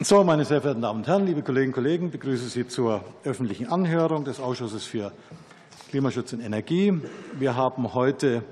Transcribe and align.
So, 0.00 0.22
meine 0.22 0.44
sehr 0.44 0.60
verehrten 0.60 0.82
Damen 0.82 1.00
und 1.00 1.08
Herren, 1.08 1.26
liebe 1.26 1.42
Kolleginnen 1.42 1.70
und 1.70 1.74
Kollegen, 1.74 2.06
ich 2.06 2.12
begrüße 2.12 2.48
Sie 2.48 2.68
zur 2.68 3.02
öffentlichen 3.24 3.66
Anhörung 3.66 4.24
des 4.24 4.38
Ausschusses 4.38 4.84
für 4.84 5.10
Klimaschutz 5.90 6.34
und 6.34 6.40
Energie. 6.40 6.94
Wir 7.36 7.56
haben 7.56 7.94
heute 7.94 8.44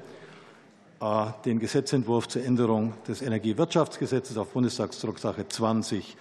äh, 1.00 1.26
den 1.44 1.60
Gesetzentwurf 1.60 2.26
zur 2.26 2.44
Änderung 2.44 2.94
des 3.06 3.22
Energiewirtschaftsgesetzes 3.22 4.36
auf 4.38 4.48
Bundestagsdrucksache 4.48 5.46
20 5.46 6.16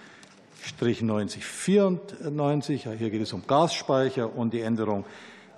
9094. 0.80 2.88
Hier 2.96 3.10
geht 3.10 3.24
es 3.24 3.34
um 3.34 3.48
Gasspeicher 3.48 4.32
und 4.32 4.54
die 4.54 4.62
Änderung 4.62 5.06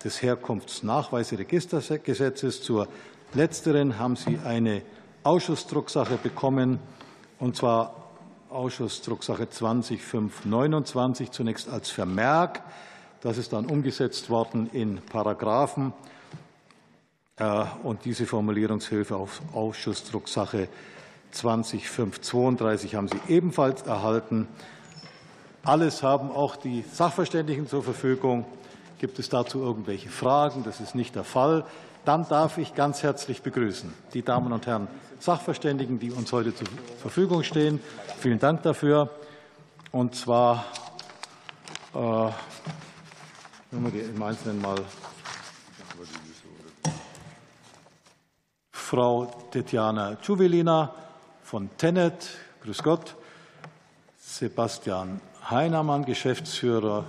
des 0.02 0.21
Herkunftsnachweisregistergesetzes. 0.21 2.63
Zur 2.63 2.88
letzteren 3.34 3.99
haben 3.99 4.15
Sie 4.15 4.39
eine 4.45 4.81
Ausschussdrucksache 5.23 6.15
bekommen, 6.23 6.79
und 7.38 7.57
zwar 7.57 7.96
Ausschussdrucksache 8.50 9.50
20529 9.50 11.32
zunächst 11.32 11.69
als 11.69 11.89
Vermerk. 11.89 12.61
Das 13.21 13.37
ist 13.37 13.54
dann 13.54 13.65
umgesetzt 13.65 14.29
worden 14.29 14.70
in 14.71 15.01
Paragraphen. 15.01 15.93
Äh, 17.37 17.65
und 17.83 18.06
diese 18.06 18.25
Formulierungshilfe 18.25 19.15
auf 19.15 19.42
Ausschussdrucksache 19.54 20.68
20532 21.32 22.96
haben 22.96 23.07
Sie 23.07 23.20
ebenfalls 23.28 23.82
erhalten. 23.83 24.48
Alles 25.64 26.01
haben 26.01 26.32
auch 26.32 26.56
die 26.56 26.84
Sachverständigen 26.92 27.68
zur 27.68 27.84
Verfügung. 27.84 28.45
Gibt 29.00 29.20
es 29.20 29.29
dazu 29.29 29.59
irgendwelche 29.61 30.09
Fragen? 30.09 30.64
Das 30.64 30.79
ist 30.79 30.95
nicht 30.95 31.15
der 31.15 31.23
Fall. 31.23 31.65
Dann 32.08 32.25
darf 32.30 32.58
ich 32.58 32.73
ganz 32.73 33.03
herzlich 33.03 33.42
begrüßen 33.42 33.94
die 34.14 34.22
Damen 34.22 34.53
und 34.53 34.66
Herren 34.66 34.88
Sachverständigen, 35.20 36.00
die 36.00 36.09
uns 36.09 36.31
heute 36.31 36.56
zur 36.56 36.66
Verfügung 37.02 37.44
stehen. 37.44 37.81
Vielen 38.22 38.39
Dank 38.39 38.64
dafür. 38.64 39.09
Und 39.92 40.16
zwar, 40.16 40.64
äh, 41.94 41.98
wenn 43.72 43.84
wir 43.84 43.92
die 43.92 44.00
im 44.00 44.23
Einzelnen 44.23 44.62
mal 44.62 44.78
Frau 48.72 49.26
Tetjana 49.52 50.16
Tschuwelina 50.22 50.96
von 51.44 51.70
Tenet, 51.78 52.30
grüß 52.64 52.84
Gott, 52.84 53.18
Sebastian 54.18 55.20
Heinermann, 55.50 56.06
Geschäftsführer 56.06 57.03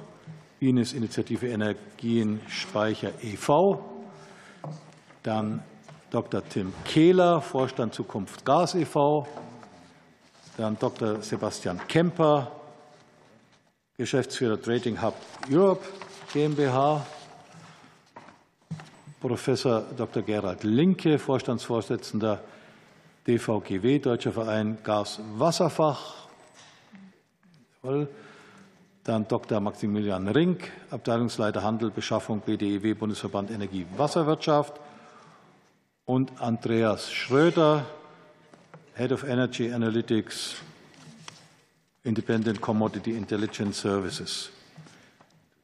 Ines 0.59 0.93
Initiative 0.93 1.47
Energienspeicher 1.47 3.13
e.V., 3.23 3.98
dann 5.23 5.63
Dr. 6.11 6.43
Tim 6.49 6.73
Kehler, 6.85 7.41
Vorstand 7.41 7.95
Zukunft 7.95 8.45
Gas 8.45 8.75
e.V., 8.75 9.27
dann 10.57 10.79
Dr. 10.79 11.23
Sebastian 11.23 11.81
Kemper, 11.87 12.51
Geschäftsführer 13.97 14.61
Trading 14.61 15.01
Hub 15.01 15.15
Europe 15.51 15.85
GmbH, 16.33 17.07
Professor 19.21 19.83
Dr. 19.97 20.23
Gerald 20.23 20.65
Linke, 20.65 21.19
Vorstandsvorsitzender 21.19 22.41
DVGW, 23.27 23.99
Deutscher 23.99 24.33
Verein 24.33 24.79
Gas-Wasserfach. 24.83 26.15
Dann 29.05 29.29
Dr. 29.29 29.61
Maximilian 29.61 30.29
Rink, 30.29 30.71
Abteilungsleiter 30.91 31.63
Handel, 31.63 31.91
Beschaffung 31.91 32.41
BDEW, 32.41 32.95
Bundesverband 32.95 33.51
Energie, 33.51 33.87
Wasserwirtschaft. 33.97 34.81
Und 36.09 36.41
Andreas 36.41 37.13
Schröder, 37.13 37.85
Head 38.95 39.13
of 39.13 39.25
Energy 39.25 39.71
Analytics, 39.71 40.55
Independent 42.03 42.63
Commodity 42.63 43.11
Intelligence 43.11 43.79
Services. 43.79 44.49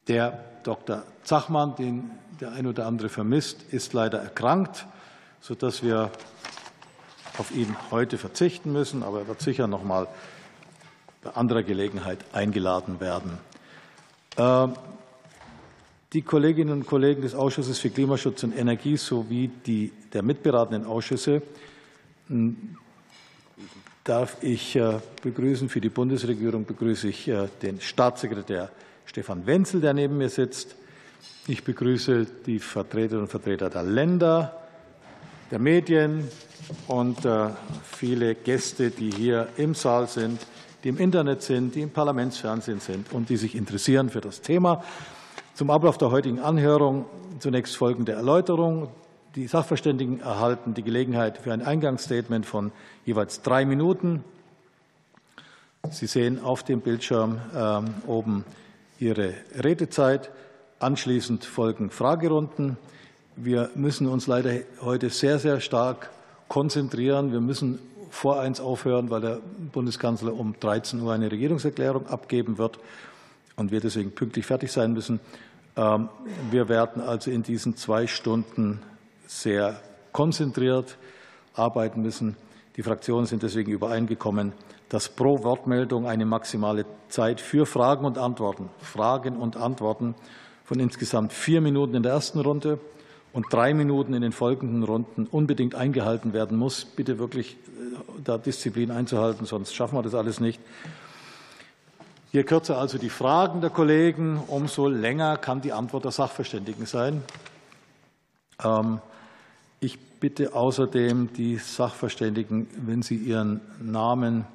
Der 0.06 0.38
Dr. 0.62 1.04
Zachmann, 1.22 1.74
den 1.76 2.10
der 2.42 2.52
ein 2.52 2.66
oder 2.66 2.84
andere 2.84 3.08
vermisst, 3.08 3.62
ist 3.70 3.94
leider 3.94 4.18
erkrankt, 4.18 4.84
sodass 5.40 5.82
wir 5.82 6.10
auf 7.38 7.50
ihn 7.50 7.74
heute 7.90 8.18
verzichten 8.18 8.70
müssen. 8.70 9.02
Aber 9.02 9.20
er 9.20 9.28
wird 9.28 9.40
sicher 9.40 9.66
noch 9.66 9.82
mal 9.82 10.08
bei 11.22 11.30
anderer 11.30 11.62
Gelegenheit 11.62 12.18
eingeladen 12.34 13.00
werden. 13.00 13.38
Die 16.14 16.22
Kolleginnen 16.22 16.72
und 16.72 16.86
Kollegen 16.86 17.22
des 17.22 17.34
Ausschusses 17.34 17.80
für 17.80 17.90
Klimaschutz 17.90 18.44
und 18.44 18.56
Energie 18.56 18.96
sowie 18.96 19.50
die 19.66 19.90
der 20.12 20.22
mitberatenden 20.22 20.86
Ausschüsse 20.86 21.42
hm, 22.28 22.76
darf 24.04 24.36
ich 24.40 24.76
äh, 24.76 25.00
begrüßen. 25.24 25.68
Für 25.68 25.80
die 25.80 25.88
Bundesregierung 25.88 26.66
begrüße 26.66 27.08
ich 27.08 27.26
äh, 27.26 27.48
den 27.60 27.80
Staatssekretär 27.80 28.70
Stefan 29.06 29.44
Wenzel, 29.44 29.80
der 29.80 29.92
neben 29.92 30.16
mir 30.16 30.28
sitzt. 30.28 30.76
Ich 31.48 31.64
begrüße 31.64 32.28
die 32.46 32.60
Vertreterinnen 32.60 33.22
und 33.22 33.28
Vertreter 33.28 33.68
der 33.68 33.82
Länder, 33.82 34.62
der 35.50 35.58
Medien 35.58 36.28
und 36.86 37.24
äh, 37.24 37.48
viele 37.90 38.36
Gäste, 38.36 38.90
die 38.90 39.10
hier 39.10 39.48
im 39.56 39.74
Saal 39.74 40.06
sind 40.06 40.38
die 40.84 40.90
im 40.90 40.98
Internet 40.98 41.42
sind, 41.42 41.74
die 41.74 41.80
im 41.80 41.90
Parlamentsfernsehen 41.90 42.78
sind 42.78 43.10
und 43.12 43.30
die 43.30 43.38
sich 43.38 43.54
interessieren 43.54 44.10
für 44.10 44.20
das 44.20 44.42
Thema. 44.42 44.84
Zum 45.54 45.70
Ablauf 45.70 45.98
der 45.98 46.10
heutigen 46.10 46.40
Anhörung 46.40 47.04
zunächst 47.38 47.76
folgende 47.76 48.10
Erläuterung. 48.10 48.88
Die 49.36 49.46
Sachverständigen 49.46 50.18
erhalten 50.18 50.74
die 50.74 50.82
Gelegenheit 50.82 51.38
für 51.38 51.52
ein 51.52 51.62
Eingangsstatement 51.62 52.44
von 52.44 52.72
jeweils 53.04 53.40
drei 53.40 53.64
Minuten. 53.64 54.24
Sie 55.92 56.08
sehen 56.08 56.42
auf 56.42 56.64
dem 56.64 56.80
Bildschirm 56.80 57.40
ähm, 57.54 57.94
oben 58.08 58.44
Ihre 58.98 59.34
Redezeit. 59.54 60.32
Anschließend 60.80 61.44
folgen 61.44 61.90
Fragerunden. 61.90 62.76
Wir 63.36 63.70
müssen 63.76 64.08
uns 64.08 64.26
leider 64.26 64.54
heute 64.80 65.08
sehr, 65.08 65.38
sehr 65.38 65.60
stark 65.60 66.10
konzentrieren. 66.48 67.30
Wir 67.30 67.40
müssen 67.40 67.78
vor 68.10 68.40
eins 68.40 68.58
aufhören, 68.58 69.08
weil 69.08 69.20
der 69.20 69.38
Bundeskanzler 69.70 70.34
um 70.34 70.56
13 70.58 71.00
Uhr 71.00 71.12
eine 71.12 71.30
Regierungserklärung 71.30 72.08
abgeben 72.08 72.58
wird 72.58 72.80
und 73.56 73.70
wir 73.70 73.80
deswegen 73.80 74.12
pünktlich 74.12 74.46
fertig 74.46 74.72
sein 74.72 74.92
müssen. 74.92 75.20
Ähm, 75.76 76.08
wir 76.50 76.68
werden 76.68 77.02
also 77.02 77.30
in 77.30 77.42
diesen 77.42 77.76
zwei 77.76 78.06
Stunden 78.06 78.80
sehr 79.26 79.80
konzentriert 80.12 80.96
arbeiten 81.54 82.02
müssen. 82.02 82.36
Die 82.76 82.82
Fraktionen 82.82 83.26
sind 83.26 83.42
deswegen 83.42 83.70
übereingekommen, 83.70 84.52
dass 84.88 85.08
pro 85.08 85.42
Wortmeldung 85.42 86.06
eine 86.06 86.26
maximale 86.26 86.84
Zeit 87.08 87.40
für 87.40 87.66
Fragen 87.66 88.04
und 88.04 88.18
Antworten, 88.18 88.70
Fragen 88.80 89.36
und 89.36 89.56
Antworten 89.56 90.14
von 90.64 90.80
insgesamt 90.80 91.32
vier 91.32 91.60
Minuten 91.60 91.94
in 91.94 92.02
der 92.02 92.12
ersten 92.12 92.40
Runde 92.40 92.78
und 93.32 93.52
drei 93.52 93.74
Minuten 93.74 94.14
in 94.14 94.22
den 94.22 94.32
folgenden 94.32 94.82
Runden 94.84 95.26
unbedingt 95.26 95.74
eingehalten 95.74 96.32
werden 96.32 96.56
muss. 96.56 96.84
Bitte 96.84 97.18
wirklich 97.18 97.54
äh, 97.54 97.96
da 98.22 98.38
Disziplin 98.38 98.90
einzuhalten, 98.90 99.46
sonst 99.46 99.74
schaffen 99.74 99.96
wir 99.98 100.02
das 100.02 100.14
alles 100.14 100.40
nicht. 100.40 100.60
Je 102.34 102.42
kürzer 102.42 102.78
also 102.78 102.98
die 102.98 103.10
Fragen 103.10 103.60
der 103.60 103.70
Kollegen, 103.70 104.42
umso 104.48 104.88
länger 104.88 105.36
kann 105.36 105.60
die 105.60 105.72
Antwort 105.72 106.02
der 106.02 106.10
Sachverständigen 106.10 106.84
sein. 106.84 107.22
Ähm, 108.60 108.98
ich 109.78 110.00
bitte 110.00 110.52
außerdem 110.52 111.32
die 111.32 111.58
Sachverständigen, 111.58 112.66
wenn 112.76 113.02
sie 113.02 113.14
ihren 113.14 113.60
Namen 113.80 114.46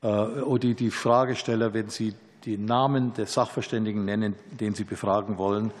äh, 0.00 0.06
oder 0.06 0.74
die 0.74 0.92
Fragesteller, 0.92 1.74
wenn 1.74 1.90
sie 1.90 2.14
die 2.44 2.56
Namen 2.56 3.12
des 3.14 3.34
Sachverständigen 3.34 4.04
nennen, 4.04 4.36
den 4.52 4.76
sie 4.76 4.84
befragen 4.84 5.38
wollen, 5.38 5.72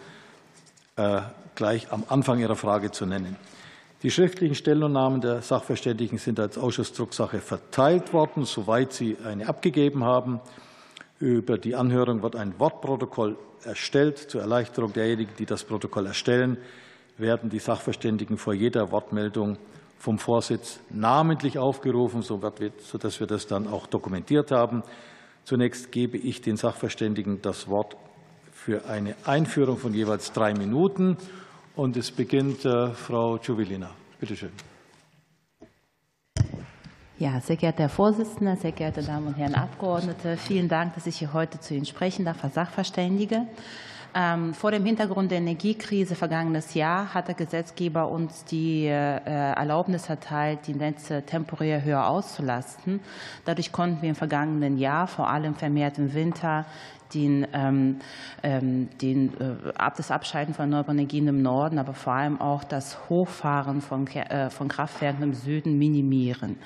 äh, 0.96 1.20
gleich 1.54 1.92
am 1.92 2.02
Anfang 2.08 2.40
Ihrer 2.40 2.56
Frage 2.56 2.90
zu 2.90 3.06
nennen. 3.06 3.36
Die 4.02 4.10
schriftlichen 4.10 4.56
Stellungnahmen 4.56 5.20
der 5.20 5.40
Sachverständigen 5.40 6.18
sind 6.18 6.40
als 6.40 6.58
Ausschussdrucksache 6.58 7.38
verteilt 7.38 8.12
worden, 8.12 8.44
soweit 8.44 8.92
sie 8.92 9.16
eine 9.24 9.48
abgegeben 9.48 10.02
haben. 10.02 10.40
Über 11.18 11.56
die 11.56 11.74
Anhörung 11.74 12.22
wird 12.22 12.36
ein 12.36 12.58
Wortprotokoll 12.58 13.36
erstellt. 13.64 14.18
Zur 14.18 14.42
Erleichterung 14.42 14.92
derjenigen, 14.92 15.32
die 15.38 15.46
das 15.46 15.64
Protokoll 15.64 16.06
erstellen, 16.06 16.58
werden 17.16 17.48
die 17.48 17.58
Sachverständigen 17.58 18.36
vor 18.36 18.52
jeder 18.52 18.90
Wortmeldung 18.92 19.56
vom 19.98 20.18
Vorsitz 20.18 20.78
namentlich 20.90 21.58
aufgerufen, 21.58 22.22
sodass 22.22 23.20
wir 23.20 23.26
das 23.26 23.46
dann 23.46 23.66
auch 23.66 23.86
dokumentiert 23.86 24.50
haben. 24.50 24.82
Zunächst 25.44 25.90
gebe 25.90 26.18
ich 26.18 26.42
den 26.42 26.56
Sachverständigen 26.56 27.40
das 27.40 27.68
Wort 27.68 27.96
für 28.52 28.84
eine 28.86 29.14
Einführung 29.24 29.78
von 29.78 29.94
jeweils 29.94 30.32
drei 30.32 30.52
Minuten. 30.52 31.16
Und 31.76 31.96
es 31.96 32.10
beginnt 32.10 32.64
äh, 32.64 32.90
Frau 32.90 33.38
Ciuvilina. 33.38 33.90
Bitte 34.18 34.36
schön. 34.36 34.75
Ja, 37.18 37.40
sehr 37.40 37.56
geehrter 37.56 37.84
Herr 37.84 37.88
Vorsitzender, 37.88 38.56
sehr 38.56 38.72
geehrte 38.72 39.02
Damen 39.02 39.28
und 39.28 39.38
Herren 39.38 39.54
Abgeordnete, 39.54 40.36
vielen 40.36 40.68
Dank, 40.68 40.94
dass 40.96 41.06
ich 41.06 41.16
hier 41.16 41.32
heute 41.32 41.58
zu 41.58 41.72
Ihnen 41.72 41.86
sprechen 41.86 42.26
darf, 42.26 42.42
Herr 42.42 42.50
Sachverständige. 42.50 43.46
Ähm, 44.14 44.52
vor 44.52 44.70
dem 44.70 44.84
Hintergrund 44.84 45.30
der 45.30 45.38
Energiekrise 45.38 46.14
vergangenes 46.14 46.74
Jahr 46.74 47.14
hat 47.14 47.28
der 47.28 47.34
Gesetzgeber 47.34 48.10
uns 48.10 48.44
die 48.44 48.84
äh, 48.84 48.90
Erlaubnis 48.90 50.10
erteilt, 50.10 50.66
die 50.66 50.74
Netze 50.74 51.22
temporär 51.22 51.82
höher 51.82 52.06
auszulasten. 52.06 53.00
Dadurch 53.46 53.72
konnten 53.72 54.02
wir 54.02 54.10
im 54.10 54.14
vergangenen 54.14 54.76
Jahr, 54.76 55.06
vor 55.06 55.30
allem 55.30 55.54
vermehrt 55.54 55.96
im 55.96 56.12
Winter, 56.12 56.66
den, 57.14 57.46
ähm, 57.54 58.00
ähm 58.42 58.90
den, 59.00 59.32
äh, 59.40 59.72
das 59.96 60.10
Abschalten 60.10 60.52
von 60.52 60.64
erneuerbaren 60.64 60.98
Energien 60.98 61.28
im 61.28 61.40
Norden, 61.40 61.78
aber 61.78 61.94
vor 61.94 62.12
allem 62.12 62.42
auch 62.42 62.62
das 62.62 63.08
Hochfahren 63.08 63.80
von, 63.80 64.06
äh, 64.06 64.50
von 64.50 64.68
Kraftwerken 64.68 65.22
im 65.22 65.32
Süden 65.32 65.78
minimieren. 65.78 66.58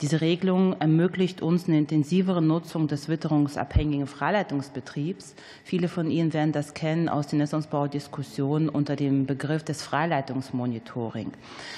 Diese 0.00 0.20
Regelung 0.20 0.74
ermöglicht 0.80 1.40
uns 1.40 1.68
eine 1.68 1.78
intensivere 1.78 2.42
Nutzung 2.42 2.88
des 2.88 3.08
witterungsabhängigen 3.08 4.08
Freileitungsbetriebs. 4.08 5.36
Viele 5.62 5.86
von 5.86 6.10
Ihnen 6.10 6.32
werden 6.32 6.50
das 6.50 6.74
kennen 6.74 7.08
aus 7.08 7.28
den 7.28 7.38
Netzausbaudiskussionen 7.38 8.68
unter 8.68 8.96
dem 8.96 9.24
Begriff 9.26 9.62
des 9.62 9.82
Freileitungsmonitoring. 9.82 11.30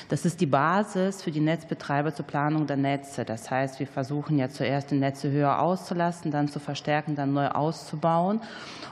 Das 0.09 0.25
ist 0.25 0.41
die 0.41 0.47
Basis 0.47 1.23
für 1.23 1.31
die 1.31 1.41
Netzbetreiber 1.41 2.15
zur 2.15 2.27
Planung 2.27 2.67
der 2.67 2.79
Netze. 2.79 3.27
Das 3.27 3.51
heißt, 3.51 3.81
wir 3.81 3.87
versuchen 3.87 4.39
ja 4.39 4.49
zuerst 4.49 4.93
die 4.93 4.97
Netze 4.97 5.31
höher 5.31 5.61
auszulassen, 5.61 6.31
dann 6.31 6.49
zu 6.49 6.59
verstärken, 6.59 7.17
dann 7.17 7.35
neu 7.35 7.49
auszubauen. 7.49 8.41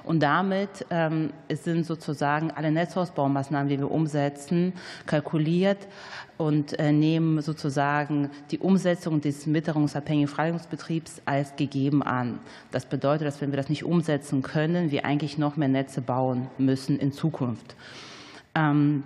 Und 0.05 0.23
damit 0.23 0.85
ähm, 0.91 1.33
sind 1.51 1.87
sozusagen 1.87 2.51
alle 2.51 2.71
Netzausbaumaßnahmen, 2.71 3.71
die 3.71 3.79
wir 3.79 3.91
umsetzen, 3.91 4.75
kalkuliert 5.07 5.89
und 6.37 6.79
äh, 6.79 6.93
nehmen 6.93 7.41
sozusagen 7.41 8.31
die 8.51 8.59
Umsetzung 8.59 9.21
des 9.21 9.53
witterungsabhängigen 9.53 10.29
Freilegungsbetriebs 10.29 11.23
als 11.25 11.57
gegeben 11.57 12.03
an. 12.03 12.41
Das 12.71 12.87
bedeutet, 12.87 13.27
dass 13.27 13.41
wenn 13.41 13.53
wir 13.53 13.57
das 13.57 13.69
nicht 13.69 13.85
umsetzen 13.85 14.43
können, 14.43 14.91
wir 14.91 15.05
eigentlich 15.05 15.39
noch 15.39 15.57
mehr 15.57 15.69
Netze 15.69 16.01
bauen 16.01 16.49
müssen 16.59 16.99
in 16.99 17.13
Zukunft. 17.13 17.77
Ähm, 18.55 19.05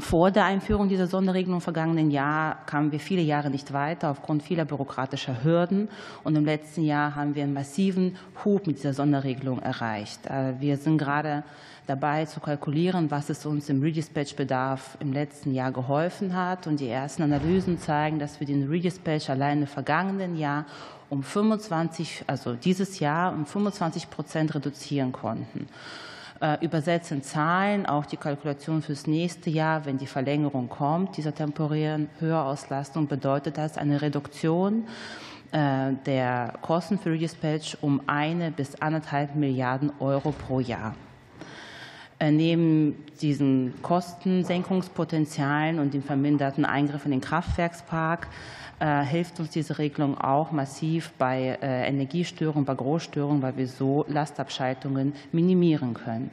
vor 0.00 0.30
der 0.30 0.44
Einführung 0.44 0.88
dieser 0.88 1.08
Sonderregelung 1.08 1.56
im 1.56 1.60
vergangenen 1.60 2.12
Jahr 2.12 2.64
kamen 2.66 2.92
wir 2.92 3.00
viele 3.00 3.20
Jahre 3.20 3.50
nicht 3.50 3.72
weiter 3.72 4.10
aufgrund 4.10 4.44
vieler 4.44 4.64
bürokratischer 4.64 5.42
Hürden. 5.42 5.88
Und 6.22 6.36
im 6.36 6.44
letzten 6.44 6.84
Jahr 6.84 7.16
haben 7.16 7.34
wir 7.34 7.42
einen 7.42 7.52
massiven 7.52 8.16
Hub 8.44 8.68
mit 8.68 8.78
dieser 8.78 8.94
Sonderregelung 8.94 9.58
erreicht. 9.58 10.24
Äh, 10.26 10.60
wir 10.60 10.76
sind 10.76 10.98
gerade 10.98 11.42
dabei 11.88 12.26
zu 12.26 12.40
kalkulieren, 12.40 13.10
was 13.10 13.30
es 13.30 13.46
uns 13.46 13.68
im 13.70 13.82
Redispatch-Bedarf 13.82 14.98
im 15.00 15.12
letzten 15.12 15.52
Jahr 15.54 15.72
geholfen 15.72 16.36
hat. 16.36 16.66
Und 16.66 16.80
die 16.80 16.88
ersten 16.88 17.22
Analysen 17.22 17.78
zeigen, 17.78 18.18
dass 18.18 18.40
wir 18.40 18.46
den 18.46 18.68
Redispatch 18.68 19.30
allein 19.30 19.62
im 19.62 19.66
vergangenen 19.66 20.36
Jahr 20.36 20.66
um 21.08 21.22
25, 21.22 22.24
also 22.26 22.54
dieses 22.54 23.00
Jahr 23.00 23.32
um 23.32 23.46
25 23.46 24.10
Prozent 24.10 24.54
reduzieren 24.54 25.12
konnten. 25.12 25.68
Äh, 26.40 26.64
Übersetzt 26.64 27.10
in 27.10 27.22
Zahlen 27.22 27.86
auch 27.86 28.04
die 28.04 28.18
Kalkulation 28.18 28.82
fürs 28.82 29.06
nächste 29.06 29.48
Jahr, 29.48 29.86
wenn 29.86 29.96
die 29.96 30.06
Verlängerung 30.06 30.68
kommt, 30.68 31.16
dieser 31.16 31.34
temporären 31.34 32.10
Höherauslastung, 32.20 33.08
bedeutet 33.08 33.56
das 33.56 33.78
eine 33.78 34.02
Reduktion 34.02 34.86
äh, 35.52 35.94
der 36.04 36.52
Kosten 36.60 36.98
für 36.98 37.10
Redispatch 37.10 37.78
um 37.80 38.02
eine 38.06 38.50
bis 38.50 38.74
anderthalb 38.82 39.34
Milliarden 39.34 39.90
Euro 39.98 40.32
pro 40.32 40.60
Jahr. 40.60 40.94
Äh, 42.20 42.32
neben 42.32 42.96
diesen 43.20 43.74
Kostensenkungspotenzialen 43.80 45.78
und 45.78 45.94
dem 45.94 46.02
verminderten 46.02 46.64
Eingriff 46.64 47.04
in 47.04 47.12
den 47.12 47.20
Kraftwerkspark 47.20 48.26
äh, 48.80 49.04
hilft 49.04 49.38
uns 49.38 49.50
diese 49.50 49.78
Regelung 49.78 50.18
auch 50.18 50.50
massiv 50.50 51.12
bei 51.18 51.56
äh, 51.62 51.88
Energiestörungen, 51.88 52.64
bei 52.64 52.74
Großstörungen, 52.74 53.40
weil 53.40 53.56
wir 53.56 53.68
so 53.68 54.04
Lastabschaltungen 54.08 55.12
minimieren 55.30 55.94
können. 55.94 56.30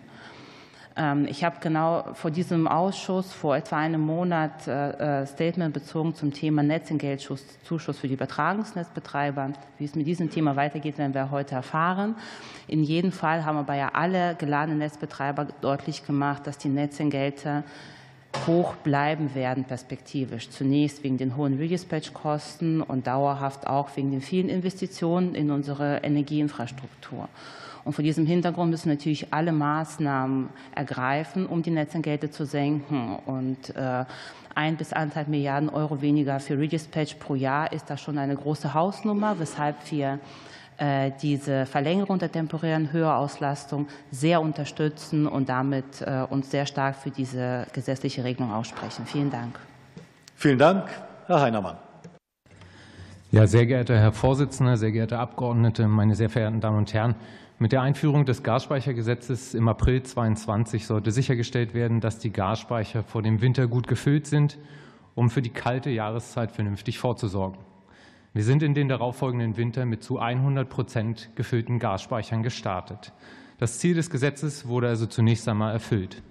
Ähm, 0.98 1.26
ich 1.30 1.44
habe 1.44 1.58
genau 1.60 2.06
vor 2.14 2.32
diesem 2.32 2.68
Ausschuss 2.68 3.34
vor 3.34 3.56
etwa 3.56 3.78
einem 3.78 4.02
Monat 4.02 4.68
äh, 4.68 5.22
äh, 5.22 5.26
Statement 5.26 5.74
bezogen 5.74 6.16
zum 6.16 6.34
Thema 6.34 6.64
Netzentgeltzuschuss 6.64 8.00
für 8.00 8.08
die 8.08 8.14
Übertragungsnetzbetreiber. 8.14 9.52
Wie 9.78 9.86
es 9.86 9.96
mit 9.96 10.08
diesem 10.08 10.30
Thema 10.30 10.56
weitergeht, 10.56 10.98
werden 10.98 11.14
wir 11.14 11.32
heute 11.32 11.56
erfahren. 11.56 12.16
In 12.68 12.84
jedem 12.84 13.12
Fall 13.12 13.46
haben 13.46 13.58
aber 13.58 13.76
ja 13.76 13.92
alle 13.94 14.36
geladenen 14.36 14.80
Netzbetreiber 14.80 15.48
deutlich 15.62 16.06
gemacht, 16.06 16.48
dass 16.48 16.58
die 16.58 16.70
Netzentgelte 16.70 17.64
hoch 18.48 18.76
bleiben 18.76 19.34
werden 19.34 19.64
perspektivisch. 19.64 20.50
Zunächst 20.50 21.04
wegen 21.04 21.18
den 21.18 21.36
hohen 21.36 21.58
Redispatch-Kosten 21.58 22.82
und 22.82 23.08
dauerhaft 23.08 23.68
auch 23.68 23.90
wegen 23.96 24.12
den 24.12 24.22
vielen 24.22 24.50
Investitionen 24.50 25.36
in 25.36 25.52
unsere 25.52 25.98
Energieinfrastruktur. 26.04 27.30
Und 27.86 27.94
vor 27.94 28.04
diesem 28.04 28.26
Hintergrund 28.26 28.72
müssen 28.72 28.90
natürlich 28.90 29.32
alle 29.32 29.52
Maßnahmen 29.52 30.50
ergreifen, 30.74 31.46
um 31.46 31.62
die 31.62 31.70
Netzentgelte 31.70 32.32
zu 32.32 32.46
senken. 32.46 33.16
Und 33.28 33.76
äh, 33.76 34.06
ein 34.56 34.76
bis 34.76 34.92
anderthalb 34.92 35.28
Milliarden 35.28 35.70
Euro 35.70 36.02
weniger 36.02 36.40
für 36.40 36.58
Redispatch 36.58 37.16
pro 37.20 37.36
Jahr 37.36 37.72
ist 37.72 37.90
da 37.90 37.96
schon 37.96 38.18
eine 38.18 38.36
große 38.36 38.74
Hausnummer, 38.74 39.38
weshalb 39.38 39.76
wir 39.92 40.20
äh, 40.78 41.12
diese 41.22 41.68
Verlängerung 41.68 42.18
der 42.18 42.32
temporären 42.32 42.92
Höherauslastung 42.92 43.88
sehr 44.10 44.42
unterstützen 44.42 45.28
und 45.28 45.48
damit 45.48 46.02
äh, 46.02 46.26
uns 46.28 46.50
sehr 46.50 46.66
stark 46.66 46.96
für 46.96 47.12
diese 47.12 47.68
gesetzliche 47.72 48.24
Regelung 48.24 48.52
aussprechen. 48.52 49.06
Vielen 49.06 49.30
Dank. 49.30 49.60
Vielen 50.36 50.58
Dank, 50.58 50.86
Herr 51.28 51.40
Heinermann. 51.40 51.78
Ja, 53.32 53.46
sehr 53.46 53.66
geehrter 53.66 54.00
Herr 54.00 54.12
Vorsitzender, 54.12 54.76
sehr 54.76 54.92
geehrte 54.92 55.20
Abgeordnete, 55.20 55.88
meine 55.88 56.16
sehr 56.16 56.30
verehrten 56.30 56.62
Damen 56.62 56.80
und 56.80 56.94
Herren! 56.94 57.16
Mit 57.58 57.72
der 57.72 57.82
Einführung 57.82 58.26
des 58.26 58.44
Gasspeichergesetzes 58.44 59.54
im 59.54 59.70
April 59.70 60.04
2022 60.04 60.86
sollte 60.86 61.12
sichergestellt 61.12 61.74
werden, 61.74 62.02
dass 62.02 62.20
die 62.20 62.32
Gasspeicher 62.32 63.02
vor 63.02 63.22
dem 63.22 63.40
Winter 63.40 63.68
gut 63.68 63.88
gefüllt 63.88 64.28
sind, 64.28 64.58
um 65.16 65.30
für 65.30 65.42
die 65.42 65.52
kalte 65.52 65.90
Jahreszeit 65.90 66.52
vernünftig 66.52 67.00
vorzusorgen. 67.00 67.58
Wir 68.34 68.44
sind 68.44 68.62
in 68.62 68.74
den 68.74 68.90
darauffolgenden 68.90 69.56
Winter 69.56 69.86
mit 69.86 70.04
zu 70.04 70.20
100 70.20 70.68
Prozent 70.68 71.30
gefüllten 71.36 71.80
Gasspeichern 71.80 72.44
gestartet. 72.44 73.14
Das 73.58 73.80
Ziel 73.80 73.96
des 73.96 74.10
Gesetzes 74.10 74.68
wurde 74.68 74.90
also 74.90 75.06
zunächst 75.06 75.48
einmal 75.48 75.72
erfüllt. 75.72 76.24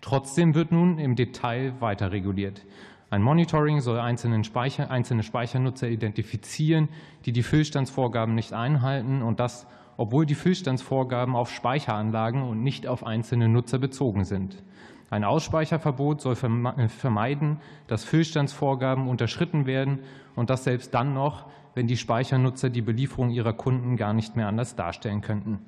Trotzdem 0.00 0.56
wird 0.56 0.72
nun 0.72 0.98
im 0.98 1.14
Detail 1.14 1.74
weiter 1.78 2.10
reguliert. 2.10 2.66
Ein 3.10 3.22
Monitoring 3.22 3.80
soll 3.80 4.00
Speicher, 4.42 4.90
einzelne 4.90 5.22
Speichernutzer 5.22 5.88
identifizieren, 5.88 6.88
die 7.26 7.32
die 7.32 7.44
Füllstandsvorgaben 7.44 8.34
nicht 8.34 8.52
einhalten 8.52 9.22
und 9.22 9.38
das 9.38 9.68
obwohl 9.96 10.26
die 10.26 10.34
Füllstandsvorgaben 10.34 11.36
auf 11.36 11.50
Speicheranlagen 11.50 12.42
und 12.42 12.62
nicht 12.62 12.86
auf 12.86 13.04
einzelne 13.04 13.48
Nutzer 13.48 13.78
bezogen 13.78 14.24
sind. 14.24 14.62
Ein 15.10 15.24
Ausspeicherverbot 15.24 16.22
soll 16.22 16.34
äh, 16.34 16.88
vermeiden, 16.88 17.58
dass 17.86 18.04
Füllstandsvorgaben 18.04 19.08
unterschritten 19.08 19.66
werden 19.66 19.98
und 20.34 20.48
das 20.48 20.64
selbst 20.64 20.94
dann 20.94 21.12
noch, 21.12 21.46
wenn 21.74 21.86
die 21.86 21.98
Speichernutzer 21.98 22.70
die 22.70 22.80
Belieferung 22.80 23.30
ihrer 23.30 23.52
Kunden 23.52 23.96
gar 23.96 24.14
nicht 24.14 24.36
mehr 24.36 24.48
anders 24.48 24.74
darstellen 24.74 25.20
könnten. 25.20 25.58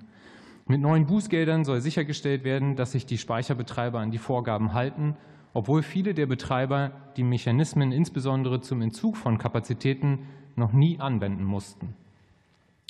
Mit 0.66 0.81
neuen 0.81 1.04
Bußgeldern 1.04 1.64
soll 1.64 1.83
sichergestellt 1.83 2.43
werden, 2.43 2.75
dass 2.75 2.93
sich 2.93 3.04
die 3.04 3.19
Speicherbetreiber 3.19 4.00
an 4.00 4.11
die 4.11 4.19
Vorgaben 4.19 4.73
halten, 4.73 5.14
obwohl 5.52 5.83
viele 5.83 6.14
der 6.14 6.26
Betreiber 6.26 6.93
die 7.19 7.23
Mechanismen 7.23 7.93
insbesondere 7.93 8.62
zum 8.62 8.81
Entzug 8.81 9.19
von 9.19 9.37
Kapazitäten 9.37 10.21
noch 10.57 10.73
nie 10.73 11.00
anwenden 11.00 11.45
mussten. 11.45 11.95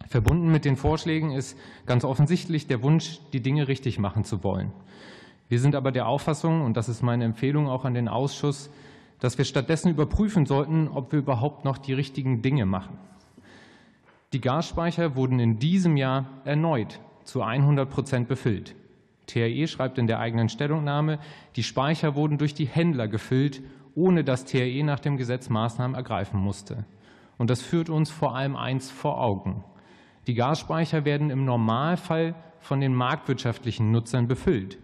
Verbunden 0.08 0.50
mit 0.50 0.64
den 0.64 0.76
Vorschlägen 0.76 1.30
ist 1.30 1.58
ganz 1.86 2.04
offensichtlich 2.04 2.66
der 2.66 2.82
Wunsch, 2.82 3.20
die 3.32 3.40
Dinge 3.40 3.68
richtig 3.68 3.98
machen 3.98 4.24
zu 4.24 4.42
wollen. 4.42 4.72
Wir 5.48 5.60
sind 5.60 5.74
aber 5.74 5.92
der 5.92 6.08
Auffassung, 6.08 6.62
und 6.62 6.76
das 6.76 6.88
ist 6.88 7.02
meine 7.02 7.24
Empfehlung 7.24 7.68
auch 7.68 7.84
an 7.84 7.94
den 7.94 8.08
Ausschuss, 8.08 8.70
dass 9.20 9.38
wir 9.38 9.44
stattdessen 9.44 9.90
überprüfen 9.90 10.46
sollten, 10.46 10.88
ob 10.88 11.12
wir 11.12 11.20
überhaupt 11.20 11.64
noch 11.64 11.78
die 11.78 11.92
richtigen 11.92 12.42
Dinge 12.42 12.66
machen. 12.66 12.98
Die 14.32 14.40
Gasspeicher 14.40 15.14
wurden 15.14 15.38
in 15.38 15.58
diesem 15.58 15.96
Jahr 15.96 16.26
erneut 16.44 17.00
zu 17.22 17.42
100 17.42 17.88
Prozent 17.88 18.28
befüllt. 18.28 18.74
THE 19.26 19.66
schreibt 19.68 19.98
in 19.98 20.06
der 20.06 20.18
eigenen 20.18 20.48
Stellungnahme, 20.48 21.18
die 21.56 21.62
Speicher 21.62 22.14
wurden 22.14 22.36
durch 22.36 22.52
die 22.52 22.66
Händler 22.66 23.08
gefüllt, 23.08 23.62
ohne 23.94 24.24
dass 24.24 24.44
THE 24.44 24.82
nach 24.82 25.00
dem 25.00 25.16
Gesetz 25.16 25.48
Maßnahmen 25.48 25.94
ergreifen 25.94 26.40
musste. 26.40 26.84
Und 27.38 27.48
das 27.48 27.62
führt 27.62 27.88
uns 27.88 28.10
vor 28.10 28.34
allem 28.34 28.56
eins 28.56 28.90
vor 28.90 29.20
Augen. 29.20 29.64
Die 30.26 30.34
Gasspeicher 30.34 31.04
werden 31.04 31.30
im 31.30 31.44
Normalfall 31.44 32.34
von 32.58 32.80
den 32.80 32.94
marktwirtschaftlichen 32.94 33.90
Nutzern 33.90 34.26
befüllt. 34.26 34.78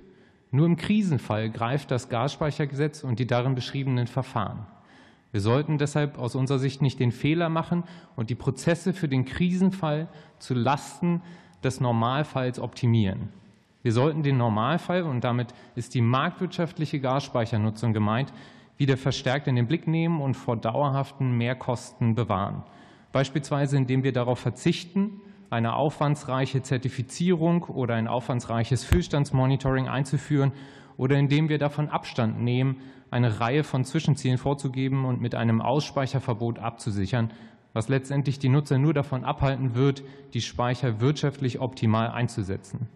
Nur 0.50 0.66
im 0.66 0.76
Krisenfall 0.76 1.48
greift 1.48 1.90
das 1.90 2.08
Gasspeichergesetz 2.08 3.04
und 3.04 3.18
die 3.18 3.26
darin 3.26 3.54
beschriebenen 3.54 4.06
Verfahren. 4.06 4.66
Wir 5.32 5.40
sollten 5.40 5.78
deshalb 5.78 6.18
aus 6.18 6.34
unserer 6.34 6.58
Sicht 6.58 6.82
nicht 6.82 6.98
den 6.98 7.12
Fehler 7.12 7.48
machen 7.48 7.84
und 8.16 8.30
die 8.30 8.34
Prozesse 8.34 8.92
für 8.92 9.08
den 9.08 9.24
Krisenfall 9.24 10.08
zu 10.38 10.54
Lasten 10.54 11.22
des 11.62 11.80
Normalfalls 11.80 12.58
optimieren. 12.58 13.28
Wir 13.82 13.92
sollten 13.92 14.22
den 14.22 14.36
Normalfall, 14.36 15.04
und 15.04 15.24
damit 15.24 15.54
ist 15.74 15.94
die 15.94 16.02
marktwirtschaftliche 16.02 17.00
Gasspeichernutzung 17.00 17.92
gemeint, 17.92 18.32
wieder 18.76 18.96
verstärkt 18.96 19.46
in 19.46 19.56
den 19.56 19.68
Blick 19.68 19.86
nehmen 19.86 20.20
und 20.20 20.34
vor 20.34 20.56
dauerhaften 20.56 21.38
Mehrkosten 21.38 22.14
bewahren. 22.14 22.64
Beispielsweise 23.12 23.76
indem 23.76 24.02
wir 24.02 24.12
darauf 24.12 24.38
verzichten, 24.38 25.20
eine 25.50 25.74
aufwandsreiche 25.74 26.62
Zertifizierung 26.62 27.64
oder 27.64 27.94
ein 27.94 28.06
aufwandsreiches 28.06 28.84
Füllstandsmonitoring 28.84 29.88
einzuführen 29.88 30.52
oder 30.96 31.18
indem 31.18 31.48
wir 31.48 31.58
davon 31.58 31.88
Abstand 31.88 32.40
nehmen, 32.40 32.76
eine 33.10 33.40
Reihe 33.40 33.64
von 33.64 33.84
Zwischenzielen 33.84 34.38
vorzugeben 34.38 35.04
und 35.04 35.20
mit 35.20 35.34
einem 35.34 35.60
Ausspeicherverbot 35.60 36.60
abzusichern, 36.60 37.32
was 37.72 37.88
letztendlich 37.88 38.38
die 38.38 38.48
Nutzer 38.48 38.78
nur 38.78 38.94
davon 38.94 39.24
abhalten 39.24 39.74
wird, 39.74 40.02
die 40.34 40.40
Speicher 40.40 41.00
wirtschaftlich 41.00 41.60
optimal 41.60 42.10
einzusetzen. 42.10 42.88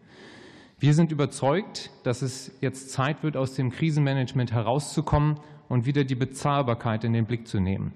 Wir 0.79 0.95
sind 0.95 1.13
überzeugt, 1.13 1.91
dass 2.03 2.23
es 2.23 2.57
jetzt 2.61 2.91
Zeit 2.91 3.23
wird, 3.23 3.37
aus 3.37 3.55
dem 3.55 3.71
Krisenmanagement 3.71 4.53
herauszukommen 4.53 5.41
und 5.69 5.87
wieder 5.87 6.05
die 6.05 6.15
Bezahlbarkeit 6.15 7.05
in 7.05 7.13
den 7.13 7.27
Blick 7.27 7.49
zu 7.49 7.59
nehmen. 7.59 7.93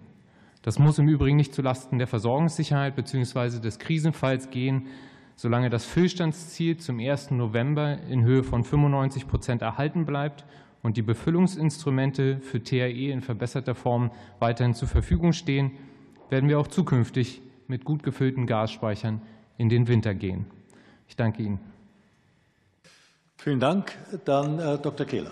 Das 0.69 0.79
muss 0.79 0.99
im 0.99 1.09
Übrigen 1.09 1.39
nicht 1.39 1.55
zulasten 1.55 1.97
der 1.97 2.07
Versorgungssicherheit 2.07 2.95
bzw. 2.95 3.59
des 3.59 3.79
Krisenfalls 3.79 4.51
gehen, 4.51 4.89
solange 5.35 5.71
das 5.71 5.87
Füllstandsziel 5.87 6.77
zum 6.77 7.01
1. 7.01 7.31
November 7.31 8.03
in 8.03 8.23
Höhe 8.23 8.43
von 8.43 8.65
95 8.65 9.27
Prozent 9.27 9.63
erhalten 9.63 10.05
bleibt 10.05 10.45
und 10.83 10.99
die 10.99 11.03
Befüllungsinstrumente 11.03 12.41
für 12.41 12.63
THE 12.63 13.11
in 13.11 13.23
verbesserter 13.23 13.75
Form 13.75 14.11
weiterhin 14.41 14.75
zur 14.75 14.89
Verfügung 14.89 15.33
stehen, 15.33 15.71
werden 16.29 16.51
wir 16.51 16.61
auch 16.61 16.67
zukünftig 16.67 17.41
mit 17.67 17.87
gut 17.87 18.03
gefüllten 18.03 18.45
Gasspeichern 18.45 19.23
in 19.57 19.71
den 19.71 19.89
Winter 19.89 20.13
gehen. 20.13 20.45
Ich 21.09 21.17
danke 21.17 21.45
Ihnen. 21.45 21.61
Vielen 23.39 23.59
Dank. 23.59 23.97
Dann 24.27 24.59
äh, 24.59 24.77
Dr. 24.77 25.07
Kehler. 25.07 25.31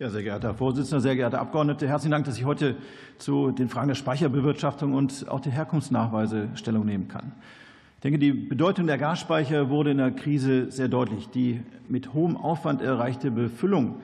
Ja, 0.00 0.08
sehr 0.08 0.22
geehrter 0.22 0.48
Herr 0.48 0.54
Vorsitzender, 0.54 1.02
sehr 1.02 1.14
geehrte 1.14 1.38
Abgeordnete, 1.38 1.86
herzlichen 1.86 2.12
Dank, 2.12 2.24
dass 2.24 2.38
ich 2.38 2.46
heute 2.46 2.76
zu 3.18 3.50
den 3.50 3.68
Fragen 3.68 3.88
der 3.88 3.94
Speicherbewirtschaftung 3.94 4.94
und 4.94 5.28
auch 5.28 5.40
der 5.40 5.52
Herkunftsnachweise 5.52 6.48
Stellung 6.54 6.86
nehmen 6.86 7.08
kann. 7.08 7.32
Ich 7.96 8.00
denke, 8.00 8.18
die 8.18 8.32
Bedeutung 8.32 8.86
der 8.86 8.96
Gasspeicher 8.96 9.68
wurde 9.68 9.90
in 9.90 9.98
der 9.98 10.12
Krise 10.12 10.70
sehr 10.70 10.88
deutlich. 10.88 11.28
Die 11.28 11.60
mit 11.86 12.14
hohem 12.14 12.38
Aufwand 12.38 12.80
erreichte 12.80 13.30
Befüllung 13.30 13.96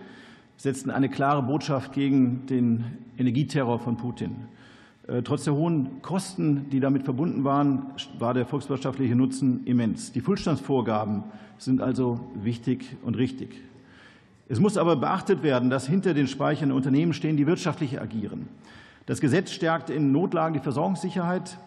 setzten 0.59 0.91
eine 0.91 1.09
klare 1.09 1.43
Botschaft 1.43 1.95
gegen 1.95 2.45
den 2.45 2.85
Energieterror 3.17 3.79
von 3.79 3.97
Putin. 3.97 4.37
Äh, 5.07 5.23
trotz 5.23 5.45
der 5.45 5.55
hohen 5.55 6.03
Kosten, 6.03 6.69
die 6.69 6.81
damit 6.81 7.05
verbunden 7.05 7.43
waren, 7.45 7.87
war 8.19 8.35
der 8.35 8.45
volkswirtschaftliche 8.45 9.17
Nutzen 9.17 9.65
immens. 9.65 10.13
Die 10.13 10.21
Füllstandsvorgaben 10.21 11.25
sind 11.57 11.81
also 11.81 12.21
wichtig 12.35 12.99
und 13.03 13.17
richtig. 13.17 13.63
Es 14.49 14.61
muss 14.61 14.77
aber 14.77 14.97
beachtet 14.97 15.43
werden, 15.43 15.71
dass 15.71 15.87
hinter 15.87 16.15
den 16.15 16.29
Speichern 16.29 16.71
Unternehmen 16.71 17.13
stehen, 17.13 17.37
die 17.37 17.47
wirtschaftlich 17.47 18.01
agieren. 18.01 18.49
Das 19.07 19.21
Gesetz 19.21 19.51
stärkt 19.51 19.91
in 19.91 20.13
Notlagen 20.13 20.55
die 20.55 20.61
Versorgungssicherheit, 20.61 21.59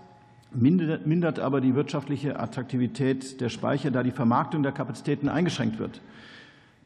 mindert 0.51 1.39
aber 1.39 1.61
die 1.61 1.75
wirtschaftliche 1.75 2.39
Attraktivität 2.39 3.39
der 3.39 3.49
Speicher, 3.49 3.91
da 3.91 4.01
die 4.01 4.11
Vermarktung 4.11 4.63
der 4.63 4.71
Kapazitäten 4.71 5.29
eingeschränkt 5.29 5.77
wird. 5.77 6.01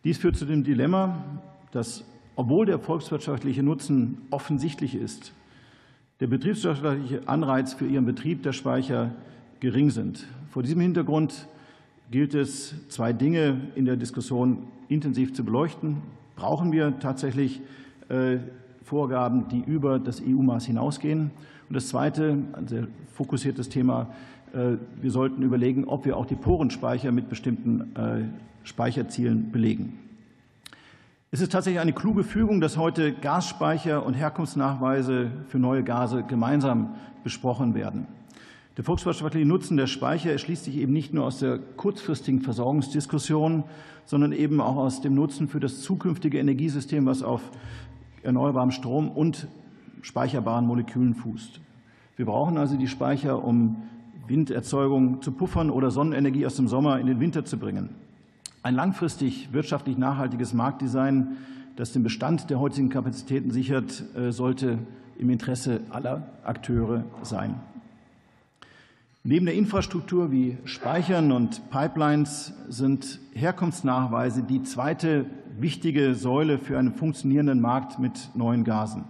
Dies 0.04 0.18
führt 0.18 0.36
zu 0.36 0.46
dem 0.46 0.64
Dilemma, 0.64 1.24
dass, 1.72 2.04
obwohl 2.36 2.66
der 2.66 2.80
volkswirtschaftliche 2.80 3.64
Nutzen 3.64 4.18
offensichtlich 4.32 4.96
ist, 4.96 5.32
der 6.20 6.28
betriebswirtschaftliche 6.28 7.28
Anreiz 7.28 7.74
für 7.74 7.88
ihren 7.88 8.06
Betrieb 8.06 8.44
der 8.44 8.54
Speicher 8.54 9.12
gering 9.60 9.92
sind. 9.92 10.28
Vor 10.50 10.62
diesem 10.62 10.82
Hintergrund 10.82 11.48
gilt 12.14 12.36
es, 12.36 12.76
zwei 12.90 13.12
Dinge 13.12 13.60
in 13.74 13.86
der 13.86 13.98
Diskussion 13.98 14.68
intensiv 14.88 15.34
zu 15.34 15.44
beleuchten. 15.44 16.04
Brauchen 16.36 16.72
wir 16.72 17.00
tatsächlich 17.00 17.60
äh, 18.08 18.38
Vorgaben, 18.84 19.48
die 19.48 19.62
über 19.62 19.98
das 19.98 20.22
EU-Maß 20.22 20.66
hinausgehen? 20.66 21.32
Und 21.68 21.76
das 21.76 21.88
Zweite, 21.88 22.38
ein 22.54 22.68
sehr 22.68 22.88
fokussiertes 23.16 23.70
Thema, 23.70 24.14
äh, 24.54 24.78
wir 25.02 25.10
sollten 25.10 25.42
überlegen, 25.42 25.86
ob 25.86 26.06
wir 26.06 26.16
auch 26.16 26.28
die 26.28 26.36
Porenspeicher 26.36 27.12
mit 27.12 27.30
bestimmten 27.30 27.96
äh, 27.96 28.26
Speicherzielen 28.64 29.52
belegen. 29.52 29.98
Es 31.32 31.42
ist 31.42 31.52
tatsächlich 31.52 31.82
eine 31.82 31.94
kluge 31.94 32.24
Fügung, 32.24 32.62
dass 32.62 32.78
heute 32.78 33.14
Gasspeicher 33.14 34.06
und 34.06 34.14
Herkunftsnachweise 34.14 35.32
für 35.48 35.58
neue 35.58 35.84
Gase 35.84 36.22
gemeinsam 36.22 36.94
besprochen 37.24 37.74
werden. 37.74 38.06
Der 38.76 38.84
volkswirtschaftliche 38.84 39.48
Nutzen 39.48 39.78
der 39.78 39.86
Speicher 39.86 40.32
erschließt 40.32 40.64
sich 40.64 40.78
eben 40.78 40.94
nicht 40.94 41.14
nur 41.14 41.26
aus 41.26 41.38
der 41.38 41.60
kurzfristigen 41.60 42.42
Versorgungsdiskussion, 42.42 43.66
sondern 44.06 44.32
eben 44.32 44.60
auch 44.60 44.78
aus 44.78 45.02
dem 45.02 45.14
Nutzen 45.14 45.48
für 45.48 45.60
das 45.60 45.82
zukünftige 45.82 46.40
Energiesystem, 46.40 47.06
was 47.06 47.22
auf 47.22 47.52
erneuerbarem 48.24 48.72
Strom 48.72 49.12
und 49.12 49.48
speicherbaren 50.02 50.66
Molekülen 50.66 51.14
fußt. 51.14 51.62
Wir 52.16 52.26
brauchen 52.26 52.58
also 52.58 52.76
die 52.76 52.88
Speicher, 52.88 53.44
um 53.44 53.84
Winderzeugung 54.28 55.22
zu 55.22 55.34
puffern 55.34 55.70
oder 55.70 55.92
Sonnenenergie 55.92 56.46
aus 56.48 56.56
dem 56.56 56.68
Sommer 56.68 57.00
in 57.00 57.06
den 57.06 57.20
Winter 57.20 57.46
zu 57.46 57.58
bringen. 57.58 57.90
Ein 58.64 58.74
langfristig 58.74 59.54
wirtschaftlich 59.54 59.98
nachhaltiges 60.00 60.54
Marktdesign, 60.54 61.38
das 61.76 61.92
den 61.92 62.02
Bestand 62.02 62.50
der 62.50 62.60
heutigen 62.60 62.90
Kapazitäten 62.90 63.52
sichert, 63.52 64.04
äh, 64.16 64.32
sollte 64.32 64.80
im 65.20 65.30
Interesse 65.30 65.82
aller 65.90 66.28
Akteure 66.44 67.04
sein. 67.22 67.56
Neben 69.26 69.46
der 69.46 69.56
Infrastruktur 69.56 70.34
wie 70.34 70.58
Speichern 70.66 71.32
und 71.32 71.70
Pipelines 71.70 72.54
sind 72.68 73.22
Herkunftsnachweise 73.32 74.44
die 74.44 74.64
zweite 74.64 75.26
wichtige 75.58 76.14
Säule 76.14 76.58
für 76.58 76.78
einen 76.78 76.94
funktionierenden 76.94 77.62
Markt 77.62 78.00
mit 78.00 78.32
neuen 78.36 78.66
Gasen. 78.66 79.06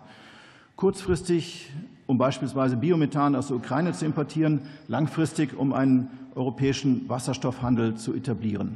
Kurzfristig, 0.75 1.71
um 2.05 2.19
beispielsweise 2.19 2.77
Biomethan 2.77 3.35
aus 3.35 3.47
der 3.47 3.57
Ukraine 3.57 3.93
zu 3.93 4.05
importieren, 4.05 4.61
langfristig, 4.87 5.57
um 5.57 5.73
einen 5.73 6.11
europäischen 6.35 7.09
Wasserstoffhandel 7.09 7.95
zu 7.95 8.13
etablieren. 8.13 8.75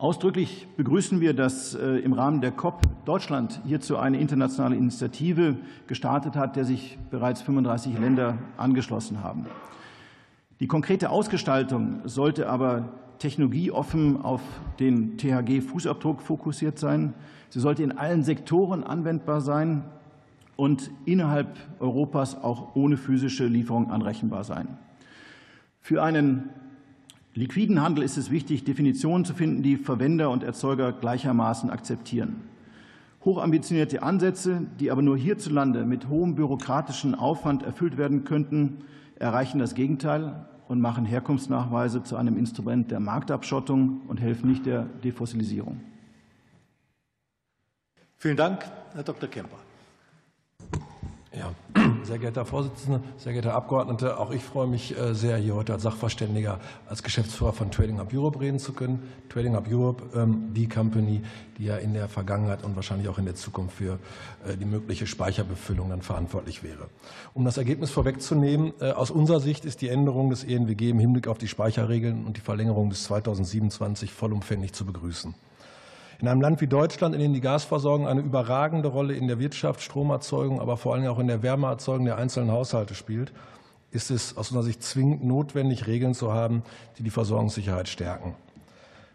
Ausdrücklich 0.00 0.68
begrüßen 0.76 1.20
wir, 1.20 1.34
dass 1.34 1.74
äh, 1.74 1.96
im 1.98 2.12
Rahmen 2.12 2.40
der 2.40 2.52
COP 2.52 2.82
Deutschland 3.04 3.60
hierzu 3.66 3.96
eine 3.96 4.20
internationale 4.20 4.76
Initiative 4.76 5.56
gestartet 5.88 6.36
hat, 6.36 6.54
der 6.54 6.64
sich 6.64 6.96
bereits 7.10 7.42
35 7.42 7.98
Länder 7.98 8.38
angeschlossen 8.58 9.24
haben. 9.24 9.46
Die 10.60 10.66
konkrete 10.66 11.10
Ausgestaltung 11.10 12.00
sollte 12.04 12.48
aber 12.48 12.92
technologieoffen 13.20 14.20
auf 14.20 14.42
den 14.80 15.16
THG-Fußabdruck 15.16 16.20
fokussiert 16.20 16.78
sein. 16.78 17.14
Sie 17.48 17.60
sollte 17.60 17.82
in 17.82 17.96
allen 17.96 18.24
Sektoren 18.24 18.82
anwendbar 18.82 19.40
sein 19.40 19.84
und 20.56 20.90
innerhalb 21.04 21.56
Europas 21.78 22.36
auch 22.36 22.74
ohne 22.74 22.96
physische 22.96 23.46
Lieferung 23.46 23.90
anrechenbar 23.90 24.42
sein. 24.42 24.78
Für 25.80 26.02
einen 26.02 26.50
liquiden 27.34 27.80
Handel 27.80 28.02
ist 28.02 28.16
es 28.16 28.32
wichtig, 28.32 28.64
Definitionen 28.64 29.24
zu 29.24 29.34
finden, 29.34 29.62
die 29.62 29.76
Verwender 29.76 30.30
und 30.30 30.42
Erzeuger 30.42 30.92
gleichermaßen 30.92 31.70
akzeptieren. 31.70 32.42
Hochambitionierte 33.24 34.02
Ansätze, 34.02 34.62
die 34.80 34.90
aber 34.90 35.02
nur 35.02 35.16
hierzulande 35.16 35.84
mit 35.84 36.08
hohem 36.08 36.34
bürokratischen 36.34 37.14
Aufwand 37.14 37.62
erfüllt 37.62 37.96
werden 37.96 38.24
könnten, 38.24 38.78
erreichen 39.18 39.58
das 39.58 39.74
Gegenteil 39.74 40.46
und 40.68 40.80
machen 40.80 41.04
Herkunftsnachweise 41.04 42.02
zu 42.02 42.16
einem 42.16 42.36
Instrument 42.36 42.90
der 42.90 43.00
Marktabschottung 43.00 44.02
und 44.08 44.20
helfen 44.20 44.48
nicht 44.48 44.66
der 44.66 44.82
Defossilisierung. 45.04 45.80
Vielen 48.16 48.36
Dank, 48.36 48.64
Herr 48.94 49.04
Dr. 49.04 49.28
Kemper. 49.28 49.58
Ja, 51.38 51.54
sehr 52.02 52.18
geehrter 52.18 52.40
Herr 52.40 52.46
Vorsitzender, 52.46 53.00
sehr 53.16 53.32
geehrter 53.32 53.54
Abgeordnete, 53.54 54.18
auch 54.18 54.32
ich 54.32 54.42
freue 54.42 54.66
mich 54.66 54.98
äh, 54.98 55.14
sehr, 55.14 55.36
hier 55.36 55.54
heute 55.54 55.72
als 55.72 55.84
Sachverständiger, 55.84 56.58
als 56.88 57.04
Geschäftsführer 57.04 57.52
von 57.52 57.70
Trading 57.70 58.00
Up 58.00 58.12
Europe 58.12 58.40
reden 58.40 58.58
zu 58.58 58.72
können. 58.72 59.04
Trading 59.28 59.54
Up 59.54 59.68
Europe, 59.70 60.02
ähm, 60.18 60.52
die 60.52 60.68
Company, 60.68 61.22
die 61.56 61.66
ja 61.66 61.76
in 61.76 61.94
der 61.94 62.08
Vergangenheit 62.08 62.64
und 62.64 62.74
wahrscheinlich 62.74 63.08
auch 63.08 63.18
in 63.18 63.24
der 63.24 63.36
Zukunft 63.36 63.76
für 63.76 64.00
äh, 64.44 64.56
die 64.56 64.64
mögliche 64.64 65.06
Speicherbefüllung 65.06 65.90
dann 65.90 66.02
verantwortlich 66.02 66.64
wäre. 66.64 66.88
Um 67.34 67.44
das 67.44 67.56
Ergebnis 67.56 67.92
vorwegzunehmen, 67.92 68.72
äh, 68.80 68.90
aus 68.90 69.12
unserer 69.12 69.38
Sicht 69.38 69.64
ist 69.64 69.80
die 69.80 69.90
Änderung 69.90 70.30
des 70.30 70.42
ENWG 70.42 70.90
im 70.90 70.98
Hinblick 70.98 71.28
auf 71.28 71.38
die 71.38 71.46
Speicherregeln 71.46 72.26
und 72.26 72.36
die 72.36 72.40
Verlängerung 72.40 72.88
bis 72.88 73.04
2027 73.04 74.12
vollumfänglich 74.12 74.72
zu 74.72 74.84
begrüßen. 74.84 75.36
In 76.20 76.26
einem 76.26 76.40
Land 76.40 76.60
wie 76.60 76.66
Deutschland, 76.66 77.14
in 77.14 77.20
dem 77.20 77.32
die 77.32 77.40
Gasversorgung 77.40 78.08
eine 78.08 78.22
überragende 78.22 78.88
Rolle 78.88 79.14
in 79.14 79.28
der 79.28 79.38
Wirtschaft, 79.38 79.80
Stromerzeugung, 79.80 80.60
aber 80.60 80.76
vor 80.76 80.94
allem 80.94 81.06
auch 81.06 81.20
in 81.20 81.28
der 81.28 81.44
Wärmeerzeugung 81.44 82.06
der 82.06 82.18
einzelnen 82.18 82.50
Haushalte 82.50 82.96
spielt, 82.96 83.32
ist 83.92 84.10
es 84.10 84.36
aus 84.36 84.50
unserer 84.50 84.64
Sicht 84.64 84.82
zwingend 84.82 85.24
notwendig, 85.24 85.86
Regeln 85.86 86.14
zu 86.14 86.32
haben, 86.32 86.64
die 86.98 87.04
die 87.04 87.10
Versorgungssicherheit 87.10 87.88
stärken. 87.88 88.34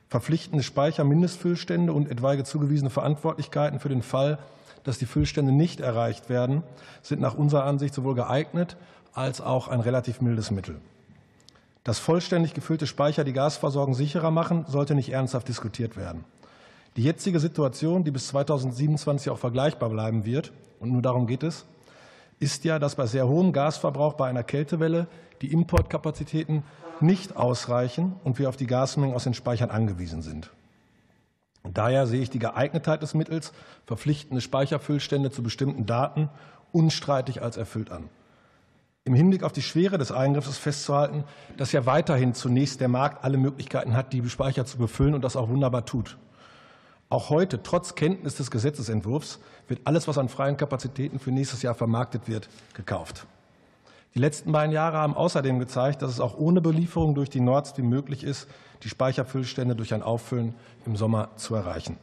Verpflichtende 0.07 0.63
Speichermindestfüllstände 0.63 1.91
und 1.91 2.09
etwaige 2.09 2.45
zugewiesene 2.45 2.89
Verantwortlichkeiten 2.89 3.81
für 3.81 3.89
den 3.89 4.01
Fall, 4.01 4.39
dass 4.85 4.97
die 4.97 5.05
Füllstände 5.05 5.51
nicht 5.51 5.81
erreicht 5.81 6.29
werden, 6.29 6.63
sind 7.01 7.19
nach 7.19 7.35
unserer 7.35 7.65
Ansicht 7.65 7.93
sowohl 7.93 8.15
geeignet 8.15 8.77
als 9.13 9.41
auch 9.41 9.67
ein 9.67 9.81
relativ 9.81 10.21
mildes 10.21 10.51
Mittel. 10.51 10.79
Dass 11.83 11.99
vollständig 11.99 12.53
gefüllte 12.53 12.87
Speicher 12.87 13.25
die 13.25 13.33
Gasversorgung 13.33 13.93
sicherer 13.93 14.31
machen, 14.31 14.63
sollte 14.69 14.95
nicht 14.95 15.11
ernsthaft 15.11 15.49
diskutiert 15.49 15.97
werden. 15.97 16.23
Die 16.95 17.03
jetzige 17.03 17.39
Situation, 17.39 18.03
die 18.03 18.11
bis 18.11 18.27
2027 18.27 19.31
auch 19.31 19.39
vergleichbar 19.39 19.89
bleiben 19.89 20.25
wird, 20.25 20.51
und 20.79 20.91
nur 20.91 21.01
darum 21.01 21.27
geht 21.27 21.43
es, 21.43 21.65
ist 22.39 22.65
ja, 22.65 22.77
dass 22.77 22.95
bei 22.95 23.05
sehr 23.05 23.27
hohem 23.27 23.53
Gasverbrauch 23.53 24.13
bei 24.13 24.27
einer 24.27 24.43
Kältewelle 24.43 25.07
die 25.41 25.51
Importkapazitäten 25.51 26.63
nicht 26.99 27.35
ausreichen 27.35 28.13
und 28.23 28.37
wir 28.37 28.49
auf 28.49 28.57
die 28.57 28.67
Gasmengen 28.67 29.15
aus 29.15 29.23
den 29.23 29.33
Speichern 29.33 29.69
angewiesen 29.69 30.21
sind. 30.21 30.51
Daher 31.63 32.07
sehe 32.07 32.21
ich 32.21 32.29
die 32.29 32.39
Geeignetheit 32.39 33.01
des 33.01 33.13
Mittels, 33.13 33.53
verpflichtende 33.85 34.41
Speicherfüllstände 34.41 35.31
zu 35.31 35.41
bestimmten 35.41 35.85
Daten, 35.85 36.29
unstreitig 36.71 37.41
als 37.41 37.57
erfüllt 37.57 37.91
an. 37.91 38.09
Im 39.05 39.13
Hinblick 39.13 39.43
auf 39.43 39.51
die 39.51 39.61
Schwere 39.61 39.97
des 39.97 40.11
Eingriffs 40.11 40.47
ist 40.47 40.57
festzuhalten, 40.57 41.23
dass 41.57 41.71
ja 41.71 41.85
weiterhin 41.85 42.33
zunächst 42.33 42.79
der 42.79 42.87
Markt 42.87 43.23
alle 43.23 43.37
Möglichkeiten 43.37 43.95
hat, 43.95 44.13
die 44.13 44.27
Speicher 44.29 44.65
zu 44.65 44.77
befüllen 44.77 45.13
und 45.13 45.23
das 45.23 45.35
auch 45.35 45.49
wunderbar 45.49 45.85
tut. 45.85 46.17
Auch 47.13 47.29
heute, 47.29 47.61
trotz 47.61 47.93
Kenntnis 47.93 48.37
des 48.37 48.49
Gesetzesentwurfs, 48.49 49.37
wird 49.67 49.81
alles, 49.83 50.07
was 50.07 50.17
an 50.17 50.29
freien 50.29 50.57
Kapazitäten 50.57 51.19
für 51.19 51.31
nächstes 51.31 51.61
Jahr 51.61 51.75
vermarktet 51.75 52.27
wird, 52.27 52.49
gekauft. 52.73 53.27
Die 54.15 54.19
letzten 54.19 54.51
beiden 54.51 54.71
Jahre 54.71 54.97
haben 54.97 55.13
außerdem 55.15 55.59
gezeigt, 55.59 56.01
dass 56.01 56.09
es 56.09 56.19
auch 56.19 56.35
ohne 56.35 56.59
Belieferung 56.59 57.13
durch 57.13 57.29
die 57.29 57.39
Nord 57.39 57.67
Stream 57.67 57.87
möglich 57.87 58.23
ist, 58.23 58.47
die 58.81 58.89
Speicherfüllstände 58.89 59.75
durch 59.75 59.93
ein 59.93 60.01
Auffüllen 60.01 60.55
im 60.87 60.95
Sommer 60.95 61.29
zu 61.35 61.53
erreichen. 61.53 61.97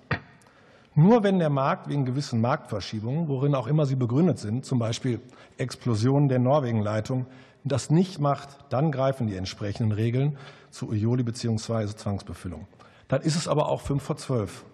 Nur 0.95 1.25
wenn 1.25 1.41
der 1.41 1.51
Markt 1.51 1.89
wegen 1.89 2.05
gewissen 2.05 2.41
Marktverschiebungen, 2.41 3.27
worin 3.27 3.57
auch 3.57 3.67
immer 3.67 3.87
sie 3.87 3.97
begründet 3.97 4.39
sind, 4.39 4.65
zum 4.65 4.79
Beispiel 4.79 5.19
Explosionen 5.59 6.29
der 6.29 6.39
Norwegenleitung, 6.39 7.27
das 7.65 7.91
nicht 7.91 8.21
macht, 8.21 8.51
dann 8.69 8.93
greifen 8.93 9.27
die 9.27 9.35
entsprechenden 9.35 9.91
Regeln 9.91 10.39
zu 10.71 10.93
Ioli 10.93 11.25
bzw. 11.25 11.97
Zwangsbefüllung. 11.97 12.69
Dann 13.09 13.23
ist 13.23 13.35
es 13.35 13.49
aber 13.49 13.71
auch 13.71 13.81
fünf 13.81 14.05
vor 14.05 14.17
zwölf. 14.17 14.65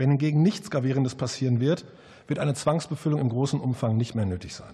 Wenn 0.00 0.12
hingegen 0.12 0.40
nichts 0.40 0.70
Gravierendes 0.70 1.14
passieren 1.14 1.60
wird, 1.60 1.84
wird 2.26 2.38
eine 2.38 2.54
Zwangsbefüllung 2.54 3.20
im 3.20 3.28
großen 3.28 3.60
Umfang 3.60 3.98
nicht 3.98 4.14
mehr 4.14 4.24
nötig 4.24 4.54
sein. 4.54 4.72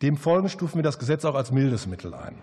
Dem 0.00 0.16
folgen 0.16 0.48
stufen 0.48 0.76
wir 0.76 0.82
das 0.82 0.98
Gesetz 0.98 1.26
auch 1.26 1.34
als 1.34 1.52
mildes 1.52 1.86
Mittel 1.86 2.14
ein. 2.14 2.36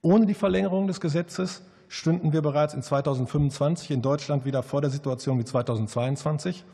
Ohne 0.00 0.26
die 0.26 0.34
Verlängerung 0.34 0.86
des 0.86 1.00
Gesetzes 1.00 1.62
stünden 1.88 2.32
wir 2.32 2.40
bereits 2.40 2.72
in 2.72 2.84
2025 2.84 3.90
in 3.90 4.00
Deutschland 4.00 4.44
wieder 4.44 4.62
vor 4.62 4.80
der 4.80 4.90
Situation 4.90 5.40
wie 5.40 5.44
2022, 5.44 6.64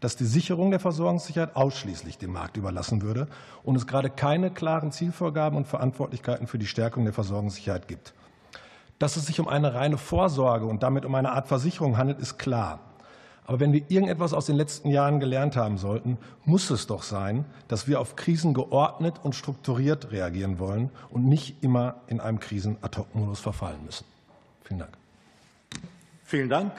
dass 0.00 0.16
die 0.16 0.24
Sicherung 0.24 0.70
der 0.70 0.80
Versorgungssicherheit 0.80 1.54
ausschließlich 1.54 2.16
dem 2.16 2.32
Markt 2.32 2.56
überlassen 2.56 3.02
würde 3.02 3.28
und 3.64 3.76
es 3.76 3.86
gerade 3.86 4.08
keine 4.08 4.50
klaren 4.50 4.92
Zielvorgaben 4.92 5.58
und 5.58 5.68
Verantwortlichkeiten 5.68 6.46
für 6.46 6.58
die 6.58 6.66
Stärkung 6.66 7.04
der 7.04 7.12
Versorgungssicherheit 7.12 7.86
gibt. 7.86 8.14
Dass 8.98 9.16
es 9.16 9.26
sich 9.26 9.40
um 9.40 9.46
eine 9.46 9.74
reine 9.74 9.98
Vorsorge 9.98 10.64
und 10.64 10.82
damit 10.82 11.04
um 11.04 11.14
eine 11.14 11.32
Art 11.32 11.48
Versicherung 11.48 11.98
handelt, 11.98 12.18
ist 12.18 12.38
klar. 12.38 12.87
Aber 13.48 13.60
wenn 13.60 13.72
wir 13.72 13.80
irgendetwas 13.88 14.34
aus 14.34 14.44
den 14.44 14.56
letzten 14.56 14.90
Jahren 14.90 15.20
gelernt 15.20 15.56
haben 15.56 15.78
sollten, 15.78 16.18
muss 16.44 16.68
es 16.68 16.86
doch 16.86 17.02
sein, 17.02 17.46
dass 17.66 17.88
wir 17.88 17.98
auf 17.98 18.14
Krisen 18.14 18.52
geordnet 18.52 19.20
und 19.22 19.34
strukturiert 19.34 20.12
reagieren 20.12 20.58
wollen 20.58 20.90
und 21.08 21.24
nicht 21.24 21.62
immer 21.62 22.02
in 22.08 22.20
einem 22.20 22.40
Krisen-Ad-Hoc-Modus 22.40 23.40
verfallen 23.40 23.82
müssen. 23.86 24.04
Vielen 24.64 24.80
Dank. 24.80 24.92
Vielen 26.24 26.50
Dank. 26.50 26.72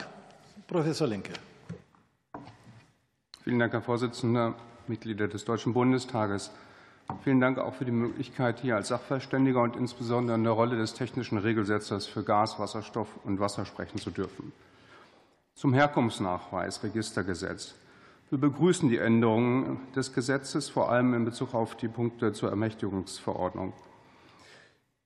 Professor 0.68 1.08
Linke. 1.08 1.32
Vielen 3.42 3.58
Dank, 3.58 3.72
Herr 3.72 3.82
Vorsitzender, 3.82 4.54
Mitglieder 4.86 5.26
des 5.26 5.44
Deutschen 5.44 5.72
Bundestages. 5.72 6.52
Vielen 7.24 7.40
Dank 7.40 7.58
auch 7.58 7.74
für 7.74 7.84
die 7.84 7.90
Möglichkeit, 7.90 8.60
hier 8.60 8.76
als 8.76 8.88
Sachverständiger 8.88 9.60
und 9.60 9.74
insbesondere 9.74 10.36
in 10.36 10.44
der 10.44 10.52
Rolle 10.52 10.76
des 10.76 10.94
technischen 10.94 11.38
Regelsetzers 11.38 12.06
für 12.06 12.22
Gas, 12.22 12.60
Wasserstoff 12.60 13.08
und 13.24 13.40
Wasser 13.40 13.64
sprechen 13.64 13.98
zu 13.98 14.12
dürfen. 14.12 14.52
Zum 15.54 15.74
Herkunftsnachweis 15.74 16.82
Registergesetz. 16.82 17.74
Wir 18.30 18.38
begrüßen 18.38 18.88
die 18.88 18.98
Änderungen 18.98 19.80
des 19.94 20.12
Gesetzes, 20.12 20.68
vor 20.68 20.90
allem 20.90 21.14
in 21.14 21.24
Bezug 21.24 21.52
auf 21.52 21.76
die 21.76 21.88
Punkte 21.88 22.32
zur 22.32 22.50
Ermächtigungsverordnung. 22.50 23.72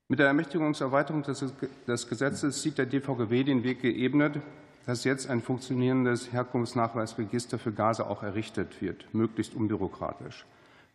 Mit 0.08 0.18
der 0.18 0.26
Ermächtigungserweiterung 0.26 1.22
des 1.22 2.08
Gesetzes 2.08 2.62
sieht 2.62 2.76
der 2.78 2.86
DVGW 2.86 3.44
den 3.44 3.64
Weg 3.64 3.80
geebnet, 3.80 4.40
dass 4.86 5.04
jetzt 5.04 5.30
ein 5.30 5.40
funktionierendes 5.40 6.32
Herkunftsnachweisregister 6.32 7.58
für 7.58 7.72
Gase 7.72 8.06
auch 8.06 8.22
errichtet 8.22 8.82
wird, 8.82 9.12
möglichst 9.14 9.54
unbürokratisch. 9.54 10.44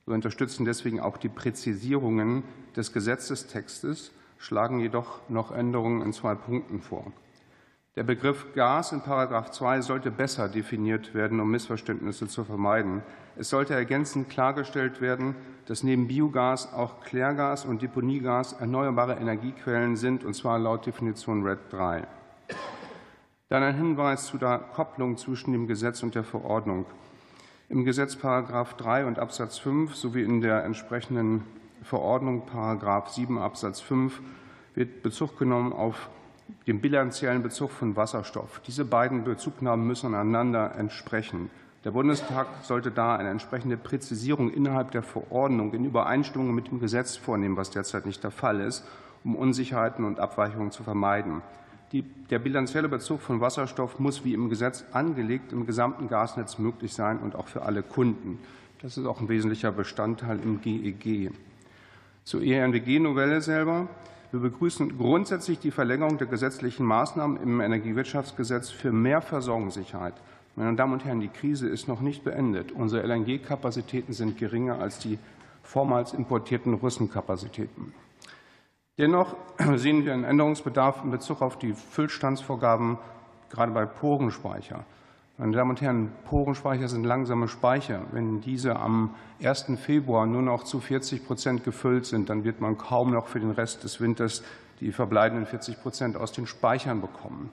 Wir 0.05 0.13
unterstützen 0.13 0.65
deswegen 0.65 0.99
auch 0.99 1.17
die 1.17 1.29
Präzisierungen 1.29 2.43
des 2.75 2.93
Gesetzestextes, 2.93 4.11
schlagen 4.37 4.79
jedoch 4.79 5.27
noch 5.29 5.51
Änderungen 5.51 6.01
in 6.01 6.13
zwei 6.13 6.35
Punkten 6.35 6.81
vor. 6.81 7.11
Der 7.99 8.05
Begriff 8.05 8.53
Gas 8.55 8.93
in§ 8.93 9.01
2 9.51 9.81
sollte 9.81 10.09
besser 10.09 10.47
definiert 10.47 11.13
werden, 11.13 11.41
um 11.41 11.51
Missverständnisse 11.51 12.29
zu 12.29 12.45
vermeiden. 12.45 13.01
Es 13.35 13.49
sollte 13.49 13.73
ergänzend 13.73 14.29
klargestellt 14.29 15.01
werden, 15.01 15.35
dass 15.65 15.83
neben 15.83 16.07
Biogas 16.07 16.71
auch 16.71 17.01
Klärgas 17.01 17.65
und 17.65 17.81
Deponiegas 17.81 18.53
erneuerbare 18.53 19.15
Energiequellen 19.15 19.97
sind, 19.97 20.23
und 20.23 20.33
zwar 20.33 20.59
laut 20.59 20.85
Definition 20.85 21.43
RED 21.43 21.59
3. 21.71 22.07
Dann 23.49 23.63
ein 23.63 23.75
Hinweis 23.75 24.27
zu 24.27 24.37
der 24.37 24.59
Kopplung 24.59 25.17
zwischen 25.17 25.51
dem 25.51 25.67
Gesetz 25.67 26.01
und 26.01 26.15
der 26.15 26.23
Verordnung. 26.23 26.85
Im 27.67 27.83
Gesetz§ 27.83 28.15
3 28.77 29.07
und 29.07 29.19
Absatz 29.19 29.57
5 29.57 29.93
sowie 29.93 30.23
in 30.23 30.39
der 30.39 30.63
entsprechenden 30.63 31.43
Verordnung§ 31.83 32.43
7 33.09 33.37
Absatz 33.37 33.81
5 33.81 34.21
wird 34.73 35.03
Bezug 35.03 35.37
genommen 35.37 35.73
auf 35.73 36.09
dem 36.67 36.81
bilanziellen 36.81 37.43
Bezug 37.43 37.71
von 37.71 37.95
Wasserstoff. 37.95 38.61
Diese 38.67 38.85
beiden 38.85 39.23
Bezugnahmen 39.23 39.85
müssen 39.87 40.13
einander 40.13 40.75
entsprechen. 40.75 41.49
Der 41.85 41.91
Bundestag 41.91 42.47
sollte 42.63 42.91
da 42.91 43.15
eine 43.15 43.29
entsprechende 43.29 43.77
Präzisierung 43.77 44.51
innerhalb 44.51 44.91
der 44.91 45.01
Verordnung 45.03 45.73
in 45.73 45.85
Übereinstimmung 45.85 46.53
mit 46.53 46.69
dem 46.69 46.79
Gesetz 46.79 47.15
vornehmen, 47.15 47.55
was 47.55 47.69
derzeit 47.69 48.05
nicht 48.05 48.23
der 48.23 48.31
Fall 48.31 48.59
ist, 48.59 48.85
um 49.23 49.35
Unsicherheiten 49.35 50.03
und 50.03 50.19
Abweichungen 50.19 50.71
zu 50.71 50.83
vermeiden. 50.83 51.41
Die, 51.91 52.03
der 52.03 52.39
bilanzielle 52.39 52.89
Bezug 52.89 53.21
von 53.21 53.41
Wasserstoff 53.41 53.97
muss 53.97 54.23
wie 54.23 54.33
im 54.33 54.49
Gesetz 54.49 54.83
angelegt 54.91 55.53
im 55.53 55.65
gesamten 55.65 56.07
Gasnetz 56.07 56.59
möglich 56.59 56.93
sein 56.93 57.17
und 57.19 57.35
auch 57.35 57.47
für 57.47 57.63
alle 57.63 57.81
Kunden. 57.81 58.39
Das 58.81 58.97
ist 58.97 59.05
auch 59.05 59.19
ein 59.19 59.29
wesentlicher 59.29 59.71
Bestandteil 59.71 60.39
im 60.39 60.61
GEG. 60.61 61.05
E 61.05 61.31
Zur 62.25 62.41
ENWG-Novelle 62.41 63.41
selber. 63.41 63.87
Wir 64.31 64.41
begrüßen 64.41 64.95
grundsätzlich 64.95 65.57
die 65.57 65.71
Verlängerung 65.71 66.19
der 66.19 66.27
gesetzlichen 66.27 66.85
Maßnahmen 66.85 67.41
im 67.41 67.61
Energiewirtschaftsgesetz 67.61 68.69
für 68.69 68.91
mehr 68.91 69.21
Versorgungssicherheit. 69.21 70.13
Meine 70.55 70.75
Damen 70.75 70.93
und 70.93 71.03
Herren, 71.03 71.19
die 71.19 71.29
Krise 71.29 71.67
ist 71.67 71.87
noch 71.87 71.99
nicht 71.99 72.23
beendet. 72.23 72.71
Unsere 72.71 73.01
LNG-Kapazitäten 73.07 74.13
sind 74.13 74.37
geringer 74.37 74.79
als 74.79 74.99
die 74.99 75.17
vormals 75.63 76.13
importierten 76.13 76.75
Russenkapazitäten. 76.75 77.91
Dennoch 78.99 79.35
sehen 79.77 80.05
wir 80.05 80.13
einen 80.13 80.25
Änderungsbedarf 80.25 81.03
in 81.03 81.09
Bezug 81.09 81.41
auf 81.41 81.57
die 81.57 81.73
Füllstandsvorgaben, 81.73 82.99
gerade 83.49 83.71
bei 83.71 83.87
Porenspeicher. 83.87 84.85
Meine 85.41 85.53
Damen 85.53 85.69
und 85.69 85.79
Herren, 85.79 86.11
Porenspeicher 86.25 86.89
sind 86.89 87.05
langsame 87.05 87.47
Speicher. 87.47 88.05
Wenn 88.11 88.41
diese 88.41 88.75
am 88.75 89.15
1. 89.41 89.67
Februar 89.77 90.25
nur 90.25 90.41
noch 90.41 90.65
zu 90.65 90.81
40 90.81 91.25
Prozent 91.25 91.63
gefüllt 91.63 92.05
sind, 92.05 92.29
dann 92.29 92.43
wird 92.43 92.59
man 92.59 92.77
kaum 92.77 93.11
noch 93.11 93.27
für 93.27 93.39
den 93.39 93.51
Rest 93.51 93.85
des 93.85 94.01
Winters 94.01 94.43
die 94.81 94.91
verbleibenden 94.91 95.45
40 95.45 95.81
Prozent 95.81 96.17
aus 96.17 96.33
den 96.33 96.45
Speichern 96.45 96.99
bekommen. 96.99 97.51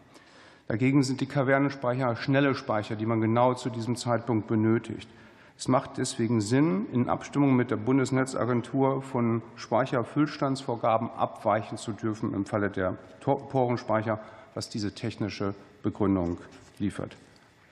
Dagegen 0.67 1.05
sind 1.05 1.21
die 1.21 1.27
Kavernenspeicher 1.27 2.17
schnelle 2.17 2.57
Speicher, 2.57 2.97
die 2.97 3.07
man 3.07 3.21
genau 3.21 3.55
zu 3.55 3.71
diesem 3.71 3.95
Zeitpunkt 3.95 4.49
benötigt. 4.49 5.09
Es 5.57 5.69
macht 5.69 5.97
deswegen 5.97 6.41
Sinn, 6.41 6.87
in 6.93 7.09
Abstimmung 7.09 7.55
mit 7.55 7.71
der 7.71 7.77
Bundesnetzagentur 7.77 9.01
von 9.01 9.43
Speicherfüllstandsvorgaben 9.55 11.09
abweichen 11.11 11.79
zu 11.79 11.93
dürfen 11.93 12.35
im 12.35 12.47
Falle 12.47 12.69
der 12.69 12.99
Porenspeicher, 13.21 14.19
was 14.55 14.69
diese 14.69 14.93
technische 14.93 15.55
Begründung 15.85 16.39
liefert. 16.81 17.17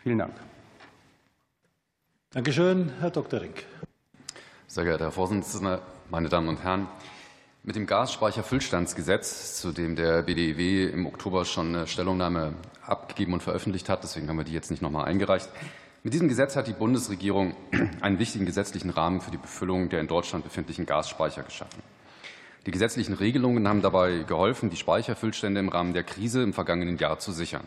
Vielen 0.05 0.19
Dank. 0.19 0.35
Dankeschön, 2.31 2.93
Herr 3.01 3.09
Dr. 3.09 3.41
Rink. 3.41 3.65
Sehr 4.67 4.85
geehrter 4.85 5.07
Herr 5.07 5.13
Vorsitzender, 5.13 5.81
meine 6.11 6.29
Damen 6.29 6.49
und 6.49 6.63
Herren! 6.63 6.89
Mit 7.63 7.75
dem 7.75 7.87
Gasspeicherfüllstandsgesetz, 7.87 9.59
zu 9.59 9.73
dem 9.73 9.97
der 9.97 10.21
BDEW 10.21 10.91
im 10.93 11.07
Oktober 11.07 11.47
schon 11.47 11.75
eine 11.75 11.87
Stellungnahme 11.87 12.53
abgegeben 12.83 13.33
und 13.33 13.43
veröffentlicht 13.43 13.89
hat, 13.89 14.05
deswegen 14.05 14.29
haben 14.29 14.37
wir 14.37 14.45
die 14.45 14.53
jetzt 14.53 14.71
nicht 14.71 14.83
noch 14.83 14.91
mal 14.91 15.05
eingereicht. 15.05 15.49
Mit 16.03 16.13
diesem 16.13 16.29
Gesetz 16.29 16.55
hat 16.55 16.67
die 16.67 16.75
Bundesregierung 16.75 17.57
einen 18.03 18.19
wichtigen 18.19 18.45
gesetzlichen 18.45 18.91
Rahmen 18.91 19.23
für 19.23 19.31
die 19.31 19.39
Befüllung 19.39 19.89
der 19.89 20.01
in 20.01 20.07
Deutschland 20.07 20.45
befindlichen 20.45 20.85
Gasspeicher 20.85 21.45
geschaffen. 21.45 21.83
Die 22.67 22.73
gesetzlichen 22.73 23.15
Regelungen 23.15 23.67
haben 23.67 23.81
dabei 23.81 24.19
geholfen, 24.19 24.69
die 24.69 24.77
Speicherfüllstände 24.77 25.61
im 25.61 25.71
Rahmen 25.71 25.95
der 25.95 26.05
Krise 26.05 26.43
im 26.43 26.53
vergangenen 26.53 26.99
Jahr 26.99 27.21
zu 27.21 27.33
sichern. 27.33 27.65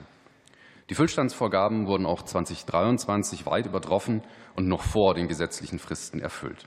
Die 0.89 0.95
Füllstandsvorgaben 0.95 1.85
wurden 1.85 2.05
auch 2.05 2.23
2023 2.23 3.45
weit 3.45 3.65
übertroffen 3.65 4.21
und 4.55 4.67
noch 4.67 4.83
vor 4.83 5.13
den 5.13 5.27
gesetzlichen 5.27 5.79
Fristen 5.79 6.21
erfüllt. 6.21 6.65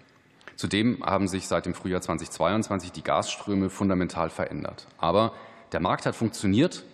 Zudem 0.57 1.03
haben 1.03 1.27
sich 1.27 1.49
seit 1.49 1.65
dem 1.65 1.73
Frühjahr 1.73 2.03
2022 2.03 2.93
die 2.93 3.03
Gasströme 3.03 3.71
fundamental 3.71 4.29
verändert. 4.29 4.87
Aber 4.99 5.33
der 5.73 5.81
Markt 5.81 6.05
hat 6.05 6.15
funktioniert 6.15 6.85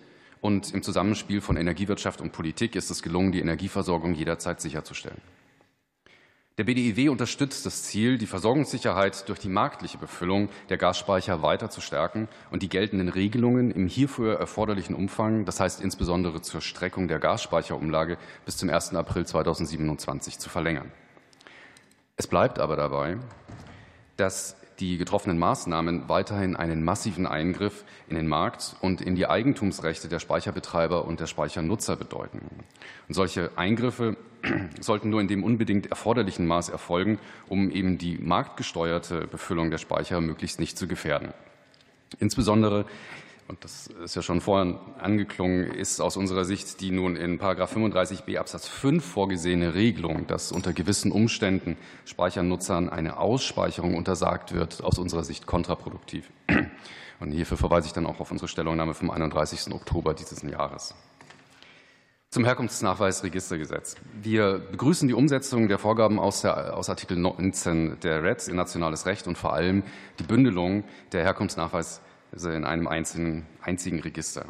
und 0.40 0.72
im 0.72 0.82
Zusammenspiel 0.82 1.40
von 1.40 1.56
Energiewirtschaft 1.56 2.20
und 2.20 2.32
Politik 2.32 2.76
ist 2.76 2.90
es 2.90 3.02
gelungen, 3.02 3.32
die 3.32 3.40
Energieversorgung 3.40 4.14
jederzeit 4.14 4.60
sicherzustellen. 4.60 5.20
Der 6.58 6.64
BDIW 6.64 7.10
unterstützt 7.10 7.66
das 7.66 7.82
Ziel, 7.82 8.16
die 8.16 8.26
Versorgungssicherheit 8.26 9.28
durch 9.28 9.38
die 9.38 9.50
marktliche 9.50 9.98
Befüllung 9.98 10.48
der 10.70 10.78
Gasspeicher 10.78 11.42
weiter 11.42 11.68
zu 11.68 11.82
stärken 11.82 12.28
und 12.50 12.62
die 12.62 12.70
geltenden 12.70 13.10
Regelungen 13.10 13.70
im 13.70 13.86
hierfür 13.86 14.38
erforderlichen 14.38 14.96
Umfang, 14.96 15.44
das 15.44 15.60
heißt 15.60 15.82
insbesondere 15.82 16.40
zur 16.40 16.62
Streckung 16.62 17.08
der 17.08 17.18
Gasspeicherumlage, 17.18 18.16
bis 18.46 18.56
zum 18.56 18.70
1. 18.70 18.94
April 18.94 19.26
2027 19.26 20.38
zu 20.38 20.48
verlängern. 20.48 20.90
Es 22.16 22.26
bleibt 22.26 22.58
aber 22.58 22.76
dabei, 22.76 23.18
dass 24.16 24.56
die 24.78 24.98
getroffenen 24.98 25.38
Maßnahmen 25.38 26.08
weiterhin 26.08 26.56
einen 26.56 26.84
massiven 26.84 27.26
Eingriff 27.26 27.84
in 28.08 28.16
den 28.16 28.26
Markt 28.26 28.76
und 28.80 29.00
in 29.00 29.14
die 29.14 29.26
Eigentumsrechte 29.26 30.08
der 30.08 30.18
Speicherbetreiber 30.18 31.04
und 31.06 31.20
der 31.20 31.26
Speichernutzer 31.26 31.96
bedeuten. 31.96 32.40
Und 33.08 33.14
solche 33.14 33.50
Eingriffe 33.56 34.16
sollten 34.80 35.10
nur 35.10 35.20
in 35.20 35.28
dem 35.28 35.44
unbedingt 35.44 35.86
erforderlichen 35.86 36.46
Maß 36.46 36.68
erfolgen, 36.68 37.18
um 37.48 37.70
eben 37.70 37.98
die 37.98 38.18
marktgesteuerte 38.18 39.26
Befüllung 39.26 39.70
der 39.70 39.78
Speicher 39.78 40.20
möglichst 40.20 40.60
nicht 40.60 40.76
zu 40.76 40.86
gefährden. 40.86 41.32
Insbesondere 42.18 42.84
und 43.48 43.62
das 43.62 43.86
ist 43.86 44.16
ja 44.16 44.22
schon 44.22 44.40
vorhin 44.40 44.78
angeklungen, 44.98 45.70
ist 45.70 46.00
aus 46.00 46.16
unserer 46.16 46.44
Sicht 46.44 46.80
die 46.80 46.90
nun 46.90 47.14
in 47.14 47.38
35b 47.38 48.38
Absatz 48.38 48.66
5 48.66 49.04
vorgesehene 49.04 49.74
Regelung, 49.74 50.26
dass 50.26 50.50
unter 50.50 50.72
gewissen 50.72 51.12
Umständen 51.12 51.76
Speichernutzern 52.06 52.88
eine 52.88 53.18
Ausspeicherung 53.18 53.94
untersagt 53.94 54.52
wird, 54.52 54.82
aus 54.82 54.98
unserer 54.98 55.22
Sicht 55.22 55.46
kontraproduktiv. 55.46 56.30
Und 57.20 57.30
hierfür 57.30 57.56
verweise 57.56 57.86
ich 57.86 57.92
dann 57.92 58.06
auch 58.06 58.20
auf 58.20 58.30
unsere 58.30 58.48
Stellungnahme 58.48 58.94
vom 58.94 59.10
31. 59.10 59.72
Oktober 59.72 60.12
dieses 60.12 60.42
Jahres. 60.42 60.94
Zum 62.30 62.44
Herkunftsnachweisregistergesetz. 62.44 63.96
Wir 64.20 64.58
begrüßen 64.58 65.08
die 65.08 65.14
Umsetzung 65.14 65.68
der 65.68 65.78
Vorgaben 65.78 66.18
aus, 66.18 66.42
der, 66.42 66.76
aus 66.76 66.90
Artikel 66.90 67.16
19 67.16 68.00
der 68.00 68.22
REDS 68.22 68.48
in 68.48 68.56
nationales 68.56 69.06
Recht 69.06 69.26
und 69.26 69.38
vor 69.38 69.54
allem 69.54 69.84
die 70.18 70.24
Bündelung 70.24 70.84
der 71.12 71.22
Herkunftsnachweis 71.22 72.02
in 72.44 72.64
einem 72.64 72.86
einzelnen, 72.86 73.46
einzigen 73.62 74.00
Register. 74.00 74.46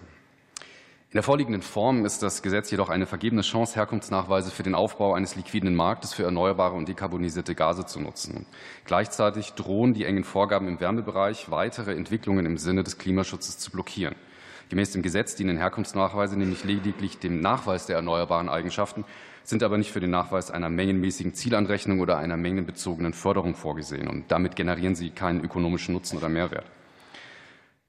In 1.10 1.18
der 1.18 1.22
vorliegenden 1.22 1.62
Form 1.62 2.04
ist 2.04 2.22
das 2.22 2.42
Gesetz 2.42 2.70
jedoch 2.70 2.90
eine 2.90 3.06
vergebene 3.06 3.42
Chance, 3.42 3.76
Herkunftsnachweise 3.76 4.50
für 4.50 4.64
den 4.64 4.74
Aufbau 4.74 5.14
eines 5.14 5.36
liquiden 5.36 5.74
Marktes 5.74 6.12
für 6.12 6.24
erneuerbare 6.24 6.74
und 6.74 6.88
dekarbonisierte 6.88 7.54
Gase 7.54 7.86
zu 7.86 8.00
nutzen. 8.00 8.44
Gleichzeitig 8.84 9.52
drohen 9.52 9.94
die 9.94 10.04
engen 10.04 10.24
Vorgaben 10.24 10.68
im 10.68 10.80
Wärmebereich 10.80 11.50
weitere 11.50 11.94
Entwicklungen 11.94 12.44
im 12.44 12.58
Sinne 12.58 12.82
des 12.82 12.98
Klimaschutzes 12.98 13.56
zu 13.58 13.70
blockieren. 13.70 14.16
Gemäß 14.68 14.90
dem 14.90 15.02
Gesetz 15.02 15.36
dienen 15.36 15.56
Herkunftsnachweise 15.56 16.36
nämlich 16.36 16.64
lediglich 16.64 17.18
dem 17.18 17.40
Nachweis 17.40 17.86
der 17.86 17.96
erneuerbaren 17.96 18.48
Eigenschaften, 18.48 19.04
sind 19.44 19.62
aber 19.62 19.78
nicht 19.78 19.92
für 19.92 20.00
den 20.00 20.10
Nachweis 20.10 20.50
einer 20.50 20.68
mengenmäßigen 20.68 21.34
Zielanrechnung 21.34 22.00
oder 22.00 22.18
einer 22.18 22.36
mengenbezogenen 22.36 23.12
Förderung 23.12 23.54
vorgesehen. 23.54 24.08
Und 24.08 24.30
damit 24.32 24.56
generieren 24.56 24.96
sie 24.96 25.10
keinen 25.10 25.42
ökonomischen 25.42 25.94
Nutzen 25.94 26.18
oder 26.18 26.28
Mehrwert. 26.28 26.66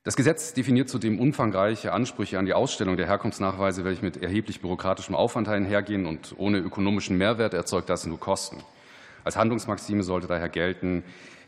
Das 0.07 0.15
Gesetz 0.15 0.53
definiert 0.53 0.87
zudem 0.87 1.19
umfangreiche 1.19 1.91
Ansprüche 1.91 2.39
an 2.39 2.45
die 2.45 2.53
Ausstellung 2.53 2.95
der 2.95 3.07
Herkunftsnachweise, 3.07 3.83
welche 3.83 4.05
mit 4.05 4.23
erheblich 4.23 4.61
bürokratischem 4.61 5.15
Aufwand 5.15 5.49
einhergehen 5.49 6.05
und 6.05 6.33
ohne 6.37 6.59
ökonomischen 6.59 7.17
Mehrwert 7.17 7.53
erzeugt 7.53 7.89
das 7.89 8.05
nur 8.05 8.17
Kosten. 8.17 8.63
Als 9.25 9.35
Handlungsmaxime 9.35 10.03
sollte 10.03 10.27
daher 10.27 10.47
gelten, 10.47 11.03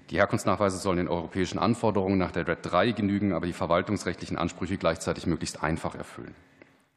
die 0.10 0.18
Herkunftsnachweise 0.18 0.78
sollen 0.78 0.98
den 0.98 1.08
europäischen 1.08 1.58
Anforderungen 1.58 2.18
nach 2.18 2.34
der 2.34 2.50
RED 2.50 2.58
3 2.64 2.92
genügen, 2.92 3.32
aber 3.32 3.46
die 3.46 3.54
verwaltungsrechtlichen 3.54 4.38
Ansprüche 4.38 4.76
gleichzeitig 4.76 5.26
möglichst 5.26 5.64
einfach 5.64 5.96
erfüllen. 5.96 6.36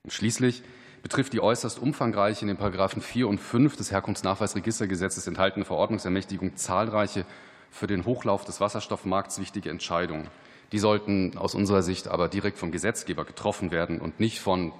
Und 0.02 0.12
schließlich 0.12 0.64
betrifft 1.04 1.32
die 1.32 1.40
äußerst 1.40 1.78
umfangreiche 1.78 2.40
in 2.40 2.48
den 2.48 2.56
Paragraphen 2.56 3.00
4 3.00 3.28
und 3.28 3.38
5 3.38 3.76
des 3.76 3.92
Herkunftsnachweisregistergesetzes 3.92 5.28
enthaltene 5.28 5.64
Verordnungsermächtigung 5.64 6.56
zahlreiche 6.56 7.24
für 7.70 7.86
den 7.86 8.04
Hochlauf 8.04 8.44
des 8.44 8.60
Wasserstoffmarkts 8.60 9.38
wichtige 9.38 9.70
Entscheidungen. 9.70 10.26
Die 10.72 10.78
sollten 10.78 11.36
aus 11.36 11.54
unserer 11.54 11.82
Sicht 11.82 12.08
aber 12.08 12.28
direkt 12.28 12.58
vom 12.58 12.72
Gesetzgeber 12.72 13.24
getroffen 13.24 13.70
werden 13.70 14.00
und 14.00 14.20
nicht 14.20 14.40
von 14.40 14.72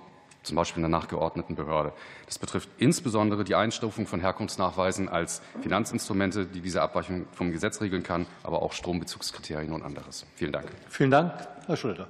zum 0.43 0.57
Beispiel 0.57 0.81
einer 0.81 0.89
nachgeordneten 0.89 1.55
Behörde. 1.55 1.93
Das 2.27 2.39
betrifft 2.39 2.69
insbesondere 2.79 3.45
die 3.45 3.55
Einstufung 3.55 4.07
von 4.07 4.21
Herkunftsnachweisen 4.21 5.09
als 5.09 5.41
Finanzinstrumente, 5.61 6.47
die 6.47 6.61
diese 6.61 6.83
Abweichung 6.83 7.27
vom 7.33 7.53
Gesetz 7.53 7.81
regeln 7.81 8.03
kann, 8.03 8.27
aber 8.43 8.63
auch 8.63 8.73
Strombezugskriterien 8.73 9.73
und 9.73 9.83
anderes. 9.83 10.27
Vielen 10.35 10.53
Dank. 10.53 10.67
Vielen 10.89 11.11
Dank, 11.13 11.33
Herr 11.67 11.77
Schröder. 11.77 12.09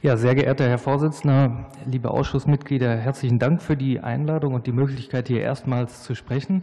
Ja, 0.00 0.16
sehr 0.16 0.36
geehrter 0.36 0.68
Herr 0.68 0.78
Vorsitzender, 0.78 1.66
liebe 1.84 2.10
Ausschussmitglieder, 2.12 2.96
herzlichen 2.96 3.40
Dank 3.40 3.60
für 3.60 3.76
die 3.76 3.98
Einladung 3.98 4.54
und 4.54 4.66
die 4.68 4.72
Möglichkeit, 4.72 5.26
hier 5.26 5.40
erstmals 5.40 6.04
zu 6.04 6.14
sprechen. 6.14 6.62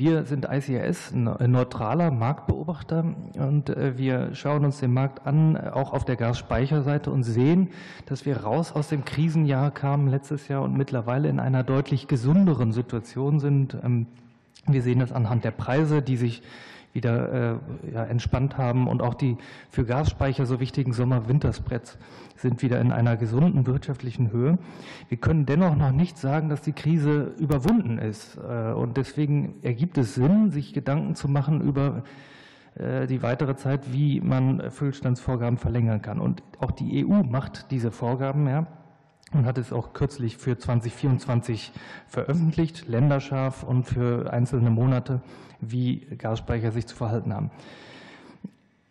Wir 0.00 0.24
sind 0.24 0.48
ICRS, 0.50 1.12
ein 1.12 1.50
neutraler 1.50 2.10
Marktbeobachter 2.10 3.04
und 3.34 3.68
äh, 3.68 3.98
wir 3.98 4.34
schauen 4.34 4.64
uns 4.64 4.80
den 4.80 4.94
Markt 4.94 5.26
an, 5.26 5.58
auch 5.58 5.92
auf 5.92 6.06
der 6.06 6.16
Gasspeicherseite 6.16 7.10
und 7.10 7.22
sehen, 7.22 7.68
dass 8.06 8.24
wir 8.24 8.38
raus 8.38 8.72
aus 8.72 8.88
dem 8.88 9.04
Krisenjahr 9.04 9.70
kamen 9.70 10.08
letztes 10.08 10.48
Jahr 10.48 10.62
und 10.62 10.74
mittlerweile 10.74 11.28
in 11.28 11.38
einer 11.38 11.64
deutlich 11.64 12.08
gesünderen 12.08 12.72
Situation 12.72 13.40
sind. 13.40 13.76
Ähm, 13.84 14.06
wir 14.66 14.80
sehen 14.80 15.00
das 15.00 15.12
anhand 15.12 15.44
der 15.44 15.50
Preise, 15.50 16.00
die 16.00 16.16
sich 16.16 16.40
wieder 16.92 17.32
äh, 17.32 17.92
ja, 17.92 18.04
entspannt 18.04 18.58
haben 18.58 18.88
und 18.88 19.02
auch 19.02 19.14
die 19.14 19.36
für 19.70 19.84
Gasspeicher 19.84 20.46
so 20.46 20.60
wichtigen 20.60 20.92
Sommer-Winterspreads 20.92 21.98
sind 22.36 22.62
wieder 22.62 22.80
in 22.80 22.90
einer 22.90 23.16
gesunden 23.16 23.66
wirtschaftlichen 23.66 24.32
Höhe. 24.32 24.58
Wir 25.08 25.18
können 25.18 25.46
dennoch 25.46 25.76
noch 25.76 25.92
nicht 25.92 26.18
sagen, 26.18 26.48
dass 26.48 26.62
die 26.62 26.72
Krise 26.72 27.34
überwunden 27.38 27.98
ist. 27.98 28.38
Äh, 28.38 28.72
und 28.72 28.96
deswegen 28.96 29.62
ergibt 29.62 29.98
es 29.98 30.14
Sinn, 30.14 30.50
sich 30.50 30.72
Gedanken 30.72 31.14
zu 31.14 31.28
machen 31.28 31.60
über 31.60 32.02
äh, 32.74 33.06
die 33.06 33.22
weitere 33.22 33.56
Zeit, 33.56 33.92
wie 33.92 34.20
man 34.20 34.70
Füllstandsvorgaben 34.70 35.58
verlängern 35.58 36.02
kann. 36.02 36.20
Und 36.20 36.42
auch 36.58 36.70
die 36.70 37.06
EU 37.06 37.22
macht 37.22 37.70
diese 37.70 37.90
Vorgaben, 37.90 38.48
ja, 38.48 38.66
und 39.32 39.46
hat 39.46 39.58
es 39.58 39.72
auch 39.72 39.92
kürzlich 39.92 40.36
für 40.36 40.58
2024 40.58 41.72
veröffentlicht, 42.08 42.88
länderscharf 42.88 43.62
und 43.62 43.84
für 43.84 44.32
einzelne 44.32 44.70
Monate, 44.70 45.20
wie 45.60 46.00
Gasspeicher 46.18 46.72
sich 46.72 46.86
zu 46.86 46.96
verhalten 46.96 47.32
haben. 47.34 47.50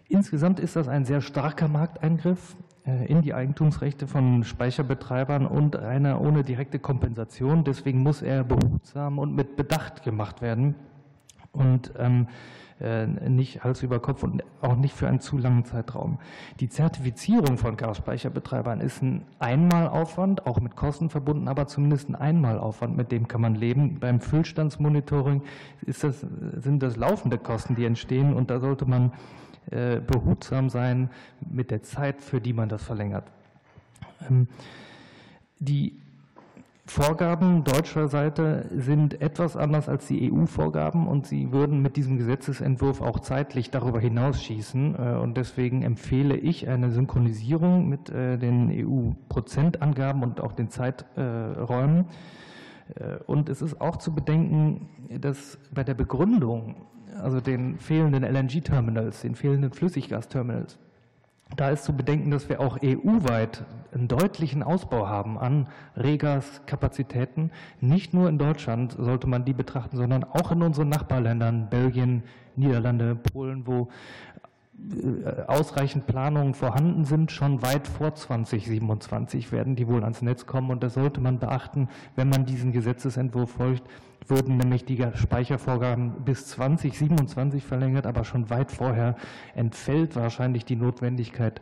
Insgesamt 0.08 0.60
ist 0.60 0.76
das 0.76 0.88
ein 0.88 1.06
sehr 1.06 1.22
starker 1.22 1.68
Markteingriff 1.68 2.56
äh, 2.86 3.06
in 3.06 3.22
die 3.22 3.34
Eigentumsrechte 3.34 4.08
von 4.08 4.44
Speicherbetreibern 4.44 5.46
und 5.46 5.76
einer 5.76 6.22
ohne 6.22 6.44
direkte 6.44 6.80
Kompensation. 6.80 7.64
Deswegen 7.64 8.00
muss 8.00 8.22
er 8.22 8.44
behutsam 8.44 9.20
und 9.20 9.36
mit 9.36 9.56
Bedacht 9.56 10.04
gemacht 10.04 10.42
werden. 10.42 10.76
Und 11.52 11.94
ähm, 11.98 12.28
äh, 12.28 12.59
nicht 12.80 13.64
Hals 13.64 13.84
über 13.84 14.00
Kopf 14.00 14.24
und 14.24 14.44
auch 14.62 14.76
nicht 14.78 14.94
für 14.94 15.08
einen 15.08 15.20
zu 15.20 15.38
langen 15.38 15.66
Zeitraum. 15.66 16.20
Die 16.62 16.70
Zertifizierung 16.70 17.58
von 17.58 17.76
Gasspeicherbetreibern 17.76 18.80
ist 18.80 19.02
ein 19.02 19.26
Einmalaufwand, 19.40 20.46
auch 20.46 20.62
mit 20.62 20.78
Kosten 20.78 21.10
verbunden, 21.10 21.50
aber 21.50 21.68
zumindest 21.68 22.10
ein 22.10 22.16
Einmalaufwand, 22.16 22.96
mit 22.96 23.12
dem 23.12 23.28
kann 23.28 23.42
man 23.42 23.56
leben. 23.56 24.00
Beim 24.00 24.22
Füllstandsmonitoring 24.22 25.42
das, 25.86 26.26
sind 26.58 26.82
das 26.82 26.96
laufende 26.96 27.38
Kosten, 27.38 27.76
die 27.76 27.84
entstehen 27.84 28.34
und 28.34 28.50
da 28.50 28.60
sollte 28.60 28.86
man 28.86 29.12
äh, 29.72 30.00
behutsam 30.00 30.70
sein 30.70 31.10
mit 31.50 31.72
der 31.72 31.84
Zeit, 31.84 32.22
für 32.22 32.40
die 32.40 32.54
man 32.54 32.70
das 32.70 32.84
verlängert. 32.84 33.30
Ähm, 34.28 34.48
die 35.60 36.00
Vorgaben 36.90 37.64
deutscher 37.64 38.08
Seite 38.08 38.66
sind 38.76 39.22
etwas 39.22 39.56
anders 39.56 39.88
als 39.88 40.08
die 40.08 40.32
EU-Vorgaben 40.32 41.08
und 41.08 41.28
sie 41.28 41.52
würden 41.52 41.84
mit 41.84 41.98
diesem 41.98 42.18
Gesetzesentwurf 42.18 43.02
auch 43.02 43.20
zeitlich 43.20 43.70
darüber 43.70 44.00
hinausschießen. 44.00 44.96
Äh, 44.96 45.18
und 45.20 45.38
deswegen 45.38 45.84
empfehle 45.84 46.36
ich 46.36 46.68
eine 46.68 46.90
Synchronisierung 46.90 47.88
mit 47.88 48.10
äh, 48.10 48.38
den 48.38 48.72
EU-Prozentangaben 48.72 50.24
und 50.24 50.42
auch 50.42 50.52
den 50.52 50.72
Zeiträumen. 50.72 52.06
Äh, 52.96 53.18
und 53.28 53.50
es 53.50 53.62
ist 53.62 53.80
auch 53.80 53.98
zu 53.98 54.16
bedenken, 54.16 54.90
dass 55.22 55.60
bei 55.72 55.84
der 55.84 55.94
Begründung, 55.94 56.88
also 57.22 57.40
den 57.40 57.78
fehlenden 57.78 58.24
LNG-Terminals, 58.24 59.22
den 59.22 59.36
fehlenden 59.36 59.72
Flüssiggasterminals, 59.72 60.80
da 61.56 61.70
ist 61.70 61.84
zu 61.84 61.94
bedenken, 61.94 62.32
dass 62.32 62.50
wir 62.50 62.60
auch 62.60 62.78
EU-weit 62.84 63.66
einen 63.92 64.08
deutlichen 64.08 64.62
Ausbau 64.62 65.08
haben 65.08 65.38
an 65.38 65.68
Regas-Kapazitäten. 65.98 67.52
Nicht 67.82 68.14
nur 68.14 68.30
in 68.30 68.38
Deutschland 68.38 68.96
sollte 68.98 69.28
man 69.28 69.46
die 69.46 69.54
betrachten, 69.54 69.98
sondern 69.98 70.24
auch 70.24 70.52
in 70.52 70.62
unseren 70.62 70.90
Nachbarländern, 70.90 71.70
Belgien, 71.70 72.24
Niederlande, 72.56 73.16
Polen, 73.16 73.66
wo 73.66 73.88
ausreichend 75.48 76.08
Planungen 76.08 76.54
vorhanden 76.54 77.06
sind. 77.06 77.32
Schon 77.32 77.62
weit 77.62 77.88
vor 77.88 78.16
2027 78.16 79.52
werden 79.52 79.76
die 79.76 79.88
wohl 79.88 80.04
ans 80.04 80.22
Netz 80.22 80.46
kommen. 80.46 80.72
Und 80.72 80.84
das 80.84 80.96
sollte 80.96 81.22
man 81.22 81.40
beachten, 81.40 81.90
wenn 82.16 82.30
man 82.30 82.46
diesen 82.46 82.72
Gesetzesentwurf 82.72 83.52
folgt, 83.52 83.84
würden 84.28 84.58
nämlich 84.58 84.86
die 84.86 85.04
Speichervorgaben 85.16 86.24
bis 86.24 86.48
2027 86.48 87.64
verlängert, 87.64 88.06
aber 88.06 88.24
schon 88.24 88.50
weit 88.50 88.72
vorher 88.72 89.16
entfällt 89.56 90.16
wahrscheinlich 90.16 90.66
die 90.66 90.76
Notwendigkeit 90.76 91.62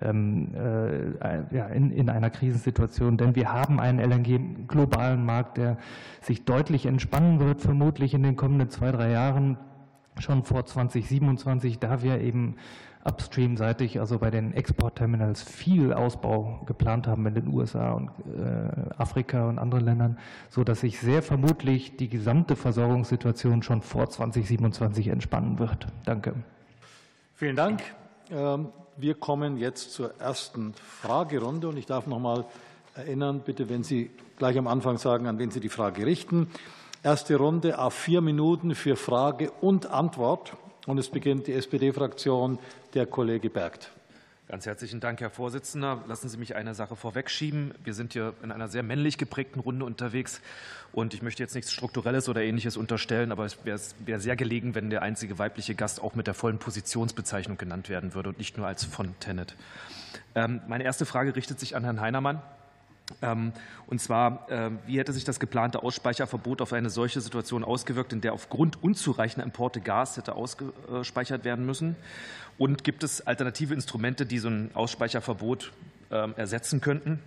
ähm, 0.00 0.52
äh, 0.54 1.68
in 1.72 2.10
einer 2.10 2.30
Krisensituation. 2.30 3.16
Denn 3.16 3.34
wir 3.34 3.52
haben 3.52 3.80
einen 3.80 3.98
LNG-globalen 3.98 5.24
Markt, 5.24 5.56
der 5.56 5.78
sich 6.20 6.44
deutlich 6.44 6.86
entspannen 6.86 7.40
wird, 7.40 7.60
vermutlich 7.60 8.14
in 8.14 8.22
den 8.22 8.36
kommenden 8.36 8.70
zwei, 8.70 8.92
drei 8.92 9.10
Jahren 9.10 9.56
schon 10.18 10.44
vor 10.44 10.64
2027, 10.64 11.78
da 11.78 12.02
wir 12.02 12.20
eben 12.20 12.56
upstream-seitig, 13.04 13.98
also 13.98 14.18
bei 14.18 14.30
den 14.30 14.54
Exportterminals, 14.54 15.42
viel 15.42 15.92
Ausbau 15.92 16.62
geplant 16.66 17.06
haben 17.06 17.26
in 17.26 17.34
den 17.34 17.48
USA 17.48 17.92
und 17.92 18.10
äh, 18.10 18.94
Afrika 18.96 19.48
und 19.48 19.58
anderen 19.58 19.84
Ländern, 19.84 20.18
so 20.50 20.62
dass 20.62 20.80
sich 20.80 21.00
sehr 21.00 21.22
vermutlich 21.22 21.96
die 21.96 22.08
gesamte 22.08 22.54
Versorgungssituation 22.54 23.62
schon 23.62 23.82
vor 23.82 24.08
2027 24.08 25.08
entspannen 25.08 25.58
wird. 25.58 25.86
Danke. 26.04 26.34
Vielen 27.34 27.56
Dank. 27.56 27.82
Ähm, 28.30 28.68
wir 28.96 29.14
kommen 29.14 29.56
jetzt 29.56 29.92
zur 29.92 30.20
ersten 30.20 30.74
Fragerunde 30.74 31.68
und 31.68 31.76
ich 31.76 31.86
darf 31.86 32.06
noch 32.06 32.20
mal 32.20 32.44
erinnern, 32.94 33.40
bitte, 33.44 33.68
wenn 33.68 33.82
Sie 33.82 34.10
gleich 34.36 34.58
am 34.58 34.66
Anfang 34.66 34.98
sagen, 34.98 35.26
an 35.26 35.38
wen 35.38 35.50
Sie 35.50 35.60
die 35.60 35.70
Frage 35.70 36.06
richten. 36.06 36.48
Erste 37.04 37.34
Runde 37.34 37.80
auf 37.80 37.94
vier 37.94 38.20
Minuten 38.20 38.76
für 38.76 38.94
Frage 38.94 39.50
und 39.50 39.86
Antwort. 39.86 40.56
Und 40.86 40.98
es 40.98 41.08
beginnt 41.08 41.48
die 41.48 41.52
SPD-Fraktion, 41.52 42.60
der 42.94 43.06
Kollege 43.06 43.50
Bergt. 43.50 43.90
Ganz 44.46 44.66
herzlichen 44.66 45.00
Dank, 45.00 45.20
Herr 45.20 45.30
Vorsitzender. 45.30 46.04
Lassen 46.06 46.28
Sie 46.28 46.36
mich 46.36 46.54
eine 46.54 46.76
Sache 46.76 46.94
vorwegschieben. 46.94 47.74
Wir 47.82 47.94
sind 47.94 48.12
hier 48.12 48.34
in 48.44 48.52
einer 48.52 48.68
sehr 48.68 48.84
männlich 48.84 49.18
geprägten 49.18 49.58
Runde 49.58 49.84
unterwegs. 49.84 50.40
Und 50.92 51.12
ich 51.12 51.22
möchte 51.22 51.42
jetzt 51.42 51.56
nichts 51.56 51.72
Strukturelles 51.72 52.28
oder 52.28 52.42
Ähnliches 52.44 52.76
unterstellen, 52.76 53.32
aber 53.32 53.46
es 53.46 53.58
wäre, 53.64 54.20
sehr 54.20 54.36
gelegen, 54.36 54.76
wenn 54.76 54.88
der 54.88 55.02
einzige 55.02 55.40
weibliche 55.40 55.74
Gast 55.74 56.00
auch 56.00 56.14
mit 56.14 56.28
der 56.28 56.34
vollen 56.34 56.58
Positionsbezeichnung 56.58 57.58
genannt 57.58 57.88
werden 57.88 58.14
würde 58.14 58.28
und 58.28 58.38
nicht 58.38 58.56
nur 58.58 58.68
als 58.68 58.84
von 58.84 59.18
Tenet. 59.18 59.56
Ähm, 60.36 60.60
meine 60.68 60.84
erste 60.84 61.04
Frage 61.04 61.34
richtet 61.34 61.58
sich 61.58 61.74
an 61.74 61.82
Herrn 61.82 62.00
Heinermann. 62.00 62.42
Ähm, 63.20 63.52
und 63.86 64.00
zwar, 64.00 64.46
ähm, 64.50 64.78
wie 64.86 64.98
hätte 64.98 65.12
sich 65.12 65.24
das 65.24 65.40
geplante 65.40 65.82
Ausspeicherverbot 65.82 66.62
auf 66.62 66.72
eine 66.72 66.90
solche 66.90 67.20
Situation 67.20 67.64
ausgewirkt, 67.64 68.12
in 68.12 68.20
der 68.20 68.32
aufgrund 68.32 68.82
unzureichender 68.82 69.44
Importe 69.44 69.80
Gas 69.80 70.16
hätte 70.16 70.34
ausgespeichert 70.34 71.44
werden 71.44 71.66
müssen? 71.66 71.96
Und 72.58 72.84
gibt 72.84 73.02
es 73.02 73.26
alternative 73.26 73.74
Instrumente, 73.74 74.26
die 74.26 74.38
so 74.38 74.48
ein 74.48 74.70
Ausspeicherverbot 74.74 75.72
ähm, 76.10 76.34
ersetzen 76.36 76.80
könnten? 76.80 77.18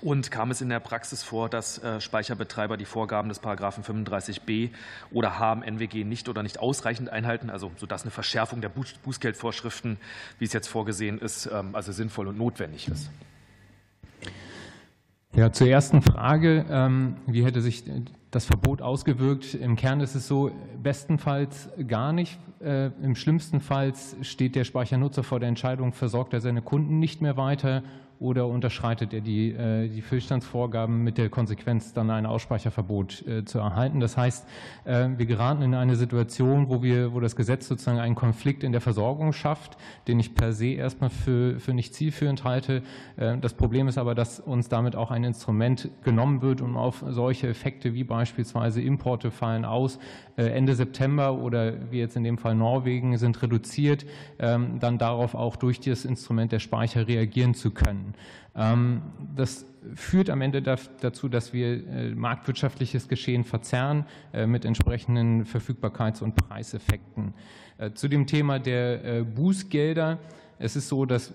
Und 0.00 0.30
kam 0.30 0.50
es 0.50 0.62
in 0.62 0.70
der 0.70 0.80
Praxis 0.80 1.22
vor, 1.22 1.50
dass 1.50 1.78
äh, 1.78 2.00
Speicherbetreiber 2.00 2.78
die 2.78 2.86
Vorgaben 2.86 3.28
des 3.28 3.40
Paragraphen 3.40 3.84
35b 3.84 4.70
oder 5.10 5.38
H 5.38 5.52
im 5.52 5.62
NWG 5.62 6.04
nicht 6.04 6.30
oder 6.30 6.42
nicht 6.42 6.58
ausreichend 6.58 7.10
einhalten, 7.10 7.50
also 7.50 7.70
sodass 7.76 8.02
eine 8.02 8.10
Verschärfung 8.10 8.62
der 8.62 8.70
Bußgeldvorschriften, 8.70 9.98
wie 10.38 10.46
es 10.46 10.54
jetzt 10.54 10.68
vorgesehen 10.68 11.18
ist, 11.18 11.46
also 11.46 11.92
sinnvoll 11.92 12.28
und 12.28 12.38
notwendig 12.38 12.88
ist? 12.88 13.10
Ja, 15.34 15.50
zur 15.50 15.66
ersten 15.66 16.02
Frage, 16.02 16.66
ähm, 16.68 17.16
wie 17.26 17.42
hätte 17.42 17.62
sich 17.62 17.84
das 18.30 18.44
Verbot 18.44 18.82
ausgewirkt? 18.82 19.54
Im 19.54 19.76
Kern 19.76 20.00
ist 20.00 20.14
es 20.14 20.28
so, 20.28 20.50
bestenfalls 20.82 21.70
gar 21.88 22.12
nicht. 22.12 22.38
Äh, 22.60 22.90
Im 23.02 23.14
schlimmsten 23.14 23.60
Fall 23.60 23.94
steht 24.20 24.56
der 24.56 24.64
Speichernutzer 24.64 25.22
vor 25.22 25.40
der 25.40 25.48
Entscheidung, 25.48 25.94
versorgt 25.94 26.34
er 26.34 26.42
seine 26.42 26.60
Kunden 26.60 26.98
nicht 26.98 27.22
mehr 27.22 27.38
weiter 27.38 27.82
oder 28.22 28.46
unterschreitet 28.46 29.12
er 29.12 29.20
die, 29.20 29.50
äh, 29.50 29.88
die 29.88 30.00
Füllstandsvorgaben 30.00 31.02
mit 31.02 31.18
der 31.18 31.28
Konsequenz, 31.28 31.92
dann 31.92 32.10
ein 32.10 32.24
Ausspeicherverbot 32.24 33.26
äh, 33.26 33.44
zu 33.44 33.58
erhalten. 33.58 34.00
Das 34.00 34.16
heißt, 34.16 34.46
äh, 34.84 35.08
wir 35.16 35.26
geraten 35.26 35.62
in 35.62 35.74
eine 35.74 35.96
Situation, 35.96 36.68
wo, 36.68 36.82
wir, 36.82 37.12
wo 37.12 37.20
das 37.20 37.36
Gesetz 37.36 37.66
sozusagen 37.66 37.98
einen 37.98 38.14
Konflikt 38.14 38.62
in 38.62 38.72
der 38.72 38.80
Versorgung 38.80 39.32
schafft, 39.32 39.76
den 40.06 40.20
ich 40.20 40.34
per 40.34 40.52
se 40.52 40.68
erstmal 40.68 41.10
für, 41.10 41.58
für 41.58 41.74
nicht 41.74 41.94
zielführend 41.94 42.44
halte. 42.44 42.82
Das 43.16 43.54
Problem 43.54 43.88
ist 43.88 43.98
aber, 43.98 44.14
dass 44.14 44.40
uns 44.40 44.68
damit 44.68 44.96
auch 44.96 45.10
ein 45.10 45.24
Instrument 45.24 45.90
genommen 46.04 46.42
wird, 46.42 46.60
um 46.60 46.76
auf 46.76 47.04
solche 47.08 47.48
Effekte 47.48 47.94
wie 47.94 48.04
beispielsweise 48.04 48.80
Importe 48.80 49.30
fallen 49.30 49.64
aus, 49.64 49.98
Ende 50.36 50.74
September 50.74 51.34
oder 51.34 51.90
wie 51.90 51.98
jetzt 51.98 52.16
in 52.16 52.24
dem 52.24 52.38
Fall 52.38 52.54
Norwegen 52.54 53.18
sind 53.18 53.42
reduziert, 53.42 54.06
ähm, 54.38 54.78
dann 54.80 54.98
darauf 54.98 55.34
auch 55.34 55.56
durch 55.56 55.80
das 55.80 56.04
Instrument 56.04 56.52
der 56.52 56.58
Speicher 56.58 57.06
reagieren 57.06 57.54
zu 57.54 57.70
können. 57.70 58.11
Ähm, 58.54 59.02
das 59.34 59.66
führt 59.94 60.30
am 60.30 60.40
Ende 60.40 60.62
dazu, 60.62 61.28
dass 61.28 61.52
wir 61.52 61.86
äh, 61.86 62.14
marktwirtschaftliches 62.14 63.08
Geschehen 63.08 63.44
verzerren 63.44 64.06
äh, 64.32 64.46
mit 64.46 64.64
entsprechenden 64.64 65.44
Verfügbarkeits- 65.44 66.22
und 66.22 66.36
Preiseffekten. 66.36 67.34
Äh, 67.78 67.92
zu 67.92 68.08
dem 68.08 68.26
Thema 68.26 68.58
der 68.58 69.24
Bußgelder. 69.24 70.18
Es 70.58 70.76
ist 70.76 70.88
so, 70.88 71.04
dass 71.04 71.34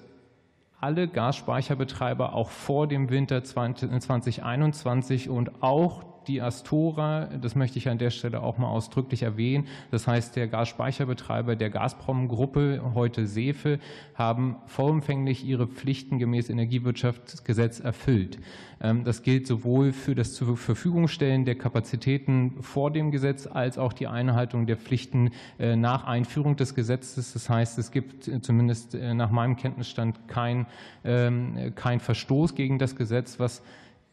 alle 0.80 1.08
Gasspeicherbetreiber 1.08 2.34
auch 2.34 2.50
vor 2.50 2.88
dem 2.88 3.10
Winter 3.10 3.44
2021 3.44 5.30
und 5.30 5.64
auch 5.64 6.06
die 6.28 6.42
Astora, 6.42 7.26
das 7.42 7.56
möchte 7.56 7.78
ich 7.78 7.90
an 7.90 7.98
der 7.98 8.10
Stelle 8.10 8.42
auch 8.42 8.58
mal 8.58 8.68
ausdrücklich 8.68 9.24
erwähnen, 9.24 9.68
das 9.92 10.08
heißt 10.08 10.36
der 10.36 10.48
Gasspeicherbetreiber 10.48 11.56
der 11.56 11.70
Gazprom-Gruppe, 11.70 12.82
heute 12.94 13.28
Sefe, 13.28 13.80
haben 14.16 14.58
vollumfänglich 14.66 15.46
ihre 15.46 15.68
Pflichten 15.68 16.20
gemäß 16.20 16.50
Energiewirtschaftsgesetz 16.50 17.80
erfüllt. 17.80 18.40
Ähm, 18.82 19.04
das 19.04 19.24
gilt 19.24 19.48
sowohl 19.48 19.94
für 19.94 20.16
das 20.16 20.34
zur 20.34 20.58
Verfügungstellen 20.58 21.46
der 21.46 21.56
Kapazitäten 21.56 22.62
vor 22.62 22.92
dem 22.92 23.12
Gesetz 23.12 23.48
als 23.48 23.78
auch 23.78 23.94
die 23.94 24.08
Einhaltung 24.08 24.68
der 24.68 24.78
Pflichten 24.78 25.32
äh, 25.60 25.76
nach 25.76 26.06
Einführung 26.06 26.56
des 26.56 26.76
Gesetzes. 26.76 27.34
Das 27.34 27.50
heißt, 27.50 27.78
es 27.80 27.92
gibt 27.92 28.28
äh, 28.28 28.42
zumindest 28.42 28.96
äh, 28.96 29.14
nach 29.14 29.32
meinem 29.32 29.56
Kenntnisstand 29.56 30.28
kein, 30.28 30.68
ähm, 31.04 31.74
kein 31.76 32.00
Verstoß 32.00 32.56
gegen 32.56 32.80
das 32.80 32.96
Gesetz, 32.96 33.40
was 33.40 33.62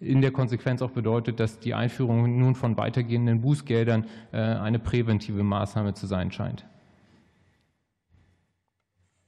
in 0.00 0.20
der 0.20 0.32
Konsequenz 0.32 0.82
auch 0.82 0.90
bedeutet, 0.90 1.40
dass 1.40 1.58
die 1.58 1.74
Einführung 1.74 2.38
nun 2.38 2.54
von 2.54 2.76
weitergehenden 2.76 3.40
Bußgeldern 3.40 4.06
äh, 4.32 4.38
eine 4.38 4.78
präventive 4.78 5.42
Maßnahme 5.42 5.94
zu 5.94 6.06
sein 6.06 6.30
scheint. 6.30 6.64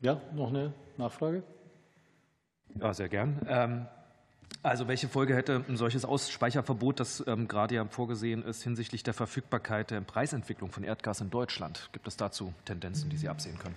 Ja, 0.01 0.21
noch 0.35 0.51
eine 0.51 0.73
Nachfrage? 0.99 1.43
Ja, 2.79 2.93
sehr 2.93 3.09
gern. 3.09 3.41
Ähm, 3.49 3.87
also 4.63 4.89
welche 4.89 5.09
Folge 5.09 5.35
hätte 5.35 5.65
ein 5.69 5.77
solches 5.77 6.05
Ausspeicherverbot, 6.05 7.01
das 7.01 7.25
ähm, 7.27 7.49
gerade 7.49 7.77
ja 7.77 7.85
vorgesehen 7.87 8.43
ist, 8.43 8.63
hinsichtlich 8.63 9.03
der 9.03 9.15
Verfügbarkeit 9.15 9.91
der 9.91 10.01
Preisentwicklung 10.01 10.71
von 10.71 10.85
Erdgas 10.85 11.21
in 11.21 11.31
Deutschland? 11.31 11.89
Gibt 11.93 12.07
es 12.09 12.17
dazu 12.17 12.53
Tendenzen, 12.65 13.09
die 13.09 13.17
Sie 13.17 13.29
absehen 13.29 13.59
können? 13.59 13.77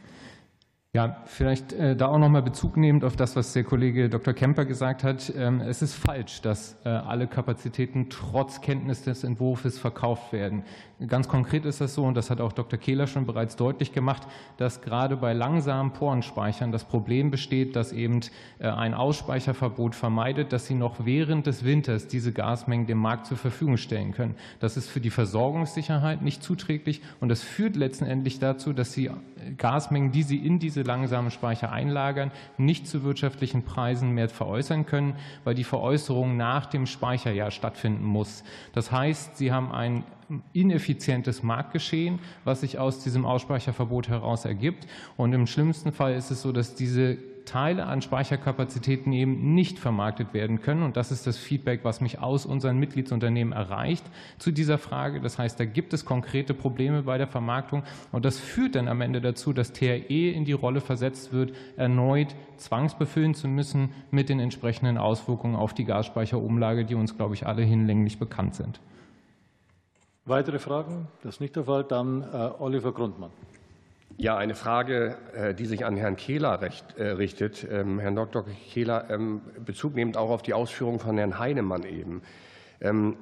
Ja, 0.96 1.18
vielleicht 1.26 1.72
äh, 1.74 1.96
da 1.96 2.08
auch 2.08 2.18
nochmal 2.18 2.42
Bezug 2.42 2.76
nehmend 2.76 3.04
auf 3.04 3.16
das, 3.16 3.36
was 3.36 3.54
der 3.54 3.64
Kollege 3.64 4.10
Dr. 4.10 4.34
Kemper 4.34 4.66
gesagt 4.66 5.04
hat. 5.04 5.32
Ähm, 5.38 5.62
es 5.62 5.84
ist 5.84 5.94
falsch, 5.94 6.42
dass 6.42 6.78
äh, 6.84 6.90
alle 6.90 7.28
Kapazitäten 7.28 8.10
trotz 8.10 8.60
Kenntnis 8.62 9.04
des 9.04 9.24
Entwurfs 9.24 9.78
verkauft 9.78 10.34
werden. 10.34 10.64
Ganz 11.08 11.28
konkret 11.28 11.66
ist 11.66 11.80
das 11.80 11.94
so, 11.94 12.04
und 12.04 12.16
das 12.16 12.32
hat 12.32 12.42
auch 12.42 12.52
Dr. 12.52 12.80
Kehler 12.80 13.06
schon 13.06 13.28
bereits 13.28 13.56
deutlich 13.56 13.94
gemacht, 13.94 14.24
dass 14.58 14.82
gerade 14.82 15.16
bei 15.16 15.32
langsamen 15.32 15.94
Porenspeichern 15.94 16.72
das 16.72 16.84
Problem 16.84 17.30
besteht, 17.30 17.76
dass 17.76 17.94
eben 17.94 18.22
äh, 18.58 18.68
ein 18.68 18.96
Ausspeicherverbot 18.96 19.94
vermeidet, 19.94 20.52
dass 20.52 20.66
sie 20.66 20.74
noch 20.74 21.06
während 21.06 21.46
des 21.46 21.64
Winters 21.64 22.08
diese 22.08 22.34
Gasmengen 22.34 22.88
dem 22.88 22.98
Markt 22.98 23.28
zur 23.28 23.38
Verfügung 23.38 23.78
stellen 23.78 24.12
können. 24.12 24.36
Das 24.60 24.76
ist 24.76 24.90
für 24.90 25.00
die 25.00 25.12
Versorgungssicherheit 25.12 26.24
nicht 26.24 26.42
zuträglich 26.42 27.02
und 27.20 27.30
das 27.30 27.44
führt 27.44 27.76
letztendlich 27.76 28.40
dazu, 28.40 28.74
dass 28.74 28.92
sie 28.92 29.12
Gasmengen, 29.58 30.12
die 30.12 30.24
sie 30.24 30.38
in 30.38 30.60
diese 30.60 30.79
langsamen 30.84 31.32
Speicher 31.32 31.72
einlagern, 31.72 32.32
nicht 32.58 32.88
zu 32.88 33.04
wirtschaftlichen 33.04 33.64
Preisen 33.64 34.12
mehr 34.12 34.30
veräußern 34.30 34.86
können, 34.86 35.16
weil 35.44 35.56
die 35.56 35.64
Veräußerung 35.64 36.38
nach 36.38 36.66
dem 36.66 36.86
Speicherjahr 36.86 37.52
stattfinden 37.52 38.04
muss. 38.04 38.44
Das 38.74 38.92
heißt, 38.92 39.38
sie 39.38 39.52
haben 39.52 39.72
ein 39.72 40.04
ineffizientes 40.54 41.44
Marktgeschehen, 41.44 42.20
was 42.44 42.62
sich 42.62 42.78
aus 42.78 43.04
diesem 43.04 43.26
Ausspeicherverbot 43.26 44.10
heraus 44.10 44.46
ergibt. 44.46 44.88
Und 45.18 45.34
im 45.34 45.48
schlimmsten 45.48 45.92
Fall 45.92 46.14
ist 46.14 46.32
es 46.32 46.42
so, 46.42 46.52
dass 46.52 46.76
diese 46.76 47.18
Teile 47.50 47.88
an 47.88 48.04
Speicherkapazitäten 48.04 49.12
eben 49.12 49.56
nicht 49.56 49.80
vermarktet 49.80 50.34
werden 50.36 50.62
können. 50.62 50.84
Und 50.84 50.98
das 50.98 51.12
ist 51.12 51.26
das 51.26 51.38
Feedback, 51.38 51.80
was 51.84 52.00
mich 52.00 52.20
aus 52.20 52.46
unseren 52.46 52.78
Mitgliedsunternehmen 52.78 53.54
erreicht 53.54 54.06
zu 54.38 54.52
dieser 54.52 54.78
Frage. 54.78 55.20
Das 55.20 55.40
heißt, 55.40 55.60
da 55.60 55.66
gibt 55.66 55.94
es 55.94 56.06
konkrete 56.06 56.54
Probleme 56.54 57.04
bei 57.04 57.18
der 57.18 57.28
Vermarktung. 57.28 57.84
Und 58.12 58.24
das 58.24 58.40
führt 58.40 58.76
dann 58.76 58.88
am 58.88 59.02
Ende 59.02 59.20
dazu, 59.20 59.52
dass 59.52 59.74
THE 59.74 60.32
in 60.32 60.46
die 60.46 60.54
Rolle 60.54 60.80
versetzt 60.80 61.34
wird, 61.34 61.54
erneut 61.76 62.36
zwangsbefüllen 62.58 63.34
zu 63.34 63.48
müssen 63.48 63.94
mit 64.12 64.30
den 64.30 64.40
entsprechenden 64.40 65.00
Auswirkungen 65.00 65.56
auf 65.56 65.74
die 65.74 65.86
Gasspeicherumlage, 65.86 66.86
die 66.86 66.94
uns, 66.94 67.18
glaube 67.18 67.34
ich, 67.34 67.48
alle 67.48 67.64
hinlänglich 67.64 68.20
bekannt 68.20 68.54
sind. 68.54 68.80
Weitere 70.26 70.60
Fragen? 70.60 71.08
Das 71.24 71.36
ist 71.36 71.42
nicht 71.42 71.56
der 71.56 71.64
Fall. 71.64 71.84
Dann 71.84 72.22
äh, 72.22 72.52
Oliver 72.60 72.92
Grundmann. 72.92 73.32
Ja, 74.22 74.36
eine 74.36 74.54
Frage, 74.54 75.16
äh, 75.34 75.54
die 75.54 75.66
sich 75.66 75.86
an 75.86 75.96
Herrn 75.96 76.18
Kehler 76.18 76.60
äh, 76.98 77.04
richtet. 77.04 77.66
Ähm, 77.72 78.00
Herrn 78.00 78.18
Dr. 78.18 78.44
Kehler, 78.70 79.10
ähm, 79.10 79.40
Bezug 79.66 79.96
nehmend 79.96 80.18
auch 80.18 80.30
auf 80.30 80.42
die 80.42 80.54
Ausführungen 80.54 81.00
von 81.00 81.18
Herrn 81.18 81.40
Heinemann 81.40 81.84
eben. 81.84 82.22
Ähm, 82.82 83.16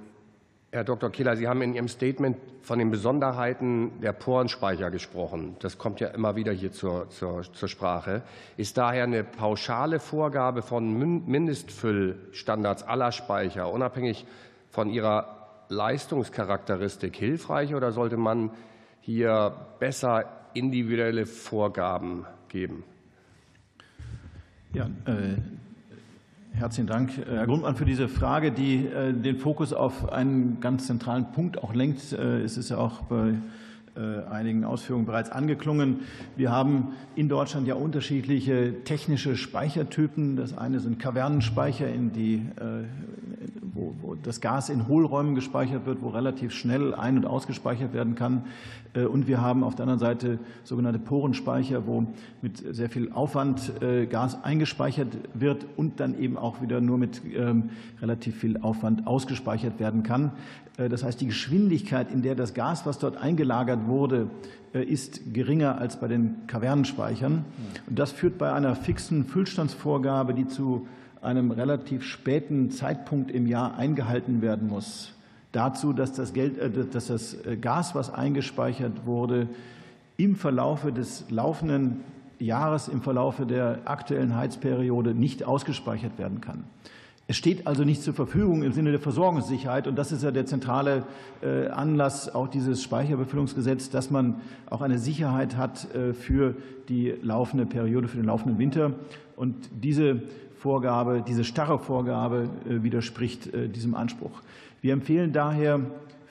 Herr 0.71 0.83
Dr. 0.83 1.11
Kehler, 1.11 1.35
Sie 1.35 1.47
haben 1.47 1.61
in 1.61 1.75
Ihrem 1.75 1.87
Statement 1.87 2.37
von 2.63 2.79
den 2.79 2.89
Besonderheiten 2.89 4.01
der 4.01 4.11
Porenspeicher 4.11 4.89
gesprochen. 4.89 5.55
Das 5.59 5.77
kommt 5.77 5.99
ja 5.99 6.07
immer 6.07 6.35
wieder 6.35 6.51
hier 6.51 6.71
zur, 6.71 7.11
zur, 7.11 7.43
zur 7.43 7.69
Sprache. 7.69 8.23
Ist 8.57 8.79
daher 8.79 9.03
eine 9.03 9.23
pauschale 9.23 9.99
Vorgabe 9.99 10.63
von 10.63 10.97
Mindestfüllstandards 11.27 12.81
aller 12.81 13.11
Speicher, 13.11 13.71
unabhängig 13.71 14.25
von 14.71 14.89
ihrer 14.89 15.61
Leistungscharakteristik, 15.69 17.15
hilfreich 17.15 17.75
oder 17.75 17.91
sollte 17.91 18.17
man 18.17 18.49
hier 18.99 19.53
besser 19.79 20.25
individuelle 20.57 21.25
Vorgaben 21.25 22.25
geben? 22.49 22.83
Ja, 24.73 24.89
äh, 25.05 25.37
Herzlichen 26.57 26.87
Dank, 26.87 27.11
Herr 27.29 27.45
Grundmann, 27.45 27.75
für 27.75 27.85
diese 27.85 28.07
Frage, 28.07 28.51
die 28.51 28.87
äh, 28.87 29.13
den 29.13 29.37
Fokus 29.37 29.73
auf 29.73 30.11
einen 30.11 30.59
ganz 30.59 30.87
zentralen 30.87 31.31
Punkt 31.31 31.61
auch 31.61 31.75
lenkt. 31.75 32.13
Äh, 32.13 32.41
es 32.41 32.57
ist 32.57 32.69
ja 32.69 32.77
auch 32.77 33.01
bei 33.01 33.35
äh, 33.95 34.23
einigen 34.27 34.63
Ausführungen 34.63 35.05
bereits 35.05 35.29
angeklungen. 35.29 35.99
Wir 36.35 36.51
haben 36.51 36.93
in 37.15 37.29
Deutschland 37.29 37.67
ja 37.67 37.75
unterschiedliche 37.75 38.83
technische 38.85 39.35
Speichertypen. 39.35 40.35
Das 40.35 40.57
eine 40.57 40.79
sind 40.79 40.97
Kavernenspeicher, 40.97 41.87
in 41.89 42.11
die, 42.11 42.41
wo, 43.77 43.93
wo 44.01 44.15
das 44.15 44.41
Gas 44.41 44.69
in 44.69 44.87
Hohlräumen 44.87 45.35
gespeichert 45.35 45.85
wird, 45.85 46.01
wo 46.01 46.09
relativ 46.09 46.51
schnell 46.51 46.93
ein- 46.93 47.17
und 47.17 47.25
ausgespeichert 47.25 47.93
werden 47.93 48.15
kann. 48.15 48.45
Äh, 48.93 49.05
und 49.05 49.27
wir 49.27 49.41
haben 49.41 49.63
auf 49.63 49.75
der 49.75 49.83
anderen 49.83 49.99
Seite 49.99 50.39
sogenannte 50.63 50.99
Porenspeicher, 50.99 51.85
wo 51.85 52.05
mit 52.41 52.57
sehr 52.57 52.89
viel 52.89 53.11
Aufwand 53.11 53.81
äh, 53.81 54.07
Gas 54.07 54.43
eingespeichert 54.43 55.09
wird 55.33 55.65
und 55.77 55.99
dann 55.99 56.19
eben 56.19 56.37
auch 56.37 56.61
wieder 56.61 56.81
nur 56.81 56.97
mit 56.97 57.21
ähm, 57.33 57.69
relativ 58.01 58.37
viel 58.37 58.57
Aufwand 58.57 59.05
ausgespeichert 59.05 59.79
werden 59.79 60.03
kann. 60.03 60.31
Äh, 60.77 60.89
das 60.89 61.03
heißt, 61.03 61.21
die 61.21 61.27
Geschwindigkeit, 61.27 62.11
in 62.11 62.23
der 62.23 62.35
das 62.35 62.53
Gas, 62.53 62.85
was 62.85 62.97
dort 62.99 63.17
eingelagert 63.17 63.87
wurde, 63.87 64.29
ist 64.73 65.33
geringer 65.33 65.79
als 65.79 65.99
bei 65.99 66.07
den 66.07 66.45
Kavernenspeichern. 66.45 67.45
Und 67.87 67.97
das 67.97 68.11
führt 68.11 68.37
bei 68.37 68.51
einer 68.51 68.75
fixen 68.75 69.23
Füllstandsvorgabe, 69.23 70.33
die 70.33 70.47
zu 70.47 70.85
einem 71.21 71.51
relativ 71.51 72.03
späten 72.03 72.71
Zeitpunkt 72.71 73.31
im 73.31 73.47
Jahr 73.47 73.77
eingehalten 73.77 74.41
werden 74.41 74.67
muss, 74.67 75.13
dazu, 75.51 75.93
dass 75.93 76.13
das, 76.13 76.33
Geld, 76.33 76.57
äh, 76.57 76.69
dass 76.69 77.07
das 77.07 77.33
äh, 77.45 77.57
Gas, 77.57 77.95
was 77.95 78.13
eingespeichert 78.13 79.05
wurde, 79.05 79.47
im 80.17 80.35
Verlaufe 80.35 80.91
des 80.91 81.25
laufenden 81.29 82.01
Jahres, 82.39 82.87
im 82.87 83.01
Verlaufe 83.01 83.45
der 83.45 83.79
aktuellen 83.85 84.35
Heizperiode 84.35 85.13
nicht 85.13 85.43
ausgespeichert 85.43 86.17
werden 86.17 86.41
kann. 86.41 86.63
Es 87.29 87.35
steht 87.35 87.67
also 87.67 87.83
nicht 87.83 88.03
zur 88.03 88.13
Verfügung 88.13 88.63
im 88.63 88.71
Sinne 88.71 88.91
der 88.91 89.01
Versorgungssicherheit. 89.01 89.85
Und 89.85 89.97
das 89.97 90.13
ist 90.13 90.23
ja 90.23 90.31
der 90.31 90.45
zentrale 90.45 91.03
äh, 91.41 91.67
Anlass 91.67 92.33
auch 92.33 92.47
dieses 92.47 92.81
Speicherbefüllungsgesetzes, 92.83 93.89
dass 93.89 94.09
man 94.09 94.35
auch 94.69 94.81
eine 94.81 94.97
Sicherheit 94.97 95.57
hat 95.57 95.87
für 96.13 96.55
die 96.87 97.13
laufende 97.21 97.65
Periode, 97.65 98.07
für 98.07 98.17
den 98.17 98.27
laufenden 98.27 98.59
Winter. 98.59 98.93
Und 99.35 99.55
diese 99.71 100.21
Vorgabe, 100.57 101.23
diese 101.25 101.43
starre 101.43 101.79
Vorgabe 101.79 102.49
widerspricht 102.65 103.49
diesem 103.53 103.95
Anspruch. 103.95 104.41
Wir 104.81 104.93
empfehlen 104.93 105.33
daher 105.33 105.81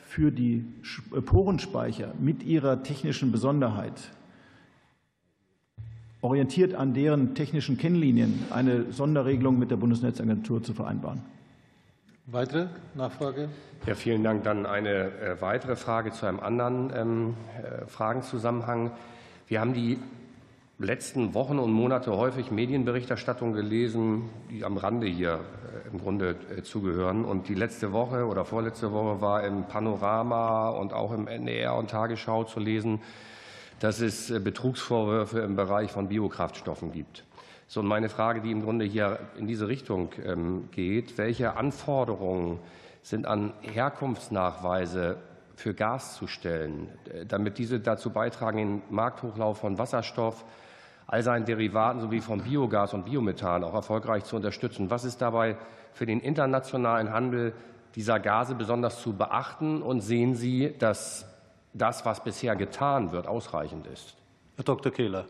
für 0.06 0.30
die 0.30 0.64
äh, 1.14 1.20
Porenspeicher 1.20 2.14
mit 2.18 2.42
ihrer 2.42 2.82
technischen 2.82 3.32
Besonderheit, 3.32 4.12
orientiert 6.22 6.74
an 6.74 6.94
deren 6.94 7.34
technischen 7.34 7.76
Kennlinien, 7.76 8.44
eine 8.50 8.92
Sonderregelung 8.92 9.58
mit 9.58 9.70
der 9.70 9.76
Bundesnetzagentur 9.76 10.62
zu 10.62 10.72
vereinbaren. 10.72 11.22
Weitere 12.26 12.68
Nachfrage? 12.94 13.50
Ja, 13.84 13.94
vielen 13.94 14.24
Dank. 14.24 14.42
Dann 14.44 14.64
eine 14.64 15.12
äh, 15.20 15.40
weitere 15.40 15.76
Frage 15.76 16.12
zu 16.12 16.26
einem 16.26 16.40
anderen 16.40 16.90
ähm, 16.94 17.34
äh, 17.62 17.86
Fragenzusammenhang. 17.86 18.92
Wir 19.48 19.60
haben 19.60 19.74
die 19.74 19.98
letzten 20.78 21.32
Wochen 21.34 21.58
und 21.58 21.72
Monate 21.72 22.14
häufig 22.16 22.50
Medienberichterstattung 22.50 23.54
gelesen, 23.54 24.28
die 24.50 24.64
am 24.64 24.76
Rande 24.76 25.06
hier 25.06 25.40
äh, 25.84 25.88
im 25.90 25.98
Grunde 25.98 26.36
äh, 26.54 26.62
zugehören. 26.62 27.24
Und 27.24 27.48
die 27.48 27.54
letzte 27.54 27.92
Woche 27.92 28.26
oder 28.26 28.44
vorletzte 28.44 28.92
Woche 28.92 29.20
war 29.20 29.44
im 29.44 29.64
Panorama 29.64 30.70
und 30.70 30.92
auch 30.92 31.12
im 31.12 31.28
NDR 31.28 31.74
und 31.76 31.90
Tagesschau 31.90 32.44
zu 32.44 32.60
lesen, 32.60 33.00
dass 33.80 34.00
es 34.00 34.30
äh, 34.30 34.38
Betrugsvorwürfe 34.38 35.40
im 35.40 35.56
Bereich 35.56 35.90
von 35.90 36.08
Biokraftstoffen 36.08 36.92
gibt. 36.92 37.24
So, 37.68 37.80
und 37.80 37.86
meine 37.86 38.10
Frage, 38.10 38.42
die 38.42 38.52
im 38.52 38.62
Grunde 38.62 38.84
hier 38.84 39.18
in 39.38 39.46
diese 39.46 39.68
Richtung 39.68 40.10
ähm, 40.24 40.68
geht, 40.72 41.16
welche 41.16 41.56
Anforderungen 41.56 42.58
sind 43.02 43.26
an 43.26 43.54
Herkunftsnachweise 43.62 45.16
für 45.54 45.72
Gas 45.72 46.16
zu 46.16 46.26
stellen, 46.26 46.88
damit 47.28 47.56
diese 47.56 47.80
dazu 47.80 48.10
beitragen, 48.10 48.58
den 48.58 48.82
Markthochlauf 48.90 49.58
von 49.58 49.78
Wasserstoff, 49.78 50.44
all 51.06 51.22
seinen 51.22 51.44
Derivaten 51.44 52.00
sowie 52.00 52.20
von 52.20 52.42
Biogas 52.42 52.94
und 52.94 53.04
Biomethan 53.04 53.64
auch 53.64 53.74
erfolgreich 53.74 54.24
zu 54.24 54.36
unterstützen. 54.36 54.90
Was 54.90 55.04
ist 55.04 55.22
dabei 55.22 55.56
für 55.92 56.06
den 56.06 56.20
internationalen 56.20 57.12
Handel 57.12 57.52
dieser 57.94 58.18
Gase 58.18 58.54
besonders 58.54 59.00
zu 59.00 59.16
beachten? 59.16 59.82
Und 59.82 60.00
sehen 60.00 60.34
Sie, 60.34 60.74
dass 60.78 61.26
das, 61.72 62.04
was 62.04 62.24
bisher 62.24 62.56
getan 62.56 63.12
wird, 63.12 63.26
ausreichend 63.26 63.86
ist? 63.86 64.16
Herr 64.56 64.64
Dr. 64.64 64.90
Kehler. 64.92 65.26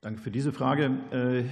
Danke 0.00 0.20
für 0.20 0.30
diese 0.30 0.52
Frage. 0.52 0.90
Äh, 1.10 1.42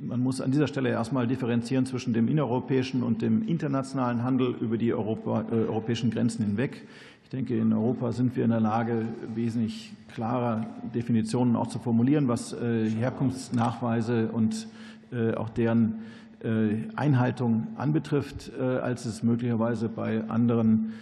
man 0.00 0.20
muss 0.20 0.40
an 0.40 0.50
dieser 0.50 0.66
Stelle 0.66 0.88
erstmal 0.90 1.26
differenzieren 1.26 1.86
zwischen 1.86 2.12
dem 2.12 2.26
innereuropäischen 2.26 3.02
und 3.02 3.22
dem 3.22 3.46
internationalen 3.46 4.24
Handel 4.24 4.54
über 4.60 4.76
die 4.76 4.92
Europa, 4.92 5.44
äh, 5.50 5.54
europäischen 5.54 6.10
Grenzen 6.10 6.44
hinweg. 6.44 6.86
Denke, 7.34 7.58
in 7.58 7.72
Europa 7.72 8.12
sind 8.12 8.36
wir 8.36 8.44
in 8.44 8.50
der 8.50 8.60
Lage, 8.60 9.06
wesentlich 9.34 9.92
klarer 10.14 10.68
Definitionen 10.94 11.56
auch 11.56 11.66
zu 11.66 11.80
formulieren, 11.80 12.28
was 12.28 12.52
äh, 12.52 12.88
Herkunftsnachweise 12.88 14.28
und 14.28 14.68
äh, 15.10 15.34
auch 15.34 15.48
deren 15.48 16.02
äh, 16.44 16.76
Einhaltung 16.94 17.66
anbetrifft, 17.74 18.52
als 18.56 19.04
es 19.04 19.24
möglicherweise 19.24 19.88
bei 19.88 20.22
anderen 20.28 20.92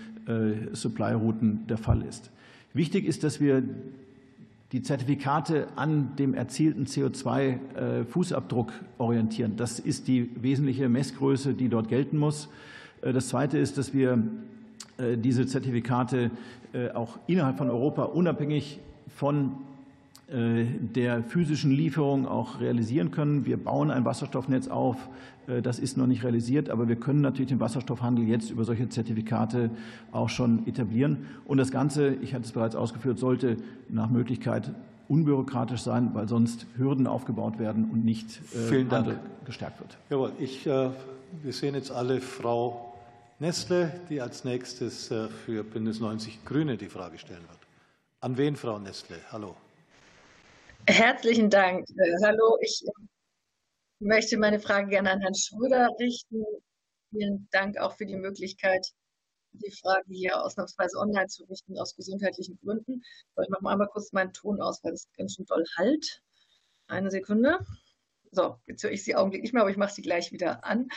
Supply-Routen 0.72 1.66
der 1.66 1.76
Fall 1.76 2.00
ist. 2.00 2.30
Wichtig 2.72 3.04
ist, 3.04 3.24
dass 3.24 3.38
wir 3.38 3.62
die 4.70 4.82
Zertifikate 4.82 5.66
an 5.76 6.16
dem 6.16 6.32
erzielten 6.32 6.86
CO2-Fußabdruck 6.86 8.68
orientieren. 8.96 9.56
Das 9.56 9.78
ist 9.80 10.08
die 10.08 10.30
wesentliche 10.40 10.88
Messgröße, 10.88 11.52
die 11.52 11.68
dort 11.68 11.88
gelten 11.88 12.16
muss. 12.16 12.48
Das 13.02 13.28
Zweite 13.28 13.58
ist, 13.58 13.76
dass 13.76 13.92
wir 13.92 14.22
diese 15.16 15.46
Zertifikate 15.46 16.30
äh, 16.72 16.90
auch 16.90 17.18
innerhalb 17.26 17.58
von 17.58 17.68
Europa 17.70 18.04
unabhängig 18.04 18.78
von 19.08 19.52
äh, 20.28 20.64
der 20.80 21.22
physischen 21.24 21.70
Lieferung 21.70 22.26
auch 22.26 22.60
realisieren 22.60 23.10
können. 23.10 23.44
Wir 23.44 23.56
bauen 23.56 23.90
ein 23.90 24.04
Wasserstoffnetz 24.04 24.68
auf. 24.68 24.96
Das 25.64 25.80
ist 25.80 25.96
noch 25.96 26.06
nicht 26.06 26.22
realisiert, 26.22 26.70
aber 26.70 26.86
wir 26.86 26.94
können 26.94 27.20
natürlich 27.20 27.48
den 27.48 27.58
Wasserstoffhandel 27.58 28.24
jetzt 28.24 28.50
über 28.52 28.62
solche 28.62 28.88
Zertifikate 28.88 29.70
auch 30.12 30.28
schon 30.28 30.64
etablieren. 30.68 31.26
Und 31.46 31.58
das 31.58 31.72
Ganze, 31.72 32.14
ich 32.22 32.32
hatte 32.32 32.44
es 32.44 32.52
bereits 32.52 32.76
ausgeführt, 32.76 33.18
sollte 33.18 33.56
nach 33.88 34.08
Möglichkeit 34.08 34.72
unbürokratisch 35.08 35.80
sein, 35.80 36.10
weil 36.12 36.28
sonst 36.28 36.66
Hürden 36.76 37.08
aufgebaut 37.08 37.58
werden 37.58 37.90
und 37.90 38.04
nicht 38.04 38.30
Vielen 38.30 38.88
Dank. 38.88 39.18
gestärkt 39.44 39.80
wird. 39.80 39.98
Jawohl, 40.10 40.30
ich, 40.38 40.64
wir 40.64 40.92
sehen 41.48 41.74
jetzt 41.74 41.90
alle 41.90 42.20
Frau 42.20 42.91
Nestle, 43.42 43.92
die 44.08 44.20
als 44.20 44.44
nächstes 44.44 45.10
äh, 45.10 45.28
für 45.28 45.64
Bündnis 45.64 45.98
90 45.98 46.44
Grüne 46.44 46.76
die 46.76 46.88
Frage 46.88 47.18
stellen 47.18 47.42
wird. 47.48 47.58
An 48.20 48.36
wen, 48.36 48.54
Frau 48.54 48.78
Nestle? 48.78 49.18
Hallo. 49.32 49.56
Herzlichen 50.86 51.50
Dank. 51.50 51.84
Äh, 51.90 52.24
hallo, 52.24 52.56
ich 52.60 52.84
möchte 53.98 54.38
meine 54.38 54.60
Frage 54.60 54.90
gerne 54.90 55.10
an 55.10 55.20
Herrn 55.20 55.34
Schröder 55.34 55.88
richten. 55.98 56.44
Vielen 57.10 57.48
Dank 57.50 57.78
auch 57.78 57.96
für 57.96 58.06
die 58.06 58.14
Möglichkeit, 58.14 58.86
die 59.54 59.72
Frage 59.72 60.06
hier 60.06 60.40
ausnahmsweise 60.40 60.96
online 60.98 61.26
zu 61.26 61.42
richten, 61.46 61.76
aus 61.80 61.96
gesundheitlichen 61.96 62.60
Gründen. 62.62 63.02
ich 63.42 63.48
mache 63.48 63.64
mal 63.64 63.72
einmal 63.72 63.88
kurz 63.88 64.12
meinen 64.12 64.32
Ton 64.32 64.62
aus, 64.62 64.84
weil 64.84 64.92
es 64.92 65.08
ganz 65.16 65.34
schön 65.34 65.46
doll 65.46 65.64
halt. 65.76 66.22
Eine 66.86 67.10
Sekunde. 67.10 67.58
So, 68.34 68.58
jetzt 68.66 68.82
höre 68.82 68.92
ich 68.92 69.04
sie 69.04 69.14
augenblicklich 69.14 69.42
nicht 69.42 69.52
mehr, 69.52 69.60
aber 69.60 69.70
ich 69.70 69.76
mache 69.76 69.92
sie 69.92 70.00
gleich 70.00 70.32
wieder 70.32 70.64
an. 70.64 70.88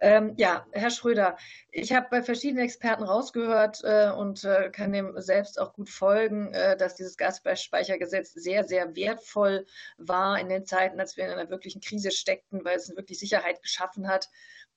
Ähm, 0.00 0.34
ja, 0.38 0.66
Herr 0.70 0.90
Schröder, 0.90 1.36
ich 1.72 1.92
habe 1.92 2.06
bei 2.10 2.22
verschiedenen 2.22 2.64
Experten 2.64 3.02
rausgehört 3.02 3.82
äh, 3.82 4.10
und 4.10 4.44
äh, 4.44 4.70
kann 4.70 4.92
dem 4.92 5.20
selbst 5.20 5.60
auch 5.60 5.74
gut 5.74 5.90
folgen, 5.90 6.54
äh, 6.54 6.76
dass 6.76 6.94
dieses 6.94 7.16
Gasspeichergesetz 7.16 8.32
sehr, 8.32 8.64
sehr 8.64 8.94
wertvoll 8.94 9.66
war 9.98 10.38
in 10.40 10.48
den 10.48 10.64
Zeiten, 10.64 11.00
als 11.00 11.16
wir 11.16 11.24
in 11.26 11.32
einer 11.32 11.50
wirklichen 11.50 11.82
Krise 11.82 12.12
steckten, 12.12 12.64
weil 12.64 12.76
es 12.76 12.96
wirklich 12.96 13.18
Sicherheit 13.18 13.60
geschaffen 13.62 14.08
hat 14.08 14.30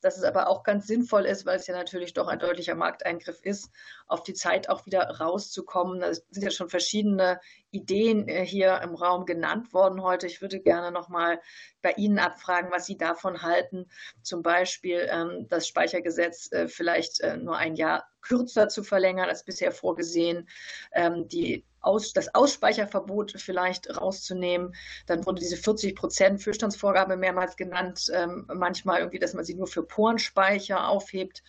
dass 0.03 0.17
es 0.17 0.23
aber 0.23 0.47
auch 0.47 0.63
ganz 0.63 0.87
sinnvoll 0.87 1.25
ist, 1.25 1.45
weil 1.45 1.57
es 1.57 1.67
ja 1.67 1.75
natürlich 1.75 2.13
doch 2.13 2.27
ein 2.27 2.39
deutlicher 2.39 2.75
Markteingriff 2.75 3.39
ist, 3.43 3.71
auf 4.07 4.23
die 4.23 4.33
Zeit 4.33 4.69
auch 4.69 4.85
wieder 4.85 5.01
rauszukommen. 5.01 6.01
Es 6.01 6.25
sind 6.29 6.43
ja 6.43 6.51
schon 6.51 6.69
verschiedene 6.69 7.39
Ideen 7.71 8.27
äh, 8.27 8.45
hier 8.45 8.81
im 8.83 8.95
Raum 8.95 9.25
genannt 9.25 9.73
worden 9.73 10.01
heute. 10.01 10.27
Ich 10.27 10.41
würde 10.41 10.59
gerne 10.59 10.91
noch 10.91 11.09
mal 11.09 11.39
bei 11.81 11.91
Ihnen 11.91 12.19
abfragen, 12.19 12.71
was 12.71 12.85
Sie 12.85 12.97
davon 12.97 13.41
halten. 13.41 13.89
Zum 14.21 14.43
Beispiel 14.43 15.07
ähm, 15.09 15.47
das 15.49 15.67
Speichergesetz 15.67 16.51
äh, 16.51 16.67
vielleicht 16.67 17.21
äh, 17.21 17.37
nur 17.37 17.57
ein 17.57 17.75
Jahr 17.75 18.07
kürzer 18.21 18.69
zu 18.69 18.83
verlängern 18.83 19.29
als 19.29 19.43
bisher 19.43 19.71
vorgesehen, 19.71 20.47
ähm, 20.93 21.27
die 21.27 21.65
aus, 21.83 22.13
das 22.13 22.33
Ausspeicherverbot 22.33 23.33
vielleicht 23.37 23.95
rauszunehmen. 23.95 24.75
Dann 25.05 25.25
wurde 25.25 25.41
diese 25.41 25.57
40 25.57 25.95
Prozent 25.95 26.41
Füllstandsvorgabe 26.41 27.17
mehrmals 27.17 27.55
genannt, 27.55 28.11
ähm, 28.13 28.47
manchmal 28.53 28.99
irgendwie, 28.99 29.19
dass 29.19 29.33
man 29.33 29.45
sie 29.45 29.55
nur 29.55 29.67
für 29.67 29.83
Porenspeicher 29.83 30.87
aufhebt. 30.87 31.43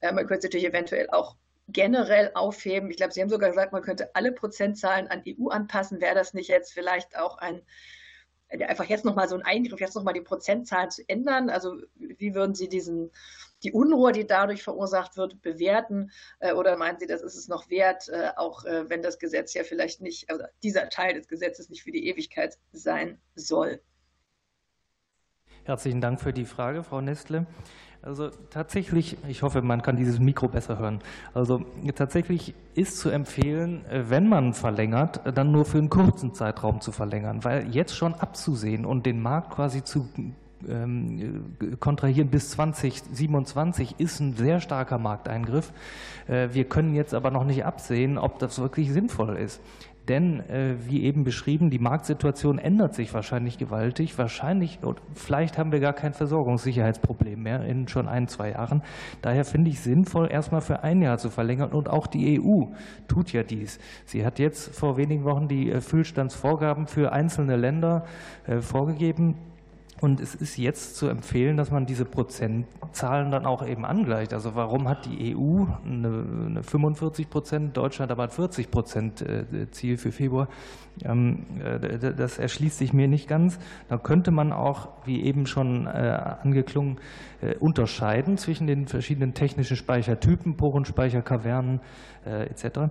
Äh, 0.00 0.12
man 0.12 0.26
könnte 0.26 0.46
natürlich 0.46 0.66
eventuell 0.66 1.08
auch 1.10 1.36
generell 1.68 2.30
aufheben. 2.34 2.90
Ich 2.90 2.96
glaube, 2.96 3.12
Sie 3.12 3.20
haben 3.20 3.28
sogar 3.28 3.50
gesagt, 3.50 3.72
man 3.72 3.82
könnte 3.82 4.14
alle 4.14 4.32
Prozentzahlen 4.32 5.08
an 5.08 5.22
EU 5.26 5.48
anpassen. 5.48 6.00
Wäre 6.00 6.14
das 6.14 6.32
nicht 6.32 6.48
jetzt 6.48 6.72
vielleicht 6.72 7.16
auch 7.18 7.38
ein 7.38 7.62
einfach 8.50 8.86
jetzt 8.86 9.04
nochmal 9.04 9.28
so 9.28 9.34
ein 9.36 9.42
Eingriff, 9.42 9.80
jetzt 9.80 9.94
nochmal 9.94 10.14
die 10.14 10.22
Prozentzahlen 10.22 10.90
zu 10.90 11.06
ändern? 11.06 11.50
Also 11.50 11.76
wie 11.96 12.34
würden 12.34 12.54
Sie 12.54 12.68
diesen, 12.68 13.10
die 13.62 13.72
Unruhe, 13.72 14.12
die 14.12 14.26
dadurch 14.26 14.62
verursacht 14.62 15.16
wird, 15.16 15.42
bewerten? 15.42 16.10
Äh, 16.40 16.52
oder 16.52 16.76
meinen 16.76 16.98
Sie, 16.98 17.06
das 17.06 17.22
ist 17.22 17.36
es 17.36 17.48
noch 17.48 17.70
wert, 17.70 18.08
äh, 18.08 18.30
auch 18.36 18.64
äh, 18.64 18.88
wenn 18.88 19.02
das 19.02 19.18
Gesetz 19.18 19.54
ja 19.54 19.64
vielleicht 19.64 20.00
nicht, 20.00 20.30
also 20.30 20.44
dieser 20.62 20.88
Teil 20.88 21.14
des 21.14 21.28
Gesetzes 21.28 21.68
nicht 21.68 21.82
für 21.82 21.92
die 21.92 22.06
Ewigkeit 22.08 22.58
sein 22.72 23.20
soll? 23.34 23.80
Herzlichen 25.64 26.00
Dank 26.00 26.20
für 26.20 26.32
die 26.32 26.46
Frage, 26.46 26.82
Frau 26.82 27.00
Nestle. 27.00 27.46
Also 28.00 28.30
tatsächlich, 28.50 29.18
ich 29.26 29.42
hoffe, 29.42 29.60
man 29.60 29.82
kann 29.82 29.96
dieses 29.96 30.20
Mikro 30.20 30.48
besser 30.48 30.78
hören. 30.78 31.00
Also 31.34 31.64
tatsächlich 31.94 32.54
ist 32.74 32.98
zu 32.98 33.10
empfehlen, 33.10 33.84
wenn 33.90 34.28
man 34.28 34.54
verlängert, 34.54 35.20
dann 35.36 35.50
nur 35.50 35.64
für 35.64 35.78
einen 35.78 35.90
kurzen 35.90 36.32
Zeitraum 36.32 36.80
zu 36.80 36.92
verlängern, 36.92 37.44
weil 37.44 37.68
jetzt 37.74 37.96
schon 37.96 38.14
abzusehen 38.14 38.86
und 38.86 39.04
den 39.04 39.20
Markt 39.20 39.50
quasi 39.50 39.82
zu 39.82 40.08
ähm, 40.68 41.54
kontrahieren 41.80 42.30
bis 42.30 42.50
2027 42.50 43.98
ist 43.98 44.20
ein 44.20 44.32
sehr 44.34 44.60
starker 44.60 44.98
Markteingriff. 44.98 45.72
Äh, 46.26 46.48
wir 46.52 46.64
können 46.64 46.94
jetzt 46.94 47.14
aber 47.14 47.30
noch 47.30 47.44
nicht 47.44 47.64
absehen, 47.64 48.18
ob 48.18 48.38
das 48.38 48.58
wirklich 48.58 48.92
sinnvoll 48.92 49.36
ist. 49.36 49.60
Denn, 50.08 50.40
äh, 50.48 50.76
wie 50.86 51.04
eben 51.04 51.22
beschrieben, 51.22 51.68
die 51.68 51.78
Marktsituation 51.78 52.58
ändert 52.58 52.94
sich 52.94 53.12
wahrscheinlich 53.12 53.58
gewaltig. 53.58 54.16
Wahrscheinlich, 54.16 54.78
vielleicht 55.12 55.58
haben 55.58 55.70
wir 55.70 55.80
gar 55.80 55.92
kein 55.92 56.14
Versorgungssicherheitsproblem 56.14 57.42
mehr 57.42 57.62
in 57.64 57.88
schon 57.88 58.08
ein, 58.08 58.26
zwei 58.26 58.52
Jahren. 58.52 58.82
Daher 59.20 59.44
finde 59.44 59.70
ich 59.70 59.80
sinnvoll, 59.80 60.30
erstmal 60.30 60.62
für 60.62 60.82
ein 60.82 61.02
Jahr 61.02 61.18
zu 61.18 61.28
verlängern. 61.28 61.72
Und 61.72 61.90
auch 61.90 62.06
die 62.06 62.40
EU 62.40 62.72
tut 63.06 63.32
ja 63.32 63.42
dies. 63.42 63.78
Sie 64.06 64.24
hat 64.24 64.38
jetzt 64.38 64.74
vor 64.74 64.96
wenigen 64.96 65.24
Wochen 65.24 65.46
die 65.46 65.70
äh, 65.70 65.80
Füllstandsvorgaben 65.82 66.86
für 66.86 67.12
einzelne 67.12 67.56
Länder 67.56 68.04
äh, 68.46 68.60
vorgegeben. 68.60 69.36
Und 70.00 70.20
es 70.20 70.34
ist 70.34 70.56
jetzt 70.56 70.96
zu 70.96 71.08
empfehlen, 71.08 71.56
dass 71.56 71.70
man 71.70 71.84
diese 71.84 72.04
Prozentzahlen 72.04 73.30
dann 73.30 73.46
auch 73.46 73.66
eben 73.66 73.84
angleicht. 73.84 74.32
Also 74.32 74.54
warum 74.54 74.88
hat 74.88 75.06
die 75.06 75.34
EU 75.36 75.64
eine 75.84 76.62
45 76.62 77.28
Prozent, 77.28 77.76
Deutschland 77.76 78.12
aber 78.12 78.24
ein 78.24 78.30
40 78.30 78.70
Prozent 78.70 79.22
äh, 79.22 79.70
Ziel 79.72 79.96
für 79.96 80.12
Februar? 80.12 80.48
Ähm, 81.04 81.46
äh, 81.62 81.98
das 82.14 82.38
erschließt 82.38 82.78
sich 82.78 82.92
mir 82.92 83.08
nicht 83.08 83.28
ganz. 83.28 83.58
Da 83.88 83.98
könnte 83.98 84.30
man 84.30 84.52
auch, 84.52 84.88
wie 85.04 85.24
eben 85.24 85.46
schon 85.46 85.86
äh, 85.86 85.90
angeklungen, 86.42 86.98
unterscheiden 87.60 88.36
zwischen 88.36 88.66
den 88.66 88.88
verschiedenen 88.88 89.32
technischen 89.32 89.76
Speichertypen, 89.76 90.56
Porenspeicher, 90.56 91.22
Kavernen 91.22 91.80
etc. 92.24 92.90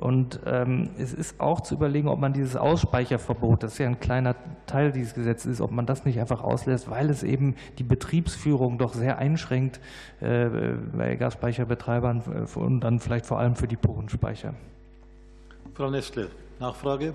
Und 0.00 0.40
ähm, 0.46 0.92
es 0.96 1.12
ist 1.12 1.38
auch 1.38 1.60
zu 1.60 1.74
überlegen, 1.74 2.08
ob 2.08 2.18
man 2.18 2.32
dieses 2.32 2.56
Ausspeicherverbot, 2.56 3.62
das 3.62 3.76
ja 3.76 3.86
ein 3.86 4.00
kleiner 4.00 4.34
Teil 4.64 4.92
dieses 4.92 5.12
Gesetzes 5.12 5.52
ist, 5.52 5.60
ob 5.60 5.72
man 5.72 5.84
das 5.84 6.06
nicht 6.06 6.18
einfach 6.18 6.42
auslässt, 6.42 6.90
weil 6.90 7.10
es 7.10 7.22
eben 7.22 7.54
die 7.78 7.84
Betriebsführung 7.84 8.78
doch 8.78 8.94
sehr 8.94 9.18
einschränkt 9.18 9.78
bei 10.20 11.16
Gasspeicherbetreibern 11.16 12.46
und 12.54 12.80
dann 12.80 12.98
vielleicht 12.98 13.26
vor 13.26 13.40
allem 13.40 13.56
für 13.56 13.68
die 13.68 13.76
Porenspeicher. 13.76 14.54
Frau 15.74 15.90
Nestle, 15.90 16.28
Nachfrage? 16.58 17.14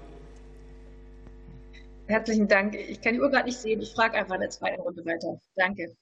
Herzlichen 2.08 2.47
Dank. 2.47 2.74
Ich 2.76 3.01
kann 3.01 3.14
die 3.14 3.22
Uhr 3.22 3.30
gerade 3.30 3.45
nicht 3.45 3.58
sehen. 3.58 3.82
Ich 3.82 3.93
frage 3.93 4.18
einfach 4.18 4.36
in 4.36 4.41
der 4.41 4.49
zweiten 4.49 4.82
Runde 4.82 5.05
weiter. 5.05 5.39
Danke. 5.55 5.95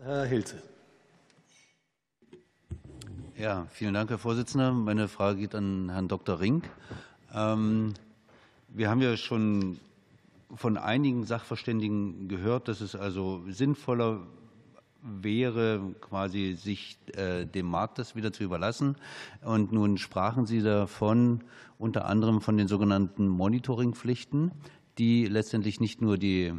Herr 0.00 0.24
Hilze. 0.24 0.62
Ja, 3.36 3.66
vielen 3.70 3.94
Dank, 3.94 4.10
Herr 4.10 4.18
Vorsitzender. 4.18 4.70
Meine 4.70 5.08
Frage 5.08 5.40
geht 5.40 5.56
an 5.56 5.90
Herrn 5.90 6.06
Dr. 6.06 6.38
Rink. 6.38 6.70
Ähm, 7.34 7.94
wir 8.68 8.88
haben 8.88 9.02
ja 9.02 9.16
schon 9.16 9.80
von 10.54 10.76
einigen 10.76 11.24
Sachverständigen 11.24 12.28
gehört, 12.28 12.68
dass 12.68 12.80
es 12.80 12.94
also 12.94 13.42
sinnvoller 13.48 14.20
wäre, 15.04 15.94
quasi 16.00 16.54
sich 16.54 16.98
äh, 17.14 17.44
dem 17.44 17.66
Markt 17.66 17.98
das 17.98 18.16
wieder 18.16 18.32
zu 18.32 18.42
überlassen. 18.42 18.96
Und 19.42 19.70
nun 19.70 19.98
sprachen 19.98 20.46
Sie 20.46 20.62
davon, 20.62 21.44
unter 21.78 22.06
anderem 22.06 22.40
von 22.40 22.56
den 22.56 22.68
sogenannten 22.68 23.28
Monitoringpflichten, 23.28 24.52
die 24.98 25.26
letztendlich 25.26 25.78
nicht 25.78 26.00
nur 26.00 26.16
die 26.16 26.54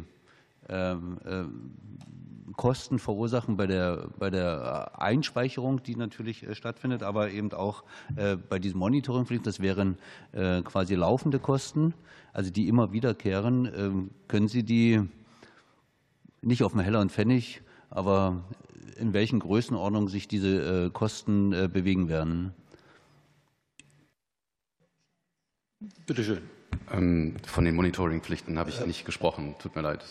ähm, 0.68 1.18
äh, 1.24 1.44
Kosten 2.54 2.98
verursachen 2.98 3.56
bei 3.56 3.66
der, 3.66 4.08
bei 4.18 4.30
der 4.30 5.00
Einspeicherung, 5.00 5.82
die 5.82 5.96
natürlich 5.96 6.44
äh, 6.46 6.54
stattfindet, 6.54 7.02
aber 7.02 7.30
eben 7.30 7.52
auch 7.52 7.82
bei 8.48 8.58
diesen 8.58 8.78
Monitoringpflichten. 8.78 9.44
Das 9.44 9.60
wären 9.60 9.98
quasi 10.32 10.94
laufende 10.94 11.38
Kosten, 11.38 11.92
also 12.32 12.50
die 12.50 12.68
immer 12.68 12.92
wiederkehren. 12.92 13.70
Ähm, 13.76 14.10
können 14.28 14.48
Sie 14.48 14.62
die 14.62 15.02
nicht 16.40 16.62
auf 16.62 16.72
dem 16.72 16.80
Heller 16.80 17.00
und 17.00 17.12
Pfennig 17.12 17.62
aber 17.90 18.44
in 18.98 19.12
welchen 19.12 19.40
Größenordnungen 19.40 20.08
sich 20.08 20.28
diese 20.28 20.86
äh, 20.86 20.90
Kosten 20.90 21.52
äh, 21.52 21.68
bewegen 21.72 22.08
werden? 22.08 22.52
Bitte 26.06 26.24
schön. 26.24 26.42
Ähm, 26.92 27.36
von 27.46 27.64
den 27.64 27.74
Monitoringpflichten 27.74 28.58
habe 28.58 28.70
ich 28.70 28.84
nicht 28.86 29.04
gesprochen. 29.04 29.54
Tut 29.58 29.76
mir 29.76 29.82
leid. 29.82 30.04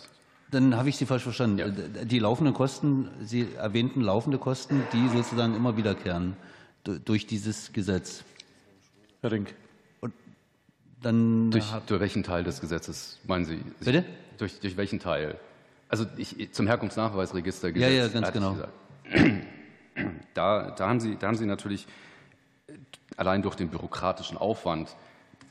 Dann 0.52 0.76
habe 0.76 0.90
ich 0.90 0.98
Sie 0.98 1.06
falsch 1.06 1.24
verstanden. 1.24 1.58
Ja. 1.58 1.68
Äh, 1.68 2.06
die 2.06 2.20
laufenden 2.20 2.54
Kosten, 2.54 3.10
Sie 3.22 3.48
erwähnten 3.56 4.02
laufende 4.02 4.38
Kosten, 4.38 4.84
die 4.94 5.08
sozusagen 5.10 5.56
immer 5.56 5.78
wiederkehren 5.78 6.36
durch 6.84 7.26
dieses 7.26 7.74
Gesetz. 7.74 8.24
Herr 9.22 9.32
Rink. 9.32 9.56
Und 10.02 10.14
dann 11.02 11.50
durch, 11.50 11.66
durch 11.88 12.00
welchen 12.00 12.22
Teil 12.24 12.44
des 12.44 12.62
Gesetzes 12.62 13.20
meinen 13.26 13.46
Sie? 13.46 13.60
Bitte? 13.80 14.06
Durch, 14.38 14.60
durch 14.60 14.78
welchen 14.78 15.00
Teil? 15.00 15.40
Also 15.90 16.06
ich, 16.18 16.52
zum 16.54 16.68
Herkunftsnachweisregister 16.68 17.70
Ja, 17.76 17.90
ja, 17.90 18.08
ganz 18.08 18.32
genau. 18.32 18.58
Da, 20.34 20.72
da, 20.72 20.90
haben 20.90 21.00
Sie, 21.00 21.16
da 21.16 21.28
haben 21.28 21.38
Sie 21.38 21.46
natürlich 21.46 21.88
allein 23.16 23.42
durch 23.42 23.56
den 23.56 23.70
bürokratischen 23.70 24.38
Aufwand, 24.38 24.94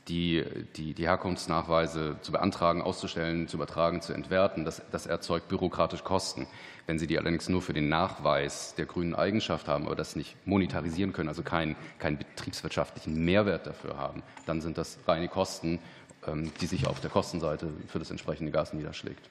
die, 0.07 0.43
die, 0.75 0.93
die 0.93 1.07
Herkunftsnachweise 1.07 2.17
zu 2.21 2.31
beantragen, 2.31 2.81
auszustellen, 2.81 3.47
zu 3.47 3.57
übertragen, 3.57 4.01
zu 4.01 4.13
entwerten, 4.13 4.63
das, 4.63 4.81
das 4.91 5.07
erzeugt 5.07 5.47
bürokratisch 5.47 6.03
Kosten. 6.03 6.47
Wenn 6.85 6.99
Sie 6.99 7.07
die 7.07 7.17
allerdings 7.17 7.49
nur 7.49 7.63
für 7.63 7.73
den 7.73 7.89
Nachweis 7.89 8.75
der 8.75 8.85
grünen 8.85 9.15
Eigenschaft 9.15 9.67
haben, 9.67 9.87
aber 9.87 9.95
das 9.95 10.15
nicht 10.15 10.35
monetarisieren 10.45 11.13
können, 11.13 11.29
also 11.29 11.41
keinen, 11.41 11.75
keinen 11.97 12.19
betriebswirtschaftlichen 12.19 13.25
Mehrwert 13.25 13.65
dafür 13.65 13.97
haben, 13.97 14.21
dann 14.45 14.61
sind 14.61 14.77
das 14.77 14.99
reine 15.07 15.27
Kosten, 15.27 15.79
ähm, 16.27 16.51
die 16.61 16.67
sich 16.67 16.85
auf 16.85 16.99
der 16.99 17.09
Kostenseite 17.09 17.71
für 17.87 17.97
das 17.97 18.11
entsprechende 18.11 18.51
Gas 18.51 18.73
niederschlägt. 18.73 19.27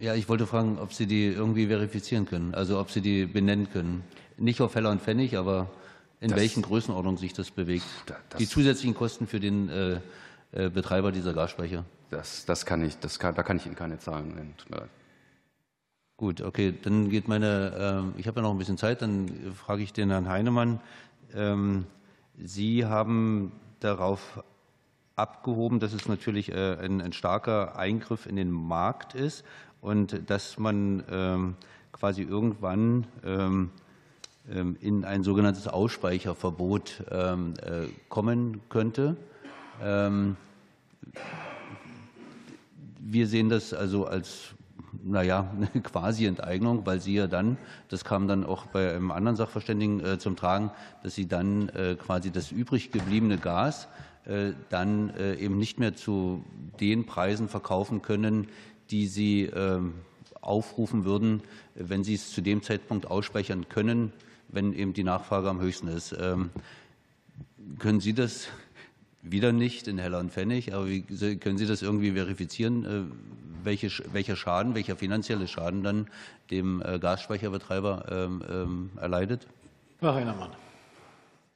Ja, 0.00 0.14
ich 0.14 0.30
wollte 0.30 0.46
fragen, 0.46 0.78
ob 0.78 0.94
Sie 0.94 1.06
die 1.06 1.26
irgendwie 1.26 1.66
verifizieren 1.66 2.24
können, 2.24 2.54
also 2.54 2.80
ob 2.80 2.90
Sie 2.90 3.02
die 3.02 3.26
benennen 3.26 3.70
können. 3.70 4.02
Nicht 4.38 4.62
auf 4.62 4.74
Heller 4.74 4.90
und 4.90 5.02
Pfennig, 5.02 5.36
aber 5.36 5.70
in 6.20 6.30
das, 6.30 6.40
welchen 6.40 6.62
Größenordnungen 6.62 7.18
sich 7.18 7.34
das 7.34 7.50
bewegt. 7.50 7.84
Das, 8.06 8.38
die 8.38 8.48
zusätzlichen 8.48 8.94
Kosten 8.94 9.26
für 9.26 9.40
den 9.40 9.68
äh, 9.68 10.00
äh, 10.52 10.70
Betreiber 10.70 11.12
dieser 11.12 11.34
Gasspeicher. 11.34 11.84
Das, 12.08 12.46
das 12.46 12.64
kann 12.64 12.82
ich, 12.82 12.98
das 12.98 13.18
kann, 13.18 13.34
da 13.34 13.42
kann 13.42 13.58
ich 13.58 13.66
Ihnen 13.66 13.76
keine 13.76 13.98
Zahlen 13.98 14.34
nennen. 14.34 14.54
Gut, 16.16 16.40
okay, 16.40 16.74
dann 16.82 17.10
geht 17.10 17.28
meine, 17.28 18.12
äh, 18.16 18.20
ich 18.20 18.26
habe 18.26 18.40
ja 18.40 18.42
noch 18.42 18.52
ein 18.52 18.58
bisschen 18.58 18.78
Zeit, 18.78 19.02
dann 19.02 19.30
frage 19.54 19.82
ich 19.82 19.92
den 19.92 20.08
Herrn 20.08 20.30
Heinemann. 20.30 20.80
Ähm, 21.34 21.84
Sie 22.42 22.86
haben 22.86 23.52
darauf 23.80 24.42
abgehoben, 25.14 25.78
dass 25.78 25.92
es 25.92 26.08
natürlich 26.08 26.50
äh, 26.50 26.78
ein, 26.78 27.02
ein 27.02 27.12
starker 27.12 27.76
Eingriff 27.76 28.24
in 28.24 28.36
den 28.36 28.50
Markt 28.50 29.14
ist 29.14 29.44
und 29.80 30.28
dass 30.30 30.58
man 30.58 31.02
ähm, 31.10 31.54
quasi 31.92 32.22
irgendwann 32.22 33.06
ähm, 33.24 33.70
ähm, 34.50 34.76
in 34.80 35.04
ein 35.04 35.22
sogenanntes 35.22 35.68
Ausspeicherverbot 35.68 37.04
äh, 37.10 37.36
kommen 38.08 38.60
könnte. 38.68 39.16
Wir 42.98 43.26
sehen 43.26 43.48
das 43.48 43.72
also 43.72 44.04
als 44.04 44.54
naja, 45.02 45.50
eine 45.56 45.68
quasi 45.82 46.26
Enteignung, 46.26 46.84
weil 46.84 47.00
sie 47.00 47.14
ja 47.14 47.26
dann, 47.26 47.56
das 47.88 48.04
kam 48.04 48.28
dann 48.28 48.44
auch 48.44 48.66
bei 48.66 48.94
einem 48.94 49.10
anderen 49.10 49.36
Sachverständigen 49.36 50.20
zum 50.20 50.36
Tragen, 50.36 50.70
dass 51.02 51.14
sie 51.14 51.26
dann 51.26 51.70
quasi 52.04 52.30
das 52.30 52.52
übrig 52.52 52.92
gebliebene 52.92 53.38
Gas 53.38 53.88
dann 54.68 55.14
eben 55.38 55.56
nicht 55.56 55.78
mehr 55.78 55.94
zu 55.94 56.44
den 56.78 57.06
Preisen 57.06 57.48
verkaufen 57.48 58.02
können, 58.02 58.48
die 58.90 59.06
sie 59.06 59.44
ähm, 59.44 59.94
aufrufen 60.40 61.04
würden, 61.04 61.42
wenn 61.74 62.04
sie 62.04 62.14
es 62.14 62.32
zu 62.32 62.40
dem 62.40 62.62
Zeitpunkt 62.62 63.06
ausspeichern 63.06 63.68
können, 63.68 64.12
wenn 64.48 64.72
eben 64.72 64.92
die 64.94 65.04
Nachfrage 65.04 65.48
am 65.48 65.60
höchsten 65.60 65.88
ist. 65.88 66.14
Ähm, 66.18 66.50
können 67.78 68.00
Sie 68.00 68.14
das 68.14 68.48
wieder 69.22 69.52
nicht 69.52 69.86
in 69.86 69.98
Heller 69.98 70.18
und 70.18 70.32
Pfennig, 70.32 70.74
aber 70.74 70.88
wie, 70.88 71.02
können 71.36 71.58
Sie 71.58 71.66
das 71.66 71.82
irgendwie 71.82 72.12
verifizieren, 72.12 72.84
äh, 72.84 73.02
welche, 73.62 73.90
welcher 74.12 74.36
Schaden, 74.36 74.74
welcher 74.74 74.96
finanzielle 74.96 75.46
Schaden 75.46 75.82
dann 75.82 76.06
dem 76.50 76.82
äh, 76.82 76.98
Gasspeicherbetreiber 76.98 78.06
ähm, 78.10 78.90
erleidet? 78.96 79.46
Herr 80.00 80.14
Heinermann. 80.14 80.50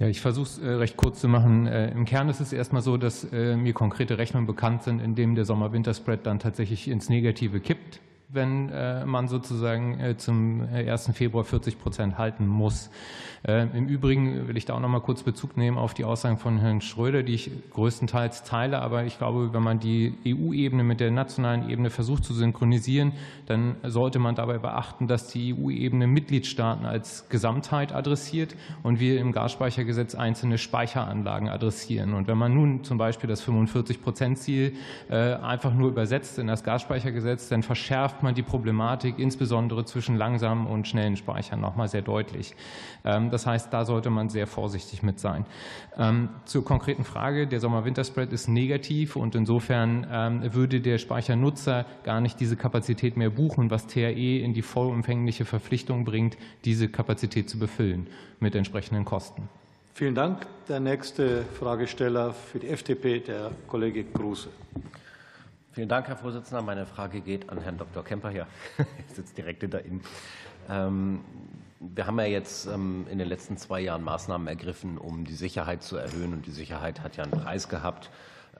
Ja, 0.01 0.09
ich 0.09 0.20
versuche 0.20 0.45
es 0.45 0.59
äh, 0.59 0.68
recht 0.68 0.97
kurz 0.97 1.20
zu 1.20 1.28
machen. 1.28 1.66
Im 1.66 2.05
Kern 2.05 2.28
ist 2.28 2.40
es 2.40 2.53
erstmal 2.53 2.82
so, 2.82 2.97
dass 2.97 3.30
mir 3.30 3.72
konkrete 3.72 4.18
Rechnungen 4.18 4.47
bekannt 4.47 4.82
sind, 4.82 5.01
in 5.01 5.14
denen 5.14 5.34
der 5.34 5.45
Sommer-Winter-Spread 5.45 6.26
dann 6.26 6.38
tatsächlich 6.40 6.88
ins 6.88 7.09
Negative 7.09 7.61
kippt 7.61 8.01
wenn 8.29 8.68
äh, 8.70 9.05
man 9.05 9.29
sozusagen 9.29 10.01
äh, 10.01 10.16
zum 10.16 10.62
1. 10.72 11.09
Äh, 11.09 11.12
Februar 11.12 11.45
40 11.45 11.79
Prozent 11.79 12.18
halten 12.18 12.47
muss. 12.47 12.91
Im 13.47 13.89
Übrigen 13.89 14.49
will 14.49 14.57
ich 14.57 14.64
da 14.64 14.72
auch 14.72 14.81
noch 14.81 14.89
mal 14.89 15.03
kurz 15.03 15.22
Bezug 15.22 15.59
nehmen 15.59 15.77
auf 15.77 15.93
die 15.93 16.05
Aussagen 16.05 16.39
von 16.39 16.57
Herrn 16.57 16.81
Schröder, 16.81 17.22
die 17.22 17.35
ich 17.35 17.51
größtenteils 17.75 18.45
teile. 18.45 18.81
Aber 18.81 19.05
ich 19.05 19.18
glaube, 19.18 19.53
wenn 19.53 19.62
man 19.62 19.81
die 19.81 20.14
EU-Ebene 20.27 20.83
mit 20.83 20.99
der 20.99 21.11
nationalen 21.11 21.68
Ebene 21.68 21.91
versucht 21.91 22.25
zu 22.25 22.33
synchronisieren, 22.33 23.12
dann 23.45 23.77
sollte 23.83 24.18
man 24.18 24.35
dabei 24.35 24.57
beachten, 24.57 25.09
dass 25.09 25.29
die 25.29 25.55
EU-Ebene 25.55 26.07
Mitgliedstaaten 26.07 26.87
als 26.87 27.29
Gesamtheit 27.29 27.93
adressiert 27.93 28.57
und 28.83 28.99
wir 28.99 29.20
im 29.20 29.33
Gasspeichergesetz 29.33 30.14
einzelne 30.14 30.57
Speicheranlagen 30.57 31.51
adressieren. 31.51 32.14
Und 32.14 32.29
wenn 32.29 32.39
man 32.39 32.55
nun 32.55 32.83
zum 32.83 32.97
Beispiel 32.97 33.29
das 33.29 33.47
45-Prozent-Ziel 33.47 34.72
einfach 35.11 35.75
nur 35.75 35.91
übersetzt 35.91 36.39
in 36.39 36.47
das 36.47 36.64
Gasspeichergesetz, 36.64 37.51
dann 37.51 37.62
verschärft 37.62 38.22
man 38.25 38.35
die 38.35 38.43
Problematik 38.43 39.18
insbesondere 39.18 39.85
zwischen 39.85 40.16
langsamen 40.16 40.66
und 40.66 40.89
schnellen 40.89 41.16
Speichern 41.16 41.61
noch 41.61 41.77
mal 41.77 41.87
sehr 41.87 42.03
deutlich. 42.03 42.57
Ähm, 43.05 43.31
das 43.31 43.47
heißt, 43.47 43.72
da 43.72 43.85
sollte 43.85 44.11
man 44.11 44.29
sehr 44.29 44.49
vorsichtig 44.49 45.03
mit 45.03 45.20
sein. 45.20 45.47
Ähm, 45.97 46.31
zur 46.45 46.64
konkreten 46.64 47.05
Frage, 47.05 47.47
der 47.47 47.61
Sommer-Winter-Spread 47.61 48.33
ist 48.33 48.49
negativ 48.49 49.14
und 49.14 49.37
insofern 49.37 50.07
ähm, 50.11 50.55
würde 50.55 50.81
der 50.81 50.99
Speichernutzer 50.99 51.87
gar 52.03 52.20
nicht 52.20 52.41
diese 52.41 52.57
Kapazität 52.57 53.16
mehr 53.16 53.31
buchen, 53.31 53.70
was 53.70 53.87
THE 53.87 54.41
in 54.41 54.55
die 54.55 54.62
vollumfängliche 54.62 55.45
Verpflichtung 55.45 56.05
bringt, 56.05 56.37
diese 56.64 56.89
Kapazität 56.89 57.49
zu 57.49 57.59
befüllen 57.59 58.09
mit 58.41 58.55
entsprechenden 58.57 59.05
Kosten. 59.05 59.49
Vielen 59.93 60.16
Dank. 60.16 60.47
Der 60.68 60.81
nächste 60.81 61.45
Fragesteller 61.45 62.33
für 62.33 62.59
die 62.59 62.68
FDP, 62.68 63.20
der 63.20 63.53
Kollege 63.68 64.03
Kruse. 64.03 64.49
Vielen 65.75 65.89
Dank, 65.89 66.07
Herr 66.07 66.16
Vorsitzender. 66.16 66.62
Meine 66.62 66.87
Frage 66.87 67.20
geht 67.20 67.51
an 67.51 67.61
Herrn 67.61 67.77
Dr. 67.77 68.05
Kemper 68.05 68.31
hier. 68.31 68.47
Er 68.79 68.87
sitzt 69.12 69.37
direkt 69.37 69.62
hinter 69.62 69.85
Ihnen. 69.85 70.03
Ähm, 70.70 71.25
wir 71.81 72.07
haben 72.07 72.16
ja 72.20 72.27
jetzt 72.27 72.66
ähm, 72.66 73.07
in 73.11 73.18
den 73.18 73.27
letzten 73.27 73.57
zwei 73.57 73.81
Jahren 73.81 74.05
Maßnahmen 74.05 74.47
ergriffen, 74.47 74.99
um 74.99 75.25
die 75.25 75.35
Sicherheit 75.35 75.83
zu 75.83 75.97
erhöhen. 75.97 76.33
Und 76.33 76.47
die 76.47 76.53
Sicherheit 76.53 77.01
hat 77.01 77.16
ja 77.16 77.25
einen 77.25 77.33
Preis 77.33 77.68
gehabt, 77.68 78.11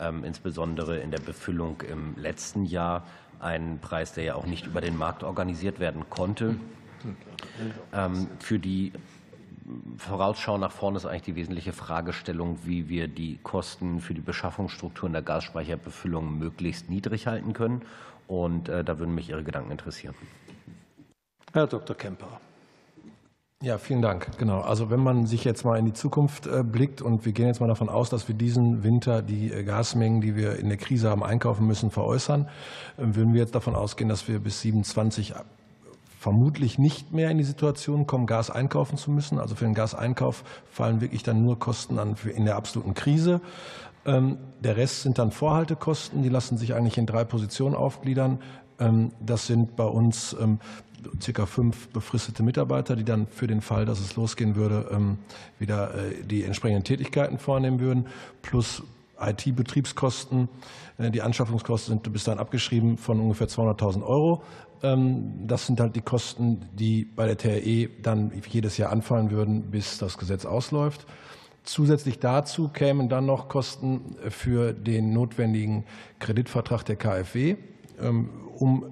ähm, 0.01 0.25
insbesondere 0.25 0.99
in 0.99 1.13
der 1.13 1.21
Befüllung 1.21 1.83
im 1.83 2.17
letzten 2.17 2.65
Jahr. 2.65 3.07
Ein 3.39 3.79
Preis, 3.81 4.13
der 4.13 4.25
ja 4.25 4.35
auch 4.35 4.47
nicht 4.47 4.67
über 4.67 4.81
den 4.81 4.97
Markt 4.97 5.23
organisiert 5.23 5.79
werden 5.79 6.11
konnte. 6.11 6.57
Für 8.41 8.59
die 8.59 8.93
Vorausschau 9.97 10.59
nach 10.59 10.73
vorne 10.73 10.99
ist 10.99 11.07
eigentlich 11.07 11.23
die 11.23 11.37
wesentliche 11.37 11.73
Fragestellung, 11.73 12.59
wie 12.65 12.89
wir 12.89 13.09
die 13.09 13.39
Kosten 13.43 14.01
für 14.01 14.15
die 14.15 14.21
Beschaffungsstrukturen 14.21 15.13
der 15.13 15.23
Gasspeicherbefüllung 15.23 16.39
möglichst 16.39 16.91
niedrig 16.91 17.27
halten 17.27 17.53
können. 17.53 17.83
Und 18.27 18.69
äh, 18.69 18.85
da 18.85 18.99
würden 18.99 19.15
mich 19.15 19.31
Ihre 19.31 19.43
Gedanken 19.43 19.71
interessieren. 19.71 20.15
Herr 21.53 21.67
Dr. 21.67 21.97
Kemper. 21.97 22.41
Ja, 23.63 23.79
vielen 23.79 24.03
Dank. 24.03 24.37
Genau. 24.37 24.61
Also 24.61 24.91
wenn 24.91 25.01
man 25.01 25.25
sich 25.27 25.45
jetzt 25.45 25.65
mal 25.65 25.79
in 25.79 25.87
die 25.87 25.95
Zukunft 25.95 26.47
äh, 26.47 26.63
blickt 26.63 27.01
und 27.01 27.25
wir 27.25 27.33
gehen 27.33 27.47
jetzt 27.47 27.61
mal 27.61 27.67
davon 27.67 27.89
aus, 27.89 28.11
dass 28.11 28.29
wir 28.29 28.35
diesen 28.35 28.83
Winter 28.83 29.23
die 29.23 29.51
äh, 29.51 29.65
Gasmengen, 29.65 30.21
die 30.21 30.37
wir 30.37 30.57
in 30.59 30.69
der 30.69 30.77
Krise 30.77 31.09
haben, 31.09 31.23
einkaufen 31.23 31.67
müssen, 31.67 31.91
veräußern, 31.91 32.49
würden 32.99 33.33
wir 33.33 33.41
jetzt 33.41 33.55
davon 33.55 33.75
ausgehen, 33.75 34.11
dass 34.11 34.29
wir 34.29 34.39
bis 34.39 34.61
27 34.61 35.35
vermutlich 36.25 36.79
nicht 36.79 37.13
mehr 37.13 37.31
in 37.31 37.37
die 37.37 37.45
Situation 37.45 38.07
kommen, 38.07 38.27
Gas 38.27 38.49
einkaufen 38.49 38.97
zu 38.97 39.11
müssen. 39.11 39.39
Also 39.39 39.55
für 39.55 39.67
den 39.67 39.75
Gaseinkauf 39.75 40.43
fallen 40.71 41.03
wirklich 41.03 41.23
dann 41.23 41.43
nur 41.43 41.59
Kosten 41.59 41.99
an 41.99 42.17
in 42.35 42.47
der 42.47 42.57
absoluten 42.57 42.95
Krise. 42.95 43.43
Ähm, 44.07 44.39
der 44.61 44.79
Rest 44.79 45.03
sind 45.03 45.19
dann 45.19 45.31
Vorhaltekosten, 45.31 46.23
die 46.23 46.31
lassen 46.31 46.57
sich 46.57 46.73
eigentlich 46.75 46.97
in 46.97 47.05
drei 47.05 47.25
Positionen 47.25 47.75
aufgliedern. 47.75 48.39
Ähm, 48.81 49.11
das 49.21 49.47
sind 49.47 49.77
bei 49.77 49.85
uns 49.85 50.35
ähm, 50.41 50.61
circa 51.21 51.45
fünf 51.45 51.91
befristete 51.91 52.43
Mitarbeiter, 52.43 52.97
die 52.97 53.05
dann 53.05 53.27
für 53.27 53.47
den 53.47 53.61
Fall, 53.61 53.85
dass 53.85 54.01
es 54.01 54.17
losgehen 54.17 54.57
würde, 54.57 55.19
wieder 55.59 55.95
äh, 55.95 56.25
die 56.25 56.43
entsprechenden 56.43 56.85
Tätigkeiten 56.85 57.37
vornehmen 57.37 57.81
würden, 57.81 58.07
plus 58.41 58.83
IT-Betriebskosten. 59.21 60.49
Äh, 60.99 61.11
die 61.11 61.23
Anschaffungskosten 61.23 61.95
sind 61.95 62.13
bis 62.13 62.25
dahin 62.25 62.41
abgeschrieben 62.41 62.97
von 62.97 63.21
ungefähr 63.21 63.49
200.000 63.49 64.03
Euro. 64.03 64.43
Ähm, 64.85 65.47
das 65.47 65.67
sind 65.67 65.81
halt 65.81 65.97
die 65.97 66.03
Kosten, 66.03 66.61
die 66.75 67.07
bei 67.07 67.27
der 67.27 67.39
TRE 67.39 67.89
dann 68.03 68.31
jedes 68.51 68.77
Jahr 68.77 68.93
anfallen 68.93 69.31
würden, 69.31 69.71
bis 69.71 69.99
das 69.99 70.19
Gesetz 70.19 70.45
ausläuft. 70.45 71.07
Zusätzlich 71.65 72.19
dazu 72.19 72.69
kämen 72.69 73.09
dann 73.09 73.25
noch 73.25 73.49
Kosten 73.49 74.17
für 74.29 74.75
den 74.75 75.15
notwendigen 75.15 75.85
Kreditvertrag 76.19 76.85
der 76.85 76.97
KfW. 76.97 77.57
Ähm, 77.99 78.29
um 78.59 78.85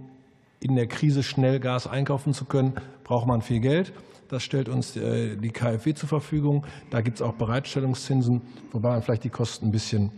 in 0.61 0.77
der 0.77 0.87
Krise 0.87 1.23
schnell 1.23 1.61
Gas 1.61 1.87
einkaufen 1.87 2.33
zu 2.33 2.47
können, 2.47 2.75
braucht 3.05 3.27
man 3.27 3.43
viel 3.43 3.61
Geld. 3.61 3.93
Das 4.29 4.43
stellt 4.43 4.71
uns 4.71 4.97
äh, 4.97 5.37
die 5.37 5.51
KfW 5.51 5.93
zur 5.93 6.09
Verfügung. 6.09 6.65
Da 6.89 7.03
gibt 7.03 7.19
es 7.19 7.23
auch 7.23 7.35
Bereitstellungszinsen, 7.35 8.41
wobei 8.71 8.91
man 8.91 9.03
vielleicht 9.03 9.25
die 9.25 9.31
Kosten 9.31 9.67
ein 9.67 9.73
bisschen 9.73 10.11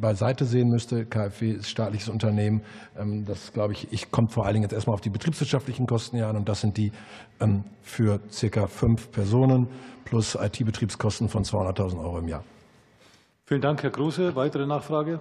beiseite 0.00 0.44
sehen 0.44 0.68
müsste. 0.68 1.04
KfW 1.06 1.50
ist 1.52 1.68
staatliches 1.68 2.08
Unternehmen. 2.08 2.62
Ähm, 2.98 3.24
das, 3.24 3.52
glaube 3.52 3.72
ich, 3.72 3.92
ich 3.92 4.10
kommt 4.10 4.32
vor 4.32 4.44
allen 4.44 4.54
Dingen 4.54 4.64
jetzt 4.64 4.72
erstmal 4.72 4.94
auf 4.94 5.00
die 5.00 5.10
betriebswirtschaftlichen 5.10 5.86
Kosten 5.86 6.16
hier 6.16 6.28
an. 6.28 6.36
Und 6.36 6.48
das 6.48 6.60
sind 6.60 6.76
die 6.76 6.92
ähm, 7.40 7.64
für 7.82 8.20
circa 8.30 8.66
fünf 8.66 9.10
Personen 9.10 9.68
plus 10.04 10.34
IT-Betriebskosten 10.34 11.28
von 11.28 11.44
200.000 11.44 11.98
Euro 11.98 12.18
im 12.18 12.28
Jahr. 12.28 12.44
Vielen 13.46 13.60
Dank, 13.60 13.82
Herr 13.82 13.90
Kruse. 13.90 14.34
Weitere 14.34 14.66
Nachfrage? 14.66 15.20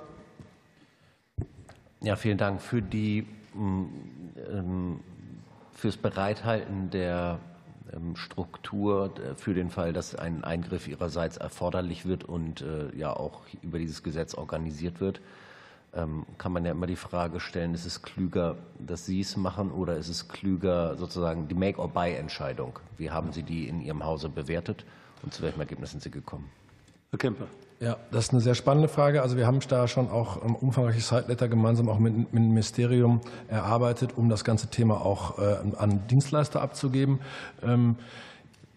Ja, 2.01 2.15
vielen 2.15 2.37
Dank 2.37 2.61
für 2.61 2.81
die, 2.81 3.25
mm, 3.53 3.85
ähm, 4.51 4.99
fürs 5.71 5.97
Bereithalten 5.97 6.89
der 6.89 7.39
Struktur 8.15 9.13
äh, 9.17 9.35
für 9.35 9.53
den 9.53 9.69
Fall, 9.69 9.93
dass 9.93 10.15
ein 10.15 10.43
Eingriff 10.43 10.87
ihrerseits 10.87 11.37
erforderlich 11.37 12.05
wird 12.05 12.23
und 12.23 12.61
äh, 12.61 12.95
ja 12.95 13.13
auch 13.13 13.41
über 13.61 13.79
dieses 13.79 14.03
Gesetz 14.03 14.35
organisiert 14.35 14.99
wird, 14.99 15.21
ähm, 15.95 16.25
kann 16.37 16.51
man 16.51 16.65
ja 16.65 16.71
immer 16.71 16.87
die 16.87 16.95
Frage 16.95 17.39
stellen, 17.39 17.73
ist 17.73 17.85
es 17.85 18.01
klüger, 18.01 18.55
dass 18.79 19.05
Sie 19.05 19.21
es 19.21 19.37
machen 19.37 19.71
oder 19.71 19.97
ist 19.97 20.09
es 20.09 20.27
klüger 20.27 20.95
sozusagen 20.95 21.47
die 21.47 21.55
Make-or-Buy-Entscheidung? 21.55 22.79
Wie 22.97 23.11
haben 23.11 23.31
Sie 23.31 23.43
die 23.43 23.67
in 23.67 23.81
Ihrem 23.81 24.03
Hause 24.03 24.29
bewertet 24.29 24.85
und 25.21 25.33
zu 25.33 25.43
welchem 25.43 25.59
Ergebnis 25.59 25.91
sind 25.91 26.01
Sie 26.01 26.11
gekommen? 26.11 26.49
Herr 27.11 27.19
Kemper. 27.19 27.47
Ja, 27.83 27.97
das 28.11 28.27
ist 28.27 28.31
eine 28.31 28.39
sehr 28.39 28.55
spannende 28.55 28.87
Frage. 28.87 29.21
Also 29.21 29.35
wir 29.35 29.45
haben 29.45 29.59
da 29.67 29.89
schon 29.89 30.09
auch 30.09 30.41
ein 30.41 30.55
umfangreiches 30.55 31.07
Zeitletter 31.07 31.49
gemeinsam 31.49 31.89
auch 31.89 31.99
mit, 31.99 32.15
mit 32.15 32.33
dem 32.33 32.47
Ministerium 32.47 33.19
erarbeitet, 33.49 34.17
um 34.17 34.29
das 34.29 34.45
ganze 34.45 34.67
Thema 34.67 35.05
auch 35.05 35.37
äh, 35.37 35.57
an 35.75 36.07
Dienstleister 36.09 36.61
abzugeben. 36.61 37.19
Ähm, 37.61 37.97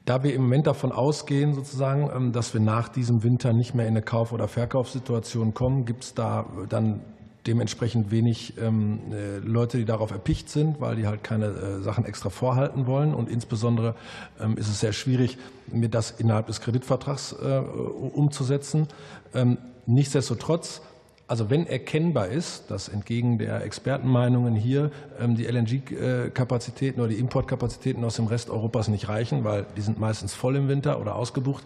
da 0.07 0.24
wir 0.24 0.34
im 0.34 0.42
Moment 0.42 0.66
davon 0.66 0.90
ausgehen, 0.90 1.54
sozusagen, 1.54 2.11
ähm, 2.12 2.32
dass 2.32 2.52
wir 2.52 2.61
nach 2.61 2.88
diesem 2.88 3.22
Winter 3.22 3.52
nicht 3.52 3.76
mehr 3.76 3.86
in 3.86 3.92
eine 3.92 4.02
Kauf- 4.02 4.32
oder 4.32 4.48
Verkaufssituation 4.48 5.54
kommen, 5.54 5.84
gibt 5.84 6.02
es 6.02 6.14
da 6.14 6.44
dann 6.68 7.00
dementsprechend 7.47 8.11
wenig 8.11 8.55
ähm, 8.59 9.01
äh, 9.12 9.38
Leute, 9.38 9.78
die 9.78 9.84
darauf 9.84 10.11
erpicht 10.11 10.49
sind, 10.49 10.80
weil 10.80 10.97
die 10.97 11.07
halt 11.07 11.22
keine 11.22 11.47
äh, 11.47 11.82
Sachen 11.82 12.05
extra 12.05 12.30
vorhalten 12.30 12.86
wollen. 12.86 13.14
Und 13.14 13.28
insbesondere 13.30 13.94
ähm, 14.40 14.57
ist 14.57 14.68
es 14.68 14.80
sehr 14.80 14.92
schwierig, 14.92 15.38
mir 15.68 15.88
das 15.88 16.11
innerhalb 16.12 16.47
des 16.47 16.61
Kreditvertrags 16.61 17.32
äh, 17.32 17.59
umzusetzen. 17.59 18.88
Ähm, 19.34 19.59
nichtsdestotrotz 19.86 20.82
also 21.29 21.51
wenn 21.51 21.66
erkennbar 21.66 22.29
ist, 22.29 22.70
dass 22.70 22.89
entgegen 22.89 23.39
der 23.39 23.64
Expertenmeinungen 23.64 24.55
hier 24.55 24.93
ähm, 25.18 25.35
die 25.35 25.45
LNG-Kapazitäten 25.45 27.01
oder 27.01 27.09
die 27.09 27.18
Importkapazitäten 27.18 28.05
aus 28.05 28.16
dem 28.16 28.27
Rest 28.27 28.49
Europas 28.49 28.87
nicht 28.87 29.09
reichen, 29.09 29.43
weil 29.43 29.66
die 29.77 29.81
sind 29.81 29.99
meistens 29.99 30.35
voll 30.35 30.55
im 30.55 30.68
Winter 30.68 31.01
oder 31.01 31.16
ausgebucht, 31.16 31.64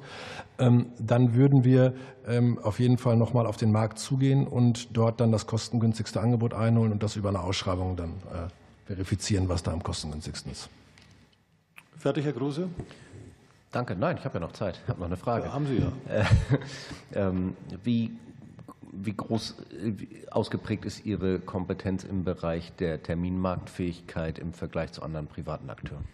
ähm, 0.58 0.86
dann 0.98 1.34
würden 1.34 1.62
wir 1.62 1.92
ähm, 2.26 2.58
auf 2.62 2.80
jeden 2.80 2.96
Fall 2.96 3.16
nochmal 3.16 3.46
auf 3.46 3.58
den 3.58 3.70
Markt 3.70 3.98
zugehen 3.98 4.46
und 4.46 4.96
dort 4.96 5.20
dann 5.20 5.30
das 5.30 5.46
kostengünstigste 5.46 6.20
Angebot 6.20 6.54
einholen 6.54 6.92
und 6.92 7.02
das 7.02 7.16
über 7.16 7.28
eine 7.28 7.40
Ausschreibung 7.40 7.96
dann 7.96 8.10
äh, 8.32 8.86
verifizieren, 8.86 9.50
was 9.50 9.62
da 9.62 9.72
am 9.72 9.82
kostengünstigsten 9.82 10.52
ist. 10.52 10.70
Fertig, 11.98 12.24
Herr 12.24 12.32
Kruse? 12.32 12.68
Danke. 13.72 13.94
Nein, 13.94 14.16
ich 14.18 14.24
habe 14.24 14.34
ja 14.34 14.40
noch 14.40 14.52
Zeit. 14.52 14.80
Ich 14.82 14.88
habe 14.88 15.00
noch 15.00 15.06
eine 15.06 15.18
Frage. 15.18 15.46
Ja, 15.46 15.52
haben 15.52 15.66
Sie 15.66 15.82
ja. 17.12 17.36
Wie, 17.84 18.10
wie 18.92 19.14
groß 19.14 19.56
wie 19.82 20.08
ausgeprägt 20.30 20.84
ist 20.84 21.04
Ihre 21.06 21.40
Kompetenz 21.40 22.04
im 22.04 22.24
Bereich 22.24 22.72
der 22.76 23.02
Terminmarktfähigkeit 23.02 24.38
im 24.38 24.52
Vergleich 24.52 24.92
zu 24.92 25.02
anderen 25.02 25.26
privaten 25.26 25.70
Akteuren? 25.70 26.04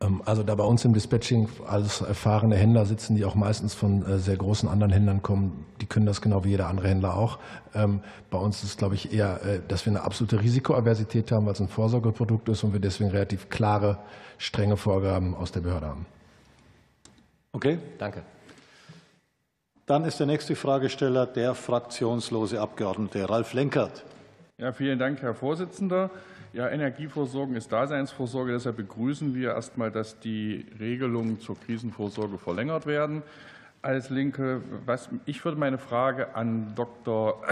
Ähm, 0.00 0.22
also 0.24 0.42
da 0.42 0.54
bei 0.54 0.64
uns 0.64 0.84
im 0.84 0.92
Dispatching 0.92 1.48
alles 1.66 2.00
erfahrene 2.00 2.56
Händler 2.56 2.86
sitzen, 2.86 3.16
die 3.16 3.24
auch 3.24 3.34
meistens 3.34 3.74
von 3.74 4.04
äh, 4.04 4.18
sehr 4.18 4.36
großen 4.36 4.68
anderen 4.68 4.92
Händlern 4.92 5.22
kommen, 5.22 5.66
die 5.80 5.86
können 5.86 6.06
das 6.06 6.20
genau 6.20 6.44
wie 6.44 6.50
jeder 6.50 6.68
andere 6.68 6.88
Händler 6.88 7.16
auch. 7.16 7.38
Ähm, 7.74 8.00
bei 8.30 8.38
uns 8.38 8.62
ist 8.62 8.70
es, 8.70 8.76
glaube 8.76 8.94
ich, 8.94 9.12
eher, 9.12 9.42
äh, 9.44 9.60
dass 9.66 9.84
wir 9.86 9.92
eine 9.92 10.02
absolute 10.02 10.40
Risikoaversität 10.40 11.32
haben, 11.32 11.46
weil 11.46 11.52
es 11.52 11.60
ein 11.60 11.68
Vorsorgeprodukt 11.68 12.48
ist 12.48 12.62
und 12.64 12.72
wir 12.72 12.80
deswegen 12.80 13.10
relativ 13.10 13.48
klare, 13.48 13.98
strenge 14.38 14.76
Vorgaben 14.76 15.34
aus 15.34 15.52
der 15.52 15.60
Behörde 15.60 15.86
haben. 15.86 16.06
Okay. 17.52 17.78
Danke. 17.98 18.22
Dann 19.88 20.04
ist 20.04 20.20
der 20.20 20.26
nächste 20.26 20.54
Fragesteller 20.54 21.24
der 21.24 21.54
fraktionslose 21.54 22.60
Abgeordnete 22.60 23.26
Ralf 23.26 23.54
Lenkert. 23.54 24.04
Ja, 24.58 24.70
vielen 24.72 24.98
Dank, 24.98 25.22
Herr 25.22 25.32
Vorsitzender. 25.32 26.10
Ja, 26.52 26.68
Energieversorgung 26.68 27.56
ist 27.56 27.72
Daseinsvorsorge. 27.72 28.52
Deshalb 28.52 28.76
begrüßen 28.76 29.34
wir 29.34 29.52
erstmal, 29.52 29.90
dass 29.90 30.20
die 30.20 30.66
Regelungen 30.78 31.40
zur 31.40 31.58
Krisenvorsorge 31.58 32.36
verlängert 32.36 32.84
werden. 32.84 33.22
Als 33.80 34.10
Linke, 34.10 34.60
was, 34.84 35.08
ich 35.24 35.42
würde 35.42 35.58
meine 35.58 35.78
Frage 35.78 36.34
an 36.34 36.74
Dr. 36.74 37.42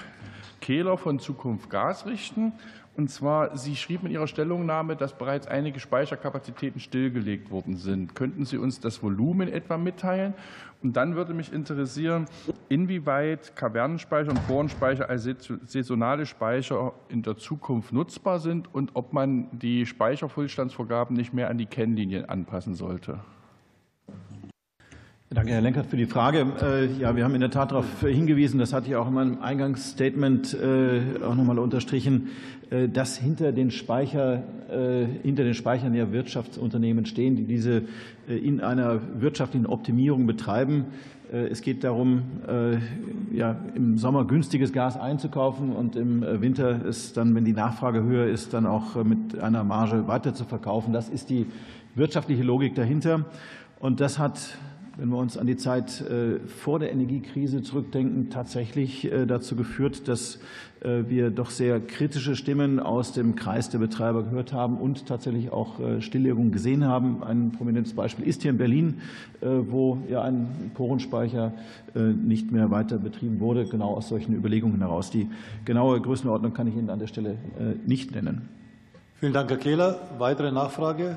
Kehler 0.62 0.96
von 0.96 1.18
Zukunft 1.18 1.68
Gas 1.68 2.06
richten. 2.06 2.54
Und 2.94 3.08
zwar, 3.10 3.56
Sie 3.56 3.74
schrieben 3.74 4.06
in 4.06 4.12
Ihrer 4.12 4.26
Stellungnahme, 4.26 4.96
dass 4.96 5.16
bereits 5.16 5.46
einige 5.46 5.80
Speicherkapazitäten 5.80 6.78
stillgelegt 6.78 7.50
worden 7.50 7.76
sind. 7.76 8.14
Könnten 8.14 8.44
Sie 8.44 8.58
uns 8.58 8.80
das 8.80 9.02
Volumen 9.02 9.48
etwa 9.48 9.78
mitteilen? 9.78 10.34
Und 10.82 10.96
dann 10.96 11.14
würde 11.14 11.32
mich 11.32 11.52
interessieren, 11.52 12.26
inwieweit 12.68 13.56
Kavernenspeicher 13.56 14.30
und 14.30 14.46
Bohrenspeicher 14.46 15.08
als 15.08 15.28
saisonale 15.64 16.26
Speicher 16.26 16.92
in 17.08 17.22
der 17.22 17.36
Zukunft 17.36 17.92
nutzbar 17.92 18.40
sind 18.40 18.74
und 18.74 18.90
ob 18.94 19.12
man 19.12 19.48
die 19.52 19.86
Speicherfüllstandsvorgaben 19.86 21.16
nicht 21.16 21.32
mehr 21.32 21.48
an 21.48 21.56
die 21.56 21.66
Kennlinien 21.66 22.26
anpassen 22.28 22.74
sollte. 22.74 23.20
Danke, 25.34 25.52
Herr 25.52 25.62
Lenkert, 25.62 25.86
für 25.86 25.96
die 25.96 26.04
Frage. 26.04 26.46
Äh, 26.60 27.00
ja, 27.00 27.16
wir 27.16 27.24
haben 27.24 27.34
in 27.34 27.40
der 27.40 27.50
Tat 27.50 27.70
darauf 27.70 28.00
hingewiesen, 28.00 28.58
das 28.58 28.74
hatte 28.74 28.88
ich 28.88 28.96
auch 28.96 29.08
in 29.08 29.14
meinem 29.14 29.40
Eingangsstatement 29.40 30.52
äh, 30.52 31.00
auch 31.24 31.34
nochmal 31.34 31.58
unterstrichen, 31.58 32.28
äh, 32.68 32.86
dass 32.90 33.16
hinter 33.16 33.52
den, 33.52 33.70
Speicher, 33.70 34.42
hinter 35.22 35.44
den 35.44 35.54
Speichern 35.54 35.94
ja 35.94 36.12
Wirtschaftsunternehmen 36.12 37.06
stehen, 37.06 37.36
die 37.36 37.44
diese 37.44 37.84
in 38.26 38.60
einer 38.60 39.00
wirtschaftlichen 39.20 39.66
Optimierung 39.66 40.26
betreiben. 40.26 40.86
Es 41.30 41.60
geht 41.60 41.84
darum, 41.84 42.22
ja, 43.32 43.56
im 43.74 43.98
Sommer 43.98 44.26
günstiges 44.26 44.72
Gas 44.72 44.98
einzukaufen 44.98 45.72
und 45.72 45.96
im 45.96 46.22
Winter 46.40 46.84
ist 46.86 47.18
dann, 47.18 47.34
wenn 47.34 47.44
die 47.44 47.52
Nachfrage 47.52 48.02
höher 48.02 48.26
ist, 48.26 48.54
dann 48.54 48.64
auch 48.64 49.02
mit 49.04 49.38
einer 49.38 49.64
Marge 49.64 50.08
weiter 50.08 50.32
zu 50.32 50.44
verkaufen. 50.44 50.94
Das 50.94 51.10
ist 51.10 51.28
die 51.28 51.46
wirtschaftliche 51.94 52.42
Logik 52.42 52.74
dahinter. 52.74 53.26
Und 53.78 54.00
das 54.00 54.18
hat 54.18 54.56
wenn 54.96 55.08
wir 55.08 55.16
uns 55.16 55.38
an 55.38 55.46
die 55.46 55.56
Zeit 55.56 56.00
äh, 56.02 56.38
vor 56.46 56.78
der 56.78 56.92
Energiekrise 56.92 57.62
zurückdenken, 57.62 58.30
tatsächlich 58.30 59.10
äh, 59.10 59.26
dazu 59.26 59.56
geführt, 59.56 60.06
dass 60.06 60.38
äh, 60.82 61.04
wir 61.08 61.30
doch 61.30 61.50
sehr 61.50 61.80
kritische 61.80 62.36
Stimmen 62.36 62.78
aus 62.78 63.12
dem 63.12 63.34
Kreis 63.34 63.70
der 63.70 63.78
Betreiber 63.78 64.22
gehört 64.22 64.52
haben 64.52 64.76
und 64.76 65.06
tatsächlich 65.06 65.50
auch 65.50 65.80
Stilllegungen 66.00 66.52
gesehen 66.52 66.84
haben. 66.84 67.22
Ein 67.22 67.52
prominentes 67.52 67.94
Beispiel 67.94 68.26
ist 68.26 68.42
hier 68.42 68.50
in 68.50 68.58
Berlin, 68.58 69.00
wo 69.40 69.98
ja 70.08 70.22
ein 70.22 70.70
Porenspeicher 70.74 71.52
nicht 71.94 72.52
mehr 72.52 72.70
weiter 72.70 72.98
betrieben 72.98 73.40
wurde, 73.40 73.66
genau 73.66 73.94
aus 73.94 74.08
solchen 74.08 74.34
Überlegungen 74.34 74.78
heraus. 74.78 75.10
Die 75.10 75.28
genaue 75.64 76.00
Größenordnung 76.00 76.52
kann 76.52 76.66
ich 76.66 76.76
Ihnen 76.76 76.90
an 76.90 76.98
der 76.98 77.06
Stelle 77.06 77.36
nicht 77.86 78.12
nennen. 78.14 78.48
Vielen 79.16 79.32
Dank, 79.32 79.50
Herr 79.50 79.56
Kehler. 79.56 79.98
Weitere 80.18 80.52
Nachfrage? 80.52 81.16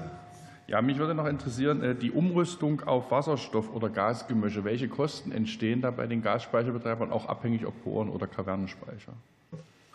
Ja, 0.68 0.82
mich 0.82 0.98
würde 0.98 1.14
noch 1.14 1.28
interessieren, 1.28 1.84
äh, 1.84 1.96
die 1.96 2.12
Umrüstung 2.12 2.82
auf 2.82 3.12
Wasserstoff- 3.12 3.72
oder 3.72 3.90
Gasgemische. 3.90 4.64
Welche 4.64 4.88
Kosten 4.88 5.32
entstehen 5.32 5.82
da 5.82 5.92
bei 5.92 6.08
den 6.08 6.24
Gasspeicherbetreibern, 6.24 7.12
auch 7.12 7.28
abhängig 7.28 7.68
ob 7.68 7.84
Bohren 7.84 8.10
oder 8.10 8.26
Kavernenspeicher? 8.26 9.14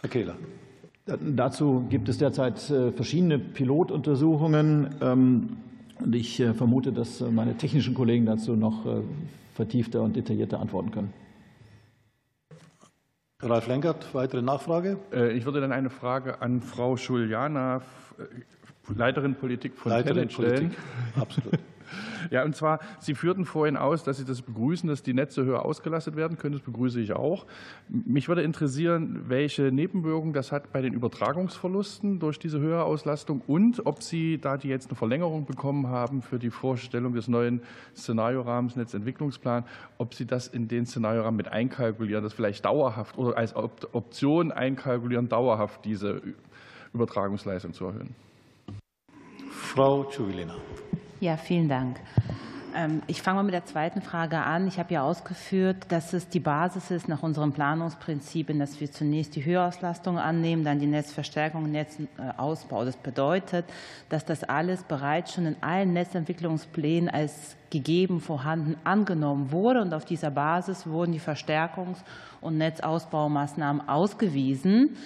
Herr 0.00 0.10
Kehler. 0.10 0.36
Dazu 1.06 1.86
gibt 1.90 2.08
es 2.08 2.18
derzeit 2.18 2.70
äh, 2.70 2.92
verschiedene 2.92 3.40
Pilotuntersuchungen. 3.40 4.94
Ähm, 5.00 5.56
und 5.98 6.14
ich 6.14 6.38
äh, 6.38 6.54
vermute, 6.54 6.92
dass 6.92 7.20
meine 7.20 7.56
technischen 7.56 7.94
Kollegen 7.94 8.24
dazu 8.24 8.54
noch 8.54 9.02
vertiefter 9.54 10.02
und 10.02 10.16
detaillierter 10.16 10.60
antworten 10.60 10.92
können. 10.92 11.12
Ralf 13.42 13.66
Lenkert, 13.66 14.14
weitere 14.14 14.40
Nachfrage? 14.40 14.98
Ich 15.34 15.44
würde 15.44 15.60
dann 15.60 15.72
eine 15.72 15.90
Frage 15.90 16.40
an 16.40 16.62
Frau 16.62 16.96
Schuljana 16.96 17.82
Leiterin 18.96 19.34
Politik 19.34 19.76
von 19.76 19.92
Leiterin 19.92 20.28
Politik. 20.28 20.70
Absolut. 21.18 21.58
Ja, 22.30 22.44
und 22.44 22.54
zwar, 22.54 22.78
Sie 22.98 23.14
führten 23.14 23.44
vorhin 23.44 23.76
aus, 23.76 24.04
dass 24.04 24.18
Sie 24.18 24.24
das 24.24 24.42
begrüßen, 24.42 24.88
dass 24.88 25.02
die 25.02 25.14
Netze 25.14 25.44
höher 25.44 25.64
ausgelastet 25.64 26.16
werden 26.16 26.38
können. 26.38 26.52
Das 26.54 26.62
begrüße 26.62 27.00
ich 27.00 27.12
auch. 27.12 27.46
Mich 27.88 28.28
würde 28.28 28.42
interessieren, 28.42 29.24
welche 29.26 29.72
Nebenwirkungen 29.72 30.32
das 30.32 30.52
hat 30.52 30.72
bei 30.72 30.80
den 30.80 30.94
Übertragungsverlusten 30.94 32.20
durch 32.20 32.38
diese 32.38 32.60
höhere 32.60 32.84
Auslastung 32.84 33.42
und 33.46 33.84
ob 33.86 34.02
Sie, 34.02 34.38
da 34.38 34.56
die 34.56 34.68
jetzt 34.68 34.88
eine 34.88 34.96
Verlängerung 34.96 35.46
bekommen 35.46 35.88
haben 35.88 36.22
für 36.22 36.38
die 36.38 36.50
Vorstellung 36.50 37.14
des 37.14 37.28
neuen 37.28 37.62
Szenariorahmens 37.96 38.76
Netzentwicklungsplan, 38.76 39.64
ob 39.98 40.14
Sie 40.14 40.26
das 40.26 40.46
in 40.46 40.68
den 40.68 40.86
Szenariorahmen 40.86 41.36
mit 41.36 41.48
einkalkulieren, 41.48 42.22
das 42.22 42.32
vielleicht 42.32 42.64
dauerhaft 42.64 43.18
oder 43.18 43.36
als 43.36 43.56
Option 43.56 44.52
einkalkulieren, 44.52 45.28
dauerhaft 45.28 45.84
diese 45.84 46.22
Übertragungsleistung 46.92 47.72
zu 47.72 47.86
erhöhen. 47.86 48.14
Frau 49.60 50.04
Tschuwilina. 50.04 50.54
Ja, 51.20 51.36
vielen 51.36 51.68
Dank. 51.68 52.00
Ähm, 52.74 53.02
ich 53.06 53.22
fange 53.22 53.36
mal 53.36 53.42
mit 53.44 53.54
der 53.54 53.64
zweiten 53.64 54.00
Frage 54.00 54.38
an. 54.38 54.66
Ich 54.66 54.78
habe 54.78 54.94
ja 54.94 55.02
ausgeführt, 55.02 55.86
dass 55.88 56.12
es 56.12 56.28
die 56.28 56.40
Basis 56.40 56.90
ist 56.90 57.08
nach 57.08 57.22
unseren 57.22 57.52
Planungsprinzipien, 57.52 58.58
dass 58.58 58.80
wir 58.80 58.90
zunächst 58.90 59.36
die 59.36 59.44
Höherauslastung 59.44 60.18
annehmen, 60.18 60.64
dann 60.64 60.80
die 60.80 60.86
Netzverstärkung, 60.86 61.70
Netzausbau. 61.70 62.84
Das 62.84 62.96
bedeutet, 62.96 63.64
dass 64.08 64.24
das 64.24 64.44
alles 64.44 64.82
bereits 64.82 65.34
schon 65.34 65.46
in 65.46 65.56
allen 65.62 65.92
Netzentwicklungsplänen 65.92 67.08
als 67.08 67.56
gegeben, 67.70 68.20
vorhanden 68.20 68.76
angenommen 68.84 69.52
wurde. 69.52 69.82
Und 69.82 69.94
auf 69.94 70.04
dieser 70.04 70.30
Basis 70.30 70.86
wurden 70.86 71.12
die 71.12 71.20
Verstärkungs- 71.20 72.02
und 72.40 72.58
Netzausbaumaßnahmen 72.58 73.88
ausgewiesen. 73.88 74.96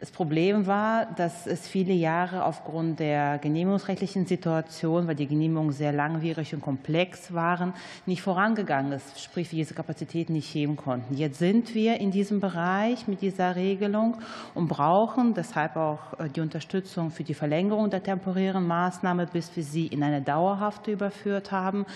Das 0.00 0.10
Problem 0.10 0.66
war, 0.66 1.06
dass 1.16 1.46
es 1.46 1.66
viele 1.68 1.94
Jahre 1.94 2.44
aufgrund 2.44 3.00
der 3.00 3.38
genehmigungsrechtlichen 3.38 4.26
Situation, 4.26 5.06
weil 5.06 5.14
die 5.14 5.26
Genehmigungen 5.26 5.72
sehr 5.72 5.92
langwierig 5.92 6.54
und 6.54 6.60
komplex 6.60 7.32
waren, 7.32 7.74
nicht 8.04 8.20
vorangegangen 8.20 8.92
ist, 8.92 9.22
sprich 9.22 9.52
wir 9.52 9.58
diese 9.58 9.74
Kapazitäten 9.74 10.32
nicht 10.32 10.52
heben 10.54 10.76
konnten. 10.76 11.14
Jetzt 11.14 11.38
sind 11.38 11.74
wir 11.74 12.00
in 12.00 12.10
diesem 12.10 12.40
Bereich 12.40 13.06
mit 13.06 13.22
dieser 13.22 13.56
Regelung 13.56 14.16
und 14.54 14.68
brauchen 14.68 15.34
deshalb 15.34 15.76
auch 15.76 16.18
äh, 16.18 16.28
die 16.28 16.40
Unterstützung 16.40 17.10
für 17.10 17.24
die 17.24 17.34
Verlängerung 17.34 17.88
der 17.90 18.02
temporären 18.02 18.66
Maßnahme, 18.66 19.26
bis 19.26 19.54
wir 19.54 19.62
sie 19.62 19.86
in 19.86 20.02
eine 20.02 20.22
dauerhafte 20.22 20.90
überführt 20.90 21.52
haben. 21.52 21.86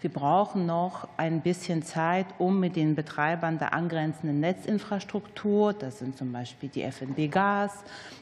Wir 0.00 0.10
brauchen 0.10 0.64
noch 0.64 1.08
ein 1.16 1.40
bisschen 1.40 1.82
Zeit, 1.82 2.26
um 2.38 2.60
mit 2.60 2.76
den 2.76 2.94
Betreibern 2.94 3.58
der 3.58 3.74
angrenzenden 3.74 4.40
Netzinfrastruktur, 4.40 5.72
das 5.72 5.98
sind 5.98 6.16
zum 6.16 6.32
Beispiel 6.32 6.68
die 6.68 6.82
FNB 6.82 7.30
Gas, 7.48 7.72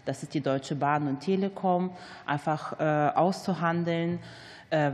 das 0.05 0.23
ist 0.23 0.35
die 0.35 0.41
Deutsche 0.41 0.77
Bahn 0.77 1.09
und 1.09 1.19
Telekom, 1.19 1.91
einfach 2.27 2.79
äh, 2.79 3.11
auszuhandeln, 3.17 4.21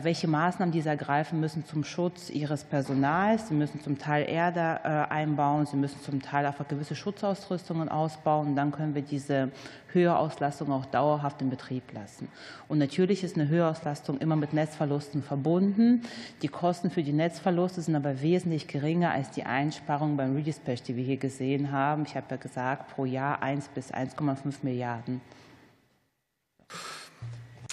welche 0.03 0.29
Maßnahmen 0.29 0.71
diese 0.71 0.91
ergreifen 0.91 1.41
müssen 1.41 1.65
zum 1.65 1.83
Schutz 1.83 2.29
ihres 2.29 2.63
Personals. 2.63 3.49
Sie 3.49 3.55
müssen 3.55 3.81
zum 3.81 3.99
Teil 3.99 4.29
Erde 4.29 4.81
äh, 4.85 4.89
einbauen, 5.11 5.65
sie 5.65 5.77
müssen 5.77 6.01
zum 6.03 6.21
Teil 6.21 6.45
einfach 6.45 6.69
gewisse 6.69 6.95
Schutzausrüstungen 6.95 7.89
ausbauen. 7.89 8.55
dann 8.55 8.71
können 8.71 8.95
wir 8.95 9.01
diese 9.01 9.51
Höherauslastung 9.93 10.71
auch 10.71 10.85
dauerhaft 10.85 11.41
in 11.41 11.49
Betrieb 11.49 11.91
lassen. 11.93 12.29
Und 12.69 12.79
natürlich 12.79 13.25
ist 13.25 13.37
eine 13.37 13.49
Höherauslastung 13.49 14.19
immer 14.19 14.37
mit 14.37 14.53
Netzverlusten 14.53 15.23
verbunden. 15.23 16.03
Die 16.43 16.49
Kosten 16.49 16.91
für 16.91 17.03
die 17.03 17.13
Netzverluste 17.13 17.81
sind 17.81 17.97
aber 17.97 18.21
wesentlich 18.21 18.69
geringer 18.69 19.13
als 19.13 19.31
die 19.31 19.45
Einsparungen 19.45 20.19
beim 20.19 20.35
Redispatch, 20.35 20.83
die 20.83 20.97
wir 20.97 21.05
hier 21.05 21.17
gesehen 21.17 21.73
haben. 21.73 22.05
Ich 22.07 22.15
habe 22.15 22.27
ja 22.29 22.37
gesagt, 22.37 22.95
pro 22.95 23.07
Jahr 23.07 23.43
1 23.43 23.69
bis 23.69 23.93
1,5 23.93 24.57
Milliarden. 24.63 25.23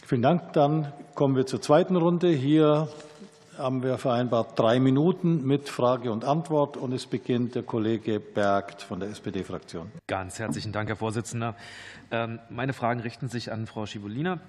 Vielen 0.10 0.24
Dank. 0.24 0.54
Dann 0.54 0.92
kommen 1.14 1.36
wir 1.36 1.46
zur 1.46 1.62
zweiten 1.62 1.96
Runde. 1.96 2.30
Hier 2.30 2.88
haben 3.60 3.84
wir 3.84 4.00
vereinbart 4.00 4.58
drei 4.58 4.80
Minuten 4.80 5.46
mit 5.46 5.70
Frage 5.70 6.12
und 6.12 6.26
Antwort. 6.26 6.78
Und 6.78 6.94
es 6.94 7.06
beginnt 7.06 7.54
der 7.54 7.62
Kollege 7.62 8.20
Bergt 8.20 8.82
von 8.82 9.00
der 9.00 9.10
SPD-Fraktion. 9.10 9.92
Ganz 10.08 10.40
herzlichen 10.40 10.72
Dank, 10.72 10.90
Herr 10.90 10.96
Vorsitzender. 10.96 11.56
Ähm, 12.10 12.40
meine 12.50 12.74
Fragen 12.74 13.02
richten 13.02 13.30
sich 13.30 13.52
an 13.52 13.68
Frau 13.68 13.86
Schibolina. 13.86 14.40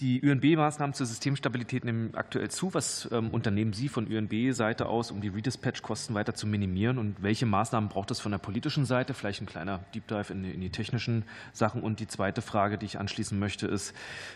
Die 0.00 0.20
ÖNB-Maßnahmen 0.24 0.94
zur 0.94 1.06
Systemstabilität 1.06 1.84
nehmen 1.84 2.14
aktuell 2.14 2.50
zu. 2.50 2.74
Was 2.74 3.08
ähm, 3.12 3.30
unternehmen 3.30 3.72
Sie 3.72 3.88
von 3.88 4.10
ÖNB-Seite 4.10 4.86
aus, 4.86 5.10
um 5.10 5.20
die 5.20 5.28
Redispatch-Kosten 5.28 6.14
weiter 6.14 6.34
zu 6.34 6.46
minimieren? 6.46 6.98
Und 6.98 7.22
welche 7.22 7.46
Maßnahmen 7.46 7.88
braucht 7.88 8.10
es 8.10 8.18
von 8.18 8.32
der 8.32 8.38
politischen 8.38 8.84
Seite? 8.84 9.14
Vielleicht 9.14 9.42
ein 9.42 9.46
kleiner 9.46 9.80
Deep 9.94 10.08
Dive 10.08 10.32
in 10.32 10.42
die, 10.42 10.50
in 10.50 10.60
die 10.60 10.70
technischen 10.70 11.24
Sachen. 11.52 11.82
Und 11.82 12.00
die 12.00 12.08
zweite 12.08 12.42
Frage, 12.42 12.78
die 12.78 12.86
ich 12.86 12.98
anschließen 12.98 13.38
möchte, 13.38 13.68
ist, 13.68 13.94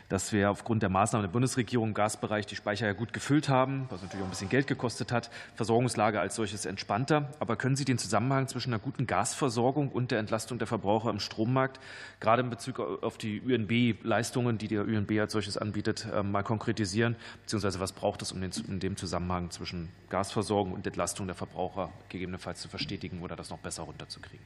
dass 0.09 0.33
wir 0.33 0.51
aufgrund 0.51 0.83
der 0.83 0.91
Maßnahmen 0.91 1.27
der 1.27 1.33
Bundesregierung 1.33 1.89
im 1.89 1.95
Gasbereich 1.95 2.47
die 2.47 2.55
Speicher 2.55 2.87
ja 2.87 2.93
gut 2.93 3.13
gefüllt 3.13 3.49
haben, 3.49 3.87
was 3.89 4.03
natürlich 4.03 4.23
auch 4.23 4.29
ein 4.29 4.31
bisschen 4.31 4.51
Geld 4.51 4.69
gekostet 4.69 5.11
hat. 5.11 5.31
Versorgungslage 5.57 6.21
als 6.21 6.37
solches 6.37 6.67
entspannter. 6.67 7.33
Aber 7.41 7.57
können 7.57 7.75
Sie 7.75 7.85
den 7.85 7.99
Zusammenhang 7.99 8.47
zwischen 8.47 8.73
einer 8.73 8.81
guten 8.81 9.09
Gasversorgung 9.09 9.89
und 9.89 10.13
der 10.13 10.21
Entlastung 10.21 10.59
der 10.59 10.69
Verbraucher 10.69 11.11
im 11.11 11.19
Strommarkt, 11.19 11.81
gerade 12.21 12.43
in 12.43 12.51
Bezug 12.51 12.79
auf 12.79 13.19
die 13.19 13.39
ÖNB-Leistungen, 13.39 14.59
die 14.59 14.69
der 14.69 14.87
ÖNB 14.87 15.19
als 15.19 15.33
solches 15.33 15.56
anbietet, 15.59 16.07
ähm, 16.15 16.33
mal 16.33 16.43
konkretisieren? 16.43 17.17
Beziehungsweise 17.43 17.81
was 17.81 17.93
braucht 17.93 18.23
es, 18.23 18.33
um 18.33 18.41
den, 18.41 18.51
in 18.69 18.81
dem 18.81 18.97
Zusammenhang 18.97 19.51
zwischen 19.51 19.89
Gasversorgung 20.09 20.73
und 20.73 20.87
Entlastung 20.87 21.27
der 21.27 21.37
Verbraucher 21.37 21.91
gegebenenfalls 22.09 22.61
zu 22.61 22.69
verstetigen 22.69 23.23
oder 23.23 23.37
das 23.37 23.51
noch 23.51 23.59
besser 23.59 23.85
runterzukriegen? 23.85 24.45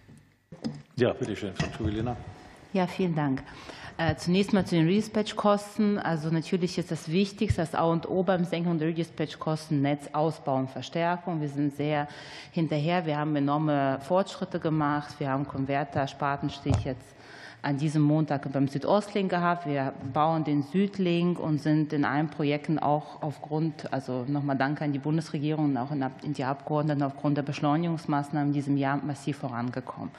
Ja, 0.97 1.13
bitte 1.13 1.37
schön, 1.37 1.55
Frau 1.55 1.67
Schugelina. 1.77 2.17
Ja, 2.73 2.87
vielen 2.87 3.17
Dank. 3.17 3.43
Äh, 3.99 4.17
zunächst 4.17 4.53
mal 4.53 4.65
zu 4.65 4.77
den 4.77 4.87
Redispatch-Kosten. 4.87 5.99
Also 5.99 6.31
natürlich 6.31 6.79
ist 6.79 6.91
das 6.91 7.11
Wichtigste, 7.11 7.61
das 7.61 7.75
A 7.75 7.83
und 7.83 8.09
O 8.09 8.23
beim 8.23 8.45
Senken 8.45 8.79
der 8.79 8.89
Redispatch-Kosten 8.89 9.83
Netzausbau 9.83 10.57
und 10.57 10.71
Verstärkung. 10.71 11.41
Wir 11.41 11.49
sind 11.49 11.75
sehr 11.75 12.09
hinterher. 12.53 13.05
Wir 13.07 13.19
haben 13.19 13.35
enorme 13.35 13.99
Fortschritte 14.01 14.61
gemacht. 14.61 15.17
Wir 15.19 15.31
haben 15.31 15.47
Konverter, 15.47 16.07
Spatenstich 16.07 16.85
jetzt 16.85 17.15
an 17.63 17.77
diesem 17.77 18.03
Montag 18.03 18.51
beim 18.53 18.69
Südostlink 18.69 19.31
gehabt. 19.31 19.67
Wir 19.67 19.93
bauen 20.13 20.45
den 20.45 20.63
Südlink 20.63 21.39
und 21.39 21.61
sind 21.61 21.93
in 21.93 22.05
allen 22.05 22.29
Projekten 22.29 22.79
auch 22.79 23.23
aufgrund, 23.23 23.93
also 23.93 24.25
nochmal 24.27 24.57
Danke 24.57 24.85
an 24.85 24.93
die 24.93 24.99
Bundesregierung 24.99 25.67
und 25.67 25.77
auch 25.77 25.91
in 25.91 26.33
die 26.33 26.45
Abgeordneten 26.45 27.03
aufgrund 27.03 27.37
der 27.37 27.43
Beschleunigungsmaßnahmen 27.43 28.49
in 28.49 28.55
diesem 28.55 28.77
Jahr 28.77 28.97
massiv 28.97 29.39
vorangekommen. 29.39 30.11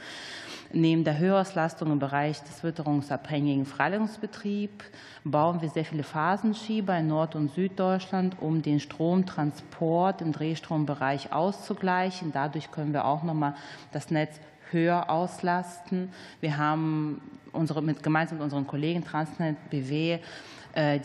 Neben 0.74 1.04
der 1.04 1.18
Höherauslastung 1.18 1.92
im 1.92 2.00
Bereich 2.00 2.42
des 2.44 2.64
witterungsabhängigen 2.64 3.66
Freilegungsbetriebs 3.66 4.86
bauen 5.26 5.62
wir 5.62 5.70
sehr 5.70 5.84
viele 5.84 6.04
Phasenschieber 6.04 6.98
in 6.98 7.08
Nord- 7.08 7.36
und 7.36 7.52
Süddeutschland, 7.52 8.38
um 8.40 8.62
den 8.62 8.80
Stromtransport 8.80 10.22
im 10.22 10.32
Drehstrombereich 10.32 11.34
auszugleichen. 11.34 12.32
Dadurch 12.32 12.72
können 12.72 12.94
wir 12.94 13.04
auch 13.04 13.24
nochmal 13.24 13.56
das 13.92 14.12
Netz 14.12 14.40
höher 14.72 15.10
auslasten. 15.10 16.12
Wir 16.40 16.58
haben 16.58 17.22
unsere, 17.52 17.82
mit, 17.82 18.04
gemeinsam 18.04 18.38
mit 18.38 18.46
unseren 18.46 18.68
Kollegen 18.68 19.04
Transnet 19.04 19.58
BW 19.70 20.20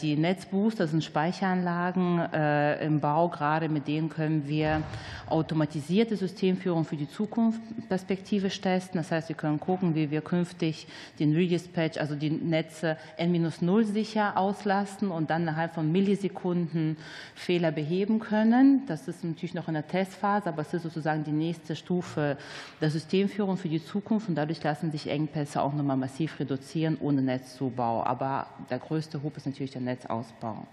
die 0.01 0.17
Netzbooster 0.17 0.87
sind 0.87 1.03
Speicheranlagen 1.03 2.19
äh, 2.33 2.85
im 2.85 3.01
Bau. 3.01 3.29
Gerade 3.29 3.69
mit 3.69 3.89
denen 3.89 4.09
können 4.09 4.47
wir 4.47 4.83
automatisierte 5.29 6.17
Systemführung 6.17 6.85
für 6.85 6.97
die 6.97 7.09
Zukunft 7.09 7.61
perspektivisch 7.89 8.61
testen. 8.61 8.99
Das 8.99 9.11
heißt, 9.11 9.29
wir 9.29 9.37
können 9.37 9.59
gucken, 9.59 9.95
wie 9.95 10.11
wir 10.11 10.21
künftig 10.21 10.87
den 11.19 11.35
Redispatch, 11.35 11.99
also 11.99 12.15
die 12.15 12.31
Netze 12.31 12.97
N-0 13.17 13.85
sicher 13.85 14.37
auslasten 14.37 15.11
und 15.11 15.31
dann 15.31 15.43
innerhalb 15.43 15.75
von 15.75 15.91
Millisekunden 15.91 16.97
Fehler 17.35 17.73
beheben 17.73 18.21
können. 18.21 18.83
Das 18.87 19.09
ist 19.09 19.25
natürlich 19.25 19.55
noch 19.55 19.69
in 19.69 19.75
der 19.75 19.87
Testphase, 19.87 20.49
aber 20.49 20.63
es 20.63 20.75
ist 20.75 20.83
sozusagen 20.83 21.25
die 21.25 21.33
nächste 21.33 21.77
Stufe 21.77 22.37
der 22.81 22.91
Systemführung 22.91 23.57
für 23.57 23.69
die 23.69 23.85
Zukunft 23.85 24.29
und 24.29 24.35
dadurch 24.35 24.63
lassen 24.63 24.91
sich 24.91 25.09
Engpässe 25.09 25.63
auch 25.63 25.73
nochmal 25.73 25.97
massiv 25.97 26.39
reduzieren 26.39 26.97
ohne 27.01 27.23
Netzzubau. 27.23 28.05
Aber 28.05 28.47
der 28.71 28.79
größte 28.79 29.23
Hub 29.23 29.37
ist 29.37 29.47
natürlich 29.47 29.56
natürlich 29.57 29.73
der 29.73 29.81
Netzausbau. 29.81 30.67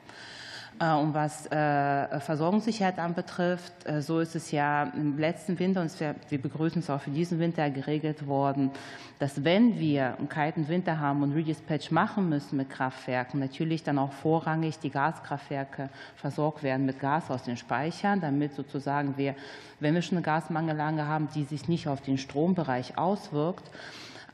Äh, 0.80 0.94
und 0.96 1.14
was 1.14 1.46
äh, 1.52 2.20
Versorgungssicherheit 2.20 3.00
anbetrifft, 3.00 3.86
äh, 3.86 4.02
so 4.02 4.20
ist 4.20 4.36
es 4.36 4.52
ja 4.52 4.84
im 4.84 5.18
letzten 5.18 5.58
Winter, 5.58 5.82
und 5.82 5.92
wir 6.00 6.42
begrüßen 6.42 6.82
es 6.82 6.90
auch 6.90 7.00
für 7.00 7.12
diesen 7.12 7.40
Winter, 7.40 7.70
geregelt 7.70 8.28
worden, 8.28 8.72
dass 9.20 9.46
wenn 9.46 9.80
wir 9.80 10.18
einen 10.18 10.28
kalten 10.28 10.68
Winter 10.68 11.00
haben 11.00 11.24
und 11.24 11.32
Redispatch 11.32 11.92
machen 11.92 12.28
müssen 12.28 12.58
mit 12.58 12.70
Kraftwerken, 12.70 13.40
natürlich 13.40 13.84
dann 13.84 13.98
auch 13.98 14.12
vorrangig 14.12 14.80
die 14.80 14.90
Gaskraftwerke 14.90 15.90
versorgt 16.18 16.64
werden 16.64 16.86
mit 16.86 17.00
Gas 17.00 17.32
aus 17.32 17.44
den 17.44 17.56
Speichern, 17.56 18.20
damit 18.20 18.54
sozusagen 18.54 19.16
wir, 19.16 19.36
wenn 19.80 19.94
wir 19.94 20.02
schon 20.02 20.18
eine 20.18 20.26
Gasmangellage 20.26 21.08
haben, 21.08 21.30
die 21.34 21.46
sich 21.46 21.70
nicht 21.70 21.88
auf 21.88 22.02
den 22.02 22.18
Strombereich 22.18 22.98
auswirkt, 22.98 23.70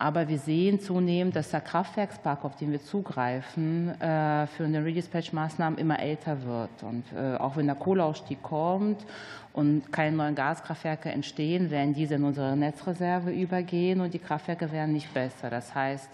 aber 0.01 0.29
wir 0.29 0.39
sehen 0.39 0.79
zunehmend, 0.79 1.35
dass 1.35 1.51
der 1.51 1.59
Kraftwerkspark, 1.59 2.45
auf 2.45 2.55
den 2.55 2.71
wir 2.71 2.81
zugreifen, 2.81 3.89
äh, 3.99 4.47
für 4.47 4.63
eine 4.63 4.83
Redispatch-Maßnahmen 4.85 5.77
immer 5.77 5.99
älter 5.99 6.41
wird. 6.45 6.69
Und 6.83 7.03
äh, 7.13 7.35
auch 7.35 7.57
wenn 7.57 7.65
der 7.65 7.75
Kohleausstieg 7.75 8.41
kommt 8.41 9.05
und 9.51 9.91
keine 9.91 10.15
neuen 10.15 10.35
Gaskraftwerke 10.35 11.09
entstehen, 11.09 11.69
werden 11.69 11.93
diese 11.93 12.15
in 12.15 12.23
unsere 12.23 12.55
Netzreserve 12.55 13.31
übergehen 13.31 13.99
und 13.99 14.13
die 14.13 14.19
Kraftwerke 14.19 14.71
werden 14.71 14.93
nicht 14.93 15.13
besser. 15.13 15.49
Das 15.49 15.75
heißt, 15.75 16.09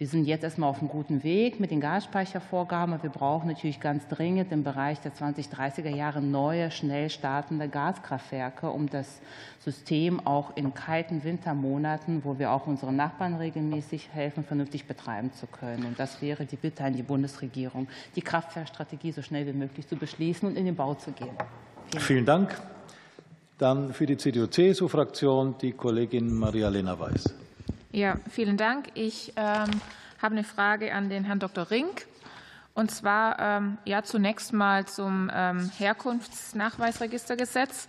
wir 0.00 0.06
sind 0.06 0.24
jetzt 0.24 0.44
erstmal 0.44 0.70
auf 0.70 0.78
einem 0.78 0.88
guten 0.88 1.22
Weg 1.24 1.60
mit 1.60 1.70
den 1.70 1.82
Gasspeichervorgaben. 1.82 3.02
Wir 3.02 3.10
brauchen 3.10 3.48
natürlich 3.48 3.80
ganz 3.80 4.08
dringend 4.08 4.50
im 4.50 4.64
Bereich 4.64 4.98
der 5.00 5.12
2030er 5.12 5.94
Jahre 5.94 6.22
neue, 6.22 6.70
schnell 6.70 7.10
startende 7.10 7.68
Gaskraftwerke, 7.68 8.70
um 8.70 8.88
das 8.88 9.20
System 9.58 10.26
auch 10.26 10.56
in 10.56 10.72
kalten 10.72 11.22
Wintermonaten, 11.22 12.24
wo 12.24 12.38
wir 12.38 12.50
auch 12.50 12.66
unseren 12.66 12.96
Nachbarn 12.96 13.34
regelmäßig 13.34 14.08
helfen, 14.10 14.42
vernünftig 14.42 14.86
betreiben 14.86 15.34
zu 15.34 15.46
können. 15.46 15.84
Und 15.84 16.00
das 16.00 16.22
wäre 16.22 16.46
die 16.46 16.56
Bitte 16.56 16.82
an 16.82 16.94
die 16.94 17.02
Bundesregierung, 17.02 17.86
die 18.16 18.22
Kraftwerkstrategie 18.22 19.12
so 19.12 19.20
schnell 19.20 19.46
wie 19.46 19.52
möglich 19.52 19.86
zu 19.86 19.96
beschließen 19.96 20.48
und 20.48 20.56
in 20.56 20.64
den 20.64 20.76
Bau 20.76 20.94
zu 20.94 21.12
gehen. 21.12 21.36
Vielen, 21.90 22.02
Vielen 22.02 22.24
Dank. 22.24 22.58
Dann 23.58 23.92
für 23.92 24.06
die 24.06 24.16
CDU-CSU-Fraktion 24.16 25.56
die 25.60 25.72
Kollegin 25.72 26.32
Maria-Lena 26.32 26.98
Weiß. 26.98 27.49
Ja, 27.92 28.18
vielen 28.30 28.56
Dank. 28.56 28.86
Ich 28.94 29.32
ähm, 29.34 29.68
habe 30.22 30.36
eine 30.36 30.44
Frage 30.44 30.94
an 30.94 31.08
den 31.08 31.24
Herrn 31.24 31.40
Dr. 31.40 31.72
Rink. 31.72 32.06
Und 32.72 32.92
zwar 32.92 33.36
ähm, 33.40 33.78
ja 33.84 34.04
zunächst 34.04 34.52
mal 34.52 34.86
zum 34.86 35.28
ähm, 35.34 35.68
Herkunftsnachweisregistergesetz. 35.76 37.88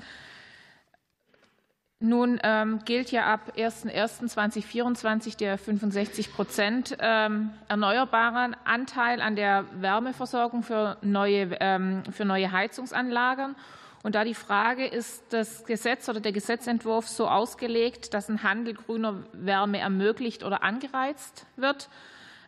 Nun 2.00 2.40
ähm, 2.42 2.80
gilt 2.84 3.12
ja 3.12 3.32
ab 3.32 3.54
01.01.2024 3.56 5.38
der 5.38 5.60
65 5.60 6.34
Prozent 6.34 6.98
ähm, 7.00 7.52
erneuerbaren 7.68 8.56
Anteil 8.66 9.22
an 9.22 9.36
der 9.36 9.66
Wärmeversorgung 9.80 10.64
für 10.64 10.98
neue, 11.04 11.56
ähm, 11.60 12.02
für 12.12 12.26
neue 12.26 12.52
Heizungsanlagen. 12.52 13.56
Und 14.04 14.16
da 14.16 14.24
die 14.24 14.34
Frage 14.34 14.86
ist 14.86 15.24
das 15.30 15.64
Gesetz 15.66 16.10
oder 16.10 16.20
der 16.20 16.32
Gesetzentwurf 16.32 17.08
so 17.08 17.28
ausgelegt, 17.28 18.14
dass 18.14 18.30
ein 18.30 18.42
Handel 18.42 18.74
grüner 18.74 19.24
Wärme 19.34 19.80
ermöglicht 19.80 20.44
oder 20.44 20.64
angereizt 20.64 21.46
wird. 21.56 21.90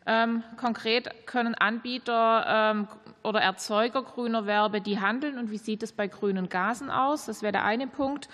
Ähm, 0.05 0.43
konkret 0.57 1.27
können 1.27 1.55
Anbieter 1.55 2.45
ähm, 2.47 2.87
oder 3.21 3.39
Erzeuger 3.39 4.01
grüner 4.01 4.47
Wärme 4.47 4.81
die 4.81 4.99
handeln 4.99 5.37
und 5.37 5.51
wie 5.51 5.57
sieht 5.57 5.83
es 5.83 5.93
bei 5.93 6.07
grünen 6.07 6.49
Gasen 6.49 6.89
aus? 6.89 7.25
Das 7.25 7.41
wäre 7.41 7.53
der 7.53 7.63
eine 7.63 7.87
Punkt. 7.87 8.27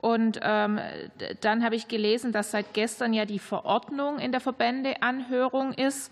Und 0.00 0.40
ähm, 0.42 0.80
dann 1.42 1.62
habe 1.62 1.74
ich 1.74 1.88
gelesen, 1.88 2.32
dass 2.32 2.52
seit 2.52 2.72
gestern 2.72 3.12
ja 3.12 3.26
die 3.26 3.38
Verordnung 3.38 4.18
in 4.18 4.32
der 4.32 4.40
Verbändeanhörung 4.40 5.74
ist. 5.74 6.10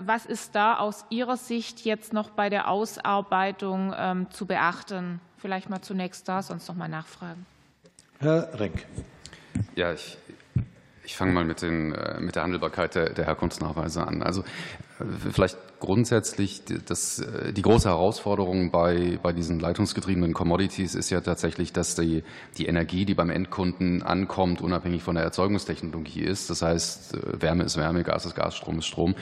Was 0.00 0.24
ist 0.26 0.56
da 0.56 0.78
aus 0.78 1.04
Ihrer 1.10 1.36
Sicht 1.36 1.84
jetzt 1.84 2.12
noch 2.12 2.30
bei 2.30 2.48
der 2.48 2.68
Ausarbeitung 2.68 3.94
zu 4.30 4.46
beachten? 4.46 5.20
Vielleicht 5.40 5.70
mal 5.70 5.80
zunächst 5.80 6.28
da, 6.28 6.42
sonst 6.42 6.68
noch 6.68 6.74
mal 6.74 6.88
nachfragen. 6.88 7.46
Herr 8.18 8.58
Renk. 8.60 8.84
Ja, 9.74 9.92
ich, 9.92 10.18
ich 11.10 11.16
fange 11.16 11.32
mal 11.32 11.44
mit, 11.44 11.60
den, 11.60 11.92
äh, 11.92 12.20
mit 12.20 12.36
der 12.36 12.44
Handelbarkeit 12.44 12.94
der, 12.94 13.10
der 13.10 13.26
Herkunftsnachweise 13.26 14.06
an. 14.06 14.22
Also 14.22 14.44
Vielleicht 15.32 15.56
grundsätzlich 15.78 16.62
das, 16.86 17.20
äh, 17.20 17.54
die 17.54 17.62
große 17.62 17.88
Herausforderung 17.88 18.70
bei, 18.70 19.18
bei 19.22 19.32
diesen 19.32 19.58
leitungsgetriebenen 19.58 20.34
Commodities 20.34 20.94
ist 20.94 21.08
ja 21.08 21.22
tatsächlich, 21.22 21.72
dass 21.72 21.94
die, 21.94 22.22
die 22.58 22.66
Energie, 22.66 23.06
die 23.06 23.14
beim 23.14 23.30
Endkunden 23.30 24.02
ankommt, 24.02 24.60
unabhängig 24.60 25.02
von 25.02 25.14
der 25.14 25.24
Erzeugungstechnologie 25.24 26.20
ist. 26.20 26.50
Das 26.50 26.60
heißt, 26.60 27.14
äh, 27.14 27.40
Wärme 27.40 27.64
ist 27.64 27.78
Wärme, 27.78 28.02
Gas 28.02 28.26
ist 28.26 28.34
Gas, 28.34 28.56
Strom 28.56 28.80
ist 28.80 28.86
Strom. 28.86 29.14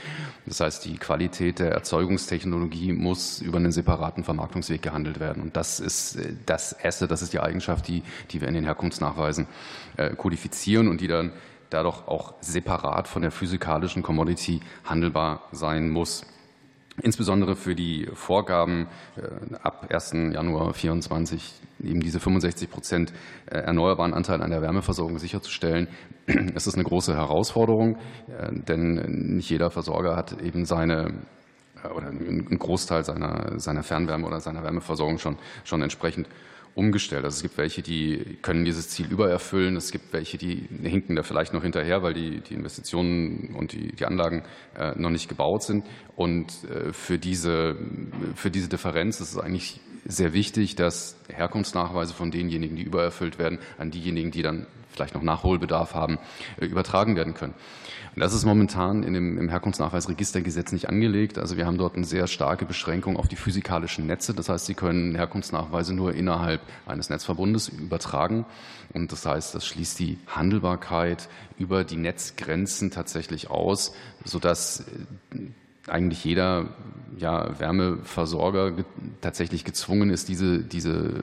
Das 0.47 0.59
heißt, 0.59 0.85
die 0.85 0.99
Qualität 0.99 1.61
der 1.61 1.71
Erzeugungstechnologie 1.71 2.93
muss 2.93 3.41
über 3.41 3.59
einen 3.59 3.71
separaten 3.71 4.25
Vermarktungsweg 4.25 4.83
gehandelt 4.83 5.21
werden. 5.21 5.43
Und 5.43 5.57
das 5.57 5.79
ist 5.79 6.17
äh, 6.17 6.33
das 6.45 6.73
Erste, 6.73 7.07
das 7.07 7.23
ist 7.23 7.33
die 7.33 7.41
Eigenschaft, 7.41 7.87
die, 7.87 8.03
die 8.33 8.41
wir 8.41 8.49
in 8.49 8.55
den 8.55 8.65
Herkunftsnachweisen 8.65 9.47
kodifizieren 10.17 10.87
und 10.87 11.01
die 11.01 11.09
dann 11.09 11.33
dadurch 11.71 12.07
auch 12.07 12.35
separat 12.41 13.09
von 13.09 13.23
der 13.23 13.31
physikalischen 13.31 14.03
Commodity 14.03 14.61
handelbar 14.85 15.43
sein 15.53 15.91
muss. 15.91 16.25
insbesondere 17.01 17.55
für 17.55 17.77
die 17.77 18.09
Vorgaben 18.13 18.89
äh, 19.17 19.55
ab 19.63 19.87
1. 19.89 20.13
Januar 20.33 20.75
2024 20.75 21.55
eben 21.85 22.01
diese 22.01 22.19
65 22.19 22.69
Prozent 22.69 23.13
äh, 23.47 23.59
erneuerbaren 23.59 24.15
Anteil 24.15 24.43
an 24.43 24.51
der 24.51 24.63
Wärmeversorgung 24.63 25.19
sicherzustellen. 25.19 25.87
Es 26.57 26.67
ist 26.67 26.75
eine 26.75 26.83
große 26.83 27.15
Herausforderung, 27.15 27.99
äh, 28.27 28.53
denn 28.53 29.37
nicht 29.37 29.49
jeder 29.49 29.71
Versorger 29.71 30.17
hat 30.17 30.41
eben 30.43 30.65
seine 30.65 31.15
oder 31.95 32.09
einen 32.09 32.59
Großteil 32.59 33.05
seiner, 33.05 33.59
seiner 33.59 33.83
Fernwärme 33.83 34.27
oder 34.27 34.41
seiner 34.41 34.63
Wärmeversorgung 34.63 35.19
schon, 35.19 35.37
schon 35.65 35.83
entsprechend 35.83 36.29
umgestellt. 36.75 37.25
Also 37.25 37.37
es 37.37 37.43
gibt 37.43 37.59
welche, 37.59 37.83
die 37.83 38.39
können 38.43 38.65
dieses 38.65 38.89
Ziel 38.89 39.07
übererfüllen. 39.11 39.77
Es 39.77 39.91
gibt 39.91 40.13
welche, 40.13 40.39
die 40.39 40.69
hinken 40.83 41.17
da 41.17 41.23
vielleicht 41.23 41.53
noch 41.53 41.63
hinterher, 41.63 42.03
weil 42.03 42.15
die, 42.15 42.41
die 42.41 42.55
Investitionen 42.55 43.55
und 43.57 43.73
die, 43.73 43.93
die 43.93 44.05
Anlagen 44.05 44.43
äh, 44.77 44.93
noch 44.97 45.11
nicht 45.11 45.29
gebaut 45.29 45.63
sind. 45.63 45.85
Und 46.17 46.53
äh, 46.65 46.93
für 46.93 47.19
diese, 47.19 47.77
für 48.35 48.51
diese 48.51 48.69
Differenz 48.69 49.21
ist 49.21 49.33
es 49.33 49.39
eigentlich 49.39 49.81
sehr 50.05 50.33
wichtig, 50.33 50.77
dass 50.77 51.17
Herkunftsnachweise 51.29 52.15
von 52.15 52.31
denjenigen, 52.31 52.77
die 52.77 52.83
übererfüllt 52.83 53.39
werden, 53.39 53.59
an 53.77 53.91
diejenigen, 53.91 54.31
die 54.31 54.43
dann 54.43 54.67
vielleicht 54.91 55.15
noch 55.15 55.23
Nachholbedarf 55.23 55.95
haben, 55.95 56.19
äh, 56.61 56.67
übertragen 56.67 57.17
werden 57.17 57.35
können. 57.35 57.55
Und 58.19 58.23
das 58.23 58.35
ist 58.35 58.45
momentan 58.45 59.05
in 59.05 59.15
dem, 59.15 59.39
im 59.39 59.49
Herkunftsnachweisregistergesetz 59.49 60.73
nicht 60.73 60.89
angelegt. 60.89 61.39
Also 61.39 61.57
wir 61.57 61.67
haben 61.67 61.79
dort 61.79 61.95
eine 61.95 62.05
sehr 62.05 62.27
starke 62.27 62.65
Beschränkung 62.65 63.17
auf 63.17 63.29
die 63.29 63.37
physikalischen 63.37 64.09
Netze. 64.09 64.35
Das 64.35 64.49
heißt, 64.49 64.67
Sie 64.67 64.75
können 64.75 65.15
Herkunftsnachweise 65.15 65.95
nur 65.95 66.13
innerhalb 66.15 66.61
eines 66.85 67.11
Netzverbundes 67.11 67.69
übertragen. 67.69 68.45
Und 68.93 69.13
das 69.13 69.25
heißt, 69.25 69.55
das 69.55 69.65
schließt 69.65 70.01
die 70.01 70.19
Handelbarkeit 70.27 71.29
über 71.59 71.85
die 71.85 71.95
Netzgrenzen 71.95 72.91
tatsächlich 72.91 73.51
aus, 73.51 73.95
sodass 74.25 74.81
äh, 74.81 75.89
eigentlich 75.89 76.25
jeder 76.25 76.71
ja, 77.19 77.57
Wärmeversorger 77.61 78.73
tatsächlich 79.21 79.65
gezwungen 79.65 80.11
ist, 80.11 80.29
diese, 80.29 80.59
diese 80.65 81.21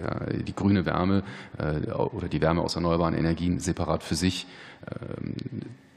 ja, 0.00 0.26
die 0.26 0.54
grüne 0.54 0.86
Wärme 0.86 1.24
äh, 1.58 1.90
oder 1.90 2.28
die 2.28 2.40
Wärme 2.40 2.60
aus 2.60 2.76
erneuerbaren 2.76 3.14
Energien 3.14 3.58
separat 3.58 4.04
für 4.04 4.14
sich 4.14 4.46
ähm, 4.88 5.34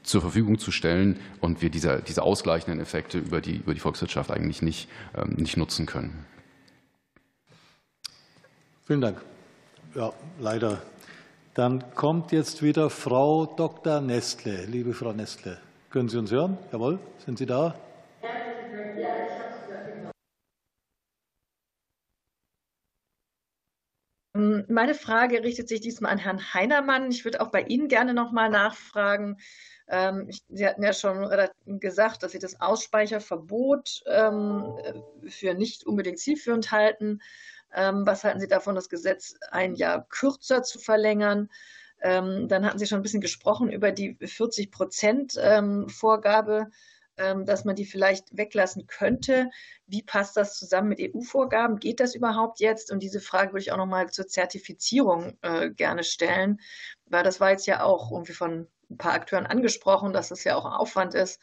zur 0.06 0.20
Verfügung 0.20 0.58
zu 0.58 0.70
stellen 0.70 1.18
und 1.40 1.62
wir 1.62 1.70
diese, 1.70 2.02
diese 2.06 2.22
ausgleichenden 2.22 2.80
Effekte 2.80 3.18
über 3.18 3.40
die, 3.40 3.56
über 3.56 3.74
die 3.74 3.80
Volkswirtschaft 3.80 4.30
eigentlich 4.30 4.62
nicht, 4.62 4.88
ähm, 5.16 5.34
nicht 5.36 5.56
nutzen 5.56 5.86
können. 5.86 6.24
Vielen 8.86 9.00
Dank. 9.00 9.20
Ja, 9.94 10.12
leider. 10.38 10.82
Dann 11.54 11.82
kommt 11.94 12.32
jetzt 12.32 12.62
wieder 12.62 12.90
Frau 12.90 13.46
Dr. 13.46 14.00
Nestle. 14.00 14.66
Liebe 14.66 14.92
Frau 14.92 15.12
Nestle, 15.12 15.58
können 15.90 16.08
Sie 16.08 16.18
uns 16.18 16.30
hören? 16.30 16.58
Jawohl, 16.70 16.98
sind 17.24 17.38
Sie 17.38 17.46
da? 17.46 17.74
Meine 24.36 24.94
Frage 24.94 25.42
richtet 25.42 25.68
sich 25.68 25.80
diesmal 25.80 26.12
an 26.12 26.18
Herrn 26.18 26.54
Heinermann. 26.54 27.10
Ich 27.10 27.24
würde 27.24 27.40
auch 27.40 27.50
bei 27.50 27.62
Ihnen 27.62 27.88
gerne 27.88 28.14
noch 28.14 28.32
mal 28.32 28.50
nachfragen. 28.50 29.38
Ähm, 29.88 30.28
Sie 30.48 30.66
hatten 30.66 30.82
ja 30.82 30.92
schon 30.92 31.28
gesagt, 31.80 32.22
dass 32.22 32.32
Sie 32.32 32.38
das 32.38 32.60
Ausspeicherverbot 32.60 34.02
ähm, 34.06 34.78
für 35.28 35.54
nicht 35.54 35.86
unbedingt 35.86 36.18
zielführend 36.18 36.70
halten. 36.70 37.20
Ähm, 37.74 38.06
was 38.06 38.24
halten 38.24 38.40
Sie 38.40 38.48
davon, 38.48 38.74
das 38.74 38.88
Gesetz 38.88 39.36
ein 39.50 39.74
Jahr 39.74 40.06
kürzer 40.08 40.62
zu 40.62 40.78
verlängern? 40.78 41.48
Dann 41.98 42.66
hatten 42.66 42.78
Sie 42.78 42.86
schon 42.86 43.00
ein 43.00 43.02
bisschen 43.02 43.22
gesprochen 43.22 43.70
über 43.70 43.90
die 43.90 44.18
40 44.20 44.70
Prozent 44.70 45.40
Vorgabe 45.88 46.58
ähm, 46.58 46.72
dass 47.16 47.64
man 47.64 47.76
die 47.76 47.86
vielleicht 47.86 48.36
weglassen 48.36 48.86
könnte. 48.86 49.50
Wie 49.86 50.02
passt 50.02 50.36
das 50.36 50.58
zusammen 50.58 50.88
mit 50.88 51.00
EU-Vorgaben? 51.00 51.78
Geht 51.78 52.00
das 52.00 52.14
überhaupt 52.14 52.60
jetzt? 52.60 52.92
Und 52.92 53.02
diese 53.02 53.20
Frage 53.20 53.52
würde 53.52 53.60
ich 53.60 53.72
auch 53.72 53.78
noch 53.78 53.86
mal 53.86 54.10
zur 54.10 54.26
Zertifizierung 54.26 55.38
äh, 55.42 55.70
gerne 55.70 56.04
stellen, 56.04 56.60
weil 57.06 57.22
das 57.22 57.40
war 57.40 57.50
jetzt 57.50 57.66
ja 57.66 57.82
auch 57.82 58.10
irgendwie 58.12 58.32
von 58.32 58.68
ein 58.90 58.98
paar 58.98 59.14
Akteuren 59.14 59.46
angesprochen, 59.46 60.12
dass 60.12 60.30
es 60.30 60.44
ja 60.44 60.56
auch 60.56 60.64
ein 60.64 60.72
Aufwand 60.72 61.14
ist. 61.14 61.40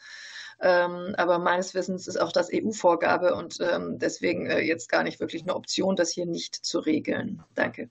Ähm, 0.60 1.14
aber 1.16 1.38
meines 1.38 1.74
Wissens 1.74 2.06
ist 2.06 2.20
auch 2.20 2.32
das 2.32 2.50
EU-Vorgabe 2.52 3.34
und 3.34 3.58
ähm, 3.60 3.98
deswegen 3.98 4.46
äh, 4.46 4.60
jetzt 4.60 4.88
gar 4.88 5.02
nicht 5.02 5.20
wirklich 5.20 5.42
eine 5.42 5.56
Option, 5.56 5.96
das 5.96 6.10
hier 6.10 6.26
nicht 6.26 6.54
zu 6.54 6.78
regeln. 6.78 7.42
Danke. 7.54 7.90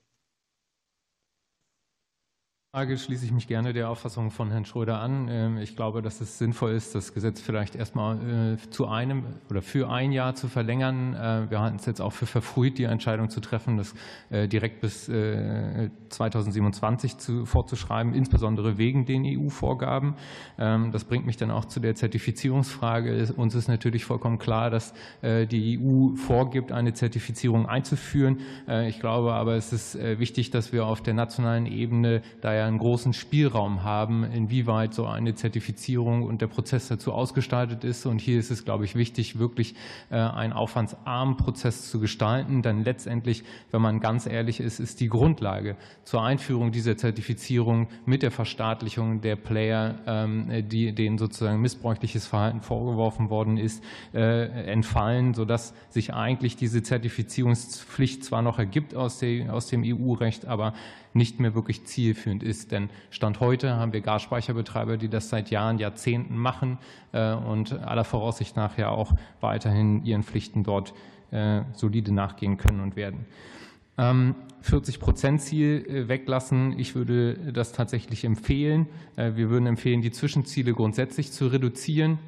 Frage 2.74 2.98
schließe 2.98 3.24
ich 3.24 3.30
mich 3.30 3.46
gerne 3.46 3.72
der 3.72 3.88
Auffassung 3.88 4.32
von 4.32 4.50
Herrn 4.50 4.64
Schröder 4.64 4.98
an. 4.98 5.28
Ähm, 5.30 5.58
ich 5.58 5.76
glaube, 5.76 6.02
dass 6.02 6.20
es 6.20 6.38
sinnvoll 6.38 6.72
ist, 6.72 6.96
das 6.96 7.14
Gesetz 7.14 7.40
vielleicht 7.40 7.76
erstmal 7.76 8.54
äh, 8.54 8.70
zu 8.70 8.88
einem 8.88 9.22
oder 9.48 9.62
für 9.62 9.90
ein 9.90 10.10
Jahr 10.10 10.34
zu 10.34 10.48
verlängern. 10.48 11.14
Äh, 11.14 11.52
wir 11.52 11.60
halten 11.60 11.76
es 11.76 11.86
jetzt 11.86 12.00
auch 12.00 12.12
für 12.12 12.26
verfrüht, 12.26 12.78
die 12.78 12.82
Entscheidung 12.82 13.30
zu 13.30 13.38
treffen, 13.38 13.76
das 13.76 13.94
äh, 14.30 14.48
direkt 14.48 14.80
bis 14.80 15.04
2027 15.04 17.18
zu, 17.18 17.46
vorzuschreiben, 17.46 18.12
insbesondere 18.12 18.76
wegen 18.76 19.06
den 19.06 19.22
EU-Vorgaben. 19.24 20.14
Ähm, 20.58 20.90
das 20.90 21.04
bringt 21.04 21.26
mich 21.26 21.36
dann 21.36 21.52
auch 21.52 21.66
zu 21.66 21.78
der 21.78 21.94
Zertifizierungsfrage. 21.94 23.34
Uns 23.36 23.54
ist 23.54 23.68
natürlich 23.68 24.04
vollkommen 24.04 24.38
klar, 24.38 24.70
dass 24.70 24.94
die 25.22 25.78
EU 25.78 26.16
vorgibt, 26.16 26.72
eine 26.72 26.92
Zertifizierung 26.92 27.66
einzuführen. 27.66 28.40
Ich 28.88 29.00
glaube 29.00 29.34
aber, 29.34 29.54
es 29.54 29.72
ist 29.72 29.96
wichtig, 29.96 30.50
dass 30.50 30.72
wir 30.72 30.86
auf 30.86 31.02
der 31.02 31.14
nationalen 31.14 31.66
Ebene 31.66 32.22
da 32.40 32.63
ja 32.64 32.68
einen 32.68 32.78
großen 32.78 33.12
Spielraum 33.12 33.84
haben, 33.84 34.24
inwieweit 34.24 34.94
so 34.94 35.06
eine 35.06 35.34
Zertifizierung 35.34 36.22
und 36.22 36.40
der 36.40 36.46
Prozess 36.46 36.88
dazu 36.88 37.12
ausgestaltet 37.12 37.84
ist. 37.84 38.06
Und 38.06 38.20
hier 38.20 38.38
ist 38.38 38.50
es, 38.50 38.64
glaube 38.64 38.84
ich, 38.84 38.94
wichtig, 38.94 39.38
wirklich 39.38 39.74
äh, 40.10 40.16
einen 40.16 40.52
aufwandsarmen 40.52 41.36
Prozess 41.36 41.90
zu 41.90 42.00
gestalten. 42.00 42.62
Denn 42.62 42.84
letztendlich, 42.84 43.44
wenn 43.70 43.82
man 43.82 44.00
ganz 44.00 44.26
ehrlich 44.26 44.60
ist, 44.60 44.80
ist 44.80 45.00
die 45.00 45.08
Grundlage 45.08 45.76
zur 46.04 46.22
Einführung 46.22 46.72
dieser 46.72 46.96
Zertifizierung 46.96 47.88
mit 48.06 48.22
der 48.22 48.30
Verstaatlichung 48.30 49.20
der 49.20 49.36
Player, 49.36 49.96
ähm, 50.06 50.68
die, 50.68 50.94
denen 50.94 51.18
sozusagen 51.18 51.60
missbräuchliches 51.60 52.26
Verhalten 52.26 52.60
vorgeworfen 52.60 53.30
worden 53.30 53.58
ist, 53.58 53.84
äh, 54.14 54.64
entfallen, 54.64 55.34
sodass 55.34 55.74
sich 55.90 56.14
eigentlich 56.14 56.56
diese 56.56 56.82
Zertifizierungspflicht 56.82 58.24
zwar 58.24 58.42
noch 58.42 58.58
ergibt 58.58 58.94
aus 58.94 59.18
dem 59.18 59.82
EU-Recht, 59.84 60.46
aber 60.46 60.74
nicht 61.14 61.40
mehr 61.40 61.54
wirklich 61.54 61.84
zielführend 61.84 62.42
ist. 62.42 62.72
Denn 62.72 62.90
Stand 63.10 63.40
heute 63.40 63.76
haben 63.76 63.92
wir 63.92 64.00
Gasspeicherbetreiber, 64.00 64.96
die 64.96 65.08
das 65.08 65.28
seit 65.28 65.50
Jahren, 65.50 65.78
Jahrzehnten 65.78 66.36
machen 66.36 66.78
äh, 67.12 67.32
und 67.32 67.72
aller 67.72 68.04
Voraussicht 68.04 68.56
nach 68.56 68.76
ja 68.76 68.90
auch 68.90 69.12
weiterhin 69.40 70.04
ihren 70.04 70.22
Pflichten 70.22 70.64
dort 70.64 70.92
äh, 71.30 71.62
solide 71.72 72.12
nachgehen 72.12 72.56
können 72.56 72.80
und 72.80 72.96
werden. 72.96 73.26
40 73.96 74.96
ähm, 74.96 75.00
Prozent 75.00 75.40
Ziel 75.40 75.86
äh, 75.88 76.08
weglassen. 76.08 76.78
Ich 76.78 76.96
würde 76.96 77.52
das 77.52 77.72
tatsächlich 77.72 78.24
empfehlen. 78.24 78.88
Wir 79.16 79.50
würden 79.50 79.66
empfehlen, 79.66 80.02
die 80.02 80.10
Zwischenziele 80.10 80.72
grundsätzlich 80.72 81.30
zu 81.30 81.46
reduzieren. 81.46 82.18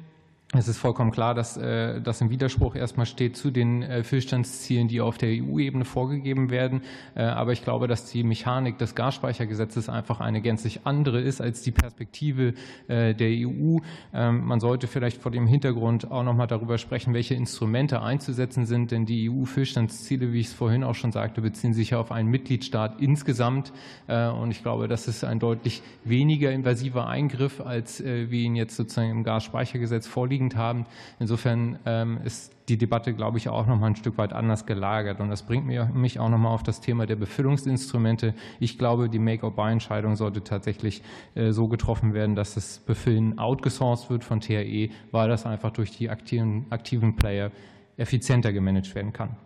Es 0.53 0.69
ist 0.69 0.77
vollkommen 0.77 1.11
klar, 1.11 1.35
dass 1.35 1.57
äh, 1.57 1.99
das 1.99 2.21
im 2.21 2.29
Widerspruch 2.29 2.75
erstmal 2.75 3.05
steht 3.05 3.35
zu 3.35 3.51
den 3.51 3.83
äh, 3.83 4.01
Füllstandszielen, 4.01 4.87
die 4.87 5.01
auf 5.01 5.17
der 5.17 5.27
EU-Ebene 5.43 5.83
vorgegeben 5.83 6.49
werden. 6.49 6.83
Äh, 7.15 7.23
aber 7.23 7.51
ich 7.51 7.65
glaube, 7.65 7.89
dass 7.89 8.05
die 8.05 8.23
Mechanik 8.23 8.77
des 8.77 8.95
Gasspeichergesetzes 8.95 9.89
einfach 9.89 10.21
eine 10.21 10.39
gänzlich 10.39 10.85
andere 10.85 11.19
ist 11.19 11.41
als 11.41 11.63
die 11.63 11.71
Perspektive 11.71 12.53
der 12.87 13.15
EU. 13.19 13.79
Ähm, 14.13 14.45
man 14.45 14.59
sollte 14.59 14.87
vielleicht 14.87 15.21
vor 15.21 15.31
dem 15.31 15.47
Hintergrund 15.47 16.09
auch 16.09 16.23
noch 16.23 16.33
mal 16.33 16.47
darüber 16.47 16.77
sprechen, 16.77 17.13
welche 17.13 17.33
Instrumente 17.33 18.01
einzusetzen 18.01 18.65
sind, 18.65 18.91
denn 18.91 19.05
die 19.05 19.29
EU-Füllstandsziele, 19.29 20.31
wie 20.31 20.39
ich 20.39 20.47
es 20.47 20.53
vorhin 20.53 20.83
auch 20.83 20.95
schon 20.95 21.11
sagte, 21.11 21.41
beziehen 21.41 21.73
sich 21.73 21.89
ja 21.91 21.99
auf 21.99 22.11
einen 22.11 22.29
Mitgliedstaat 22.29 23.01
insgesamt. 23.01 23.73
Und 24.07 24.51
ich 24.51 24.61
glaube, 24.61 24.87
das 24.87 25.07
ist 25.07 25.23
ein 25.23 25.39
deutlich 25.39 25.81
weniger 26.03 26.51
invasiver 26.51 27.07
Eingriff, 27.07 27.61
als 27.61 28.03
wie 28.03 28.43
ihn 28.43 28.55
jetzt 28.55 28.75
sozusagen 28.75 29.11
im 29.11 29.23
Gasspeichergesetz 29.23 30.07
vorliegt 30.07 30.36
vorliegend 30.37 30.55
haben. 30.55 30.85
Insofern 31.19 31.79
ähm, 31.85 32.19
ist 32.23 32.53
die 32.69 32.77
Debatte, 32.77 33.13
glaube 33.13 33.37
ich, 33.37 33.49
auch 33.49 33.65
noch 33.65 33.79
mal 33.79 33.87
ein 33.87 33.95
Stück 33.95 34.17
weit 34.17 34.33
anders 34.33 34.65
gelagert. 34.65 35.19
Und 35.19 35.29
das 35.29 35.43
bringt 35.43 35.65
mich 35.65 36.19
auch 36.19 36.29
noch 36.29 36.37
mal 36.37 36.49
auf 36.49 36.63
das 36.63 36.81
Thema 36.81 37.05
der 37.05 37.15
Befüllungsinstrumente. 37.15 38.33
Ich 38.59 38.77
glaube, 38.77 39.09
die 39.09 39.19
Make-or-Buy-Entscheidung 39.19 40.15
sollte 40.15 40.43
tatsächlich 40.43 41.01
äh, 41.35 41.51
so 41.51 41.67
getroffen 41.67 42.13
werden, 42.13 42.35
dass 42.35 42.55
das 42.55 42.79
Befüllen 42.79 43.39
outgesourced 43.39 44.09
wird 44.09 44.23
von 44.23 44.41
THE, 44.41 44.89
weil 45.11 45.29
das 45.29 45.45
einfach 45.45 45.71
durch 45.71 45.91
die 45.91 46.09
aktiven, 46.09 46.65
aktiven 46.69 47.15
Player 47.15 47.51
effizienter 47.97 48.53
gemanagt 48.53 48.93
werden 48.95 49.13
kann. 49.13 49.37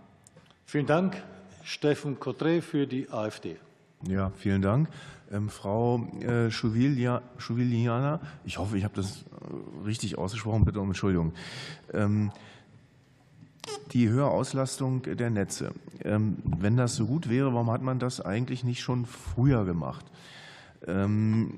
Vielen 0.66 0.88
Dank. 0.88 1.22
Steffen 1.64 2.20
Cottret 2.20 2.64
für 2.64 2.88
die 2.88 3.10
AfD. 3.10 3.58
Ja, 4.08 4.32
vielen 4.36 4.64
Dank. 4.64 4.90
Ähm, 5.32 5.50
Frau 5.50 6.06
äh, 6.20 6.52
Schuviliana, 6.52 8.20
ich 8.44 8.58
hoffe, 8.58 8.78
ich 8.78 8.84
habe 8.84 8.96
das 8.96 9.24
äh, 9.24 9.86
richtig 9.86 10.18
ausgesprochen, 10.18 10.66
bitte 10.66 10.82
um 10.82 10.90
Entschuldigung. 10.90 11.34
Ähm, 11.94 12.32
die 13.94 14.10
Höherauslastung 14.10 15.04
der 15.04 15.30
Netze. 15.30 15.74
Ähm, 16.04 16.38
wenn 16.44 16.78
das 16.78 16.96
so 16.96 17.06
gut 17.06 17.30
wäre, 17.30 17.54
warum 17.54 17.72
hat 17.72 17.82
man 17.82 18.00
das 18.00 18.22
eigentlich 18.22 18.64
nicht 18.64 18.82
schon 18.82 19.06
früher 19.06 19.66
gemacht? 19.66 20.06
Ähm, 20.88 21.52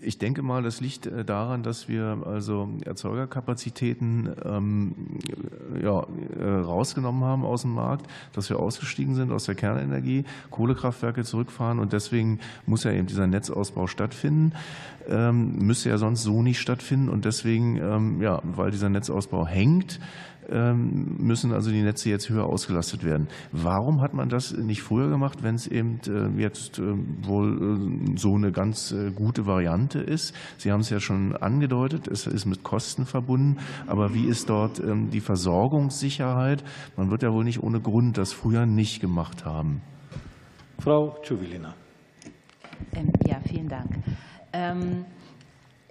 ich 0.00 0.18
denke 0.18 0.42
mal, 0.42 0.62
das 0.62 0.80
liegt 0.80 1.06
äh, 1.06 1.24
daran, 1.24 1.62
dass 1.62 1.88
wir 1.88 2.22
also 2.24 2.68
Erzeugerkapazitäten 2.84 4.30
ähm, 4.44 4.94
ja, 5.82 6.06
rausgenommen 6.40 7.24
haben 7.24 7.44
aus 7.44 7.62
dem 7.62 7.74
Markt, 7.74 8.06
dass 8.32 8.48
wir 8.48 8.60
ausgestiegen 8.60 9.14
sind 9.14 9.32
aus 9.32 9.44
der 9.44 9.54
Kernenergie, 9.54 10.24
Kohlekraftwerke 10.50 11.24
zurückfahren 11.24 11.78
und 11.78 11.92
deswegen 11.92 12.40
muss 12.66 12.84
ja 12.84 12.92
eben 12.92 13.06
dieser 13.06 13.26
Netzausbau 13.26 13.86
stattfinden. 13.86 14.52
Ähm, 15.08 15.58
müsste 15.58 15.88
ja 15.88 15.98
sonst 15.98 16.22
so 16.22 16.42
nicht 16.42 16.60
stattfinden 16.60 17.08
und 17.08 17.24
deswegen, 17.24 18.20
ja, 18.20 18.40
weil 18.42 18.70
dieser 18.70 18.88
Netzausbau 18.88 19.46
hängt, 19.46 20.00
müssen 20.48 21.52
also 21.52 21.70
die 21.70 21.82
Netze 21.82 22.10
jetzt 22.10 22.28
höher 22.28 22.46
ausgelastet 22.46 23.04
werden. 23.04 23.28
Warum 23.52 24.00
hat 24.00 24.14
man 24.14 24.28
das 24.28 24.52
nicht 24.52 24.82
früher 24.82 25.08
gemacht, 25.08 25.42
wenn 25.42 25.56
es 25.56 25.66
eben 25.66 26.00
äh, 26.06 26.40
jetzt 26.40 26.78
ähm, 26.78 27.18
wohl 27.22 28.12
äh, 28.14 28.18
so 28.18 28.34
eine 28.34 28.52
ganz 28.52 28.92
äh, 28.92 29.10
gute 29.10 29.46
Variante 29.46 29.98
ist? 29.98 30.34
Sie 30.58 30.70
haben 30.70 30.80
es 30.80 30.90
ja 30.90 31.00
schon 31.00 31.36
angedeutet, 31.36 32.08
es 32.08 32.26
ist 32.26 32.46
mit 32.46 32.62
Kosten 32.62 33.06
verbunden, 33.06 33.58
aber 33.86 34.14
wie 34.14 34.26
ist 34.26 34.48
dort 34.48 34.78
ähm, 34.78 35.10
die 35.10 35.20
Versorgungssicherheit? 35.20 36.62
Man 36.96 37.10
wird 37.10 37.22
ja 37.22 37.32
wohl 37.32 37.44
nicht 37.44 37.62
ohne 37.62 37.80
Grund 37.80 38.16
das 38.18 38.32
früher 38.32 38.66
nicht 38.66 39.00
gemacht 39.00 39.44
haben. 39.44 39.82
Frau 40.78 41.16
Tschuwilina. 41.22 41.74
Ja, 43.26 43.40
vielen 43.40 43.68
Dank. 43.68 43.90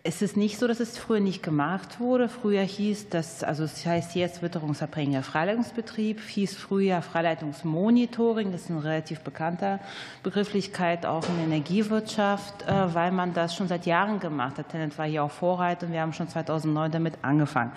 Es 0.07 0.21
ist 0.21 0.37
nicht 0.37 0.59
so, 0.59 0.67
dass 0.67 0.79
es 0.79 0.99
früher 0.99 1.19
nicht 1.19 1.41
gemacht 1.41 1.99
wurde. 1.99 2.29
Früher 2.29 2.61
hieß 2.61 3.09
das, 3.09 3.43
also 3.43 3.63
es 3.63 3.83
heißt 3.83 4.13
jetzt 4.13 4.43
witterungsabhängiger 4.43 5.23
Freileitungsbetrieb, 5.23 6.21
hieß 6.21 6.53
früher 6.53 7.01
Freileitungsmonitoring. 7.01 8.51
Das 8.51 8.61
ist 8.61 8.69
eine 8.69 8.83
relativ 8.83 9.21
bekannte 9.21 9.79
Begrifflichkeit 10.21 11.07
auch 11.07 11.27
in 11.27 11.37
der 11.37 11.45
Energiewirtschaft, 11.45 12.67
äh, 12.67 12.93
weil 12.93 13.11
man 13.11 13.33
das 13.33 13.55
schon 13.55 13.67
seit 13.67 13.87
Jahren 13.87 14.19
gemacht 14.19 14.59
hat. 14.59 14.69
Tennet 14.69 14.95
war 14.99 15.07
hier 15.07 15.23
auch 15.23 15.31
Vorreiter 15.31 15.87
und 15.87 15.93
wir 15.93 16.01
haben 16.01 16.13
schon 16.13 16.29
2009 16.29 16.91
damit 16.91 17.13
angefangen. 17.23 17.71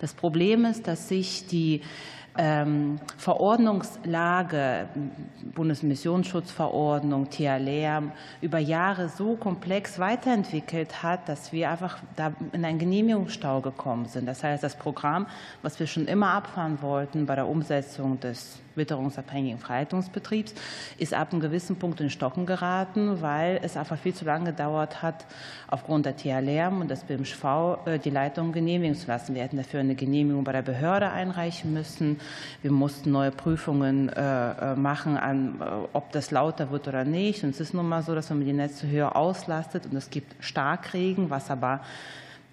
Das 0.00 0.14
Problem 0.14 0.64
ist, 0.64 0.86
dass 0.86 1.08
sich 1.08 1.48
die 1.48 1.82
Verordnungslage, 2.34 4.88
Bundesmissionsschutzverordnung, 5.54 7.28
TLR, 7.28 8.04
über 8.40 8.58
Jahre 8.58 9.10
so 9.10 9.36
komplex 9.36 9.98
weiterentwickelt 9.98 11.02
hat, 11.02 11.28
dass 11.28 11.52
wir 11.52 11.70
einfach 11.70 11.98
da 12.16 12.32
in 12.52 12.64
einen 12.64 12.78
Genehmigungsstau 12.78 13.60
gekommen 13.60 14.06
sind. 14.06 14.26
Das 14.26 14.42
heißt, 14.42 14.62
das 14.62 14.76
Programm, 14.76 15.26
was 15.60 15.78
wir 15.78 15.86
schon 15.86 16.06
immer 16.06 16.30
abfahren 16.30 16.80
wollten 16.80 17.26
bei 17.26 17.34
der 17.34 17.46
Umsetzung 17.46 18.18
des 18.18 18.61
witterungsabhängigen 18.74 19.58
Freileitungsbetriebs, 19.58 20.54
ist 20.98 21.14
ab 21.14 21.32
einem 21.32 21.40
gewissen 21.40 21.76
Punkt 21.76 22.00
in 22.00 22.10
Stocken 22.10 22.46
geraten, 22.46 23.20
weil 23.20 23.60
es 23.62 23.76
einfach 23.76 23.98
viel 23.98 24.14
zu 24.14 24.24
lange 24.24 24.50
gedauert 24.50 25.02
hat, 25.02 25.26
aufgrund 25.68 26.06
der 26.06 26.16
THLR 26.16 26.70
und 26.72 26.90
des 26.90 27.04
BMSV 27.04 27.44
äh, 27.86 27.98
die 27.98 28.10
Leitung 28.10 28.52
genehmigen 28.52 28.94
zu 28.94 29.06
lassen. 29.06 29.34
Wir 29.34 29.42
hätten 29.42 29.56
dafür 29.56 29.80
eine 29.80 29.94
Genehmigung 29.94 30.44
bei 30.44 30.52
der 30.52 30.62
Behörde 30.62 31.10
einreichen 31.10 31.72
müssen. 31.72 32.20
Wir 32.62 32.70
mussten 32.70 33.10
neue 33.10 33.30
Prüfungen 33.30 34.08
äh, 34.08 34.72
äh, 34.72 34.76
machen, 34.76 35.16
an, 35.16 35.62
ob 35.92 36.12
das 36.12 36.30
lauter 36.30 36.70
wird 36.70 36.88
oder 36.88 37.04
nicht. 37.04 37.44
Und 37.44 37.50
es 37.50 37.60
ist 37.60 37.74
nun 37.74 37.88
mal 37.88 38.02
so, 38.02 38.14
dass 38.14 38.30
man 38.30 38.44
die 38.44 38.52
Netze 38.52 38.88
höher 38.88 39.16
auslastet 39.16 39.86
und 39.86 39.96
es 39.96 40.10
gibt 40.10 40.34
Starkregen, 40.44 41.30
was 41.30 41.50
aber 41.50 41.80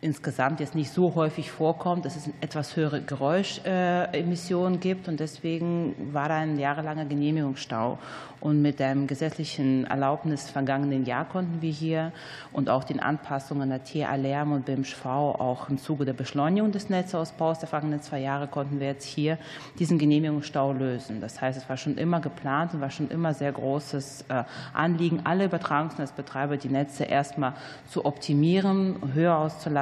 insgesamt 0.01 0.59
jetzt 0.59 0.75
nicht 0.75 0.91
so 0.91 1.15
häufig 1.15 1.51
vorkommt, 1.51 2.05
dass 2.05 2.15
es 2.15 2.29
etwas 2.41 2.75
höhere 2.75 3.01
Geräuschemissionen 3.01 4.79
gibt. 4.79 5.07
Und 5.07 5.19
deswegen 5.19 6.13
war 6.13 6.29
da 6.29 6.37
ein 6.37 6.57
jahrelanger 6.57 7.05
Genehmigungsstau. 7.05 7.97
Und 8.39 8.61
mit 8.61 8.79
dem 8.79 9.07
gesetzlichen 9.07 9.85
Erlaubnis 9.85 10.49
vergangenen 10.49 11.05
Jahr 11.05 11.25
konnten 11.25 11.61
wir 11.61 11.71
hier 11.71 12.13
und 12.53 12.69
auch 12.69 12.85
den 12.85 13.01
Anpassungen 13.01 13.69
der 13.69 13.83
TA 13.83 14.15
Lärm 14.15 14.53
und 14.53 14.65
BMSV 14.65 15.05
auch 15.05 15.67
im 15.69 15.77
Zuge 15.77 16.05
der 16.05 16.13
Beschleunigung 16.13 16.71
des 16.71 16.89
Netzausbaus 16.89 17.59
der 17.59 17.67
vergangenen 17.67 18.01
zwei 18.01 18.19
Jahre 18.19 18.47
konnten 18.47 18.79
wir 18.79 18.87
jetzt 18.87 19.05
hier 19.05 19.37
diesen 19.77 19.97
Genehmigungsstau 19.97 20.71
lösen. 20.71 21.19
Das 21.19 21.41
heißt, 21.41 21.57
es 21.57 21.67
war 21.67 21.75
schon 21.75 21.97
immer 21.97 22.21
geplant 22.21 22.73
und 22.73 22.79
war 22.79 22.91
schon 22.91 23.09
immer 23.09 23.33
sehr 23.33 23.51
großes 23.51 24.25
äh, 24.29 24.43
Anliegen, 24.73 25.21
alle 25.25 25.45
Übertragungsnetzbetreiber 25.45 26.55
die 26.55 26.69
Netze 26.69 27.03
erstmal 27.03 27.53
zu 27.89 28.05
optimieren, 28.05 28.95
höher 29.13 29.37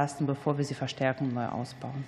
auszulasten, 0.07 0.25
bevor 0.25 0.57
wir 0.57 0.65
sie 0.65 0.73
verstärken 0.73 1.25
und 1.25 1.33
neu 1.33 1.47
ausbauen. 1.47 2.03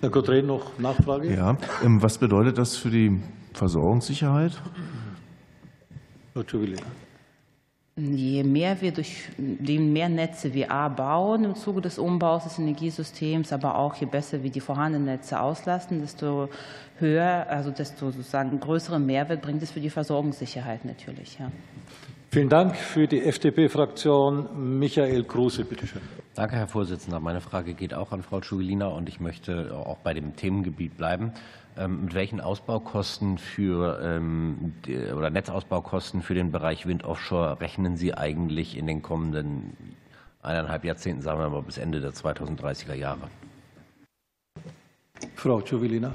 Herr 0.00 0.10
Gottré, 0.10 0.42
noch 0.42 0.78
Nachfrage? 0.78 1.34
Ja, 1.34 1.56
ähm, 1.84 2.02
was 2.02 2.18
bedeutet 2.18 2.56
das 2.56 2.76
für 2.76 2.90
die 2.90 3.20
Versorgungssicherheit? 3.52 4.52
Je 8.00 8.42
mehr 8.44 8.80
wir 8.80 8.92
durch 8.92 9.28
je 9.36 9.78
mehr 9.78 10.08
Netze 10.08 10.54
wir 10.54 10.70
A 10.70 10.88
bauen 10.88 11.44
im 11.44 11.54
Zuge 11.54 11.82
des 11.82 11.98
Umbaus 11.98 12.44
des 12.44 12.58
Energiesystems, 12.58 13.52
aber 13.52 13.76
auch 13.76 13.94
je 13.96 14.06
besser 14.06 14.42
wir 14.42 14.50
die 14.50 14.60
vorhandenen 14.60 15.06
Netze 15.06 15.40
auslasten, 15.40 16.00
desto 16.00 16.48
höher, 16.98 17.46
also 17.48 17.70
desto 17.70 18.10
sozusagen 18.10 18.58
größeren 18.58 19.04
Mehrwert 19.04 19.42
bringt 19.42 19.62
es 19.62 19.70
für 19.70 19.80
die 19.80 19.90
Versorgungssicherheit 19.90 20.84
natürlich. 20.84 21.38
Ja. 21.38 21.50
Vielen 22.30 22.48
Dank 22.48 22.76
für 22.76 23.08
die 23.08 23.22
FDP-Fraktion. 23.22 24.78
Michael 24.78 25.24
Kruse, 25.24 25.64
bitte 25.64 25.86
schön. 25.86 26.00
Danke, 26.36 26.56
Herr 26.56 26.68
Vorsitzender. 26.68 27.18
Meine 27.18 27.40
Frage 27.40 27.74
geht 27.74 27.92
auch 27.92 28.12
an 28.12 28.22
Frau 28.22 28.40
Schugelina 28.40 28.86
und 28.86 29.08
ich 29.08 29.18
möchte 29.18 29.74
auch 29.74 29.98
bei 29.98 30.14
dem 30.14 30.36
Themengebiet 30.36 30.96
bleiben. 30.96 31.32
Ähm, 31.76 32.04
mit 32.04 32.14
welchen 32.14 32.40
Ausbaukosten 32.40 33.38
für 33.38 34.00
ähm, 34.02 34.74
oder 35.16 35.30
Netzausbaukosten 35.30 36.22
für 36.22 36.34
den 36.34 36.50
Bereich 36.50 36.86
Wind 36.86 37.04
Offshore 37.04 37.60
rechnen 37.60 37.96
Sie 37.96 38.12
eigentlich 38.14 38.76
in 38.76 38.86
den 38.86 39.02
kommenden 39.02 39.76
eineinhalb 40.42 40.84
Jahrzehnten, 40.84 41.22
sagen 41.22 41.38
wir 41.38 41.48
mal 41.48 41.62
bis 41.62 41.78
Ende 41.78 42.00
der 42.00 42.12
2030er 42.12 42.94
Jahre? 42.94 43.28
Frau 45.36 45.60
Ciuvilina. 45.60 46.12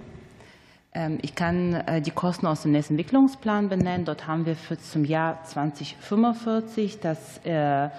Ähm, 0.94 1.20
ich 1.22 1.36
kann 1.36 1.74
äh, 1.74 2.02
die 2.02 2.12
Kosten 2.12 2.48
aus 2.48 2.64
dem 2.64 2.72
Netzentwicklungsplan 2.72 3.70
benennen. 3.70 4.06
Dort 4.06 4.28
haben 4.28 4.46
wir 4.46 4.56
für 4.56 4.78
zum 4.78 5.06
Jahr 5.06 5.44
2045 5.44 7.00
das 7.00 7.40
äh, 7.46 7.90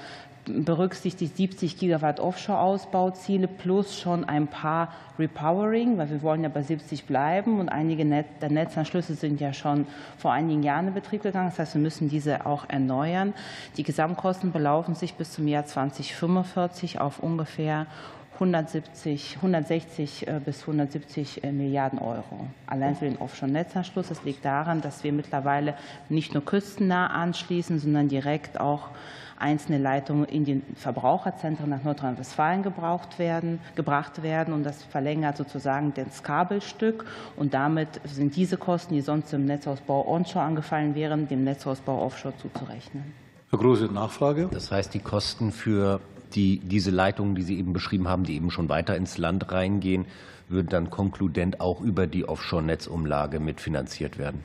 berücksichtigt 0.47 1.37
70 1.37 1.79
Gigawatt 1.79 2.21
Offshore-Ausbauziele 2.21 3.49
plus 3.49 3.99
schon 3.99 4.25
ein 4.25 4.47
paar 4.47 4.93
Repowering, 5.19 5.99
weil 5.99 6.11
wir 6.11 6.23
wollen 6.23 6.43
ja 6.43 6.49
bei 6.49 6.63
70 6.63 7.05
bleiben 7.05 7.59
und 7.59 7.69
einige 7.69 8.05
der 8.05 8.51
Netzanschlüsse 8.51 9.15
sind 9.15 9.41
ja 9.41 9.53
schon 9.53 9.87
vor 10.19 10.33
einigen 10.33 10.63
Jahren 10.63 10.89
in 10.89 10.95
Betrieb 10.95 11.23
gegangen. 11.23 11.49
Das 11.51 11.59
heißt, 11.59 11.75
wir 11.75 11.83
müssen 11.83 12.09
diese 12.09 12.47
auch 12.47 12.69
erneuern. 12.69 13.35
Die 13.77 13.83
Gesamtkosten 13.83 14.53
belaufen 14.53 14.95
sich 14.95 15.15
bis 15.15 15.33
zum 15.33 15.49
Jahr 15.49 15.65
2045 15.65 17.01
auf 17.01 17.21
ungefähr 17.21 17.87
170, 18.35 19.37
160 19.37 20.29
äh, 20.29 20.41
bis 20.45 20.61
170 20.61 21.43
äh, 21.43 21.53
Milliarden 21.53 21.99
Euro. 21.99 22.47
Allein 22.67 22.95
für 22.95 23.07
den 23.07 23.17
Offshore-Netzanschluss. 23.17 24.09
Das 24.09 24.25
liegt 24.25 24.45
daran, 24.45 24.83
dass 24.83 25.05
wir 25.05 25.13
mittlerweile 25.13 25.75
nicht 26.11 26.35
nur 26.35 26.45
küstennah 26.45 27.07
anschließen, 27.09 27.79
sondern 27.79 28.09
direkt 28.09 28.61
auch 28.61 28.91
einzelne 29.39 29.79
Leitungen 29.79 30.25
in 30.25 30.45
den 30.45 30.63
Verbraucherzentren 30.77 31.69
nach 31.71 31.83
Nordrhein-Westfalen 31.83 32.63
gebraucht 32.63 33.19
werden, 33.19 33.61
gebracht 33.75 34.23
werden. 34.23 34.55
Und 34.55 34.65
das 34.65 34.83
verlängert 34.85 35.37
sozusagen 35.37 35.93
das 35.95 36.23
Kabelstück. 36.23 37.05
Und 37.37 37.55
damit 37.55 38.01
sind 38.05 38.37
diese 38.37 38.57
Kosten, 38.57 38.95
die 38.95 39.01
sonst 39.01 39.33
im 39.33 39.45
Netzausbau 39.45 40.07
onshore 40.09 40.45
angefallen 40.45 40.95
wären, 40.95 41.29
dem 41.29 41.45
Netzausbau 41.45 42.03
offshore 42.03 42.37
zuzurechnen. 42.37 43.13
Herr 43.51 43.59
Große, 43.59 43.87
Nachfrage. 43.87 44.49
Das 44.51 44.73
heißt, 44.73 44.93
die 44.95 45.01
Kosten 45.01 45.53
für 45.53 46.01
die, 46.35 46.59
diese 46.59 46.91
Leitungen, 46.91 47.35
die 47.35 47.43
Sie 47.43 47.59
eben 47.59 47.73
beschrieben 47.73 48.09
haben, 48.09 48.25
die 48.25 48.35
eben 48.35 48.51
schon 48.51 48.69
weiter 48.69 48.97
ins 48.97 49.19
Land 49.19 49.53
reingehen, 49.53 50.07
würden 50.49 50.69
dann 50.69 50.91
konkludent 50.91 51.61
auch 51.61 51.81
über 51.81 52.07
die 52.07 52.29
Offshore-Netzumlage 52.29 53.41
mitfinanziert 53.41 54.19
werden. 54.19 54.45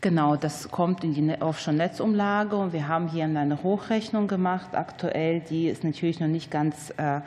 Genau, 0.00 0.36
das 0.36 0.70
kommt 0.70 1.02
in 1.04 1.14
die 1.14 1.22
ne-, 1.22 1.40
Offshore-Netzumlage 1.40 2.56
und 2.56 2.72
wir 2.72 2.88
haben 2.88 3.08
hier 3.08 3.24
eine 3.24 3.62
Hochrechnung 3.62 4.28
gemacht. 4.28 4.74
Aktuell, 4.74 5.40
die 5.40 5.68
ist 5.68 5.84
natürlich 5.84 6.20
noch 6.20 6.28
nicht 6.28 6.50
ganz 6.50 6.92
äh, 6.98 7.20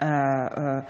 äh, 0.00 0.78
äh, 0.78 0.82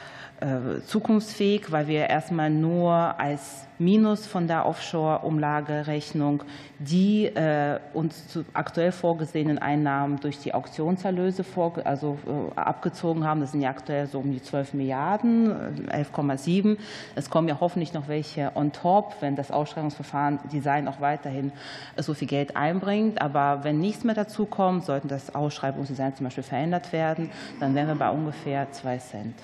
zukunftsfähig, 0.86 1.72
weil 1.72 1.88
wir 1.88 2.08
erstmal 2.08 2.50
nur 2.50 2.92
als 2.92 3.66
Minus 3.78 4.26
von 4.26 4.46
der 4.46 4.66
Offshore-Umlagerechnung 4.66 6.42
die 6.78 7.26
äh, 7.26 7.78
uns 7.92 8.38
aktuell 8.52 8.92
vorgesehenen 8.92 9.58
Einnahmen 9.58 10.18
durch 10.20 10.38
die 10.38 10.54
Auktionserlöse 10.54 11.44
also 11.84 12.18
abgezogen 12.54 13.24
haben. 13.24 13.40
Das 13.40 13.52
sind 13.52 13.62
ja 13.62 13.70
aktuell 13.70 14.06
so 14.06 14.20
um 14.20 14.30
die 14.30 14.42
12 14.42 14.74
Milliarden, 14.74 15.52
11,7. 15.88 16.76
Es 17.14 17.30
kommen 17.30 17.48
ja 17.48 17.58
hoffentlich 17.60 17.92
noch 17.92 18.08
welche 18.08 18.52
on 18.54 18.72
top, 18.72 19.16
wenn 19.20 19.36
das 19.36 19.50
Ausschreibungsverfahren 19.50 20.38
Design 20.52 20.88
auch 20.88 21.00
weiterhin 21.00 21.52
so 21.96 22.14
viel 22.14 22.28
Geld 22.28 22.56
einbringt. 22.56 23.20
Aber 23.20 23.64
wenn 23.64 23.78
nichts 23.78 24.04
mehr 24.04 24.14
dazu 24.14 24.46
kommt, 24.46 24.84
sollten 24.84 25.08
das 25.08 25.34
Ausschreibungsdesign 25.34 26.14
zum 26.14 26.24
Beispiel 26.24 26.44
verändert 26.44 26.92
werden, 26.92 27.30
dann 27.60 27.74
wären 27.74 27.88
wir 27.88 27.94
bei 27.94 28.10
ungefähr 28.10 28.70
zwei 28.72 28.98
Cent. 28.98 29.34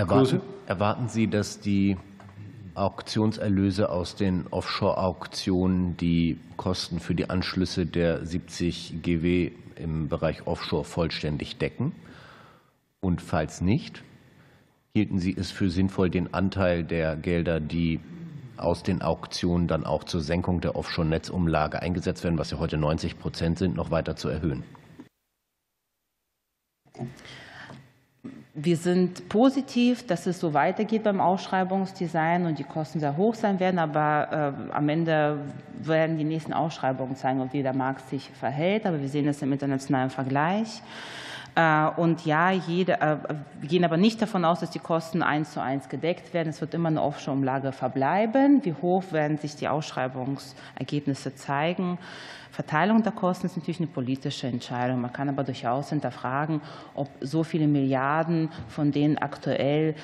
Erwarten, 0.00 0.40
erwarten 0.66 1.08
Sie, 1.08 1.28
dass 1.28 1.60
die 1.60 1.98
Auktionserlöse 2.74 3.90
aus 3.90 4.16
den 4.16 4.46
Offshore-Auktionen 4.46 5.98
die 5.98 6.38
Kosten 6.56 7.00
für 7.00 7.14
die 7.14 7.28
Anschlüsse 7.28 7.84
der 7.84 8.24
70 8.24 9.02
GW 9.02 9.52
im 9.76 10.08
Bereich 10.08 10.46
Offshore 10.46 10.84
vollständig 10.84 11.58
decken? 11.58 11.92
Und 13.00 13.20
falls 13.20 13.60
nicht, 13.60 14.02
hielten 14.94 15.18
Sie 15.18 15.36
es 15.36 15.50
für 15.50 15.68
sinnvoll, 15.68 16.08
den 16.08 16.32
Anteil 16.32 16.82
der 16.82 17.16
Gelder, 17.16 17.60
die 17.60 18.00
aus 18.56 18.82
den 18.82 19.02
Auktionen 19.02 19.68
dann 19.68 19.84
auch 19.84 20.04
zur 20.04 20.22
Senkung 20.22 20.62
der 20.62 20.76
Offshore-Netzumlage 20.76 21.82
eingesetzt 21.82 22.24
werden, 22.24 22.38
was 22.38 22.50
ja 22.50 22.58
heute 22.58 22.78
90 22.78 23.18
Prozent 23.18 23.58
sind, 23.58 23.76
noch 23.76 23.90
weiter 23.90 24.16
zu 24.16 24.30
erhöhen? 24.30 24.64
Wir 28.54 28.76
sind 28.76 29.28
positiv, 29.28 30.04
dass 30.08 30.26
es 30.26 30.40
so 30.40 30.54
weitergeht 30.54 31.04
beim 31.04 31.20
Ausschreibungsdesign 31.20 32.46
und 32.46 32.58
die 32.58 32.64
Kosten 32.64 32.98
sehr 32.98 33.16
hoch 33.16 33.36
sein 33.36 33.60
werden. 33.60 33.78
Aber 33.78 34.56
äh, 34.70 34.72
am 34.72 34.88
Ende 34.88 35.38
werden 35.78 36.18
die 36.18 36.24
nächsten 36.24 36.52
Ausschreibungen 36.52 37.14
zeigen, 37.14 37.48
wie 37.52 37.62
der 37.62 37.76
Markt 37.76 38.08
sich 38.08 38.28
verhält. 38.30 38.86
Aber 38.86 39.00
wir 39.00 39.08
sehen 39.08 39.28
es 39.28 39.40
im 39.42 39.52
internationalen 39.52 40.10
Vergleich. 40.10 40.82
Äh, 41.54 41.90
und 41.96 42.26
ja, 42.26 42.50
jede, 42.50 43.00
äh, 43.00 43.18
wir 43.60 43.68
gehen 43.68 43.84
aber 43.84 43.96
nicht 43.96 44.20
davon 44.20 44.44
aus, 44.44 44.58
dass 44.58 44.70
die 44.70 44.80
Kosten 44.80 45.22
eins 45.22 45.52
zu 45.52 45.62
eins 45.62 45.88
gedeckt 45.88 46.34
werden. 46.34 46.48
Es 46.48 46.60
wird 46.60 46.74
immer 46.74 46.88
eine 46.88 47.02
Offshore-Umlage 47.02 47.70
verbleiben. 47.70 48.64
Wie 48.64 48.74
hoch 48.74 49.12
werden 49.12 49.38
sich 49.38 49.54
die 49.54 49.68
Ausschreibungsergebnisse 49.68 51.36
zeigen? 51.36 51.98
Verteilung 52.60 53.02
der 53.02 53.12
Kosten 53.12 53.46
ist 53.46 53.56
natürlich 53.56 53.80
eine 53.80 53.86
politische 53.86 54.46
Entscheidung. 54.46 55.00
Man 55.00 55.14
kann 55.14 55.30
aber 55.30 55.44
durchaus 55.44 55.88
hinterfragen, 55.88 56.60
ob 56.94 57.08
so 57.22 57.42
viele 57.42 57.66
Milliarden 57.66 58.50
von 58.68 58.92
den 58.92 59.16
aktuell 59.16 59.94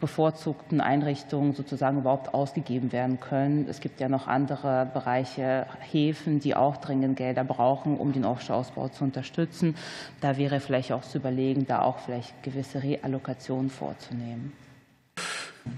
bevorzugten 0.00 0.80
Einrichtungen 0.80 1.52
sozusagen 1.52 1.98
überhaupt 1.98 2.34
ausgegeben 2.34 2.90
werden 2.90 3.20
können. 3.20 3.68
Es 3.68 3.78
gibt 3.78 4.00
ja 4.00 4.08
noch 4.08 4.26
andere 4.26 4.90
Bereiche, 4.92 5.66
Häfen, 5.78 6.40
die 6.40 6.56
auch 6.56 6.76
dringend 6.78 7.16
Gelder 7.16 7.44
brauchen, 7.44 7.96
um 7.96 8.12
den 8.12 8.24
Offshore-Ausbau 8.24 8.88
zu 8.88 9.04
unterstützen. 9.04 9.76
Da 10.20 10.36
wäre 10.36 10.58
vielleicht 10.58 10.90
auch 10.90 11.02
zu 11.02 11.18
überlegen, 11.18 11.68
da 11.68 11.82
auch 11.82 11.98
vielleicht 12.00 12.42
gewisse 12.42 12.82
Reallokationen 12.82 13.70
vorzunehmen. 13.70 14.52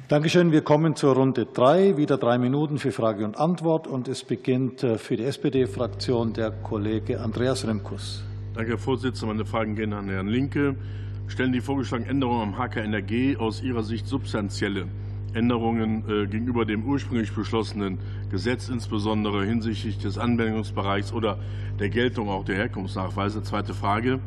Dankeschön. 0.08 0.50
Wir 0.50 0.62
kommen 0.62 0.96
zur 0.96 1.14
Runde 1.14 1.46
drei. 1.46 1.96
Wieder 1.96 2.16
drei 2.16 2.38
Minuten 2.38 2.78
für 2.78 2.92
Frage 2.92 3.24
und 3.24 3.36
Antwort. 3.36 3.86
Und 3.86 4.08
es 4.08 4.24
beginnt 4.24 4.82
äh, 4.82 4.96
für 4.96 5.16
die 5.16 5.24
SPD-Fraktion 5.24 6.32
der 6.32 6.50
Kollege 6.50 7.20
Andreas 7.20 7.66
Remkus. 7.66 8.24
Danke, 8.54 8.72
Herr 8.72 8.78
Vorsitzender. 8.78 9.34
Meine 9.34 9.44
Fragen 9.44 9.76
gehen 9.76 9.92
an 9.92 10.08
Herrn 10.08 10.28
Linke. 10.28 10.76
Stellen 11.26 11.52
die 11.52 11.60
vorgeschlagenen 11.60 12.10
Änderungen 12.10 12.54
am 12.54 12.58
HKNRG 12.58 13.36
aus 13.38 13.62
Ihrer 13.62 13.82
Sicht 13.82 14.06
substanzielle 14.06 14.86
Änderungen 15.34 16.04
äh, 16.08 16.26
gegenüber 16.26 16.64
dem 16.64 16.84
ursprünglich 16.84 17.34
beschlossenen 17.34 17.98
Gesetz, 18.30 18.68
insbesondere 18.68 19.44
hinsichtlich 19.44 19.98
des 19.98 20.16
Anwendungsbereichs 20.16 21.12
oder 21.12 21.38
der 21.78 21.90
Geltung 21.90 22.28
auch 22.28 22.44
der 22.44 22.56
Herkunftsnachweise? 22.56 23.42
Zweite 23.42 23.74
Frage. 23.74 24.20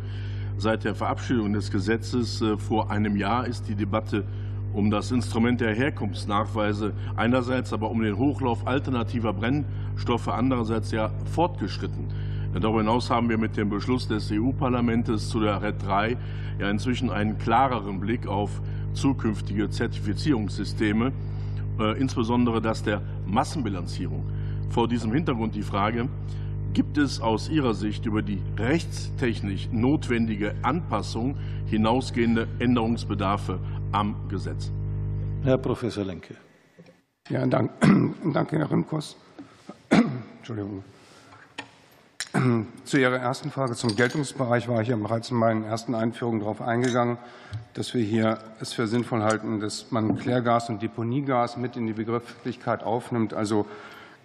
Seit 0.58 0.84
der 0.84 0.96
Verabschiedung 0.96 1.54
des 1.54 1.72
Gesetzes 1.72 2.42
äh, 2.42 2.58
vor 2.58 2.92
einem 2.92 3.16
Jahr 3.16 3.48
ist 3.48 3.68
die 3.68 3.76
Debatte 3.76 4.26
um 4.74 4.92
das 4.92 5.12
Instrument 5.12 5.62
der 5.62 5.74
Herkunftsnachweise 5.74 6.94
einerseits, 7.16 7.74
aber 7.74 7.90
um 7.90 8.02
den 8.02 8.18
Hochlauf 8.18 8.68
alternativer 8.68 9.34
Brennstoffe 9.34 10.28
andererseits 10.28 10.92
ja 10.92 11.12
fortgeschritten. 11.32 12.08
Darüber 12.54 12.80
hinaus 12.80 13.10
haben 13.10 13.30
wir 13.30 13.38
mit 13.38 13.58
dem 13.58 13.70
Beschluss 13.70 14.08
des 14.08 14.32
EU-Parlaments 14.32 15.30
zu 15.30 15.40
der 15.40 15.62
RED 15.62 15.76
3 15.84 16.18
ja 16.60 16.70
inzwischen 16.70 17.12
einen 17.12 17.38
klareren 17.38 18.00
Blick 18.00 18.28
auf 18.28 18.62
zukünftige 18.94 19.70
Zertifizierungssysteme, 19.70 21.12
äh, 21.80 22.00
insbesondere 22.00 22.62
das 22.62 22.84
der 22.84 23.02
Massenbilanzierung. 23.26 24.26
Vor 24.70 24.88
diesem 24.88 25.14
Hintergrund 25.14 25.56
die 25.56 25.62
Frage, 25.62 26.10
gibt 26.74 26.98
es 26.98 27.22
aus 27.22 27.50
Ihrer 27.50 27.74
Sicht 27.74 28.06
über 28.06 28.22
die 28.22 28.42
rechtstechnisch 28.58 29.70
notwendige 29.72 30.54
Anpassung 30.62 31.36
hinausgehende 31.66 32.48
Änderungsbedarfe 32.60 33.60
am 33.92 34.16
Gesetz. 34.30 34.72
Herr 35.44 35.58
Professor 35.58 36.04
Lenke. 36.04 36.36
Ja, 37.30 37.46
dank, 37.46 37.72
danke, 38.34 38.58
Herr 38.58 38.70
Rimkos. 38.70 39.18
Entschuldigung. 40.38 40.84
Zu 42.86 42.98
Ihrer 42.98 43.18
ersten 43.18 43.50
Frage 43.50 43.74
zum 43.74 43.96
Geltungsbereich 43.96 44.68
war 44.68 44.82
ich 44.82 44.90
ja 44.90 44.96
bereits 44.96 45.32
in 45.32 45.38
meinen 45.38 45.64
ersten 45.64 45.96
Einführungen 45.96 46.42
darauf 46.42 46.62
eingegangen, 46.62 47.18
dass 47.74 47.94
wir 47.94 48.04
hier 48.04 48.38
es 48.60 48.74
für 48.74 48.88
sinnvoll 48.88 49.24
halten, 49.24 49.60
dass 49.60 49.92
man 49.92 50.18
Klärgas 50.18 50.70
und 50.70 50.82
Deponiegas 50.82 51.58
mit 51.58 51.76
in 51.76 51.88
die 51.88 51.94
Begrifflichkeit 51.94 52.84
aufnimmt, 52.84 53.34
also 53.34 53.66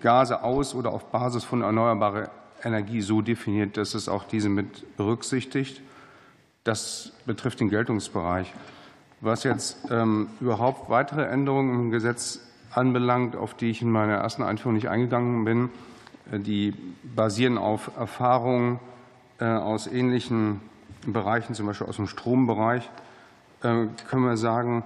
Gase 0.01 0.43
aus 0.43 0.75
oder 0.75 0.93
auf 0.93 1.07
Basis 1.07 1.45
von 1.45 1.63
erneuerbarer 1.63 2.31
Energie 2.63 3.01
so 3.01 3.23
definiert, 3.23 3.77
dass 3.77 3.95
es 3.95 4.09
auch 4.09 4.25
diese 4.25 4.49
mit 4.49 4.97
berücksichtigt. 4.97 5.81
Das 6.65 7.13
betrifft 7.25 7.61
den 7.61 7.71
Geltungsbereich. 7.71 8.53
Was 9.25 9.45
jetzt 9.45 9.79
ähm, 9.89 10.31
überhaupt 10.41 10.91
weitere 10.91 11.23
Änderungen 11.23 11.75
im 11.75 11.91
Gesetz 11.93 12.41
anbelangt, 12.73 13.37
auf 13.37 13.55
die 13.55 13.71
ich 13.71 13.81
in 13.81 13.89
meiner 13.89 14.15
ersten 14.15 14.43
Einführung 14.43 14.75
nicht 14.75 14.89
eingegangen 14.89 15.45
bin, 15.45 15.71
äh, 16.33 16.41
die 16.41 16.75
basieren 17.05 17.57
auf 17.57 17.93
Erfahrungen 17.97 18.81
äh, 19.39 19.45
aus 19.45 19.87
ähnlichen 19.87 20.61
Bereichen, 21.07 21.55
zum 21.55 21.67
Beispiel 21.67 21.87
aus 21.87 21.97
dem 21.97 22.09
Strombereich, 22.09 22.91
äh, 23.63 23.87
können 24.09 24.25
wir 24.25 24.37
sagen, 24.37 24.83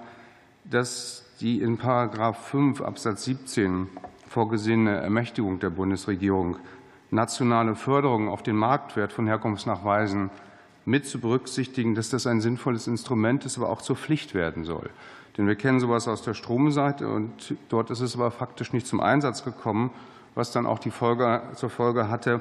dass 0.65 1.25
die 1.41 1.63
in 1.63 1.79
Paragraph 1.79 2.39
5 2.49 2.83
Absatz 2.83 3.25
17 3.25 3.89
vorgesehene 4.29 4.99
Ermächtigung 4.99 5.61
der 5.61 5.71
Bundesregierung, 5.71 6.59
nationale 7.11 7.75
Förderung 7.75 8.29
auf 8.29 8.43
den 8.43 8.57
Marktwert 8.57 9.15
von 9.15 9.27
Herkunftsnachweisen 9.27 10.29
mit 10.87 11.07
zu 11.07 11.21
berücksichtigen, 11.21 11.95
dass 11.95 12.09
das 12.09 12.27
ein 12.27 12.41
sinnvolles 12.41 12.87
Instrument 12.87 13.45
ist, 13.45 13.59
aber 13.59 13.69
auch 13.69 13.83
zur 13.83 13.97
Pflicht 13.97 14.35
werden 14.35 14.65
soll. 14.65 14.89
Denn 15.37 15.47
wir 15.47 15.57
kennen 15.57 15.81
sowas 15.81 16.09
aus 16.09 16.23
der 16.23 16.33
Stromseite 16.33 17.09
und 17.09 17.55
dort 17.69 17.91
ist 17.91 18.01
es 18.01 18.15
aber 18.15 18.31
faktisch 18.31 18.73
nicht 18.73 18.87
zum 18.87 19.01
Einsatz 19.01 19.45
gekommen, 19.45 19.91
was 20.35 20.53
dann 20.53 20.65
auch 20.65 20.79
die 20.79 20.91
Folge, 20.91 21.43
zur 21.55 21.69
Folge 21.69 22.09
hatte, 22.09 22.41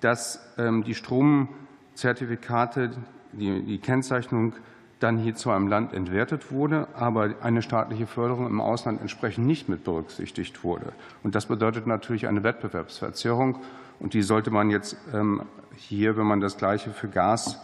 dass 0.00 0.40
ähm, 0.58 0.82
die 0.82 0.94
Stromzertifikate, 0.94 2.90
die, 3.32 3.62
die 3.62 3.78
Kennzeichnung 3.78 4.54
dann 5.00 5.18
hier 5.18 5.34
zu 5.34 5.50
einem 5.50 5.68
Land 5.68 5.92
entwertet 5.92 6.50
wurde, 6.50 6.88
aber 6.94 7.34
eine 7.42 7.62
staatliche 7.62 8.06
Förderung 8.06 8.46
im 8.46 8.60
Ausland 8.60 9.00
entsprechend 9.00 9.46
nicht 9.46 9.68
mit 9.68 9.84
berücksichtigt 9.84 10.64
wurde. 10.64 10.92
Und 11.22 11.34
das 11.34 11.46
bedeutet 11.46 11.86
natürlich 11.86 12.26
eine 12.26 12.42
Wettbewerbsverzerrung. 12.42 13.58
Und 14.00 14.14
die 14.14 14.22
sollte 14.22 14.50
man 14.50 14.70
jetzt 14.70 14.96
ähm, 15.12 15.42
hier, 15.74 16.16
wenn 16.16 16.26
man 16.26 16.40
das 16.40 16.56
Gleiche 16.56 16.90
für 16.90 17.08
Gas 17.08 17.58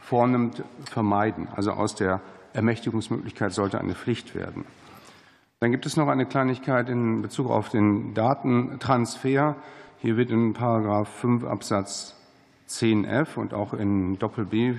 vornimmt, 0.00 0.62
vermeiden. 0.90 1.48
Also 1.54 1.72
aus 1.72 1.94
der 1.94 2.20
Ermächtigungsmöglichkeit 2.54 3.52
sollte 3.52 3.80
eine 3.80 3.94
Pflicht 3.94 4.34
werden. 4.34 4.64
Dann 5.60 5.72
gibt 5.72 5.86
es 5.86 5.96
noch 5.96 6.08
eine 6.08 6.24
Kleinigkeit 6.24 6.88
in 6.88 7.20
Bezug 7.20 7.50
auf 7.50 7.68
den 7.68 8.14
Datentransfer. 8.14 9.56
Hier 9.98 10.16
wird 10.16 10.30
in 10.30 10.54
Paragraph 10.54 11.08
5 11.08 11.44
Absatz 11.44 12.14
10f 12.68 13.36
und 13.36 13.54
auch 13.54 13.74
in 13.74 14.18
Doppel 14.18 14.44
B 14.44 14.74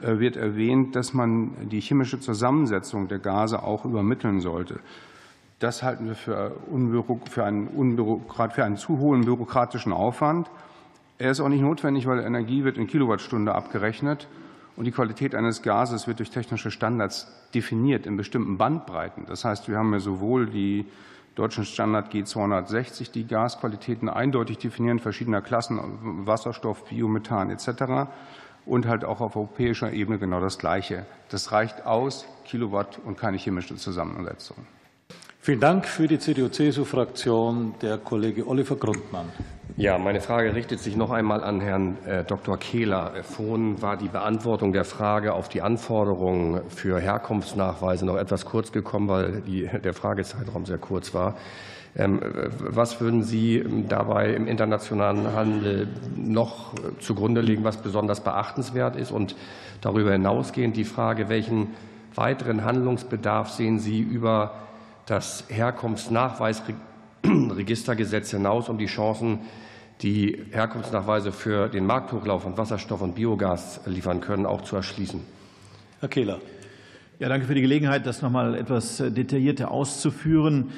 wird 0.00 0.36
erwähnt, 0.36 0.94
dass 0.96 1.12
man 1.12 1.68
die 1.68 1.80
chemische 1.80 2.20
Zusammensetzung 2.20 3.08
der 3.08 3.18
Gase 3.18 3.62
auch 3.62 3.84
übermitteln 3.84 4.40
sollte. 4.40 4.80
Das 5.58 5.82
halten 5.82 6.06
wir 6.06 6.14
für, 6.14 6.52
für, 7.30 7.44
einen, 7.44 7.96
für 8.50 8.64
einen 8.64 8.76
zu 8.76 8.98
hohen 8.98 9.24
bürokratischen 9.24 9.92
Aufwand. 9.92 10.48
Er 11.18 11.32
ist 11.32 11.40
auch 11.40 11.48
nicht 11.48 11.62
notwendig, 11.62 12.06
weil 12.06 12.20
Energie 12.20 12.62
wird 12.62 12.78
in 12.78 12.86
Kilowattstunde 12.86 13.52
abgerechnet 13.54 14.28
und 14.76 14.84
die 14.84 14.92
Qualität 14.92 15.34
eines 15.34 15.62
Gases 15.62 16.06
wird 16.06 16.20
durch 16.20 16.30
technische 16.30 16.70
Standards 16.70 17.26
definiert 17.52 18.06
in 18.06 18.16
bestimmten 18.16 18.56
Bandbreiten. 18.56 19.26
Das 19.26 19.44
heißt, 19.44 19.68
wir 19.68 19.76
haben 19.76 19.92
ja 19.92 19.98
sowohl 19.98 20.46
die 20.46 20.86
deutschen 21.34 21.64
Standard 21.64 22.12
G260, 22.12 23.10
die 23.10 23.26
Gasqualitäten 23.26 24.08
eindeutig 24.08 24.58
definieren, 24.58 25.00
verschiedener 25.00 25.40
Klassen, 25.40 25.80
Wasserstoff, 26.26 26.84
Biomethan 26.84 27.50
etc. 27.50 28.08
Und 28.68 28.86
halt 28.86 29.02
auch 29.02 29.22
auf 29.22 29.34
europäischer 29.34 29.92
Ebene 29.92 30.18
genau 30.18 30.40
das 30.40 30.58
Gleiche. 30.58 31.06
Das 31.30 31.52
reicht 31.52 31.86
aus, 31.86 32.26
Kilowatt 32.44 32.98
und 33.04 33.16
keine 33.16 33.38
chemische 33.38 33.76
Zusammensetzung. 33.76 34.58
Vielen 35.40 35.60
Dank 35.60 35.86
für 35.86 36.06
die 36.06 36.18
CDU-CSU-Fraktion, 36.18 37.74
der 37.80 37.96
Kollege 37.96 38.46
Oliver 38.46 38.76
Grundmann. 38.76 39.32
Ja, 39.78 39.96
meine 39.96 40.20
Frage 40.20 40.54
richtet 40.54 40.80
sich 40.80 40.96
noch 40.96 41.10
einmal 41.10 41.42
an 41.42 41.60
Herrn 41.60 41.96
äh, 42.04 42.24
Dr. 42.24 42.58
Kehler. 42.58 43.22
Vorhin 43.22 43.80
war 43.80 43.96
die 43.96 44.08
Beantwortung 44.08 44.72
der 44.72 44.84
Frage 44.84 45.32
auf 45.32 45.48
die 45.48 45.62
Anforderungen 45.62 46.68
für 46.68 47.00
Herkunftsnachweise 47.00 48.04
noch 48.04 48.16
etwas 48.16 48.44
kurz 48.44 48.72
gekommen, 48.72 49.08
weil 49.08 49.40
die, 49.40 49.66
der 49.82 49.94
Fragezeitraum 49.94 50.66
sehr 50.66 50.78
kurz 50.78 51.14
war. 51.14 51.36
Ähm, 51.96 52.20
was 52.58 53.00
würden 53.00 53.22
Sie 53.22 53.64
dabei 53.88 54.34
im 54.34 54.46
internationalen 54.46 55.32
Handel 55.32 55.88
noch 56.16 56.74
zugrunde 57.00 57.40
legen, 57.40 57.64
was 57.64 57.78
besonders 57.78 58.22
beachtenswert 58.22 58.96
ist? 58.96 59.10
Und 59.10 59.34
darüber 59.80 60.12
hinausgehend 60.12 60.76
die 60.76 60.84
Frage, 60.84 61.28
welchen 61.28 61.68
weiteren 62.14 62.64
Handlungsbedarf 62.64 63.50
sehen 63.50 63.78
Sie 63.78 64.00
über 64.00 64.54
das 65.06 65.44
Herkunftsnachweisregistergesetz 65.48 68.30
hinaus, 68.30 68.68
um 68.68 68.78
die 68.78 68.86
Chancen, 68.86 69.40
die 70.02 70.44
Herkunftsnachweise 70.52 71.32
für 71.32 71.68
den 71.68 71.86
Markthochlauf 71.86 72.42
von 72.42 72.56
Wasserstoff 72.56 73.02
und 73.02 73.14
Biogas 73.14 73.80
liefern 73.86 74.20
können, 74.20 74.46
auch 74.46 74.62
zu 74.62 74.76
erschließen. 74.76 75.20
Herr 76.00 76.08
Kehler. 76.08 76.38
Ja, 77.18 77.28
danke 77.28 77.48
für 77.48 77.54
die 77.54 77.62
Gelegenheit, 77.62 78.06
das 78.06 78.22
noch 78.22 78.30
mal 78.30 78.54
etwas 78.54 78.98
detaillierter 78.98 79.72
auszuführen. 79.72 80.70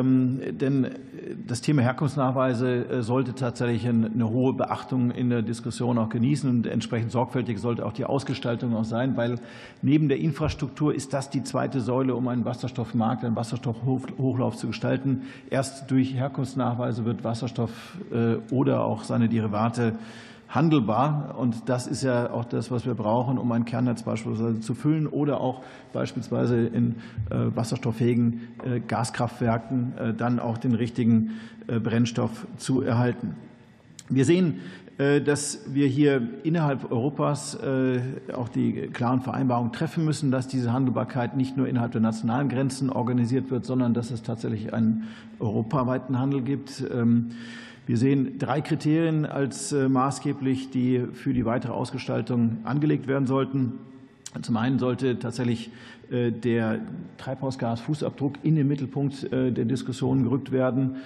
Ähm, 0.00 0.40
denn 0.58 0.88
das 1.46 1.60
Thema 1.60 1.82
Herkunftsnachweise 1.82 2.88
äh, 2.88 3.02
sollte 3.02 3.34
tatsächlich 3.34 3.86
eine 3.88 4.28
hohe 4.28 4.52
Beachtung 4.52 5.10
in 5.10 5.30
der 5.30 5.42
Diskussion 5.42 5.98
auch 5.98 6.08
genießen 6.08 6.48
und 6.48 6.66
entsprechend 6.66 7.12
sorgfältig 7.12 7.58
sollte 7.58 7.84
auch 7.84 7.92
die 7.92 8.04
Ausgestaltung 8.04 8.74
auch 8.74 8.84
sein, 8.84 9.16
weil 9.16 9.38
neben 9.82 10.08
der 10.08 10.18
Infrastruktur 10.18 10.94
ist 10.94 11.12
das 11.12 11.30
die 11.30 11.42
zweite 11.42 11.80
Säule, 11.80 12.14
um 12.14 12.28
einen 12.28 12.44
Wasserstoffmarkt, 12.44 13.24
einen 13.24 13.36
Wasserstoffhochlauf 13.36 14.56
zu 14.56 14.68
gestalten. 14.68 15.22
Erst 15.50 15.90
durch 15.90 16.14
Herkunftsnachweise 16.14 17.04
wird 17.04 17.24
Wasserstoff 17.24 17.96
äh, 18.12 18.36
oder 18.52 18.84
auch 18.84 19.04
seine 19.04 19.28
Derivate 19.28 19.94
handelbar. 20.54 21.34
Und 21.36 21.68
das 21.68 21.86
ist 21.86 22.02
ja 22.02 22.30
auch 22.30 22.44
das, 22.44 22.70
was 22.70 22.86
wir 22.86 22.94
brauchen, 22.94 23.38
um 23.38 23.50
ein 23.52 23.64
Kernnetz 23.64 24.04
beispielsweise 24.04 24.60
zu 24.60 24.74
füllen 24.74 25.06
oder 25.06 25.40
auch 25.40 25.62
beispielsweise 25.92 26.66
in 26.66 26.96
äh, 27.30 27.54
wasserstofffähigen 27.54 28.40
äh, 28.64 28.80
Gaskraftwerken 28.80 29.92
äh, 29.98 30.14
dann 30.14 30.38
auch 30.38 30.58
den 30.58 30.74
richtigen 30.74 31.32
Brennstoff 31.66 32.46
zu 32.58 32.82
erhalten. 32.82 33.36
Wir 34.10 34.26
sehen, 34.26 34.60
dass 34.98 35.60
wir 35.72 35.86
hier 35.86 36.20
innerhalb 36.42 36.92
Europas 36.92 37.58
auch 38.36 38.50
die 38.50 38.90
klaren 38.92 39.22
Vereinbarungen 39.22 39.72
treffen 39.72 40.04
müssen, 40.04 40.30
dass 40.30 40.46
diese 40.46 40.74
Handelbarkeit 40.74 41.38
nicht 41.38 41.56
nur 41.56 41.66
innerhalb 41.66 41.92
der 41.92 42.02
nationalen 42.02 42.50
Grenzen 42.50 42.90
organisiert 42.90 43.50
wird, 43.50 43.64
sondern 43.64 43.94
dass 43.94 44.10
es 44.10 44.22
tatsächlich 44.22 44.74
einen 44.74 45.04
europaweiten 45.40 46.18
Handel 46.18 46.42
gibt. 46.42 46.84
Wir 47.86 47.98
sehen 47.98 48.38
drei 48.38 48.62
Kriterien 48.62 49.26
als 49.26 49.72
äh, 49.72 49.88
maßgeblich, 49.88 50.70
die 50.70 51.04
für 51.12 51.34
die 51.34 51.44
weitere 51.44 51.72
Ausgestaltung 51.72 52.58
angelegt 52.64 53.06
werden 53.06 53.26
sollten. 53.26 53.74
Zum 54.40 54.56
einen 54.56 54.78
sollte 54.78 55.18
tatsächlich 55.18 55.70
der 56.30 56.80
Treibhausgasfußabdruck 57.18 58.34
in 58.42 58.56
den 58.56 58.68
Mittelpunkt 58.68 59.32
äh, 59.32 59.50
der 59.52 59.64
Diskussion 59.64 60.22
gerückt 60.22 60.52
werden. 60.52 60.96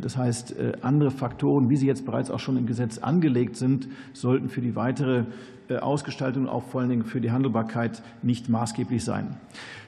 Das 0.00 0.16
heißt, 0.16 0.54
andere 0.82 1.10
Faktoren, 1.10 1.68
wie 1.70 1.76
sie 1.76 1.86
jetzt 1.86 2.06
bereits 2.06 2.30
auch 2.30 2.38
schon 2.38 2.56
im 2.56 2.66
Gesetz 2.66 2.98
angelegt 2.98 3.56
sind, 3.56 3.88
sollten 4.12 4.48
für 4.48 4.60
die 4.60 4.76
weitere 4.76 5.24
Ausgestaltung, 5.80 6.48
auch 6.48 6.62
vor 6.62 6.80
allen 6.80 6.90
Dingen 6.90 7.04
für 7.04 7.20
die 7.20 7.32
Handelbarkeit, 7.32 8.02
nicht 8.22 8.48
maßgeblich 8.48 9.02
sein. 9.02 9.36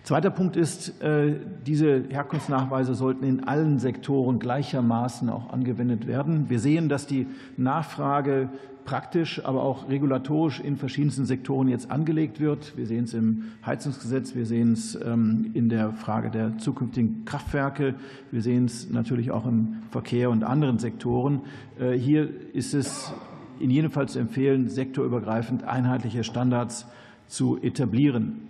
Zweiter 0.03 0.31
Punkt 0.31 0.57
ist, 0.57 1.03
äh, 1.03 1.37
diese 1.67 2.05
Herkunftsnachweise 2.09 2.95
sollten 2.95 3.25
in 3.25 3.45
allen 3.45 3.79
Sektoren 3.79 4.39
gleichermaßen 4.39 5.29
auch 5.29 5.53
angewendet 5.53 6.07
werden. 6.07 6.49
Wir 6.49 6.61
sehen, 6.61 6.89
dass 6.89 7.07
die 7.07 7.27
Nachfrage 7.57 8.49
praktisch, 8.89 9.45
aber 9.45 9.65
auch 9.65 9.91
regulatorisch 9.91 10.61
in 10.61 10.79
verschiedensten 10.79 11.27
Sektoren 11.27 11.69
jetzt 11.69 11.91
angelegt 11.91 12.41
wird. 12.41 12.75
Wir 12.75 12.87
sehen 12.87 13.05
es 13.05 13.13
im 13.13 13.45
Heizungsgesetz, 13.67 14.35
wir 14.35 14.47
sehen 14.47 14.73
es 14.73 14.99
ähm, 15.05 15.51
in 15.53 15.69
der 15.69 15.93
Frage 15.93 16.31
der 16.31 16.57
zukünftigen 16.57 17.27
Kraftwerke, 17.27 17.97
wir 18.31 18.41
sehen 18.41 18.65
es 18.65 18.89
natürlich 18.89 19.31
auch 19.31 19.45
im 19.45 19.83
Verkehr 19.91 20.31
und 20.31 20.43
anderen 20.43 20.79
Sektoren. 20.79 21.43
Äh, 21.79 21.99
hier 21.99 22.31
ist 22.55 22.73
es 22.73 23.13
in 23.61 23.71
jedem 23.71 23.91
Fall 23.91 24.09
zu 24.09 24.21
empfehlen, 24.21 24.71
sektorübergreifend 24.71 25.65
einheitliche 25.65 26.25
Standards 26.25 26.87
zu 27.27 27.59
etablieren. 27.61 28.49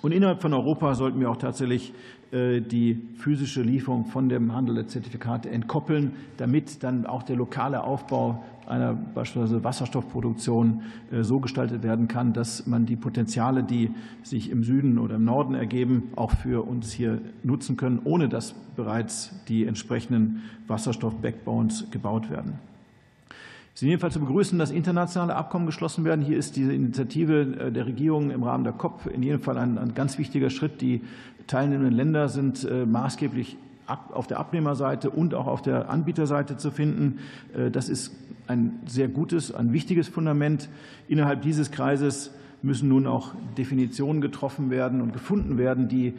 Und 0.00 0.12
innerhalb 0.12 0.42
von 0.42 0.54
Europa 0.54 0.94
sollten 0.94 1.18
wir 1.18 1.28
auch 1.28 1.38
tatsächlich 1.38 1.92
äh, 2.30 2.60
die 2.60 3.00
physische 3.16 3.62
Lieferung 3.62 4.06
von 4.06 4.28
dem 4.28 4.54
Handel 4.54 4.76
der 4.76 4.86
Zertifikate 4.86 5.50
entkoppeln, 5.50 6.12
damit 6.36 6.84
dann 6.84 7.04
auch 7.04 7.24
der 7.24 7.34
lokale 7.34 7.82
Aufbau 7.82 8.44
einer 8.66 8.94
beispielsweise 8.94 9.64
Wasserstoffproduktion 9.64 10.82
äh, 11.10 11.22
so 11.22 11.40
gestaltet 11.40 11.82
werden 11.82 12.08
kann, 12.08 12.32
dass 12.32 12.66
man 12.66 12.86
die 12.86 12.96
Potenziale, 12.96 13.62
die 13.62 13.90
sich 14.22 14.50
im 14.50 14.64
Süden 14.64 14.98
oder 14.98 15.16
im 15.16 15.24
Norden 15.24 15.54
ergeben, 15.54 16.10
auch 16.16 16.30
für 16.30 16.66
uns 16.66 16.92
hier 16.92 17.20
nutzen 17.42 17.76
können, 17.76 18.00
ohne 18.04 18.28
dass 18.28 18.54
bereits 18.76 19.32
die 19.48 19.66
entsprechenden 19.66 20.42
Wasserstoff-Backbones 20.68 21.90
gebaut 21.90 22.30
werden. 22.30 22.58
Es 23.74 23.80
ist 23.80 23.88
jedenfalls 23.88 24.14
zu 24.14 24.20
begrüßen, 24.20 24.58
dass 24.58 24.70
internationale 24.70 25.34
Abkommen 25.34 25.64
geschlossen 25.64 26.04
werden. 26.04 26.22
Hier 26.22 26.36
ist 26.36 26.56
diese 26.56 26.74
Initiative 26.74 27.40
äh, 27.40 27.72
der 27.72 27.86
Regierung 27.86 28.30
im 28.30 28.42
Rahmen 28.42 28.64
der 28.64 28.74
COP 28.74 29.06
in 29.06 29.22
jedem 29.22 29.40
Fall 29.40 29.56
ein, 29.56 29.78
ein 29.78 29.94
ganz 29.94 30.18
wichtiger 30.18 30.50
Schritt. 30.50 30.82
Die 30.82 31.00
teilnehmenden 31.46 31.94
Länder 31.94 32.28
sind 32.28 32.64
äh, 32.64 32.84
maßgeblich 32.84 33.56
auf 34.12 34.26
der 34.26 34.38
Abnehmerseite 34.38 35.10
und 35.10 35.34
auch 35.34 35.46
auf 35.46 35.62
der 35.62 35.90
Anbieterseite 35.90 36.56
zu 36.56 36.70
finden. 36.70 37.18
Äh, 37.56 37.70
das 37.70 37.88
ist 37.88 38.12
ein 38.46 38.80
sehr 38.86 39.08
gutes, 39.08 39.54
ein 39.54 39.72
wichtiges 39.72 40.08
Fundament. 40.08 40.68
Innerhalb 41.08 41.42
dieses 41.42 41.70
Kreises 41.70 42.32
müssen 42.62 42.88
nun 42.88 43.06
auch 43.06 43.32
Definitionen 43.58 44.20
getroffen 44.20 44.70
werden 44.70 45.00
und 45.00 45.12
gefunden 45.12 45.58
werden, 45.58 45.88
die 45.88 46.14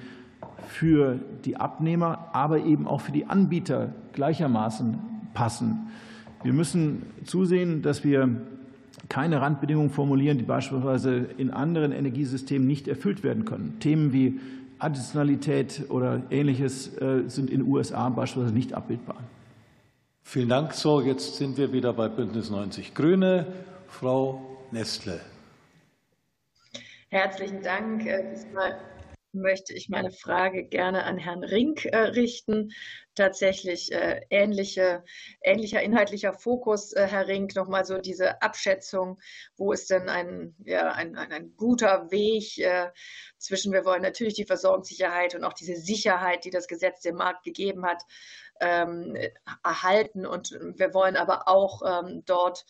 für 0.68 1.20
die 1.46 1.58
Abnehmer, 1.58 2.30
aber 2.34 2.60
eben 2.66 2.88
auch 2.88 3.02
für 3.02 3.12
die 3.12 3.26
Anbieter 3.26 3.94
gleichermaßen 4.14 5.00
passen. 5.34 5.88
Wir 6.44 6.54
müssen 6.54 7.04
zusehen, 7.26 7.82
dass 7.82 8.04
wir 8.04 8.30
keine 9.10 9.42
Randbedingungen 9.42 9.90
formulieren, 9.90 10.38
die 10.38 10.44
beispielsweise 10.44 11.28
in 11.38 11.52
anderen 11.52 11.92
Energiesystemen 11.92 12.68
nicht 12.68 12.88
erfüllt 12.88 13.24
werden 13.24 13.46
können. 13.46 13.76
Themen 13.80 14.14
wie 14.14 14.40
Additionalität 14.84 15.90
oder 15.90 16.22
Ähnliches 16.30 16.96
äh, 16.98 17.24
sind 17.28 17.50
in 17.50 17.62
den 17.62 17.68
USA 17.68 18.10
beispielsweise 18.10 18.54
nicht 18.54 18.74
abbildbar. 18.74 19.24
Vielen 20.24 20.50
Dank. 20.50 20.74
So, 20.74 21.02
jetzt 21.02 21.38
sind 21.38 21.58
wir 21.58 21.72
wieder 21.74 21.94
bei 21.94 22.08
Bündnis 22.08 22.50
90 22.50 22.94
Grüne. 22.94 23.48
Frau 23.88 24.42
Nestle. 24.72 25.20
Herzlichen 27.10 27.62
Dank. 27.62 28.06
Äh, 28.06 28.32
diesmal 28.34 28.80
möchte 29.34 29.74
ich 29.74 29.90
meine 29.90 30.12
Frage 30.12 30.64
gerne 30.64 31.04
an 31.04 31.18
Herrn 31.18 31.44
Rink 31.44 31.86
äh, 31.86 31.98
richten. 31.98 32.72
Tatsächlich 33.16 33.92
äh, 33.92 34.22
ähnliche, 34.32 35.04
ähnlicher 35.44 35.82
inhaltlicher 35.82 36.34
Fokus, 36.34 36.94
äh, 36.94 37.06
Herr 37.06 37.28
Rink, 37.28 37.56
nochmal 37.56 37.86
so 37.86 38.00
diese 38.00 38.42
Abschätzung, 38.42 39.20
wo 39.56 39.72
ist 39.72 39.92
denn 39.92 40.10
ein, 40.10 40.56
ja, 40.66 40.92
ein, 40.92 41.16
ein, 41.16 41.32
ein 41.32 41.56
guter 41.56 42.10
Weg 42.10 42.60
zwischen, 43.38 43.72
wir 43.72 43.86
wollen 43.86 44.02
natürlich 44.02 44.34
die 44.34 44.46
Versorgungssicherheit 44.46 45.36
und 45.36 45.44
auch 45.44 45.54
diese 45.54 45.76
Sicherheit, 45.76 46.46
die 46.46 46.50
das 46.50 46.68
Gesetz 46.68 47.02
dem 47.02 47.16
Markt 47.16 47.44
gegeben 47.44 47.86
hat, 47.86 48.02
ähm, 48.60 49.16
erhalten. 49.64 50.26
Und 50.26 50.52
wir 50.52 50.94
wollen 50.94 51.18
aber 51.18 51.48
auch 51.48 51.82
ähm, 51.86 52.24
dort, 52.26 52.66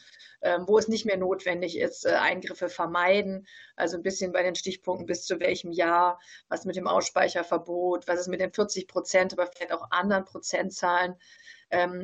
wo 0.65 0.77
es 0.77 0.87
nicht 0.87 1.05
mehr 1.05 1.17
notwendig 1.17 1.77
ist, 1.77 2.05
äh, 2.05 2.11
Eingriffe 2.11 2.69
vermeiden. 2.69 3.47
Also 3.75 3.97
ein 3.97 4.03
bisschen 4.03 4.31
bei 4.31 4.43
den 4.43 4.55
Stichpunkten 4.55 5.05
bis 5.05 5.25
zu 5.25 5.39
welchem 5.39 5.71
Jahr, 5.71 6.19
was 6.49 6.65
mit 6.65 6.75
dem 6.75 6.87
Ausspeicherverbot, 6.87 8.07
was 8.07 8.19
ist 8.19 8.27
mit 8.27 8.41
den 8.41 8.51
40 8.51 8.87
Prozent, 8.87 9.33
aber 9.33 9.47
vielleicht 9.47 9.73
auch 9.73 9.89
anderen 9.91 10.25
Prozentzahlen. 10.25 11.15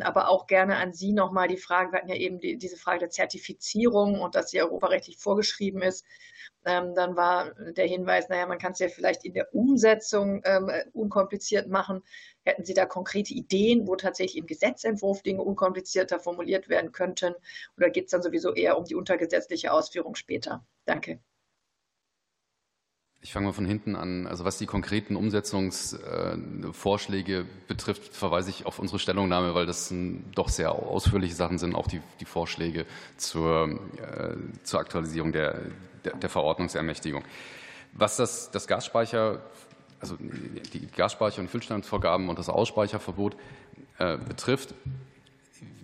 aber 0.01 0.29
auch 0.29 0.47
gerne 0.47 0.77
an 0.77 0.93
Sie 0.93 1.13
nochmal 1.13 1.47
die 1.47 1.55
Frage, 1.55 1.91
wir 1.91 1.99
hatten 1.99 2.09
ja 2.09 2.15
eben 2.15 2.39
die, 2.39 2.57
diese 2.57 2.75
Frage 2.75 3.01
der 3.01 3.11
Zertifizierung 3.11 4.19
und 4.19 4.33
dass 4.33 4.49
sie 4.49 4.59
europarechtlich 4.63 5.17
vorgeschrieben 5.17 5.83
ist. 5.83 6.05
dann 6.63 7.15
war 7.15 7.53
der 7.53 7.85
Hinweis, 7.85 8.29
naja, 8.29 8.47
man 8.47 8.57
kann 8.57 8.71
es 8.71 8.79
ja 8.79 8.87
vielleicht 8.87 9.25
in 9.25 9.33
der 9.33 9.53
Umsetzung 9.53 10.43
unkompliziert 10.93 11.67
machen. 11.67 12.01
Hätten 12.49 12.65
Sie 12.65 12.73
da 12.73 12.85
konkrete 12.87 13.31
Ideen, 13.31 13.87
wo 13.87 13.95
tatsächlich 13.95 14.37
im 14.37 14.47
Gesetzentwurf 14.47 15.21
Dinge 15.21 15.43
unkomplizierter 15.43 16.19
formuliert 16.19 16.67
werden 16.67 16.91
könnten? 16.91 17.35
Oder 17.77 17.91
geht 17.91 18.05
es 18.05 18.11
dann 18.11 18.23
sowieso 18.23 18.55
eher 18.55 18.75
um 18.75 18.85
die 18.85 18.95
untergesetzliche 18.95 19.71
Ausführung 19.71 20.15
später? 20.15 20.65
Danke. 20.85 21.19
Ich 23.21 23.33
fange 23.33 23.45
mal 23.45 23.53
von 23.53 23.67
hinten 23.67 23.95
an. 23.95 24.25
Also 24.25 24.45
was 24.45 24.57
die 24.57 24.65
konkreten 24.65 25.15
Umsetzungsvorschläge 25.15 27.45
betrifft, 27.67 28.15
verweise 28.15 28.49
ich 28.49 28.65
auf 28.65 28.79
unsere 28.79 28.97
Stellungnahme, 28.97 29.53
weil 29.53 29.67
das 29.67 29.93
doch 30.33 30.49
sehr 30.49 30.71
ausführliche 30.71 31.35
Sachen 31.35 31.59
sind, 31.59 31.75
auch 31.75 31.85
die, 31.85 32.01
die 32.19 32.25
Vorschläge 32.25 32.87
zur, 33.15 33.79
äh, 33.97 34.37
zur 34.63 34.79
Aktualisierung 34.79 35.33
der, 35.33 35.61
der, 36.03 36.15
der 36.15 36.29
Verordnungsermächtigung. 36.29 37.23
Was 37.93 38.17
das, 38.17 38.49
das 38.49 38.65
Gasspeicher 38.65 39.43
also 39.99 40.15
die 40.17 40.87
Gasspeicher- 40.95 41.41
und 41.41 41.49
Füllstandsvorgaben 41.49 42.29
und 42.29 42.39
das 42.39 42.49
Ausspeicherverbot 42.49 43.35
äh, 43.97 44.17
betrifft, 44.17 44.73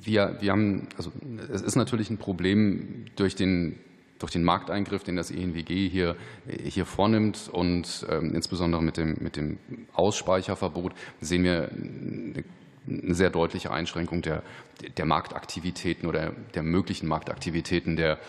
wir, 0.06 0.38
wir 0.40 0.52
haben, 0.52 0.88
also 0.98 1.12
es 1.52 1.62
ist 1.62 1.76
natürlich 1.76 2.10
ein 2.10 2.18
Problem 2.18 3.06
durch 3.16 3.36
den, 3.36 3.80
durch 4.20 4.32
den 4.32 4.44
Markteingriff, 4.44 5.04
den 5.04 5.16
das 5.16 5.32
ENWG 5.32 5.90
hier, 5.90 6.16
hier 6.48 6.86
vornimmt 6.86 7.50
und 7.52 8.06
ähm, 8.10 8.34
insbesondere 8.34 8.82
mit 8.82 8.98
dem, 8.98 9.18
mit 9.20 9.36
dem 9.36 9.58
Ausspeicherverbot 9.94 10.94
sehen 11.22 11.44
wir 11.44 11.70
eine, 11.70 12.44
eine 12.88 13.14
sehr 13.14 13.32
deutliche 13.32 13.72
Einschränkung 13.72 14.22
der, 14.22 14.44
der 14.98 15.06
Marktaktivitäten 15.06 16.08
oder 16.08 16.34
der 16.54 16.64
möglichen 16.64 17.08
Marktaktivitäten 17.08 17.96
der, 17.96 18.20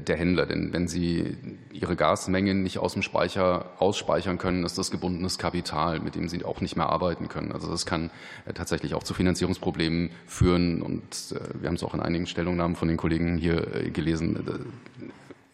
der 0.00 0.16
Händler. 0.16 0.46
Denn 0.46 0.72
wenn 0.72 0.88
sie 0.88 1.36
ihre 1.72 1.96
Gasmengen 1.96 2.62
nicht 2.62 2.78
aus 2.78 2.94
dem 2.94 3.02
Speicher 3.02 3.66
ausspeichern 3.78 4.38
können, 4.38 4.64
ist 4.64 4.78
das 4.78 4.90
gebundenes 4.90 5.38
Kapital, 5.38 6.00
mit 6.00 6.14
dem 6.14 6.28
sie 6.28 6.44
auch 6.44 6.60
nicht 6.60 6.76
mehr 6.76 6.88
arbeiten 6.88 7.28
können. 7.28 7.52
Also 7.52 7.70
das 7.70 7.86
kann 7.86 8.10
äh, 8.46 8.52
tatsächlich 8.52 8.94
auch 8.94 9.02
zu 9.02 9.14
Finanzierungsproblemen 9.14 10.10
führen. 10.26 10.82
Und 10.82 11.02
äh, 11.32 11.60
wir 11.60 11.68
haben 11.68 11.76
es 11.76 11.82
auch 11.82 11.94
in 11.94 12.00
einigen 12.00 12.26
Stellungnahmen 12.26 12.76
von 12.76 12.88
den 12.88 12.96
Kollegen 12.96 13.36
hier 13.36 13.60
gelesen. 13.92 14.38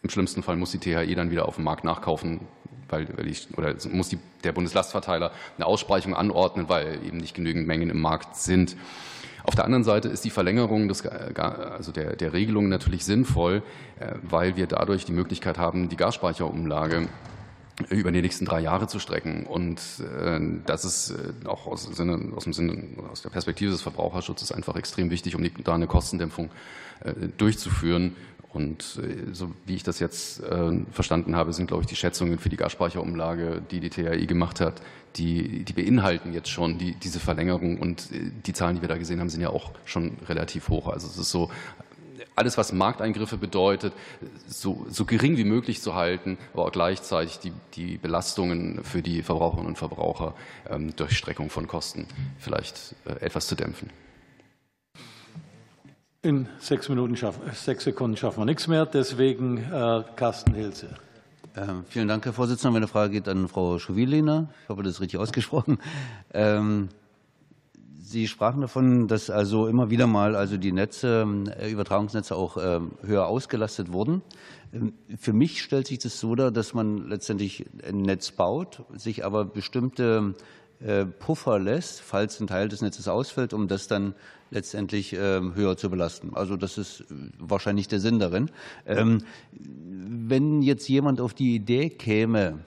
Im 0.03 0.09
schlimmsten 0.09 0.43
Fall 0.43 0.55
muss 0.55 0.71
die 0.71 0.79
THE 0.79 1.15
dann 1.15 1.31
wieder 1.31 1.47
auf 1.47 1.55
dem 1.55 1.63
Markt 1.63 1.83
nachkaufen, 1.83 2.41
weil, 2.89 3.07
weil 3.17 3.27
ich, 3.27 3.47
oder 3.57 3.75
muss 3.91 4.09
die, 4.09 4.19
der 4.43 4.51
Bundeslastverteiler 4.51 5.31
eine 5.57 5.65
Aussprechung 5.65 6.15
anordnen, 6.15 6.69
weil 6.69 6.99
eben 7.05 7.17
nicht 7.17 7.35
genügend 7.35 7.67
Mengen 7.67 7.89
im 7.89 8.01
Markt 8.01 8.35
sind. 8.35 8.75
Auf 9.43 9.55
der 9.55 9.65
anderen 9.65 9.83
Seite 9.83 10.07
ist 10.07 10.23
die 10.23 10.29
Verlängerung 10.29 10.87
des, 10.87 11.05
also 11.05 11.91
der, 11.91 12.15
der 12.15 12.33
Regelung 12.33 12.69
natürlich 12.69 13.05
sinnvoll, 13.05 13.63
weil 14.21 14.55
wir 14.55 14.67
dadurch 14.67 15.05
die 15.05 15.13
Möglichkeit 15.13 15.57
haben, 15.57 15.89
die 15.89 15.97
Gasspeicherumlage 15.97 17.07
über 17.89 18.11
die 18.11 18.21
nächsten 18.21 18.45
drei 18.45 18.59
Jahre 18.59 18.87
zu 18.87 18.99
strecken. 18.99 19.45
Und 19.45 19.79
äh, 19.99 20.39
das 20.65 20.85
ist 20.85 21.11
äh, 21.11 21.47
auch 21.47 21.67
aus, 21.67 21.83
Sinne, 21.83 22.33
aus 22.35 22.43
dem 22.43 22.53
Sinne, 22.53 22.83
aus 23.11 23.21
der 23.21 23.29
Perspektive 23.29 23.71
des 23.71 23.81
Verbraucherschutzes 23.81 24.51
einfach 24.51 24.75
extrem 24.75 25.09
wichtig, 25.09 25.35
um 25.35 25.43
da 25.63 25.73
eine 25.73 25.87
Kostendämpfung 25.87 26.49
äh, 27.03 27.13
durchzuführen. 27.37 28.15
Und 28.53 28.99
so 29.31 29.51
wie 29.65 29.75
ich 29.75 29.83
das 29.83 29.99
jetzt 29.99 30.43
verstanden 30.91 31.35
habe, 31.35 31.53
sind, 31.53 31.67
glaube 31.67 31.83
ich, 31.83 31.87
die 31.87 31.95
Schätzungen 31.95 32.37
für 32.37 32.49
die 32.49 32.57
Gasspeicherumlage, 32.57 33.61
die 33.71 33.79
die 33.79 33.89
TAI 33.89 34.25
gemacht 34.25 34.59
hat, 34.59 34.81
die, 35.15 35.63
die 35.63 35.73
beinhalten 35.73 36.33
jetzt 36.33 36.49
schon 36.49 36.77
die, 36.77 36.95
diese 36.95 37.19
Verlängerung. 37.19 37.79
Und 37.79 38.09
die 38.11 38.53
Zahlen, 38.53 38.75
die 38.75 38.81
wir 38.81 38.89
da 38.89 38.97
gesehen 38.97 39.19
haben, 39.21 39.29
sind 39.29 39.41
ja 39.41 39.49
auch 39.49 39.71
schon 39.85 40.17
relativ 40.27 40.67
hoch. 40.67 40.87
Also 40.87 41.07
es 41.07 41.17
ist 41.17 41.31
so 41.31 41.49
alles, 42.35 42.57
was 42.57 42.71
Markteingriffe 42.73 43.37
bedeutet, 43.37 43.93
so, 44.47 44.85
so 44.89 45.05
gering 45.05 45.37
wie 45.37 45.43
möglich 45.43 45.81
zu 45.81 45.95
halten, 45.95 46.37
aber 46.53 46.65
auch 46.65 46.71
gleichzeitig 46.71 47.39
die, 47.39 47.53
die 47.75 47.97
Belastungen 47.97 48.83
für 48.83 49.01
die 49.01 49.21
Verbraucherinnen 49.21 49.67
und 49.67 49.77
Verbraucher 49.77 50.33
ähm, 50.69 50.95
durch 50.95 51.17
Streckung 51.17 51.49
von 51.49 51.67
Kosten 51.67 52.07
vielleicht 52.39 52.95
äh, 53.05 53.23
etwas 53.25 53.47
zu 53.47 53.55
dämpfen. 53.55 53.89
In 56.23 56.47
sechs, 56.59 56.87
Minuten 56.87 57.15
schaffen, 57.15 57.41
sechs 57.51 57.83
Sekunden 57.83 58.15
schaffen 58.15 58.41
wir 58.41 58.45
nichts 58.45 58.67
mehr. 58.67 58.85
Deswegen 58.85 59.57
äh, 59.57 60.03
Carsten 60.15 60.53
Hilse. 60.53 60.89
Ähm, 61.55 61.83
vielen 61.89 62.07
Dank, 62.07 62.23
Herr 62.25 62.33
Vorsitzender. 62.33 62.73
Meine 62.73 62.87
Frage 62.87 63.13
geht 63.13 63.27
an 63.27 63.47
Frau 63.47 63.79
Schuwilina. 63.79 64.47
Ich 64.61 64.69
hoffe, 64.69 64.83
das 64.83 64.93
ist 64.93 65.01
richtig 65.01 65.19
ausgesprochen. 65.19 65.79
Ähm, 66.31 66.89
Sie 67.97 68.27
sprachen 68.27 68.61
davon, 68.61 69.07
dass 69.07 69.31
also 69.31 69.65
immer 69.65 69.89
wieder 69.89 70.05
mal 70.05 70.35
also 70.35 70.57
die 70.57 70.73
Netze, 70.73 71.25
äh, 71.57 71.71
Übertragungsnetze 71.71 72.35
auch 72.35 72.57
ähm, 72.61 72.91
höher 73.01 73.25
ausgelastet 73.25 73.91
wurden. 73.91 74.21
Ähm, 74.73 74.93
für 75.17 75.33
mich 75.33 75.63
stellt 75.63 75.87
sich 75.87 75.97
das 75.97 76.19
so 76.19 76.35
dar, 76.35 76.51
dass 76.51 76.75
man 76.75 77.07
letztendlich 77.07 77.65
ein 77.87 78.03
Netz 78.03 78.29
baut, 78.29 78.83
sich 78.93 79.25
aber 79.25 79.45
bestimmte 79.45 80.35
äh, 80.37 80.41
Puffer 81.19 81.59
lässt, 81.59 82.01
falls 82.01 82.39
ein 82.39 82.47
Teil 82.47 82.67
des 82.67 82.81
Netzes 82.81 83.07
ausfällt, 83.07 83.53
um 83.53 83.67
das 83.67 83.87
dann 83.87 84.15
letztendlich 84.49 85.13
ähm, 85.13 85.55
höher 85.55 85.77
zu 85.77 85.89
belasten. 85.89 86.31
Also 86.33 86.57
das 86.57 86.77
ist 86.77 87.01
äh, 87.01 87.05
wahrscheinlich 87.39 87.87
der 87.87 87.99
Sinn 87.99 88.19
darin. 88.19 88.51
Wenn 88.85 90.61
jetzt 90.61 90.89
jemand 90.89 91.21
auf 91.21 91.33
die 91.33 91.55
Idee 91.55 91.89
käme, 91.89 92.59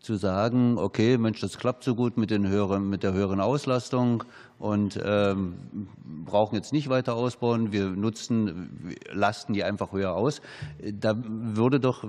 zu 0.00 0.16
sagen, 0.16 0.78
okay, 0.78 1.18
Mensch, 1.18 1.40
das 1.40 1.58
klappt 1.58 1.84
so 1.84 1.94
gut 1.94 2.16
mit, 2.16 2.30
den 2.30 2.48
höheren, 2.48 2.88
mit 2.88 3.02
der 3.02 3.12
höheren 3.12 3.40
Auslastung 3.40 4.24
und 4.58 4.98
ähm, 5.04 5.88
brauchen 6.24 6.56
jetzt 6.56 6.72
nicht 6.72 6.88
weiter 6.88 7.14
ausbauen. 7.14 7.72
Wir 7.72 7.86
nutzen, 7.86 8.96
lasten 9.12 9.52
die 9.52 9.64
einfach 9.64 9.92
höher 9.92 10.14
aus. 10.14 10.40
Da 10.92 11.16
würde 11.24 11.78
doch, 11.78 12.04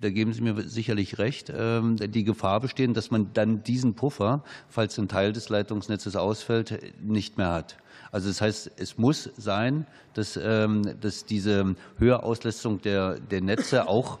da 0.00 0.10
geben 0.10 0.32
Sie 0.32 0.40
mir 0.40 0.60
sicherlich 0.62 1.18
recht, 1.18 1.52
ähm, 1.54 1.96
die 1.96 2.24
Gefahr 2.24 2.60
bestehen, 2.60 2.94
dass 2.94 3.10
man 3.10 3.32
dann 3.34 3.62
diesen 3.62 3.94
Puffer, 3.94 4.42
falls 4.68 4.98
ein 4.98 5.08
Teil 5.08 5.32
des 5.32 5.48
Leitungsnetzes 5.48 6.16
ausfällt, 6.16 6.80
nicht 7.02 7.36
mehr 7.36 7.52
hat. 7.52 7.76
Also 8.12 8.28
das 8.28 8.40
heißt, 8.40 8.72
es 8.76 8.98
muss 8.98 9.30
sein, 9.36 9.86
dass, 10.14 10.38
ähm, 10.42 10.82
dass 11.00 11.26
diese 11.26 11.76
Höherauslastung 11.98 12.80
der, 12.80 13.20
der 13.20 13.40
Netze 13.40 13.86
auch 13.86 14.18